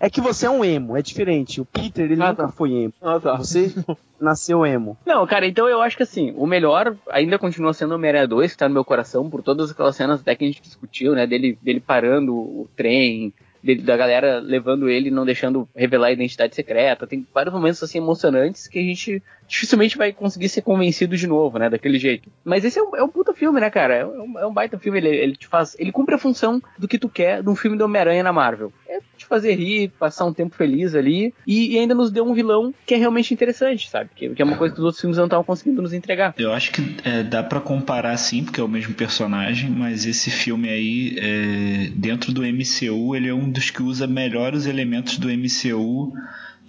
é 0.06 0.10
que 0.10 0.20
você 0.22 0.46
é 0.46 0.50
um 0.50 0.66
emo, 0.66 0.98
é 0.98 1.02
diferente. 1.02 1.62
O 1.62 1.66
Peter, 1.66 2.04
ele 2.06 2.22
Ah, 2.22 2.30
nunca 2.30 2.50
foi 2.50 2.72
emo. 2.74 2.94
Ah, 3.02 3.20
tá. 3.20 3.38
Você 3.38 3.74
nasceu 4.20 4.66
emo. 4.66 4.98
Não, 5.06 5.26
cara, 5.26 5.48
então 5.48 5.68
eu 5.68 5.82
acho 5.82 5.96
que 5.96 6.04
assim, 6.04 6.34
o 6.36 6.46
melhor 6.46 6.96
ainda 7.10 7.40
continua 7.40 7.74
sendo 7.74 7.92
o 7.92 7.96
Homem-Aranha 7.96 8.28
2, 8.28 8.52
que 8.52 8.58
tá 8.58 8.68
no 8.68 8.74
meu 8.74 8.84
coração, 8.86 9.30
por 9.30 9.42
todas 9.42 9.72
aquelas 9.72 9.96
cenas 9.96 10.20
até 10.20 10.36
que 10.36 10.44
a 10.44 10.48
gente 10.48 10.62
discutiu, 10.62 11.14
né? 11.14 11.26
Dele, 11.26 11.58
dele 11.62 11.80
parando 11.80 12.34
o 12.36 12.70
trem, 12.76 13.34
dele, 13.64 13.82
da 13.82 13.96
galera 13.96 14.40
levando 14.40 14.90
ele 14.90 15.08
e 15.08 15.12
não 15.12 15.26
deixando 15.26 15.68
revelar 15.76 16.08
a 16.08 16.12
identidade 16.12 16.54
secreta. 16.54 17.08
Tem 17.08 17.26
vários 17.34 17.54
momentos 17.54 17.82
assim 17.82 17.98
emocionantes 18.00 18.68
que 18.68 18.80
a 18.80 18.82
gente 18.84 19.24
dificilmente 19.48 19.98
vai 19.98 20.12
conseguir 20.12 20.50
ser 20.50 20.62
convencido 20.62 21.16
de 21.16 21.28
novo, 21.28 21.58
né? 21.58 21.70
Daquele 21.70 21.98
jeito. 22.00 22.30
Mas 22.44 22.66
esse 22.66 22.78
é 22.80 22.84
um, 22.84 22.96
é 22.96 23.04
um 23.04 23.10
puta 23.10 23.34
filme, 23.34 23.60
né, 23.62 23.70
cara? 23.70 23.96
É 23.96 24.06
um, 24.06 24.40
é 24.40 24.46
um 24.48 24.54
baita 24.54 24.78
filme, 24.78 25.00
ele, 25.00 25.10
ele 25.10 25.36
te 25.36 25.48
faz. 25.48 25.76
Ele 25.80 25.92
cumpre 25.92 26.16
a 26.16 26.18
função 26.18 26.62
do 26.78 26.88
que 26.88 26.98
tu 27.00 27.08
quer 27.08 27.42
de 27.42 27.50
um 27.50 27.56
filme 27.56 27.78
do 27.78 27.86
Homem-Aranha 27.86 28.24
na 28.24 28.34
Marvel. 28.34 28.72
É 28.88 29.00
te 29.24 29.28
fazer 29.28 29.56
rir, 29.56 29.92
passar 30.00 30.26
um 30.26 30.34
tempo 30.34 30.56
feliz 30.56 30.94
ali. 30.94 31.34
E, 31.48 31.74
e 31.74 31.80
ainda 31.80 31.96
nos 31.96 32.12
deu 32.12 32.26
um 32.26 32.34
vilão 32.34 32.74
que 32.86 32.94
é 32.94 32.98
realmente 32.98 33.34
interessante, 33.34 33.90
sabe? 33.90 34.10
Que, 34.16 34.30
que 34.30 34.42
é 34.42 34.46
uma 34.46 34.58
coisa 34.58 34.74
que 34.74 34.80
os 34.80 34.86
outros 34.86 35.02
filmes 35.02 35.18
não 35.18 35.26
estavam 35.26 35.44
conseguindo 35.44 35.82
nos 35.82 35.94
entregar. 35.94 36.34
Eu 36.38 36.54
acho 36.54 36.72
que 36.72 36.96
é, 37.04 37.24
dá 37.24 37.42
pra 37.42 37.60
comparar 37.60 38.16
sim, 38.18 38.44
porque 38.44 38.60
é 38.60 38.64
o 38.64 38.68
mesmo 38.68 38.94
personagem, 38.94 39.70
mas 39.70 40.06
esse 40.06 40.30
filme 40.30 40.70
aí, 40.70 41.18
é, 41.18 41.90
dentro 41.96 42.32
do 42.32 42.42
MCU, 42.42 43.16
ele 43.16 43.30
é 43.30 43.34
um 43.34 43.50
dos 43.50 43.70
que 43.70 43.82
usa 43.82 44.06
melhor 44.06 44.54
os 44.54 44.66
elementos 44.68 45.18
do 45.18 45.28
MCU 45.30 46.14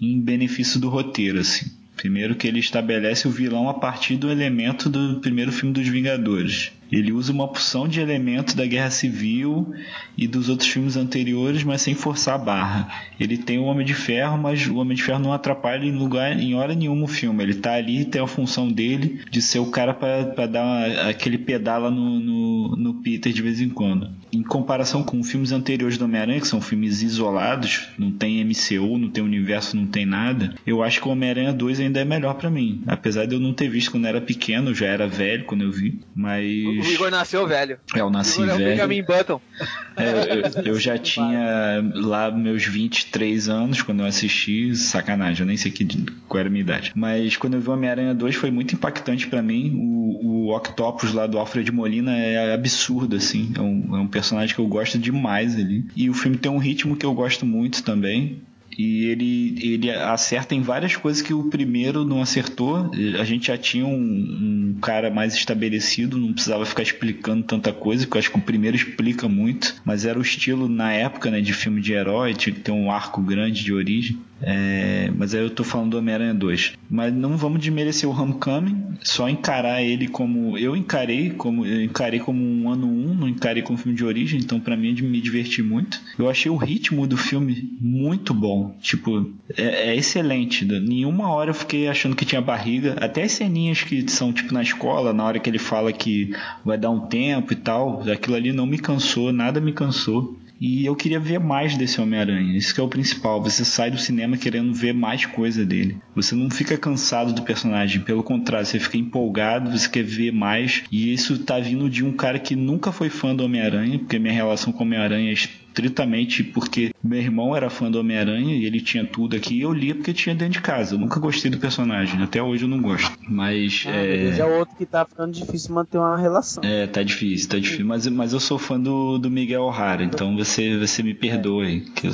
em 0.01 0.21
benefício 0.21 0.81
do 0.81 0.89
roteiro, 0.89 1.41
assim. 1.41 1.84
Primeiro 1.97 2.35
que 2.35 2.47
ele 2.49 2.59
estabelece 2.59 3.27
o 3.29 3.31
vilão 3.31 3.69
a 3.69 3.75
partir 3.75 4.17
do 4.17 4.31
elemento 4.31 4.89
do 4.91 5.21
primeiro 5.21 5.53
filme 5.53 5.73
dos 5.73 5.87
Vingadores. 5.89 6.73
Ele 6.93 7.13
usa 7.13 7.33
uma 7.33 7.45
opção 7.45 7.89
de 7.89 7.99
elementos 8.01 8.55
da 8.55 8.67
Guerra 8.67 8.91
Civil 8.91 9.73
e 10.17 10.29
dos 10.29 10.49
outros 10.49 10.69
filmes 10.69 10.97
anteriores, 10.97 11.65
mas 11.65 11.83
sem 11.83 11.95
forçar 11.95 12.35
a 12.35 12.39
barra. 12.39 12.89
Ele 13.19 13.37
tem 13.39 13.59
o 13.59 13.65
Homem 13.65 13.85
de 13.87 13.95
Ferro, 13.95 14.37
mas 14.39 14.67
o 14.67 14.77
Homem 14.77 14.97
de 14.97 15.03
Ferro 15.03 15.19
não 15.19 15.33
atrapalha 15.33 15.85
em 15.85 15.93
lugar, 15.97 16.39
em 16.39 16.55
hora 16.55 16.75
nenhuma 16.75 17.05
o 17.05 17.09
filme. 17.09 17.43
Ele 17.43 17.55
tá 17.55 17.75
ali 17.75 18.01
e 18.03 18.05
tem 18.05 18.21
a 18.23 18.27
função 18.27 18.71
dele 18.71 19.21
de 19.31 19.41
ser 19.43 19.59
o 19.61 19.71
cara 19.71 19.93
para 19.95 20.47
dar 20.47 20.63
uma- 20.63 21.09
aquele 21.11 21.39
pedala 21.39 21.91
no, 21.91 22.21
no, 22.21 22.77
no 22.77 22.95
Peter 23.03 23.33
de 23.33 23.43
vez 23.43 23.61
em 23.61 23.69
quando. 23.71 24.11
Em 24.35 24.43
comparação 24.43 25.03
com 25.03 25.23
filmes 25.23 25.53
anteriores 25.53 25.97
do 25.97 26.05
Homem-Aranha, 26.05 26.41
que 26.41 26.49
são 26.49 26.61
filmes 26.61 27.03
isolados, 27.03 27.89
não 27.99 28.11
tem 28.11 28.45
MCU, 28.45 28.99
não 28.99 29.09
tem 29.09 29.23
universo, 29.23 29.77
não 29.77 29.87
tem 29.87 30.05
nada, 30.05 30.55
eu 30.67 30.83
acho 30.83 31.01
que 31.01 31.09
o 31.09 31.11
Homem-Aranha 31.13 31.53
2 31.53 31.81
ainda 31.81 32.01
é 32.01 32.05
melhor 32.05 32.35
pra 32.35 32.51
mim. 32.51 32.83
Apesar 32.87 33.27
de 33.27 33.35
eu 33.35 33.41
não 33.41 33.53
ter 33.55 33.69
visto 33.69 33.91
quando 33.93 34.07
era 34.07 34.21
pequeno, 34.21 34.75
já 34.75 34.87
era 34.87 35.07
velho 35.07 35.45
quando 35.45 35.63
eu 35.63 35.71
vi, 35.71 36.01
mas. 36.15 36.45
O 36.45 36.93
Igor 36.93 37.11
nasceu 37.11 37.47
velho. 37.47 37.79
É, 37.95 38.01
eu 38.01 38.07
O 38.07 38.11
nasci 38.11 38.41
é 38.41 38.45
o 38.45 38.47
velho. 38.59 38.65
Benjamin 38.71 39.03
Button. 39.03 39.41
É, 39.97 40.61
eu, 40.67 40.75
eu 40.75 40.81
já 40.81 40.99
tinha 40.99 41.83
lá 41.95 42.31
meus 42.31 42.65
23 42.65 43.49
anos 43.49 43.83
quando 43.83 44.01
eu 44.01 44.07
assisti, 44.07 44.75
sacanagem, 44.75 45.41
eu 45.43 45.47
nem 45.47 45.57
sei 45.57 45.71
que, 45.71 45.87
qual 46.29 46.41
era 46.41 46.49
a 46.49 46.53
minha 46.53 46.63
idade. 46.63 46.93
Mas 46.95 47.37
quando 47.37 47.55
eu 47.55 47.61
vi 47.61 47.71
Homem-Aranha 47.71 48.15
2 48.15 48.35
foi 48.35 48.51
muito 48.51 48.75
impactante 48.75 49.27
pra 49.27 49.43
mim. 49.43 49.73
O, 49.77 50.49
o 50.49 50.57
Octopus 50.57 51.13
lá 51.13 51.27
do 51.27 51.39
Alfred 51.39 51.71
Molina 51.71 52.17
é 52.17 52.53
absurdo, 52.55 53.17
assim. 53.17 53.53
É 53.57 53.61
um, 53.61 53.97
é 53.97 54.01
um 54.01 54.07
personagem 54.07 54.55
que 54.55 54.61
eu 54.61 54.67
gosto 54.67 54.99
demais 54.99 55.55
ali. 55.57 55.85
E 55.97 56.11
o 56.11 56.15
filme 56.15 56.37
tem 56.37 56.51
um 56.51 56.59
ritmo 56.59 56.97
que 56.97 57.07
eu 57.07 57.15
gosto 57.15 57.47
muito 57.47 57.83
também. 57.83 58.43
E 58.77 59.07
ele, 59.07 59.57
ele 59.61 59.91
acerta 59.91 60.55
em 60.55 60.61
várias 60.61 60.97
coisas 60.97 61.23
que 61.23 61.33
o 61.33 61.45
primeiro 61.45 62.05
não 62.05 62.21
acertou. 62.21 62.91
A 63.19 63.25
gente 63.25 63.49
já 63.49 63.59
tinha 63.59 63.87
um, 63.87 64.75
um 64.75 64.79
cara 64.81 65.11
mais 65.11 65.35
estabelecido, 65.35 66.19
não 66.19 66.33
precisava 66.33 66.65
ficar 66.67 66.83
explicando 66.83 67.45
tanta 67.45 67.73
coisa, 67.73 68.05
porque 68.05 68.17
eu 68.17 68.21
acho 68.21 68.31
que 68.31 68.39
o 68.39 68.43
primeiro 68.43 68.77
explica 68.77 69.29
muito. 69.29 69.77
Mas 69.85 70.05
era 70.05 70.19
o 70.19 70.23
estilo 70.23 70.69
na 70.69 70.93
época 70.93 71.31
né, 71.31 71.41
de 71.41 71.53
filme 71.53 71.81
de 71.81 71.93
herói, 71.93 72.35
tinha 72.35 72.55
que 72.55 72.61
ter 72.61 72.73
um 72.73 72.91
arco 72.91 73.21
grande 73.21 73.63
de 73.63 73.73
origem. 73.73 74.19
É, 74.47 75.11
mas 75.17 75.35
aí 75.35 75.43
eu 75.43 75.51
tô 75.51 75.65
falando 75.65 75.93
do 75.93 75.99
Homem-Aranha 75.99 76.35
2. 76.35 76.75
Mas 76.91 77.13
não 77.15 77.37
vamos 77.37 77.61
desmerecer 77.61 78.09
o 78.09 78.13
Homecoming, 78.13 78.97
só 79.03 79.29
encarar 79.29 79.83
ele 79.83 80.07
como. 80.07 80.59
Eu 80.59 80.77
encarei 80.77 81.31
como. 81.31 81.65
Eu 81.65 81.83
encarei 81.83 82.21
como 82.21 82.45
um 82.45 82.71
ano 82.71 82.87
1, 82.87 82.91
um, 82.91 83.15
não 83.15 83.29
encarei 83.29 83.63
como 83.63 83.79
filme 83.79 83.97
de 83.97 84.05
origem, 84.05 84.39
então 84.39 84.61
para 84.61 84.77
mim 84.77 84.95
me 85.03 85.21
diverti 85.21 85.63
muito. 85.63 86.01
Eu 86.19 86.29
achei 86.29 86.51
o 86.51 86.57
ritmo 86.57 87.07
do 87.07 87.17
filme 87.17 87.71
muito 87.81 88.35
bom. 88.35 88.77
Tipo, 88.81 89.33
é, 89.57 89.91
é 89.91 89.97
excelente. 89.97 90.65
Nenhuma 90.65 91.29
hora 91.31 91.51
eu 91.51 91.55
fiquei 91.55 91.89
achando 91.89 92.15
que 92.15 92.27
tinha 92.27 92.41
barriga. 92.41 92.97
Até 93.01 93.23
as 93.23 93.33
ceninhas 93.33 93.83
que 93.83 94.09
são 94.11 94.33
tipo 94.33 94.53
na 94.53 94.63
escola, 94.63 95.13
na 95.13 95.25
hora 95.25 95.39
que 95.39 95.49
ele 95.49 95.59
fala 95.59 95.93
que 95.93 96.35
vai 96.65 96.77
dar 96.77 96.91
um 96.91 97.07
tempo 97.07 97.53
e 97.53 97.57
tal, 97.57 98.03
aquilo 98.11 98.37
ali 98.37 98.53
não 98.53 98.67
me 98.67 98.79
cansou, 98.79 99.33
nada 99.33 99.61
me 99.61 99.73
cansou. 99.73 100.37
E 100.61 100.87
eu 100.87 100.95
queria 100.95 101.21
ver 101.21 101.41
mais 101.41 101.77
desse 101.77 102.01
Homem-Aranha. 102.01 102.57
Isso 102.57 102.81
é 102.81 102.85
o 102.85 102.89
principal. 102.89 103.43
Você 103.43 103.65
sai 103.65 103.91
do 103.91 103.99
cinema 103.99 104.37
querendo 104.37 104.73
ver 104.73 104.95
mais 104.95 105.27
coisa 105.27 105.65
dele. 105.65 105.99
Você 106.15 106.35
não 106.35 106.51
fica 106.51 106.79
cansado 106.79 107.33
do 107.33 107.43
personagem. 107.43 108.03
Pelo 108.03 108.23
contrário, 108.23 108.67
você 108.67 108.79
fica 108.79 108.97
empolgado, 108.97 109.71
você 109.71 109.89
quer 109.89 110.05
ver 110.05 110.33
mais. 110.33 110.85
E 110.91 111.13
isso 111.13 111.39
tá 111.41 111.59
vindo 111.59 111.91
de 111.91 112.05
um 112.05 112.13
cara 112.13 112.39
que 112.39 112.55
nunca 112.57 112.93
foi 112.93 113.11
fã 113.11 113.35
do 113.35 113.45
Homem-Aranha, 113.45 113.99
porque 113.99 114.19
minha 114.19 114.33
relação 114.33 114.73
com 114.73 114.85
o 114.85 114.87
Homem-Aranha 114.87 115.33
é 115.33 115.37
estritamente 115.75 116.45
porque 116.45 116.93
meu 117.03 117.19
irmão 117.19 117.57
era 117.57 117.69
fã 117.69 117.91
do 117.91 117.99
Homem-Aranha 117.99 118.55
e 118.55 118.65
ele 118.65 118.81
tinha 118.81 119.05
tudo 119.05 119.35
aqui 119.35 119.59
e 119.59 119.63
eu 119.63 119.73
lia 119.73 119.95
porque 119.95 120.13
tinha 120.13 120.35
dentro 120.35 120.55
de 120.55 120.61
casa. 120.61 120.95
Eu 120.95 120.99
nunca 120.99 121.19
gostei 121.19 121.51
do 121.51 121.59
personagem, 121.59 122.23
até 122.23 122.41
hoje 122.41 122.65
eu 122.65 122.69
não 122.69 122.81
gosto. 122.81 123.13
Mas. 123.29 123.85
Ah, 123.87 123.91
é... 123.91 124.39
é 124.39 124.45
outro 124.45 124.77
que 124.77 124.87
tá 124.87 125.05
ficando 125.05 125.33
difícil 125.33 125.75
manter 125.75 125.99
uma 125.99 126.17
relação. 126.17 126.63
É, 126.65 126.87
tá 126.87 127.03
difícil, 127.03 127.49
tá 127.49 127.59
difícil. 127.59 127.85
Mas, 127.85 128.07
mas 128.07 128.33
eu 128.33 128.41
sou 128.41 128.59
fã 128.59 128.79
do, 128.79 129.19
do 129.19 129.31
Miguel 129.31 129.65
O'Hara, 129.65 130.05
então 130.05 130.37
você, 130.37 130.79
você 130.79 131.03
me 131.03 131.13
perdoe. 131.13 131.81
Que 131.95 132.07
eu... 132.07 132.13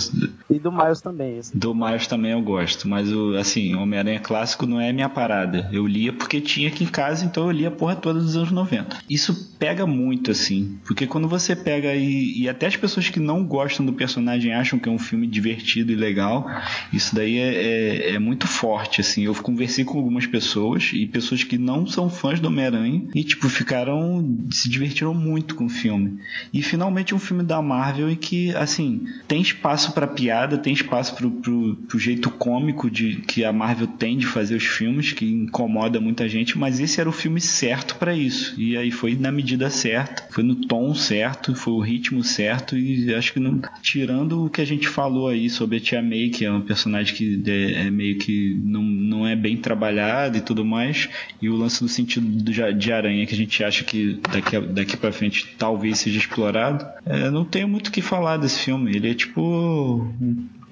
E 0.48 0.58
do 0.58 0.72
Miles 0.72 1.00
também. 1.00 1.38
Assim. 1.38 1.58
Do 1.58 1.74
Miles 1.74 2.06
também 2.06 2.32
eu 2.32 2.40
gosto, 2.40 2.88
mas 2.88 3.12
o 3.12 3.36
assim, 3.36 3.74
Homem-Aranha 3.74 4.20
clássico 4.20 4.66
não 4.66 4.80
é 4.80 4.92
minha 4.92 5.08
parada. 5.08 5.68
Eu 5.72 5.86
lia 5.86 6.12
porque 6.12 6.40
tinha 6.40 6.68
aqui 6.68 6.84
em 6.84 6.88
casa, 6.88 7.24
então 7.24 7.44
eu 7.44 7.50
lia 7.50 7.68
a 7.68 7.72
porra 7.72 7.94
toda 7.94 8.20
dos 8.20 8.36
anos 8.36 8.50
90. 8.50 8.98
Isso 9.08 9.54
pega 9.58 9.86
muito, 9.86 10.30
assim, 10.30 10.78
porque 10.84 11.06
quando 11.06 11.28
você 11.28 11.54
pega 11.54 11.94
e, 11.94 12.40
e 12.40 12.48
até 12.48 12.66
as 12.66 12.76
pessoas 12.76 13.08
que 13.08 13.20
não 13.20 13.44
gostam 13.50 13.84
do 13.84 13.92
personagem 13.92 14.54
acham 14.54 14.78
que 14.78 14.88
é 14.88 14.92
um 14.92 14.98
filme 14.98 15.26
divertido 15.26 15.90
e 15.90 15.96
legal. 15.96 16.48
Isso 16.92 17.14
daí 17.14 17.36
é, 17.36 17.54
é, 17.54 18.14
é, 18.14 18.18
muito 18.20 18.46
forte, 18.46 19.00
assim. 19.00 19.24
Eu 19.24 19.34
conversei 19.34 19.84
com 19.84 19.98
algumas 19.98 20.24
pessoas 20.24 20.90
e 20.94 21.04
pessoas 21.04 21.42
que 21.42 21.58
não 21.58 21.84
são 21.84 22.08
fãs 22.08 22.38
do 22.38 22.46
Homem-Aranha 22.46 23.02
e, 23.12 23.24
tipo, 23.24 23.48
ficaram. 23.48 24.38
se 24.52 24.70
divertiram 24.70 25.12
muito 25.12 25.56
com 25.56 25.66
o 25.66 25.68
filme. 25.68 26.20
E 26.54 26.62
finalmente 26.62 27.12
um 27.12 27.18
filme 27.18 27.42
da 27.42 27.60
Marvel 27.60 28.08
em 28.08 28.14
que, 28.14 28.54
assim, 28.54 29.04
tem 29.26 29.42
espaço 29.42 29.92
para 29.92 30.06
piada, 30.06 30.56
tem 30.56 30.72
espaço 30.72 31.16
pro, 31.16 31.30
pro, 31.30 31.76
pro 31.88 31.98
jeito 31.98 32.30
cômico 32.30 32.88
de 32.88 33.16
que 33.16 33.44
a 33.44 33.52
Marvel 33.52 33.88
tem 33.88 34.16
de 34.16 34.26
fazer 34.26 34.54
os 34.54 34.64
filmes, 34.64 35.12
que 35.12 35.24
incomoda 35.24 36.00
muita 36.00 36.28
gente, 36.28 36.56
mas 36.56 36.78
esse 36.78 37.00
era 37.00 37.08
o 37.08 37.12
filme 37.12 37.40
certo 37.40 37.96
para 37.96 38.14
isso. 38.14 38.54
E 38.56 38.76
aí 38.76 38.92
foi 38.92 39.16
na 39.16 39.32
medida 39.32 39.68
certa, 39.70 40.22
foi 40.30 40.44
no 40.44 40.54
tom 40.54 40.94
certo, 40.94 41.54
foi 41.54 41.72
o 41.72 41.80
ritmo 41.80 42.22
certo 42.22 42.76
e 42.76 43.12
acho 43.14 43.32
que 43.32 43.39
não, 43.40 43.60
tirando 43.82 44.46
o 44.46 44.50
que 44.50 44.60
a 44.60 44.64
gente 44.64 44.86
falou 44.88 45.28
aí 45.28 45.48
sobre 45.48 45.78
a 45.78 45.80
Tia 45.80 46.02
May, 46.02 46.28
que 46.28 46.44
é 46.44 46.52
um 46.52 46.60
personagem 46.60 47.14
que 47.14 47.42
é, 47.46 47.86
é 47.86 47.90
meio 47.90 48.18
que 48.18 48.60
não, 48.64 48.82
não 48.82 49.26
é 49.26 49.34
bem 49.34 49.56
trabalhado 49.56 50.36
e 50.36 50.40
tudo 50.40 50.64
mais, 50.64 51.08
e 51.40 51.48
o 51.48 51.56
lance 51.56 51.82
no 51.82 51.88
sentido 51.88 52.26
do, 52.26 52.52
de 52.74 52.92
aranha, 52.92 53.26
que 53.26 53.34
a 53.34 53.36
gente 53.36 53.64
acha 53.64 53.84
que 53.84 54.20
daqui, 54.32 54.60
daqui 54.60 54.96
para 54.96 55.12
frente 55.12 55.54
talvez 55.58 55.98
seja 55.98 56.18
explorado, 56.18 56.86
é, 57.06 57.30
não 57.30 57.44
tenho 57.44 57.68
muito 57.68 57.88
o 57.88 57.92
que 57.92 58.02
falar 58.02 58.36
desse 58.36 58.60
filme. 58.60 58.94
Ele 58.94 59.10
é 59.10 59.14
tipo 59.14 60.06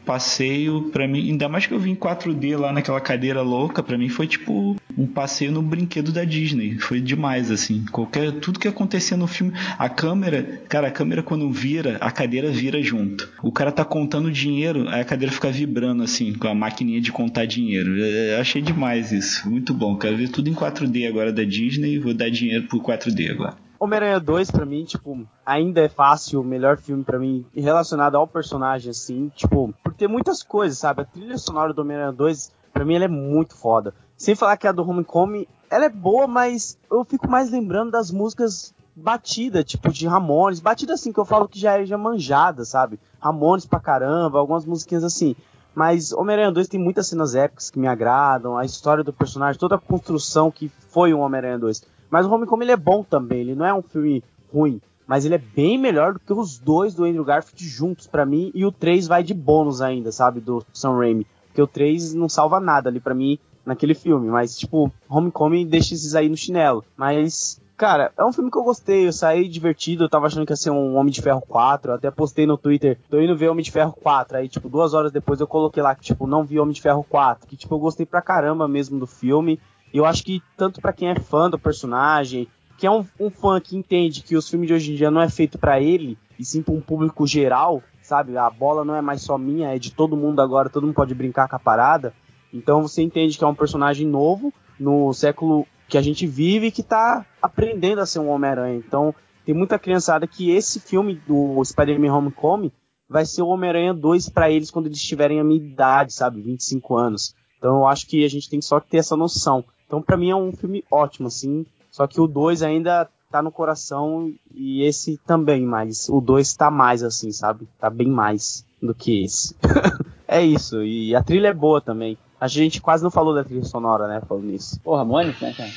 passeio 0.09 0.85
para 0.91 1.07
mim, 1.07 1.29
ainda 1.29 1.51
mais 1.51 1.67
que 1.67 1.75
eu 1.75 1.79
vim 1.79 1.91
em 1.91 1.95
4D 1.95 2.57
lá 2.57 2.73
naquela 2.73 2.99
cadeira 2.99 3.43
louca, 3.43 3.83
para 3.83 3.99
mim 3.99 4.09
foi 4.09 4.27
tipo 4.27 4.75
um 4.97 5.07
passeio 5.07 5.53
no 5.53 5.61
brinquedo 5.61 6.11
da 6.11 6.25
Disney. 6.25 6.79
Foi 6.79 6.99
demais 6.99 7.51
assim. 7.51 7.85
Qualquer 7.93 8.33
tudo 8.33 8.59
que 8.59 8.67
acontecia 8.67 9.19
no 9.19 9.27
filme, 9.27 9.53
a 9.79 9.87
câmera, 9.91 10.63
cara, 10.67 10.89
a 10.89 10.91
câmera 10.91 11.23
quando 11.23 11.53
vira, 11.53 11.99
a 12.01 12.11
cadeira 12.11 12.51
vira 12.51 12.83
junto. 12.83 13.29
O 13.43 13.53
cara 13.53 13.71
tá 13.71 13.85
contando 13.85 14.33
dinheiro, 14.33 14.89
aí 14.89 15.03
a 15.03 15.05
cadeira 15.05 15.31
fica 15.31 15.51
vibrando 15.51 16.03
assim, 16.03 16.33
com 16.33 16.49
a 16.49 16.55
maquininha 16.55 17.03
de 17.03 17.13
contar 17.13 17.45
dinheiro. 17.45 17.99
Eu 17.99 18.41
achei 18.41 18.63
demais 18.63 19.13
isso. 19.13 19.49
Muito 19.49 19.75
bom. 19.75 19.99
Quero 19.99 20.17
ver 20.17 20.31
tudo 20.31 20.49
em 20.49 20.55
4D 20.55 21.07
agora 21.07 21.31
da 21.31 21.45
Disney 21.45 21.99
vou 21.99 22.15
dar 22.15 22.31
dinheiro 22.31 22.67
por 22.67 22.83
4D 22.83 23.31
agora. 23.31 23.68
Homem-Aranha 23.81 24.19
2, 24.19 24.51
pra 24.51 24.67
mim, 24.67 24.85
tipo, 24.85 25.27
ainda 25.47 25.81
é 25.81 25.89
fácil, 25.89 26.41
o 26.41 26.45
melhor 26.45 26.79
filme 26.79 27.05
para 27.05 27.19
mim 27.19 27.47
relacionado 27.55 28.17
ao 28.17 28.27
personagem, 28.27 28.91
assim, 28.91 29.31
tipo, 29.35 29.73
por 29.85 29.95
ter 29.95 30.09
muitas 30.09 30.43
coisas, 30.43 30.79
sabe? 30.79 31.03
A 31.03 31.05
trilha 31.05 31.39
sonora 31.39 31.73
do 31.73 31.83
Homem-Aranha 31.83 32.13
2, 32.13 32.53
pra 32.73 32.85
mim, 32.85 32.97
ela 32.97 33.05
é 33.05 33.09
muito 33.09 33.55
foda. 33.55 33.95
Sem 34.17 34.35
falar 34.35 34.57
que 34.57 34.67
a 34.67 34.73
do 34.73 34.89
Homecoming, 34.89 35.47
ela 35.71 35.85
é 35.85 35.89
boa, 35.89 36.27
mas 36.27 36.77
eu 36.91 37.05
fico 37.05 37.31
mais 37.31 37.51
lembrando 37.51 37.93
das 37.93 38.11
músicas 38.11 38.75
batida, 38.97 39.63
tipo 39.63 39.93
de 39.93 40.09
Ramones, 40.09 40.59
batida 40.59 40.95
assim 40.95 41.13
que 41.13 41.21
eu 41.21 41.25
falo 41.25 41.49
que 41.49 41.61
já 41.61 41.79
é 41.79 41.87
já 41.87 41.97
manjada, 41.97 42.65
sabe? 42.65 42.99
Ramones 43.21 43.65
pra 43.65 43.79
caramba, 43.79 44.41
algumas 44.41 44.65
musiquinhas 44.65 45.05
assim. 45.05 45.37
Mas 45.73 46.13
Homem-Aranha 46.13 46.51
2 46.51 46.67
tem 46.67 46.81
muitas 46.81 47.07
cenas 47.07 47.37
épicas 47.37 47.71
que 47.71 47.79
me 47.79 47.87
agradam, 47.87 48.57
a 48.57 48.65
história 48.65 49.05
do 49.05 49.13
personagem, 49.13 49.61
toda 49.61 49.77
a 49.77 49.79
construção 49.79 50.51
que 50.51 50.69
foi 50.91 51.15
o 51.15 51.21
Homem-Aranha 51.21 51.59
2. 51.61 51.85
Mas 52.11 52.27
o 52.27 52.31
Homecoming 52.31 52.65
ele 52.65 52.73
é 52.73 52.77
bom 52.77 53.03
também, 53.03 53.41
ele 53.41 53.55
não 53.55 53.67
é 53.67 53.75
um 53.75 53.83
filme 53.83 54.23
ruim, 54.53 54.81
mas 55.07 55.25
ele 55.25 55.35
é 55.35 55.39
bem 55.39 55.79
melhor 55.79 56.15
do 56.15 56.21
que 56.21 56.33
os 56.33 56.59
dois 56.59 56.95
do 56.95 57.05
Andrew 57.05 57.25
Garfield 57.25 57.67
juntos 57.67 58.07
para 58.07 58.27
mim 58.27 58.51
e 58.55 58.65
o 58.65 58.73
3 58.73 59.07
vai 59.07 59.23
de 59.23 59.35
bônus 59.35 59.81
ainda, 59.81 60.13
sabe, 60.13 60.41
do 60.41 60.65
Sam 60.73 60.97
Raimi, 60.97 61.27
porque 61.47 61.63
o 61.63 61.67
3 61.67 62.15
não 62.15 62.29
salva 62.29 62.61
nada 62.61 62.89
ali 62.89 63.01
para 63.01 63.15
mim 63.15 63.39
naquele 63.65 63.95
filme, 63.95 64.29
mas 64.29 64.59
tipo, 64.59 64.93
Homecoming 65.09 65.67
deixa 65.67 65.95
esses 65.95 66.15
aí 66.15 66.29
no 66.29 66.37
chinelo. 66.37 66.85
Mas 66.97 67.61
Cara, 67.79 68.11
é 68.19 68.25
um 68.25 68.33
filme 68.33 68.51
que 68.51 68.59
eu 68.59 68.65
gostei, 68.65 69.07
eu 69.07 69.13
saí 69.13 69.47
divertido, 69.47 70.03
eu 70.03 70.09
tava 70.09 70.27
achando 70.27 70.45
que 70.45 70.53
ia 70.53 70.57
ser 70.57 70.71
um 70.71 70.97
Homem 70.97 71.13
de 71.13 71.23
Ferro 71.23 71.41
4, 71.43 71.93
eu 71.93 71.95
até 71.95 72.11
postei 72.11 72.45
no 72.45 72.59
Twitter, 72.59 72.99
tô 73.09 73.21
indo 73.21 73.37
ver 73.37 73.49
Homem 73.51 73.63
de 73.63 73.71
Ferro 73.71 73.93
4, 73.93 74.37
aí 74.37 74.49
tipo, 74.49 74.69
duas 74.69 74.95
horas 74.95 75.13
depois 75.13 75.39
eu 75.39 75.47
coloquei 75.47 75.81
lá 75.81 75.95
que 75.95 76.03
tipo, 76.03 76.27
não 76.27 76.45
vi 76.45 76.59
Homem 76.59 76.75
de 76.75 76.83
Ferro 76.83 77.07
4, 77.09 77.47
que 77.47 77.57
tipo, 77.57 77.73
eu 77.73 77.79
gostei 77.79 78.05
pra 78.05 78.21
caramba 78.21 78.67
mesmo 78.67 78.99
do 78.99 79.07
filme, 79.07 79.61
eu 79.93 80.05
acho 80.05 80.25
que 80.25 80.43
tanto 80.57 80.81
para 80.81 80.93
quem 80.93 81.09
é 81.09 81.15
fã 81.15 81.49
do 81.49 81.59
personagem, 81.59 82.49
que 82.77 82.87
é 82.87 82.91
um, 82.91 83.05
um, 83.19 83.31
fã 83.31 83.61
que 83.61 83.77
entende 83.77 84.23
que 84.23 84.37
os 84.37 84.49
filmes 84.49 84.69
de 84.69 84.75
hoje 84.75 84.93
em 84.93 84.97
dia 84.97 85.11
não 85.11 85.21
é 85.21 85.29
feito 85.29 85.59
para 85.59 85.81
ele, 85.81 86.17
e 86.39 86.45
sim 86.45 86.63
para 86.63 86.75
um 86.75 86.81
público 86.81 87.27
geral, 87.27 87.83
sabe? 88.03 88.37
A 88.37 88.49
bola 88.49 88.85
não 88.85 88.95
é 88.95 89.01
mais 89.01 89.23
só 89.23 89.37
minha, 89.37 89.75
é 89.75 89.79
de 89.79 89.93
todo 89.93 90.17
mundo 90.17 90.41
agora, 90.41 90.71
todo 90.71 90.87
mundo 90.87 90.95
pode 90.95 91.15
brincar 91.15 91.49
com 91.49 91.57
a 91.57 91.59
parada. 91.59 92.15
Então 92.53 92.83
você 92.83 93.03
entende 93.03 93.37
que 93.37 93.45
é 93.45 93.47
um 93.47 93.55
personagem 93.55 94.07
novo 94.07 94.53
no 94.79 95.13
século 95.13 95.67
que 95.89 95.99
a 95.99 96.03
gente 96.03 96.27
vive 96.27 96.71
que 96.71 96.83
tá 96.83 97.27
aprendendo 97.43 98.01
a 98.01 98.07
ser 98.07 98.21
um 98.21 98.29
Homem-Aranha. 98.29 98.77
Então 98.77 99.15
tem 99.45 99.55
muita 99.55 99.79
criançada 99.79 100.27
que 100.27 100.51
esse 100.51 100.79
filme 100.79 101.21
do 101.27 101.63
Spider-Man 101.65 102.15
Homecoming 102.15 102.71
vai 103.09 103.25
ser 103.25 103.43
o 103.43 103.49
Homem-Aranha 103.49 103.95
2 103.95 104.29
para 104.29 104.51
eles 104.51 104.71
quando 104.71 104.87
eles 104.87 105.03
tiverem 105.03 105.41
a 105.41 105.45
minha 105.45 105.61
idade, 105.61 106.13
sabe? 106.13 106.43
25 106.43 106.97
anos. 106.97 107.35
Então 107.57 107.79
eu 107.79 107.87
acho 107.87 108.07
que 108.07 108.25
a 108.25 108.29
gente 108.29 108.49
tem 108.49 108.61
só 108.61 108.79
que 108.79 108.91
ter 108.91 108.99
essa 108.99 109.17
noção. 109.17 109.65
Então, 109.89 110.03
para 110.03 110.19
mim, 110.19 110.31
é 110.31 110.37
um 110.37 110.53
filme 110.53 110.85
ótimo, 110.91 111.27
assim. 111.29 111.65
Só 111.91 112.07
que 112.07 112.21
o 112.21 112.29
2 112.29 112.63
ainda 112.63 113.09
tá 113.33 113.43
no 113.43 113.51
coração 113.51 114.33
e 114.55 114.83
esse 114.83 115.19
também, 115.27 115.63
mas 115.63 116.09
o 116.11 116.21
2 116.21 116.55
tá 116.55 116.71
mais, 116.71 117.03
assim, 117.03 117.33
sabe? 117.33 117.67
Tá 117.79 117.89
bem 117.89 118.09
mais 118.09 118.65
do 118.81 118.95
que 118.95 119.25
esse. 119.25 119.57
é 120.29 120.43
isso. 120.43 120.83
E 120.83 121.17
a 121.17 121.23
trilha 121.23 121.49
é 121.49 121.55
boa 121.55 121.81
também. 121.81 122.19
A 122.39 122.47
gente 122.47 122.81
quase 122.81 123.03
não 123.03 123.11
falou 123.11 123.35
da 123.35 123.43
trilha 123.43 123.65
sonora, 123.65 124.07
né? 124.07 124.21
Falando 124.29 124.45
nisso. 124.45 124.79
Porra, 124.81 124.99
Ramones, 124.99 125.41
né, 125.41 125.55
cara? 125.57 125.71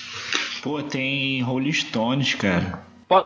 Pô, 0.61 0.83
tem 0.83 1.41
Rolling 1.41 1.71
Stones, 1.71 2.35
cara. 2.35 2.83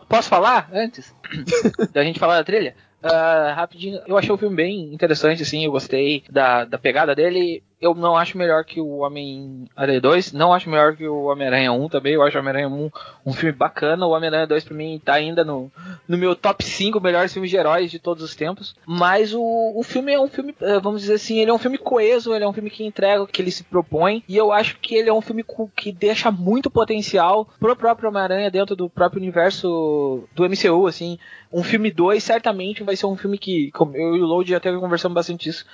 Posso 0.08 0.28
falar 0.28 0.68
antes 0.72 1.14
da 1.92 2.02
gente 2.02 2.18
falar 2.18 2.38
da 2.38 2.44
trilha? 2.44 2.74
Uh, 3.04 3.54
rapidinho, 3.54 4.00
eu 4.06 4.16
achei 4.16 4.32
o 4.32 4.38
filme 4.38 4.56
bem 4.56 4.92
interessante, 4.92 5.42
assim, 5.42 5.64
eu 5.64 5.70
gostei 5.70 6.24
da, 6.30 6.64
da 6.64 6.78
pegada 6.78 7.14
dele 7.14 7.62
eu 7.80 7.94
não 7.94 8.16
acho 8.16 8.38
melhor 8.38 8.64
que 8.64 8.80
o 8.80 8.98
Homem-Aranha 8.98 10.00
2, 10.00 10.32
não 10.32 10.52
acho 10.52 10.70
melhor 10.70 10.96
que 10.96 11.06
o 11.06 11.24
Homem-Aranha 11.24 11.72
1 11.72 11.88
também, 11.88 12.14
eu 12.14 12.22
acho 12.22 12.36
o 12.36 12.40
Homem-Aranha 12.40 12.68
1 12.68 12.90
um 13.26 13.32
filme 13.32 13.52
bacana, 13.52 14.06
o 14.06 14.10
Homem-Aranha 14.10 14.46
2 14.46 14.64
pra 14.64 14.74
mim 14.74 15.00
tá 15.04 15.14
ainda 15.14 15.44
no, 15.44 15.70
no 16.08 16.16
meu 16.16 16.34
top 16.34 16.64
5 16.64 16.98
melhores 17.00 17.32
filmes 17.32 17.50
de 17.50 17.56
heróis 17.56 17.90
de 17.90 17.98
todos 17.98 18.22
os 18.22 18.34
tempos, 18.34 18.74
mas 18.86 19.34
o, 19.34 19.72
o 19.74 19.82
filme 19.82 20.12
é 20.12 20.20
um 20.20 20.28
filme, 20.28 20.54
eh, 20.60 20.80
vamos 20.80 21.02
dizer 21.02 21.14
assim, 21.14 21.38
ele 21.38 21.50
é 21.50 21.54
um 21.54 21.58
filme 21.58 21.76
coeso, 21.76 22.34
ele 22.34 22.44
é 22.44 22.48
um 22.48 22.52
filme 22.52 22.70
que 22.70 22.84
entrega 22.84 23.22
o 23.22 23.26
que 23.26 23.42
ele 23.42 23.50
se 23.50 23.64
propõe, 23.64 24.24
e 24.26 24.36
eu 24.36 24.52
acho 24.52 24.78
que 24.78 24.94
ele 24.94 25.10
é 25.10 25.12
um 25.12 25.20
filme 25.20 25.44
que 25.76 25.92
deixa 25.92 26.30
muito 26.30 26.70
potencial 26.70 27.46
pro 27.60 27.76
próprio 27.76 28.08
Homem-Aranha 28.08 28.50
dentro 28.50 28.74
do 28.74 28.88
próprio 28.88 29.20
universo 29.20 30.24
do 30.34 30.48
MCU, 30.48 30.86
assim, 30.86 31.18
um 31.52 31.62
filme 31.62 31.90
2 31.90 32.22
certamente 32.22 32.82
vai 32.82 32.96
ser 32.96 33.06
um 33.06 33.16
filme 33.16 33.38
que, 33.38 33.70
eu 33.94 34.16
e 34.16 34.20
o 34.20 34.26
Load 34.26 34.54
até 34.54 34.72
conversamos 34.72 35.14
bastante 35.14 35.48
isso, 35.48 35.64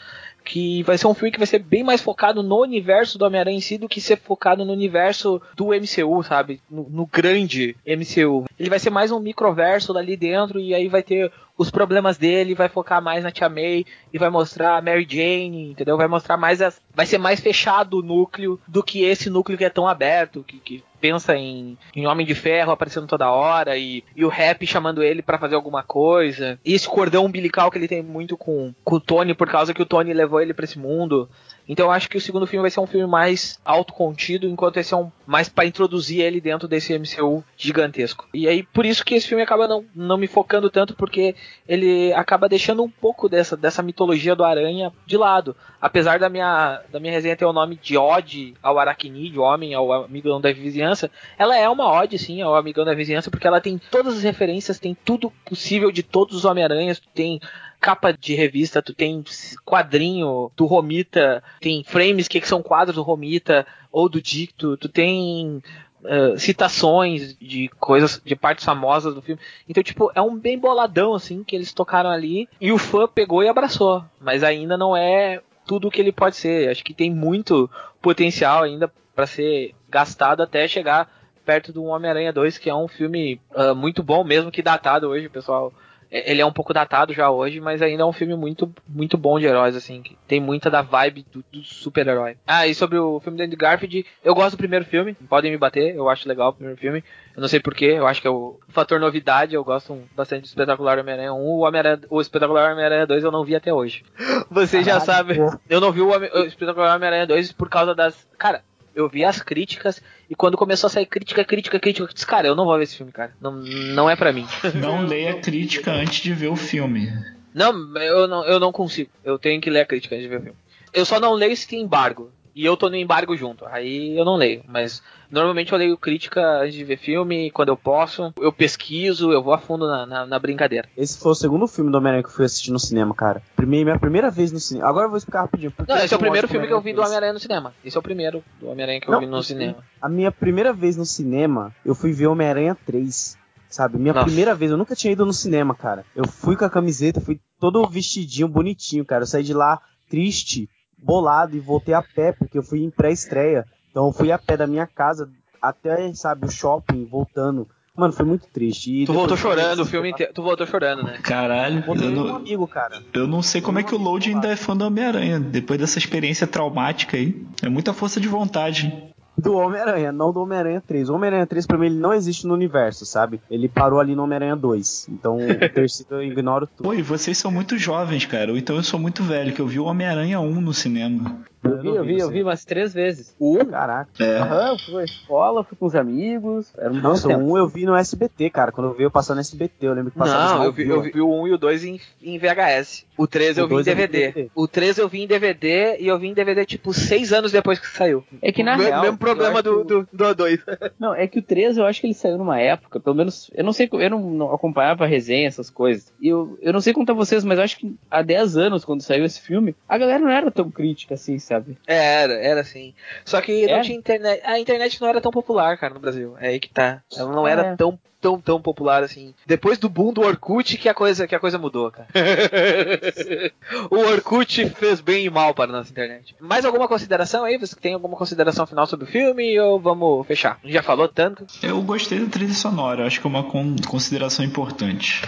que 0.45 0.83
vai 0.83 0.99
ser 0.99 1.07
um 1.07 1.15
filme 1.15 1.33
que 1.33 1.39
vai 1.39 1.47
ser 1.47 1.61
bem 1.61 1.83
mais 1.83 2.01
focado 2.01 2.43
no 2.43 2.61
universo 2.61 3.19
do 3.19 3.25
Homem-Aranha 3.25 3.57
em 3.57 3.61
si 3.61 3.79
do 3.79 3.89
que 3.89 4.01
ser 4.01 4.19
focado 4.19 4.65
no 4.65 4.73
universo 4.73 5.41
do 5.55 5.69
MCU, 5.69 6.23
sabe? 6.23 6.61
No, 6.71 6.89
no 6.89 7.07
grande 7.07 7.77
MCU. 7.87 8.45
Ele 8.59 8.71
vai 8.71 8.79
ser 8.79 8.91
mais 8.91 9.11
um 9.11 9.21
microverso 9.21 9.97
ali 9.97 10.17
dentro 10.17 10.59
e 10.59 10.75
aí 10.75 10.89
vai 10.89 11.03
ter 11.03 11.31
os 11.57 11.71
problemas 11.71 12.17
dele, 12.17 12.55
vai 12.55 12.69
focar 12.69 13.03
mais 13.03 13.23
na 13.23 13.31
Tia 13.31 13.49
May 13.49 13.85
e 14.13 14.19
vai 14.19 14.31
mostrar 14.31 14.77
a 14.77 14.83
Mary 14.83 15.07
Jane, 15.09 15.71
entendeu? 15.71 15.97
Vai 15.97 16.09
mostrar 16.09 16.37
mais 16.37 16.61
as. 16.61 16.81
Vai 16.95 17.07
ser 17.07 17.19
mais 17.19 17.41
fechado 17.41 17.99
o 17.99 18.03
núcleo 18.03 18.61
do 18.67 18.83
que 18.83 19.05
esse 19.05 19.31
núcleo 19.31 19.57
que 19.57 19.65
é 19.65 19.71
tão 19.71 19.87
aberto, 19.87 20.45
que, 20.47 20.59
que 20.59 20.85
pensa 21.01 21.35
em, 21.37 21.77
em 21.97 22.07
Homem 22.07 22.25
de 22.25 22.35
Ferro 22.35 22.71
aparecendo 22.71 23.09
toda 23.09 23.31
hora 23.31 23.77
e, 23.77 24.05
e 24.15 24.25
o 24.25 24.29
Rap 24.29 24.65
chamando 24.65 25.03
ele 25.03 25.21
para 25.21 25.39
fazer 25.39 25.57
alguma 25.57 25.83
coisa. 25.83 26.61
E 26.65 26.75
esse 26.75 26.89
cordão 26.89 27.25
umbilical 27.25 27.71
que 27.71 27.79
ele 27.79 27.89
tem 27.89 28.03
muito 28.03 28.37
com, 28.37 28.73
com 28.85 28.97
o 28.97 29.01
Tony 29.01 29.35
por 29.35 29.49
causa 29.49 29.75
que 29.75 29.83
o 29.83 29.87
Tony 29.87 30.15
levou 30.15 30.41
ele 30.41 30.55
para 30.55 30.65
esse 30.65 30.79
mundo. 30.79 31.29
Então 31.69 31.87
eu 31.87 31.93
acho 31.93 32.09
que 32.09 32.17
o 32.17 32.21
segundo 32.21 32.47
filme 32.47 32.63
vai 32.63 32.71
ser 32.71 32.81
um 32.81 32.87
filme 32.87 33.07
mais 33.07 33.61
autocontido, 33.65 34.47
enquanto 34.47 34.79
esse 34.79 34.93
é 34.93 34.97
um 34.97 35.11
mais 35.27 35.49
para 35.49 35.65
introduzir 35.65 36.21
ele 36.21 36.41
dentro 36.41 36.67
desse 36.67 36.97
MCU 36.99 37.45
gigantesco. 37.57 38.29
E 38.35 38.49
aí 38.49 38.63
por 38.63 38.85
isso 38.85 39.05
que 39.05 39.15
esse 39.15 39.29
filme 39.29 39.43
acaba 39.43 39.69
não, 39.69 39.85
não 39.95 40.17
me 40.17 40.27
focando 40.27 40.71
tanto, 40.71 40.95
porque 40.95 41.35
ele 41.69 42.13
acaba 42.15 42.49
deixando 42.49 42.83
um 42.83 42.91
pouco 42.91 43.29
dessa, 43.29 43.57
dessa 43.57 43.83
mitologia 43.83 44.35
do 44.35 44.45
Aranha 44.45 44.93
de 45.07 45.17
lado. 45.17 45.57
Apesar 45.81 46.19
da 46.19 46.29
minha, 46.29 46.81
da 46.91 47.01
minha 47.01 47.13
resenha 47.13 47.37
ter 47.37 47.45
o 47.45 47.53
nome 47.53 47.79
de 47.81 47.97
Ode 47.97 48.55
ao 48.63 48.79
Aracnídeo, 48.79 49.43
homem, 49.43 49.75
ao 49.75 49.93
amigão 49.93 50.41
da 50.41 50.53
vizinhança, 50.53 51.11
ela 51.39 51.57
é 51.57 51.69
uma 51.69 51.91
ode 51.91 52.19
sim 52.19 52.43
ao 52.43 52.55
amigão 52.55 52.85
da 52.85 52.95
vizinhança, 52.95 53.31
porque 53.31 53.47
ela 53.47 53.61
tem 53.61 53.81
todas 53.91 54.17
as 54.17 54.23
referências, 54.23 54.79
tem 54.79 54.97
tudo 55.05 55.33
possível 55.45 55.91
de 55.91 56.03
todos 56.03 56.37
os 56.37 56.45
Homem-Aranhas, 56.45 57.01
tem 57.15 57.41
capa 57.83 58.13
de 58.13 58.33
revista, 58.37 58.81
tu 58.81 58.95
tem 58.95 59.25
quadrinho 59.65 60.53
do 60.57 60.67
Romita, 60.67 61.43
tem 61.61 61.83
frames 61.83 62.29
que 62.29 62.41
são 62.47 62.63
quadros 62.63 62.95
do 62.95 63.03
Romita 63.03 63.67
ou 63.91 64.09
do 64.09 64.23
Dicto, 64.23 64.77
tu 64.77 64.89
tem 64.89 65.61
uh, 66.05 66.39
citações 66.39 67.37
de 67.37 67.69
coisas, 67.81 68.23
de 68.25 68.37
partes 68.37 68.65
famosas 68.65 69.17
do 69.17 69.21
filme. 69.21 69.43
Então, 69.69 69.83
tipo, 69.83 70.13
é 70.15 70.23
um 70.23 70.39
bem 70.39 70.57
boladão, 70.57 71.13
assim, 71.13 71.43
que 71.43 71.57
eles 71.57 71.73
tocaram 71.73 72.09
ali 72.09 72.49
e 72.61 72.71
o 72.71 72.79
fã 72.79 73.09
pegou 73.09 73.43
e 73.43 73.49
abraçou. 73.49 74.05
Mas 74.21 74.45
ainda 74.45 74.77
não 74.77 74.97
é 74.97 75.43
tudo 75.67 75.89
o 75.89 75.91
que 75.91 76.01
ele 76.01 76.13
pode 76.13 76.37
ser. 76.37 76.71
Acho 76.71 76.85
que 76.85 76.95
tem 76.95 77.11
muito 77.11 77.69
potencial 78.01 78.63
ainda 78.63 78.91
para 79.13 79.27
ser 79.27 79.75
gastado 79.91 80.41
até 80.41 80.69
chegar 80.69 81.11
perto 81.45 81.73
do 81.73 81.83
Homem-Aranha 81.83 82.33
2, 82.33 82.59
que 82.59 82.71
é 82.71 82.75
um 82.75 82.87
filme 82.87 83.41
uh, 83.57 83.75
muito 83.75 84.05
bom, 84.05 84.23
mesmo 84.23 84.53
que 84.53 84.63
datado 84.63 85.09
hoje, 85.09 85.29
pessoal 85.29 85.73
ele 86.13 86.43
é 86.43 86.47
um 86.47 86.53
pouco 86.53 86.75
datado 86.75 87.15
já 87.15 87.31
hoje, 87.31 87.59
mas 87.59 87.81
ainda 87.81 88.03
é 88.03 88.07
um 88.07 88.13
filme 88.13 88.37
muito, 88.37 88.71
muito 88.87 89.17
bom 89.17 89.41
de 89.41 89.47
heróis, 89.47 89.75
assim. 89.75 90.03
Que 90.03 90.17
tem 90.29 90.39
muita 90.39 90.71
da 90.71 90.83
vibe 90.83 91.25
do, 91.33 91.43
do 91.51 91.65
super-herói. 91.65 92.37
Ah, 92.47 92.67
e 92.67 92.75
sobre 92.75 92.99
o 92.99 93.19
filme 93.21 93.39
do 93.39 93.43
Andy 93.43 93.57
Garfield, 93.57 94.05
eu 94.23 94.35
gosto 94.35 94.53
do 94.53 94.59
primeiro 94.59 94.85
filme, 94.85 95.15
podem 95.15 95.51
me 95.51 95.57
bater, 95.57 95.97
eu 95.97 96.11
acho 96.11 96.29
legal 96.29 96.51
o 96.51 96.53
primeiro 96.53 96.79
filme. 96.79 97.03
Eu 97.35 97.41
não 97.41 97.49
sei 97.49 97.61
porquê, 97.61 97.87
eu 97.87 98.07
acho 98.07 98.21
que 98.21 98.29
é 98.29 98.31
o 98.31 98.61
fator 98.69 99.01
novidade, 99.01 99.55
eu 99.55 99.65
gosto 99.65 100.03
bastante 100.15 100.43
do 100.43 100.47
Espetacular 100.47 100.99
Homem-Aranha 100.99 101.33
1. 101.33 101.37
O, 101.39 101.61
Homem 101.61 101.83
o 102.11 102.21
Espetacular 102.21 102.73
Homem-Aranha 102.73 103.07
2 103.07 103.25
eu 103.25 103.33
não 103.33 103.43
vi 103.43 103.57
até 103.57 103.73
hoje. 103.73 104.05
Você 104.51 104.85
já 104.85 105.01
sabe, 105.01 105.39
eu 105.69 105.81
não 105.81 105.91
vi 105.91 106.03
o, 106.03 106.09
o 106.09 106.45
Espetacular 106.45 106.95
Homem-Aranha 106.95 107.27
2 107.27 107.53
por 107.53 107.71
causa 107.71 107.95
das... 107.95 108.29
Cara, 108.37 108.63
eu 108.95 109.09
vi 109.09 109.25
as 109.25 109.41
críticas 109.41 110.03
e 110.29 110.35
quando 110.35 110.57
começou 110.57 110.89
a 110.89 110.91
sair 110.91 111.07
crítica, 111.07 111.45
crítica, 111.45 111.79
crítica, 111.79 112.05
eu 112.05 112.13
disse, 112.13 112.27
cara, 112.27 112.47
eu 112.47 112.55
não 112.55 112.65
vou 112.65 112.77
ver 112.77 112.85
esse 112.85 112.97
filme, 112.97 113.13
cara. 113.13 113.33
Não, 113.41 113.53
não 113.53 114.09
é 114.09 114.17
para 114.17 114.33
mim. 114.33 114.47
Não 114.75 115.07
leia 115.07 115.41
crítica 115.41 115.93
antes 115.93 116.23
de 116.23 116.33
ver 116.33 116.49
o 116.49 116.57
filme. 116.57 117.13
Não, 117.55 117.97
eu 117.99 118.27
não, 118.27 118.45
eu 118.45 118.59
não 118.59 118.73
consigo. 118.73 119.11
Eu 119.23 119.39
tenho 119.39 119.61
que 119.61 119.69
ler 119.69 119.81
a 119.81 119.87
crítica 119.87 120.15
antes 120.15 120.23
de 120.23 120.29
ver 120.29 120.41
o 120.41 120.43
filme. 120.43 120.59
Eu 120.93 121.05
só 121.05 121.21
não 121.21 121.33
leio 121.33 121.57
se 121.57 121.67
tem 121.67 121.81
embargo. 121.81 122.31
E 122.55 122.65
eu 122.65 122.77
tô 122.77 122.89
no 122.89 122.97
embargo 122.97 123.37
junto. 123.37 123.65
Aí 123.67 124.17
eu 124.17 124.25
não 124.25 124.37
leio. 124.37 124.63
Mas 124.69 125.03
normalmente 125.31 125.73
eu 125.73 125.79
leio 125.79 125.97
crítica 125.97 126.61
antes 126.61 126.75
de 126.75 126.85
ver 126.85 126.99
filme, 126.99 127.51
quando 127.51 127.71
eu 127.71 127.77
posso. 127.77 128.33
Eu 128.39 128.53
pesquiso, 128.53 129.33
eu 129.33 129.43
vou 129.43 129.55
a 129.55 129.59
fundo 129.59 129.87
na, 129.87 130.07
na, 130.07 130.27
na 130.27 130.39
brincadeira. 130.39 130.89
Esse 130.97 131.19
foi 131.19 131.33
o 131.33 131.35
segundo 131.35 131.67
filme 131.67 131.91
do 131.91 131.97
Homem-Aranha 131.99 132.23
que 132.23 132.29
eu 132.29 132.35
fui 132.35 132.45
assistir 132.45 132.71
no 132.71 132.79
cinema, 132.79 133.15
cara. 133.15 133.43
Primeiro, 133.57 133.87
minha 133.87 133.99
primeira 133.99 134.31
vez 134.31 134.53
no 134.53 134.61
cinema. 134.61 134.89
Agora 134.89 135.07
eu 135.07 135.11
vou 135.11 135.19
explicar 135.19 135.43
rapidinho. 135.43 135.73
Não, 135.89 135.97
esse 135.97 136.13
é 136.13 136.17
o 136.17 136.21
primeiro 136.21 136.49
filme 136.49 136.67
que 136.67 136.73
eu 136.73 136.81
vi 136.81 136.93
do 136.93 137.01
Homem-Aranha 137.01 137.33
no 137.33 137.41
cinema. 137.41 137.75
Esse 137.85 137.97
é 137.97 138.01
o 138.01 138.03
primeiro 138.03 138.45
do 138.61 138.69
Homem-Aranha 138.69 139.01
que 139.01 139.09
eu 139.09 139.13
Não, 139.13 139.21
vi 139.21 139.27
no 139.27 139.43
cinema. 139.43 139.85
A 140.01 140.09
minha 140.09 140.31
primeira 140.31 140.73
vez 140.73 140.97
no 140.97 141.07
cinema, 141.07 141.75
eu 141.85 141.95
fui 141.95 142.13
ver 142.13 142.27
Homem-Aranha 142.27 142.77
3. 142.87 143.41
Sabe? 143.69 143.97
Minha 143.97 144.13
Nossa. 144.13 144.27
primeira 144.27 144.55
vez, 144.55 144.71
eu 144.71 144.77
nunca 144.77 144.95
tinha 144.95 145.11
ido 145.15 145.25
no 145.25 145.33
cinema, 145.33 145.75
cara. 145.75 146.05
Eu 146.15 146.29
fui 146.29 146.57
com 146.57 146.65
a 146.67 146.69
camiseta, 146.69 147.23
fui 147.23 147.41
todo 147.59 147.89
vestidinho, 147.89 148.47
bonitinho, 148.47 149.03
cara. 149.03 149.23
Eu 149.23 149.27
saí 149.27 149.43
de 149.43 149.55
lá 149.55 149.81
triste, 150.11 150.69
bolado 151.03 151.57
e 151.57 151.61
voltei 151.61 151.95
a 151.95 152.03
pé, 152.03 152.33
porque 152.33 152.57
eu 152.59 152.63
fui 152.63 152.83
em 152.83 152.91
pré-estreia. 152.91 153.65
Então 153.91 154.07
eu 154.07 154.13
fui 154.13 154.31
a 154.33 154.39
pé 154.39 154.57
da 154.57 154.67
minha 154.67 154.87
casa 154.87 155.29
até, 155.61 156.13
sabe, 156.15 156.47
o 156.47 156.51
shopping, 156.51 157.05
voltando. 157.05 157.69
Mano, 157.95 158.13
foi 158.13 158.25
muito 158.25 158.47
triste. 158.47 159.03
E 159.03 159.05
Tu 159.05 159.13
voltou 159.13 159.35
eu 159.35 159.37
chorando 159.37 159.81
o 159.81 159.85
filme 159.85 160.11
inteiro. 160.11 160.33
Tu 160.33 160.43
voltou 160.43 160.67
chorando, 160.67 161.03
né? 161.03 161.19
Caralho, 161.23 161.83
Voltei 161.85 162.09
eu 162.09 162.15
com 162.15 162.21
um 162.21 162.25
não, 162.27 162.37
amigo, 162.37 162.67
cara. 162.67 163.03
eu 163.13 163.27
não 163.27 163.43
sei 163.43 163.61
como 163.61 163.79
é 163.79 163.83
que 163.83 163.95
o 163.95 163.99
Load 163.99 164.31
ainda 164.31 164.49
é 164.49 164.57
fã 164.57 164.75
do 164.75 164.87
Homem-Aranha. 164.87 165.39
Depois 165.39 165.79
dessa 165.79 165.99
experiência 165.99 166.47
traumática 166.47 167.19
aí. 167.19 167.45
É 167.63 167.69
muita 167.69 167.93
força 167.93 168.19
de 168.19 168.29
vontade. 168.29 169.12
Do 169.37 169.55
Homem-Aranha, 169.55 170.13
não 170.13 170.33
do 170.33 170.41
Homem-Aranha 170.41 170.83
3. 170.87 171.09
O 171.09 171.15
Homem-Aranha 171.15 171.47
3, 171.47 171.67
pra 171.67 171.79
mim, 171.79 171.87
ele 171.87 171.99
não 171.99 172.13
existe 172.13 172.47
no 172.47 172.55
universo, 172.55 173.07
sabe? 173.07 173.41
Ele 173.51 173.69
parou 173.69 173.99
ali 173.99 174.15
no 174.15 174.23
Homem-Aranha 174.23 174.55
2. 174.55 175.09
Então, 175.11 175.37
o 175.37 175.49
terceiro 175.73 176.17
eu 176.17 176.23
ignoro 176.23 176.67
tudo. 176.67 176.85
Pô, 176.85 176.95
e 176.95 177.03
vocês 177.03 177.39
são 177.39 177.51
muito 177.51 177.79
jovens, 177.79 178.27
cara. 178.27 178.53
Ou 178.53 178.59
então 178.59 178.77
eu 178.77 178.83
sou 178.83 179.01
muito 179.01 179.23
velho, 179.23 179.55
que 179.55 179.61
eu 179.61 179.67
vi 179.67 179.79
o 179.79 179.85
Homem-Aranha 179.85 180.39
1 180.41 180.61
no 180.61 180.75
cinema. 180.75 181.41
Eu 181.65 181.81
vi, 181.81 181.89
eu 181.89 182.05
vi, 182.05 182.19
eu 182.19 182.29
vi 182.31 182.43
umas 182.43 182.65
três 182.65 182.93
vezes. 182.93 183.35
O 183.39 183.57
um? 183.59 183.65
Caraca. 183.65 184.11
É. 184.21 184.39
Aham, 184.39 184.77
fui 184.85 185.01
à 185.01 185.05
escola, 185.05 185.63
fui 185.65 185.77
com 185.79 185.87
os 185.87 185.95
amigos. 185.95 186.73
Era 186.77 186.91
um 186.91 187.01
Nossa, 187.01 187.27
o 187.29 187.31
tempo. 187.31 187.43
um 187.43 187.57
eu 187.57 187.69
vi 187.69 187.85
no 187.87 187.95
SBT, 187.95 188.51
cara. 188.51 188.73
Quando 188.73 188.89
eu 188.89 188.95
vi 188.95 189.05
eu 189.05 189.11
passando 189.11 189.37
no 189.37 189.41
SBT, 189.43 189.87
eu 189.87 189.95
lembro 189.95 190.11
que 190.11 190.19
passava 190.19 190.59
Não, 190.59 190.65
eu 190.65 190.73
vi, 190.73 190.89
eu 190.89 191.01
vi 191.03 191.21
o 191.21 191.31
1 191.43 191.49
e 191.49 191.53
o 191.53 191.59
2 191.59 191.85
em, 191.85 192.01
em 192.23 192.39
VHS. 192.39 193.07
O 193.17 193.27
3 193.29 193.59
eu 193.59 193.65
O 193.65 193.69
vi 193.69 193.75
em 193.75 193.77
dois 193.77 193.87
eu 193.87 193.95
vi 193.95 194.03
em 194.03 194.07
DVD. 194.07 194.27
DVD. 194.33 194.51
O 194.55 194.67
3 194.67 194.99
eu 194.99 195.09
vi 195.09 195.23
em 195.23 195.27
DVD 195.27 195.97
e 196.01 196.09
eu 196.09 196.19
vi 196.19 196.29
em 196.29 196.35
DVD 196.35 196.65
tipo 196.67 196.93
6 196.93 197.33
anos 197.33 197.53
depois 197.53 197.79
que 197.79 197.87
saiu. 197.87 198.25
É 198.41 198.51
que 198.51 198.63
na 198.65 198.77
Me- 198.77 198.85
real. 198.85 199.03
mesmo 199.03 199.19
problema 199.19 199.61
eu 199.61 199.63
do, 199.63 199.85
do, 199.85 200.09
do 200.13 200.35
2. 200.35 200.61
Não, 200.99 201.15
é 201.15 201.27
que 201.29 201.39
o 201.39 201.43
13 201.43 201.79
eu 201.79 201.87
acho 201.87 202.01
que 202.01 202.07
ele 202.09 202.15
saiu 202.15 202.39
numa 202.39 202.59
época, 202.59 202.99
pelo 202.99 203.15
menos. 203.15 203.51
Eu 203.55 203.63
não 203.65 203.73
sei, 203.73 203.89
eu 203.93 204.11
não, 204.11 204.19
não 204.31 204.53
acompanhava 204.55 205.05
a 205.05 205.07
resenha, 205.07 205.47
essas 205.47 205.71
coisas. 205.71 206.13
E 206.21 206.29
eu, 206.29 206.59
eu 206.61 206.73
não 206.73 206.81
sei 206.81 206.93
contar 206.93 207.13
vocês, 207.13 207.45
mas 207.45 207.59
eu 207.59 207.65
acho 207.65 207.77
que 207.79 207.95
há 208.11 208.23
10 208.23 208.57
anos, 208.57 208.85
quando 208.85 209.03
saiu 209.03 209.25
esse 209.25 209.41
filme, 209.41 209.77
a 209.89 209.99
galera 209.99 210.19
não 210.19 210.31
era 210.31 210.51
tão 210.51 210.71
crítica 210.71 211.15
assim, 211.15 211.39
sabe? 211.39 211.52
Era, 211.87 212.33
era 212.35 212.61
assim. 212.61 212.95
Só 213.25 213.41
que 213.41 213.67
não 213.67 213.75
É? 213.77 213.81
tinha 213.83 213.97
internet. 213.99 214.43
A 214.45 214.59
internet 214.59 215.01
não 215.01 215.09
era 215.09 215.21
tão 215.21 215.31
popular, 215.33 215.77
cara, 215.79 215.95
no 215.95 216.01
Brasil. 216.01 216.37
É 216.41 216.49
aí 216.49 216.61
que 216.61 216.69
tá. 216.69 217.03
Ela 217.17 217.33
não 217.33 217.47
era 217.47 217.63
É. 217.69 217.77
tão, 217.77 217.99
tão, 218.23 218.41
tão 218.41 218.63
popular 218.63 219.03
assim. 219.03 219.35
Depois 219.47 219.77
do 219.79 219.89
boom 219.89 220.13
do 220.13 220.23
Orkut 220.23 220.79
que 220.79 220.89
a 220.89 220.95
coisa, 220.95 221.27
que 221.27 221.35
a 221.35 221.41
coisa 221.41 221.59
mudou, 221.59 221.91
cara. 221.91 222.07
o 223.91 223.97
Orkut 223.99 224.69
fez 224.71 225.01
bem 225.01 225.27
e 225.27 225.31
mal 225.31 225.53
para 225.55 225.71
a 225.71 225.77
nossa 225.79 225.91
internet. 225.91 226.35
Mais 226.41 226.65
alguma 226.65 226.87
consideração 226.89 227.45
aí? 227.45 227.59
Você 227.59 227.75
tem 227.77 227.95
alguma 227.95 228.17
consideração 228.17 228.67
final 228.67 228.87
sobre 228.87 229.05
o 229.05 229.09
filme 229.09 229.59
ou 229.61 229.79
vamos 229.81 230.27
fechar? 230.27 230.59
Já 230.65 230.83
falou 230.83 231.09
tanto. 231.09 231.45
Eu 231.63 231.83
gostei 231.83 232.21
da 232.21 232.27
trilha 232.31 232.55
sonora, 232.55 233.03
eu 233.03 233.07
acho 233.07 233.21
que 233.21 233.27
é 233.27 233.31
uma 233.31 233.43
con- 233.45 233.77
consideração 233.89 234.45
importante. 234.45 235.23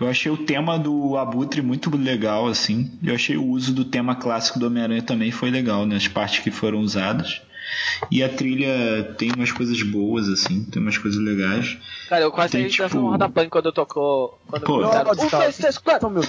Eu 0.00 0.08
achei 0.08 0.30
o 0.30 0.36
tema 0.36 0.78
do 0.78 1.16
Abutre 1.16 1.62
muito 1.62 1.94
legal, 1.96 2.46
assim. 2.46 2.90
Eu 3.02 3.14
achei 3.14 3.36
o 3.36 3.44
uso 3.46 3.72
do 3.72 3.84
tema 3.84 4.14
clássico 4.14 4.58
do 4.58 4.66
Homem-Aranha 4.66 5.02
também 5.02 5.30
foi 5.30 5.50
legal, 5.50 5.86
né? 5.86 5.96
As 5.96 6.06
partes 6.08 6.40
que 6.40 6.50
foram 6.50 6.78
usadas. 6.80 7.40
E 8.10 8.22
a 8.22 8.28
trilha 8.28 9.14
tem 9.18 9.30
umas 9.34 9.52
coisas 9.52 9.80
boas, 9.82 10.28
assim, 10.28 10.64
tem 10.64 10.80
umas 10.82 10.98
coisas 10.98 11.22
legais. 11.22 11.78
Cara, 12.08 12.22
eu 12.22 12.30
quase 12.32 12.52
Tem, 12.52 12.62
saí 12.62 12.88
tipo- 12.88 12.98
um 12.98 13.10
roda 13.10 13.28
punk 13.28 13.48
quando 13.50 13.72
tocou. 13.72 14.38
Quando 14.48 14.64
Pô. 14.64 14.78
Um, 14.78 15.14
dois, 15.38 15.56
três, 15.56 15.78
quatro. 15.78 16.10
Meu, 16.10 16.22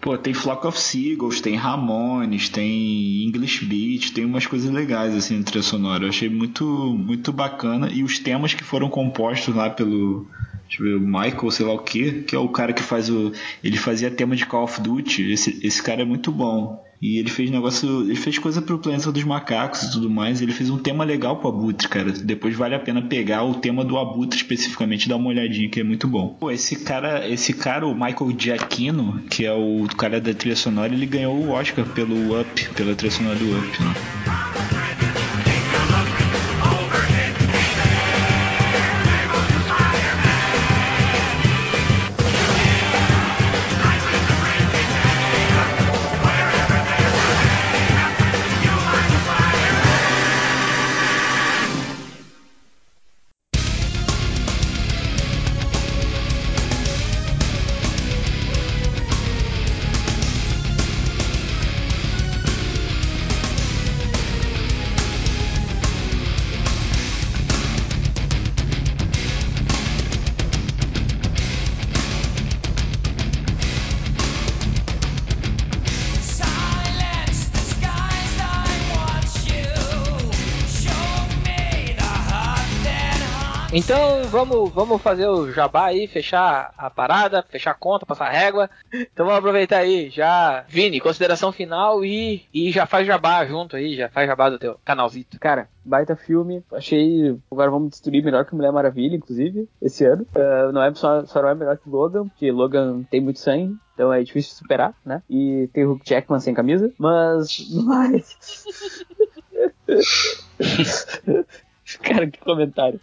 Pô, 0.00 0.18
tem 0.18 0.34
Flock 0.34 0.66
of 0.66 0.78
Seagulls, 0.80 1.40
tem 1.40 1.54
Ramones, 1.54 2.48
tem 2.48 3.22
English 3.24 3.64
Beat, 3.64 4.12
tem 4.12 4.24
umas 4.24 4.46
coisas 4.46 4.68
legais 4.68 5.14
assim 5.14 5.38
na 5.38 5.44
trilha 5.44 5.62
sonora. 5.62 6.04
Eu 6.04 6.08
achei 6.08 6.28
muito, 6.28 6.64
muito 6.64 7.32
bacana. 7.32 7.88
E 7.88 8.02
os 8.02 8.18
temas 8.18 8.52
que 8.52 8.64
foram 8.64 8.90
compostos 8.90 9.54
lá 9.54 9.70
pelo. 9.70 10.26
Deixa 10.68 10.82
eu 10.82 10.86
ver, 10.86 10.96
o 10.96 11.06
Michael, 11.06 11.50
sei 11.52 11.66
lá 11.66 11.72
o 11.74 11.78
que, 11.78 12.22
que 12.22 12.34
é 12.34 12.38
o 12.38 12.48
cara 12.48 12.72
que 12.72 12.82
faz 12.82 13.08
o. 13.08 13.32
Ele 13.62 13.76
fazia 13.76 14.10
tema 14.10 14.34
de 14.34 14.44
Call 14.44 14.64
of 14.64 14.80
Duty. 14.80 15.30
Esse, 15.30 15.60
esse 15.64 15.80
cara 15.82 16.02
é 16.02 16.04
muito 16.04 16.32
bom. 16.32 16.82
E 17.02 17.18
ele 17.18 17.28
fez 17.28 17.50
negócio. 17.50 18.02
Ele 18.02 18.14
fez 18.14 18.38
coisa 18.38 18.62
pro 18.62 18.78
Planeta 18.78 19.10
dos 19.10 19.24
Macacos 19.24 19.82
e 19.82 19.90
tudo 19.90 20.08
mais. 20.08 20.40
Ele 20.40 20.52
fez 20.52 20.70
um 20.70 20.78
tema 20.78 21.02
legal 21.02 21.36
pro 21.36 21.48
Abutre, 21.48 21.88
cara. 21.88 22.12
Depois 22.12 22.54
vale 22.54 22.76
a 22.76 22.78
pena 22.78 23.02
pegar 23.02 23.42
o 23.42 23.54
tema 23.54 23.84
do 23.84 23.98
Abutre 23.98 24.36
especificamente 24.36 25.06
e 25.06 25.08
dar 25.08 25.16
uma 25.16 25.30
olhadinha, 25.30 25.68
que 25.68 25.80
é 25.80 25.84
muito 25.84 26.06
bom. 26.06 26.36
Pô, 26.38 26.48
esse 26.48 26.76
cara, 26.76 27.28
esse 27.28 27.52
cara, 27.52 27.84
o 27.84 27.92
Michael 27.92 28.38
Giacchino, 28.38 29.20
que 29.28 29.44
é 29.44 29.52
o 29.52 29.84
cara 29.98 30.20
da 30.20 30.32
trilha 30.32 30.54
sonora, 30.54 30.94
ele 30.94 31.06
ganhou 31.06 31.34
o 31.34 31.50
Oscar 31.50 31.84
pelo 31.86 32.40
Up, 32.40 32.68
pela 32.76 32.94
trilha 32.94 33.10
sonora 33.10 33.36
do 33.36 33.58
Up, 33.58 33.82
né? 33.82 34.81
Vamos, 84.32 84.72
vamos 84.72 85.02
fazer 85.02 85.28
o 85.28 85.52
jabá 85.52 85.86
aí, 85.86 86.06
fechar 86.06 86.72
a 86.76 86.88
parada, 86.88 87.44
fechar 87.50 87.72
a 87.72 87.74
conta, 87.74 88.06
passar 88.06 88.28
a 88.28 88.32
régua. 88.32 88.70
Então 88.92 89.26
vamos 89.26 89.38
aproveitar 89.38 89.78
aí, 89.78 90.08
já. 90.08 90.64
Vini, 90.66 91.00
consideração 91.00 91.52
final 91.52 92.02
e, 92.02 92.46
e 92.52 92.72
já 92.72 92.86
faz 92.86 93.06
jabá 93.06 93.44
junto 93.44 93.76
aí, 93.76 93.94
já 93.94 94.08
faz 94.08 94.26
jabá 94.26 94.48
do 94.48 94.58
teu 94.58 94.78
canalzito. 94.84 95.38
Cara, 95.38 95.68
baita 95.84 96.16
filme. 96.16 96.64
Achei. 96.72 97.38
Agora 97.50 97.70
vamos 97.70 97.90
destruir 97.90 98.24
melhor 98.24 98.46
que 98.46 98.54
Mulher 98.54 98.72
Maravilha, 98.72 99.16
inclusive, 99.16 99.68
esse 99.82 100.06
ano. 100.06 100.26
Uh, 100.34 100.72
não 100.72 100.82
é 100.82 100.94
só, 100.94 101.26
só 101.26 101.42
não 101.42 101.50
é 101.50 101.54
melhor 101.54 101.76
que 101.76 101.90
Logan, 101.90 102.28
porque 102.28 102.50
Logan 102.50 103.02
tem 103.10 103.20
muito 103.20 103.38
sangue. 103.38 103.76
Então 103.92 104.10
é 104.10 104.22
difícil 104.22 104.52
de 104.52 104.56
superar, 104.56 104.94
né? 105.04 105.22
E 105.28 105.68
tem 105.74 105.84
Hugh 105.84 106.00
Jackman 106.02 106.40
sem 106.40 106.54
camisa. 106.54 106.90
Mas. 106.96 107.68
Mas. 107.84 108.64
cara, 112.00 112.26
que 112.26 112.40
comentário. 112.40 112.98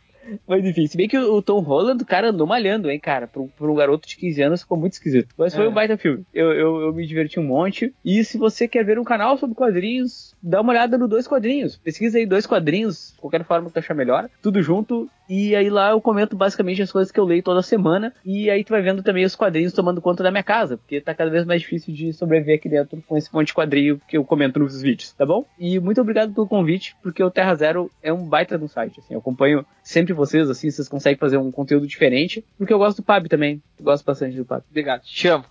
Mas 0.47 0.64
enfim, 0.65 0.88
se 0.88 0.97
bem 0.97 1.07
que 1.07 1.18
o 1.18 1.41
Tom 1.41 1.60
Holland, 1.60 2.03
o 2.03 2.06
cara 2.06 2.30
andou 2.30 2.45
malhando, 2.47 2.89
hein, 2.89 2.99
cara. 2.99 3.27
Por, 3.27 3.47
por 3.57 3.69
um 3.69 3.76
garoto 3.76 4.07
de 4.07 4.15
15 4.18 4.41
anos 4.41 4.61
ficou 4.61 4.77
muito 4.77 4.93
esquisito. 4.93 5.34
Mas 5.38 5.53
foi 5.56 5.65
É. 5.65 5.69
um 5.69 5.73
baita 5.73 5.97
filme. 5.97 6.23
Eu, 6.34 6.51
eu, 6.53 6.81
eu 6.81 6.93
me 6.93 7.06
diverti 7.06 7.39
um 7.39 7.43
monte. 7.43 7.93
E 8.03 8.23
se 8.23 8.38
você 8.38 8.68
quer 8.68 8.84
ver 8.85 8.99
um 8.99 9.03
canal 9.03 9.38
sobre 9.38 9.56
quadrinhos, 9.56 10.35
dá 10.41 10.61
uma 10.61 10.72
olhada 10.72 10.97
no 10.97 11.07
Dois 11.07 11.27
Quadrinhos. 11.27 11.76
Pesquisa 11.77 12.18
aí 12.18 12.26
Dois 12.26 12.45
Quadrinhos, 12.45 13.14
qualquer 13.19 13.43
forma 13.43 13.68
que 13.68 13.73
tu 13.73 13.80
achar 13.80 13.93
melhor. 13.93 14.30
Tudo 14.41 14.61
junto. 14.61 15.10
E 15.30 15.56
aí 15.56 15.69
lá 15.69 15.91
eu 15.91 16.01
comento 16.01 16.35
basicamente 16.35 16.81
as 16.81 16.91
coisas 16.91 17.11
que 17.11 17.19
eu 17.19 17.26
leio 17.26 17.43
toda 17.43 17.61
semana. 17.61 18.14
E 18.26 18.49
aí 18.49 18.64
tu 18.64 18.72
vai 18.72 18.81
vendo 18.81 19.03
também 19.03 19.23
os 19.23 19.35
quadrinhos 19.35 19.73
tomando 19.73 20.01
conta 20.01 20.23
da 20.23 20.31
minha 20.31 20.43
casa. 20.43 20.77
Porque 20.77 20.99
tá 20.99 21.14
cada 21.14 21.30
vez 21.30 21.45
mais 21.45 21.61
difícil 21.61 21.93
de 21.93 22.11
sobreviver 22.11 22.56
aqui 22.56 22.68
dentro 22.68 23.01
com 23.07 23.15
esse 23.15 23.31
monte 23.34 23.47
de 23.47 23.53
quadrinho 23.53 24.01
que 24.07 24.18
eu 24.18 24.26
comento 24.26 24.60
nos 24.60 24.81
vídeos, 24.81 25.14
tá 25.14 25.26
bom? 25.26 25.45
E 25.60 25.80
muito 25.80 26.01
obrigado 26.01 26.34
pelo 26.34 26.47
convite, 26.47 26.95
porque 27.03 27.23
o 27.23 27.30
Terra 27.30 27.53
Zero 27.56 27.91
é 28.01 28.11
um 28.11 28.26
baita 28.26 28.57
no 28.57 28.68
site. 28.68 28.99
Assim, 28.99 29.14
eu 29.14 29.19
acompanho 29.19 29.65
sempre 29.84 30.14
vocês, 30.14 30.49
assim, 30.49 30.72
vocês 30.72 30.89
conseguem 30.89 31.18
fazer 31.18 31.38
um 31.38 31.51
conteúdo 31.51 31.85
diferente. 31.85 32.43
Porque 32.57 32.73
eu 32.73 32.80
gosto 32.80 32.97
do 32.97 33.03
Pab 33.03 33.27
também. 33.30 33.61
Eu 33.77 33.85
gosto 33.85 34.03
bastante 34.03 34.35
do 34.35 34.45
Pab. 34.45 34.64
Obrigado, 34.69 35.03
te 35.03 35.27
amo. 35.27 35.45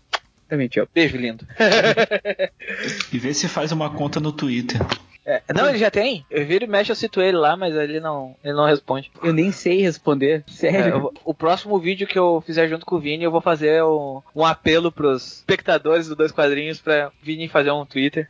Também 0.49 0.69
te 0.69 0.81
amo. 0.81 0.89
Beijo 0.95 1.17
lindo. 1.17 1.47
E 3.13 3.19
vê 3.19 3.33
se 3.35 3.49
faz 3.49 3.73
uma 3.73 3.91
conta 3.91 4.21
no 4.21 4.33
Twitter. 4.33 4.81
É, 5.25 5.43
não, 5.55 5.69
ele 5.69 5.77
já 5.77 5.91
tem. 5.91 6.25
Eu 6.31 6.47
viro 6.47 6.65
e 6.65 6.67
mexe, 6.69 6.91
eu 6.91 6.97
cito 6.97 7.21
ele 7.21 7.37
lá, 7.37 7.55
mas 7.55 7.75
ele 7.75 8.01
não, 8.01 8.35
ele 8.43 8.55
não 8.55 8.65
responde. 8.65 9.11
Eu 9.23 9.31
nem 9.33 9.53
sei 9.53 9.83
responder. 9.83 10.43
É, 10.47 10.51
Sério. 10.51 10.89
eu 10.95 11.01
vou- 11.03 11.15
o 11.23 11.35
próximo 11.35 11.79
vídeo 11.79 12.07
que 12.07 12.19
eu 12.19 12.43
fizer 12.47 12.67
junto 12.67 12.87
com 12.87 12.97
o 12.97 12.99
Vini, 12.99 13.25
eu 13.25 13.31
vou 13.31 13.43
fazer 13.43 13.83
um, 13.85 14.23
um 14.35 14.43
apelo 14.43 14.91
pros 14.91 15.39
espectadores 15.39 16.09
do 16.09 16.17
Dois 16.17 16.33
Quadrinhos 16.33 16.81
pra 16.81 17.13
Vini 17.23 17.47
fazer 17.47 17.71
um 17.73 17.85
Twitter. 17.85 18.27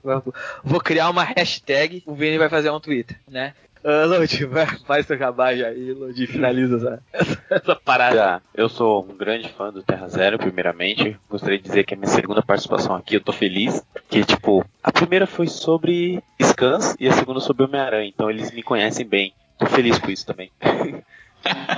Vou 0.65 0.81
criar 0.81 1.09
uma 1.11 1.23
hashtag, 1.23 2.03
o 2.05 2.15
Vini 2.17 2.37
vai 2.37 2.49
fazer 2.49 2.71
um 2.71 2.81
Twitter, 2.81 3.17
né? 3.29 3.55
Uh, 3.85 4.07
Lodi, 4.07 4.45
vai, 4.45 4.67
faz 4.87 5.07
teu 5.07 5.17
jabá 5.17 5.49
aí, 5.49 5.93
Lodi, 5.93 6.27
finaliza 6.27 7.01
essa, 7.13 7.43
essa, 7.51 7.77
parada. 7.77 8.17
Já, 8.17 8.43
eu 8.55 8.69
sou 8.69 9.07
um 9.09 9.17
grande 9.17 9.49
fã 9.51 9.73
do 9.73 9.83
Terra 9.83 10.09
Zero, 10.09 10.39
primeiramente. 10.39 11.17
Gostaria 11.29 11.59
de 11.59 11.65
dizer 11.65 11.85
que 11.85 11.95
é 11.95 11.97
minha 11.97 12.09
segunda 12.09 12.43
participação 12.43 12.95
aqui, 12.95 13.15
eu 13.15 13.21
tô 13.21 13.33
feliz. 13.33 13.83
Porque, 13.93 14.25
tipo, 14.25 14.65
a 14.83 14.93
primeira 14.93 15.27
foi 15.27 15.47
sobre 15.47 16.23
Scans 16.43 16.97
e 16.99 17.09
a 17.09 17.13
segunda 17.13 17.41
sobre 17.41 17.65
Homem-Aranha, 17.65 18.09
então 18.09 18.31
eles 18.31 18.51
me 18.51 18.63
conhecem 18.63 19.07
bem. 19.07 19.33
Tô 19.59 19.67
feliz 19.67 19.99
com 19.99 20.11
isso 20.11 20.27
também. 20.27 20.51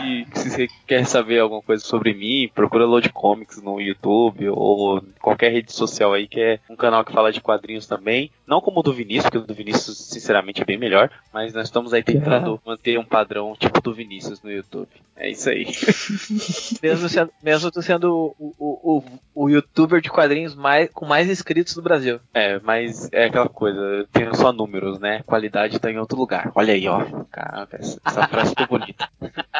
E 0.04 0.26
se 0.34 0.50
você 0.50 0.68
quer 0.86 1.04
saber 1.06 1.40
alguma 1.40 1.62
coisa 1.62 1.84
sobre 1.84 2.14
mim, 2.14 2.50
procura 2.54 2.84
Load 2.84 3.08
Comics 3.10 3.62
no 3.62 3.80
YouTube 3.80 4.48
ou 4.50 5.02
qualquer 5.20 5.52
rede 5.52 5.72
social 5.72 6.12
aí, 6.12 6.26
que 6.26 6.40
é 6.40 6.60
um 6.68 6.76
canal 6.76 7.04
que 7.04 7.12
fala 7.12 7.32
de 7.32 7.40
quadrinhos 7.40 7.86
também. 7.86 8.30
Não 8.46 8.60
como 8.60 8.80
o 8.80 8.82
do 8.82 8.92
Vinícius, 8.92 9.24
porque 9.24 9.38
o 9.38 9.46
do 9.46 9.54
Vinícius, 9.54 9.96
sinceramente, 9.96 10.62
é 10.62 10.64
bem 10.64 10.78
melhor. 10.78 11.10
Mas 11.32 11.52
nós 11.52 11.64
estamos 11.66 11.92
aí 11.92 12.02
tentando 12.02 12.60
manter 12.64 12.98
um 12.98 13.04
padrão 13.04 13.54
tipo 13.58 13.80
do 13.80 13.94
Vinícius 13.94 14.42
no 14.42 14.50
YouTube. 14.50 14.88
É 15.16 15.28
isso 15.30 15.50
aí. 15.50 15.66
Mesmo, 16.82 17.08
sendo, 17.08 17.30
mesmo 17.42 17.70
tu 17.70 17.82
sendo 17.82 18.34
o, 18.38 18.54
o, 18.58 18.96
o, 18.96 19.04
o 19.34 19.48
youtuber 19.50 20.00
de 20.00 20.08
quadrinhos 20.08 20.54
mais, 20.54 20.88
com 20.90 21.04
mais 21.04 21.28
inscritos 21.28 21.74
do 21.74 21.82
Brasil. 21.82 22.18
É, 22.32 22.58
mas 22.60 23.08
é 23.12 23.26
aquela 23.26 23.48
coisa, 23.48 23.78
eu 23.78 24.06
tenho 24.06 24.34
só 24.34 24.50
números, 24.50 24.98
né? 24.98 25.22
Qualidade 25.26 25.78
tá 25.78 25.90
em 25.90 25.98
outro 25.98 26.18
lugar. 26.18 26.50
Olha 26.54 26.72
aí, 26.72 26.88
ó. 26.88 27.04
Caraca, 27.30 27.76
essa, 27.76 28.00
essa 28.02 28.28
frase 28.28 28.50
ficou 28.50 28.78
bonita. 28.78 29.08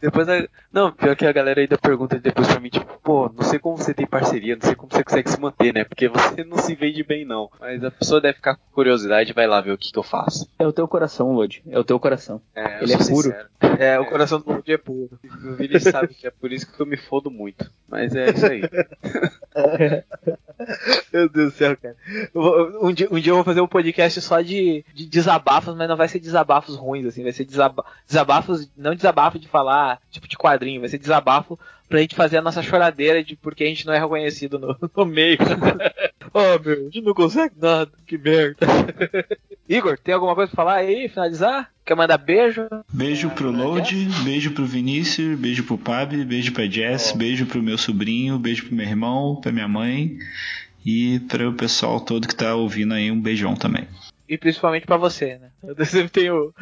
Depois, 0.00 0.28
a- 0.28 0.46
não, 0.72 0.92
pior 0.92 1.16
que 1.16 1.26
a 1.26 1.32
galera 1.32 1.60
ainda 1.60 1.76
pergunta 1.76 2.20
depois 2.20 2.46
pra 2.46 2.60
mim, 2.60 2.68
tipo, 2.68 2.86
pô, 3.02 3.28
não 3.36 3.42
sei 3.42 3.58
como 3.58 3.76
você 3.76 3.92
tem 3.92 4.06
parceria, 4.06 4.54
não 4.54 4.62
sei 4.64 4.76
como 4.76 4.92
você 4.92 5.02
consegue 5.02 5.28
se 5.28 5.40
manter, 5.40 5.74
né? 5.74 5.82
Porque 5.82 6.06
você 6.08 6.44
não 6.44 6.56
se 6.58 6.76
vende 6.76 7.02
bem, 7.02 7.24
não. 7.24 7.50
Mas 7.58 7.82
a 7.82 7.90
pessoa 7.90 8.20
deve 8.20 8.34
ficar 8.36 8.54
com 8.54 8.62
curiosidade 8.72 9.30
e 9.30 9.34
vai 9.34 9.48
lá 9.48 9.60
ver 9.60 9.72
o 9.72 9.78
que, 9.78 9.90
que 9.90 9.98
eu 9.98 10.04
faço. 10.04 10.48
É 10.56 10.64
o 10.64 10.72
teu 10.72 10.86
coração, 10.86 11.32
Lodi. 11.32 11.64
É 11.68 11.76
o 11.78 11.82
teu 11.84 11.98
coração. 11.98 12.40
É, 12.54 12.80
Ele 12.82 12.92
é 12.92 12.96
puro. 12.98 13.04
sincero. 13.22 13.48
É, 13.80 13.98
o 13.98 14.06
coração 14.06 14.40
do 14.40 14.52
Lodi 14.52 14.72
é 14.72 14.78
puro. 14.78 15.18
O 15.44 15.54
Vini 15.56 15.80
sabe 15.80 16.14
que 16.14 16.28
é 16.28 16.30
por 16.30 16.52
isso 16.52 16.72
que 16.72 16.80
eu 16.80 16.86
me 16.86 16.96
fodo 16.96 17.28
muito. 17.28 17.68
Mas 17.88 18.14
é 18.14 18.30
isso 18.30 18.46
aí. 18.46 18.62
Meu 21.12 21.28
Deus 21.28 21.52
do 21.52 21.56
céu, 21.56 21.76
cara. 21.76 21.96
Vou- 22.34 22.86
um, 22.88 22.92
dia, 22.92 23.08
um 23.10 23.18
dia 23.18 23.30
eu 23.32 23.36
vou 23.36 23.44
fazer 23.44 23.60
um 23.60 23.66
podcast 23.68 24.20
só 24.20 24.40
de, 24.40 24.84
de 24.94 25.06
desabafos, 25.06 25.74
mas 25.76 25.88
não 25.88 25.96
vai 25.96 26.08
ser 26.08 26.18
desabafos 26.18 26.76
ruins, 26.76 27.06
assim, 27.06 27.22
vai 27.22 27.32
ser 27.32 27.44
desaba 27.44 27.84
desabafos, 28.06 28.67
não 28.76 28.94
desabafo 28.94 29.38
de 29.38 29.48
falar 29.48 30.00
tipo 30.10 30.28
de 30.28 30.36
quadrinho, 30.36 30.80
vai 30.80 30.88
ser 30.88 30.98
desabafo 30.98 31.58
pra 31.88 32.00
gente 32.00 32.14
fazer 32.14 32.38
a 32.38 32.42
nossa 32.42 32.62
choradeira 32.62 33.24
de 33.24 33.34
porque 33.34 33.64
a 33.64 33.66
gente 33.66 33.86
não 33.86 33.94
é 33.94 33.98
reconhecido 33.98 34.58
no, 34.58 34.76
no 34.96 35.04
meio. 35.06 35.38
oh 36.32 36.62
meu, 36.62 36.80
a 36.80 36.84
gente 36.84 37.00
não 37.00 37.14
consegue 37.14 37.54
nada, 37.60 37.90
que 38.06 38.18
merda. 38.18 38.66
Igor, 39.68 39.98
tem 39.98 40.14
alguma 40.14 40.34
coisa 40.34 40.50
pra 40.50 40.64
falar 40.64 40.76
aí, 40.76 41.08
finalizar? 41.08 41.70
Quer 41.84 41.94
mandar 41.94 42.18
beijo? 42.18 42.66
Beijo 42.92 43.30
pro 43.30 43.50
Load, 43.50 44.08
beijo 44.24 44.52
pro 44.52 44.64
Vinícius, 44.64 45.38
beijo 45.38 45.64
pro 45.64 45.78
Pab, 45.78 46.12
beijo 46.24 46.52
pra 46.52 46.66
Jess, 46.66 47.12
beijo 47.12 47.46
pro 47.46 47.62
meu 47.62 47.78
sobrinho, 47.78 48.38
beijo 48.38 48.66
pro 48.66 48.74
meu 48.74 48.86
irmão, 48.86 49.40
pra 49.40 49.52
minha 49.52 49.68
mãe 49.68 50.18
e 50.84 51.20
para 51.20 51.48
o 51.48 51.52
pessoal 51.52 52.00
todo 52.00 52.28
que 52.28 52.34
tá 52.34 52.54
ouvindo 52.54 52.94
aí, 52.94 53.10
um 53.10 53.20
beijão 53.20 53.54
também. 53.54 53.86
E 54.28 54.36
principalmente 54.36 54.86
pra 54.86 54.96
você, 54.96 55.38
né? 55.38 55.47
Eu 55.62 55.84
sempre 55.84 56.10
tenho 56.10 56.52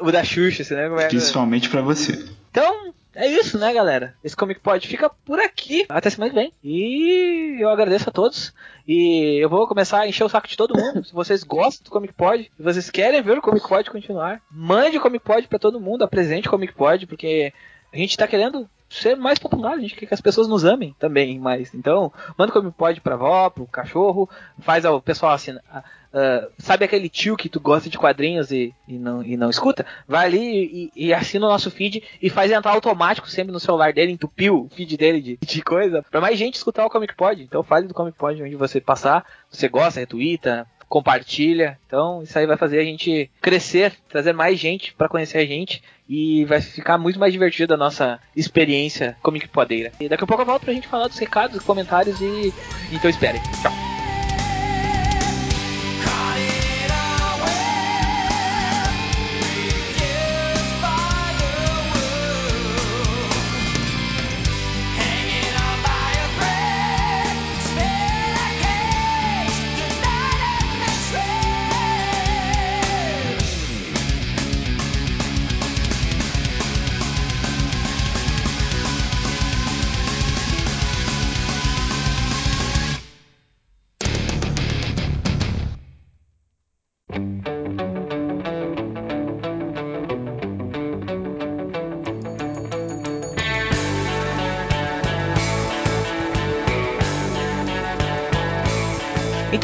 o, 0.00 0.06
o 0.08 0.12
da 0.12 0.24
Xuxa, 0.24 0.62
é, 0.74 0.88
né? 0.88 1.08
Principalmente 1.08 1.68
pra 1.68 1.82
você. 1.82 2.24
Então, 2.50 2.92
é 3.14 3.26
isso, 3.26 3.58
né, 3.58 3.72
galera? 3.72 4.14
Esse 4.22 4.36
Comic 4.36 4.60
Pod 4.60 4.86
fica 4.86 5.10
por 5.10 5.38
aqui. 5.40 5.84
Até 5.88 6.08
semana 6.10 6.30
que 6.30 6.36
vem. 6.36 6.52
E 6.62 7.58
eu 7.60 7.68
agradeço 7.68 8.08
a 8.08 8.12
todos. 8.12 8.54
E 8.86 9.38
eu 9.42 9.48
vou 9.48 9.66
começar 9.66 10.00
a 10.00 10.08
encher 10.08 10.24
o 10.24 10.28
saco 10.28 10.48
de 10.48 10.56
todo 10.56 10.78
mundo. 10.78 11.04
Se 11.04 11.12
vocês 11.12 11.42
gostam 11.42 11.84
do 11.84 11.90
Comic 11.90 12.14
Pod, 12.14 12.50
se 12.56 12.62
vocês 12.62 12.88
querem 12.90 13.20
ver 13.22 13.38
o 13.38 13.42
Comic 13.42 13.68
Pod 13.68 13.90
continuar, 13.90 14.40
mande 14.50 14.96
o 14.96 15.00
Comic 15.00 15.24
Pod 15.24 15.46
pra 15.48 15.58
todo 15.58 15.80
mundo, 15.80 16.02
apresente 16.04 16.48
o 16.48 16.50
Comic 16.50 16.72
Pod, 16.72 17.06
porque 17.06 17.52
a 17.92 17.96
gente 17.96 18.16
tá 18.16 18.26
querendo 18.26 18.68
ser 18.88 19.16
mais 19.16 19.38
popular, 19.38 19.74
a 19.74 19.80
gente 19.80 19.94
quer 19.94 20.06
que 20.06 20.14
as 20.14 20.20
pessoas 20.20 20.48
nos 20.48 20.64
amem 20.64 20.94
também 20.98 21.38
mais. 21.38 21.74
Então, 21.74 22.12
manda 22.38 22.50
o 22.50 22.54
Comic 22.54 22.76
Pod 22.76 23.00
pra 23.00 23.14
avó, 23.14 23.50
pro 23.50 23.66
cachorro, 23.66 24.28
faz 24.60 24.84
o 24.84 25.00
pessoal 25.00 25.32
assinar. 25.32 25.84
Ah, 26.12 26.48
sabe 26.58 26.84
aquele 26.84 27.08
tio 27.08 27.36
que 27.36 27.48
tu 27.48 27.60
gosta 27.60 27.88
de 27.88 27.98
quadrinhos 27.98 28.50
e, 28.50 28.74
e, 28.86 28.98
não, 28.98 29.22
e 29.22 29.36
não 29.36 29.50
escuta? 29.50 29.86
Vai 30.06 30.26
ali 30.26 30.90
e, 30.94 31.06
e 31.06 31.14
assina 31.14 31.46
o 31.46 31.50
nosso 31.50 31.70
feed 31.70 32.02
e 32.20 32.28
faz 32.28 32.50
entrar 32.50 32.72
automático 32.72 33.28
sempre 33.28 33.52
no 33.52 33.60
celular 33.60 33.92
dele, 33.92 34.12
entupiu 34.12 34.64
o 34.64 34.68
feed 34.74 34.96
dele 34.96 35.20
de, 35.20 35.38
de 35.40 35.62
coisa, 35.62 36.04
pra 36.10 36.20
mais 36.20 36.38
gente 36.38 36.54
escutar 36.54 36.84
o 36.84 36.90
Comic 36.90 37.14
Pod. 37.14 37.42
Então 37.42 37.62
fale 37.62 37.86
do 37.86 37.94
Comic 37.94 38.16
Pod 38.16 38.42
onde 38.42 38.56
você 38.56 38.80
passar, 38.80 39.24
você 39.50 39.68
gosta, 39.68 40.00
retweeta, 40.00 40.66
compartilha. 40.88 41.78
Então 41.86 42.22
isso 42.22 42.36
aí 42.38 42.46
vai 42.46 42.56
fazer 42.56 42.80
a 42.80 42.84
gente 42.84 43.30
crescer, 43.40 43.94
trazer 44.08 44.32
mais 44.32 44.58
gente 44.58 44.92
pra 44.94 45.08
conhecer 45.08 45.38
a 45.38 45.46
gente 45.46 45.82
e 46.08 46.44
vai 46.44 46.60
ficar 46.60 46.98
muito 46.98 47.20
mais 47.20 47.32
divertida 47.32 47.74
a 47.74 47.78
nossa 47.78 48.18
experiência 48.34 49.16
Comic 49.22 49.46
Podeira. 49.48 49.92
E 50.00 50.08
daqui 50.08 50.24
a 50.24 50.26
pouco 50.26 50.42
eu 50.42 50.46
volto 50.46 50.64
pra 50.64 50.74
gente 50.74 50.88
falar 50.88 51.06
dos 51.06 51.18
recados, 51.18 51.62
comentários 51.62 52.20
e 52.20 52.52
então 52.92 53.08
esperem. 53.08 53.40
Tchau. 53.62 53.89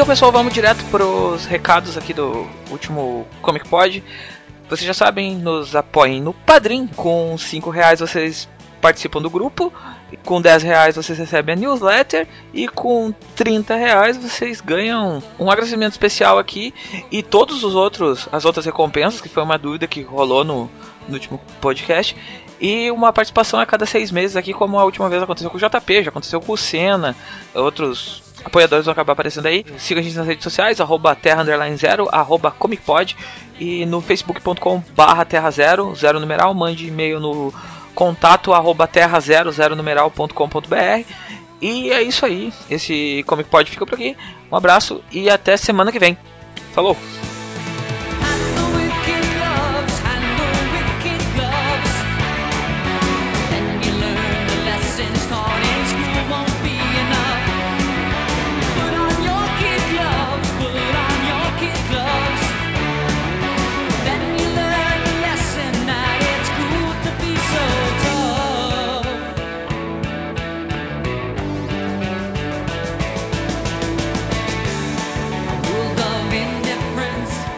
Então, 0.06 0.14
pessoal, 0.14 0.30
vamos 0.30 0.54
direto 0.54 0.84
pros 0.84 1.46
recados 1.46 1.98
aqui 1.98 2.14
do 2.14 2.46
último 2.70 3.26
Comic 3.42 3.68
Pod. 3.68 4.04
vocês 4.68 4.86
já 4.86 4.94
sabem, 4.94 5.34
nos 5.34 5.74
apoiem 5.74 6.22
no 6.22 6.32
Padrim. 6.32 6.86
Com 6.86 7.36
5 7.36 7.70
reais 7.70 7.98
vocês 7.98 8.48
participam 8.80 9.20
do 9.20 9.28
grupo. 9.28 9.72
Com 10.24 10.40
10 10.40 10.62
reais 10.62 10.94
vocês 10.94 11.18
recebem 11.18 11.54
a 11.54 11.58
newsletter. 11.58 12.28
E 12.54 12.68
com 12.68 13.12
30 13.34 13.74
reais 13.74 14.16
vocês 14.16 14.60
ganham 14.60 15.20
um 15.40 15.50
agradecimento 15.50 15.94
especial 15.94 16.38
aqui. 16.38 16.72
E 17.10 17.20
todos 17.20 17.64
os 17.64 17.74
outros, 17.74 18.28
as 18.30 18.44
outras 18.44 18.64
recompensas, 18.64 19.20
que 19.20 19.28
foi 19.28 19.42
uma 19.42 19.58
dúvida 19.58 19.88
que 19.88 20.02
rolou 20.02 20.44
no, 20.44 20.70
no 21.08 21.14
último 21.14 21.40
podcast. 21.60 22.16
E 22.60 22.92
uma 22.92 23.12
participação 23.12 23.58
a 23.58 23.66
cada 23.66 23.84
seis 23.84 24.12
meses 24.12 24.36
aqui, 24.36 24.52
como 24.52 24.78
a 24.78 24.84
última 24.84 25.08
vez 25.08 25.20
aconteceu 25.20 25.50
com 25.50 25.56
o 25.56 25.60
JP, 25.60 26.04
já 26.04 26.10
aconteceu 26.10 26.40
com 26.40 26.52
o 26.52 26.56
Senna, 26.56 27.16
outros 27.52 28.25
apoiadores 28.44 28.84
vão 28.84 28.92
acabar 28.92 29.12
aparecendo 29.12 29.46
aí. 29.46 29.64
Siga 29.78 30.00
a 30.00 30.02
gente 30.02 30.16
nas 30.16 30.26
redes 30.26 30.44
sociais, 30.44 30.80
arroba 30.80 31.14
terra 31.14 31.42
underline 31.42 31.76
zero, 31.76 32.08
arroba 32.10 32.50
comicpod 32.50 33.16
e 33.58 33.86
no 33.86 34.00
facebook.com 34.00 34.82
barra 34.94 35.24
terra 35.24 35.50
zero, 35.50 35.94
zero 35.94 36.20
numeral, 36.20 36.52
mande 36.54 36.86
e-mail 36.86 37.18
no 37.20 37.52
contato 37.94 38.52
arroba 38.52 38.86
terra 38.86 39.18
zero, 39.20 39.50
zero 39.50 39.74
numeral.com.br 39.74 41.06
e 41.60 41.90
é 41.90 42.02
isso 42.02 42.26
aí, 42.26 42.52
esse 42.68 43.24
Comic 43.26 43.48
Pod 43.48 43.70
fica 43.70 43.86
por 43.86 43.94
aqui, 43.94 44.16
um 44.52 44.56
abraço 44.56 45.02
e 45.10 45.30
até 45.30 45.56
semana 45.56 45.90
que 45.90 45.98
vem. 45.98 46.16
Falou! 46.72 46.96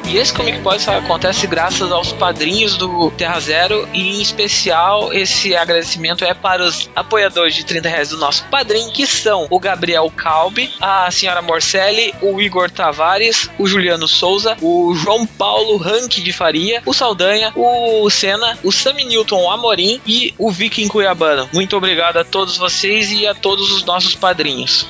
E 0.08 0.16
esse 0.16 0.32
Comic 0.32 0.60
Pod 0.60 0.80
só 0.80 0.96
acontece 0.96 1.46
graças 1.46 1.92
aos 1.92 2.12
padrinhos 2.14 2.78
do 2.78 3.10
Terra 3.10 3.38
Zero 3.40 3.86
e 3.92 4.16
em 4.16 4.22
especial 4.22 5.12
esse 5.12 5.54
agradecimento 5.54 6.24
é 6.24 6.32
para 6.32 6.64
os 6.64 6.88
apoiadores 6.96 7.54
de 7.54 7.62
30 7.62 7.88
reais 7.90 8.08
do 8.08 8.16
nosso 8.16 8.42
padrinho, 8.44 8.90
que 8.90 9.06
são 9.06 9.46
o 9.50 9.60
Gabriel 9.60 10.10
Calbi, 10.16 10.72
a 10.80 11.10
senhora 11.10 11.42
Morcelli, 11.42 12.14
o 12.22 12.40
Igor 12.40 12.70
Tavares, 12.70 13.50
o 13.58 13.66
Juliano 13.66 14.08
Souza, 14.08 14.56
o 14.62 14.94
João 14.94 15.26
Paulo 15.26 15.76
Rank 15.76 16.22
de 16.22 16.32
Faria, 16.32 16.82
o 16.86 16.94
Saldanha, 16.94 17.52
o 17.54 18.08
Senna, 18.08 18.58
o 18.64 18.72
Sami 18.72 19.04
Newton 19.04 19.50
Amorim 19.50 20.00
e 20.06 20.32
o 20.38 20.50
Viking 20.50 20.88
Cuiabano. 20.88 21.50
Muito 21.52 21.76
obrigado 21.76 22.16
a 22.16 22.24
todos 22.24 22.56
vocês 22.56 23.12
e 23.12 23.26
a 23.26 23.34
todos 23.34 23.70
os 23.70 23.84
nossos 23.84 24.14
padrinhos. 24.14 24.86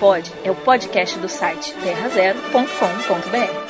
Pod 0.00 0.32
é 0.42 0.50
o 0.50 0.54
podcast 0.54 1.18
do 1.18 1.28
site 1.28 1.74
terrazero.com.br. 1.74 3.69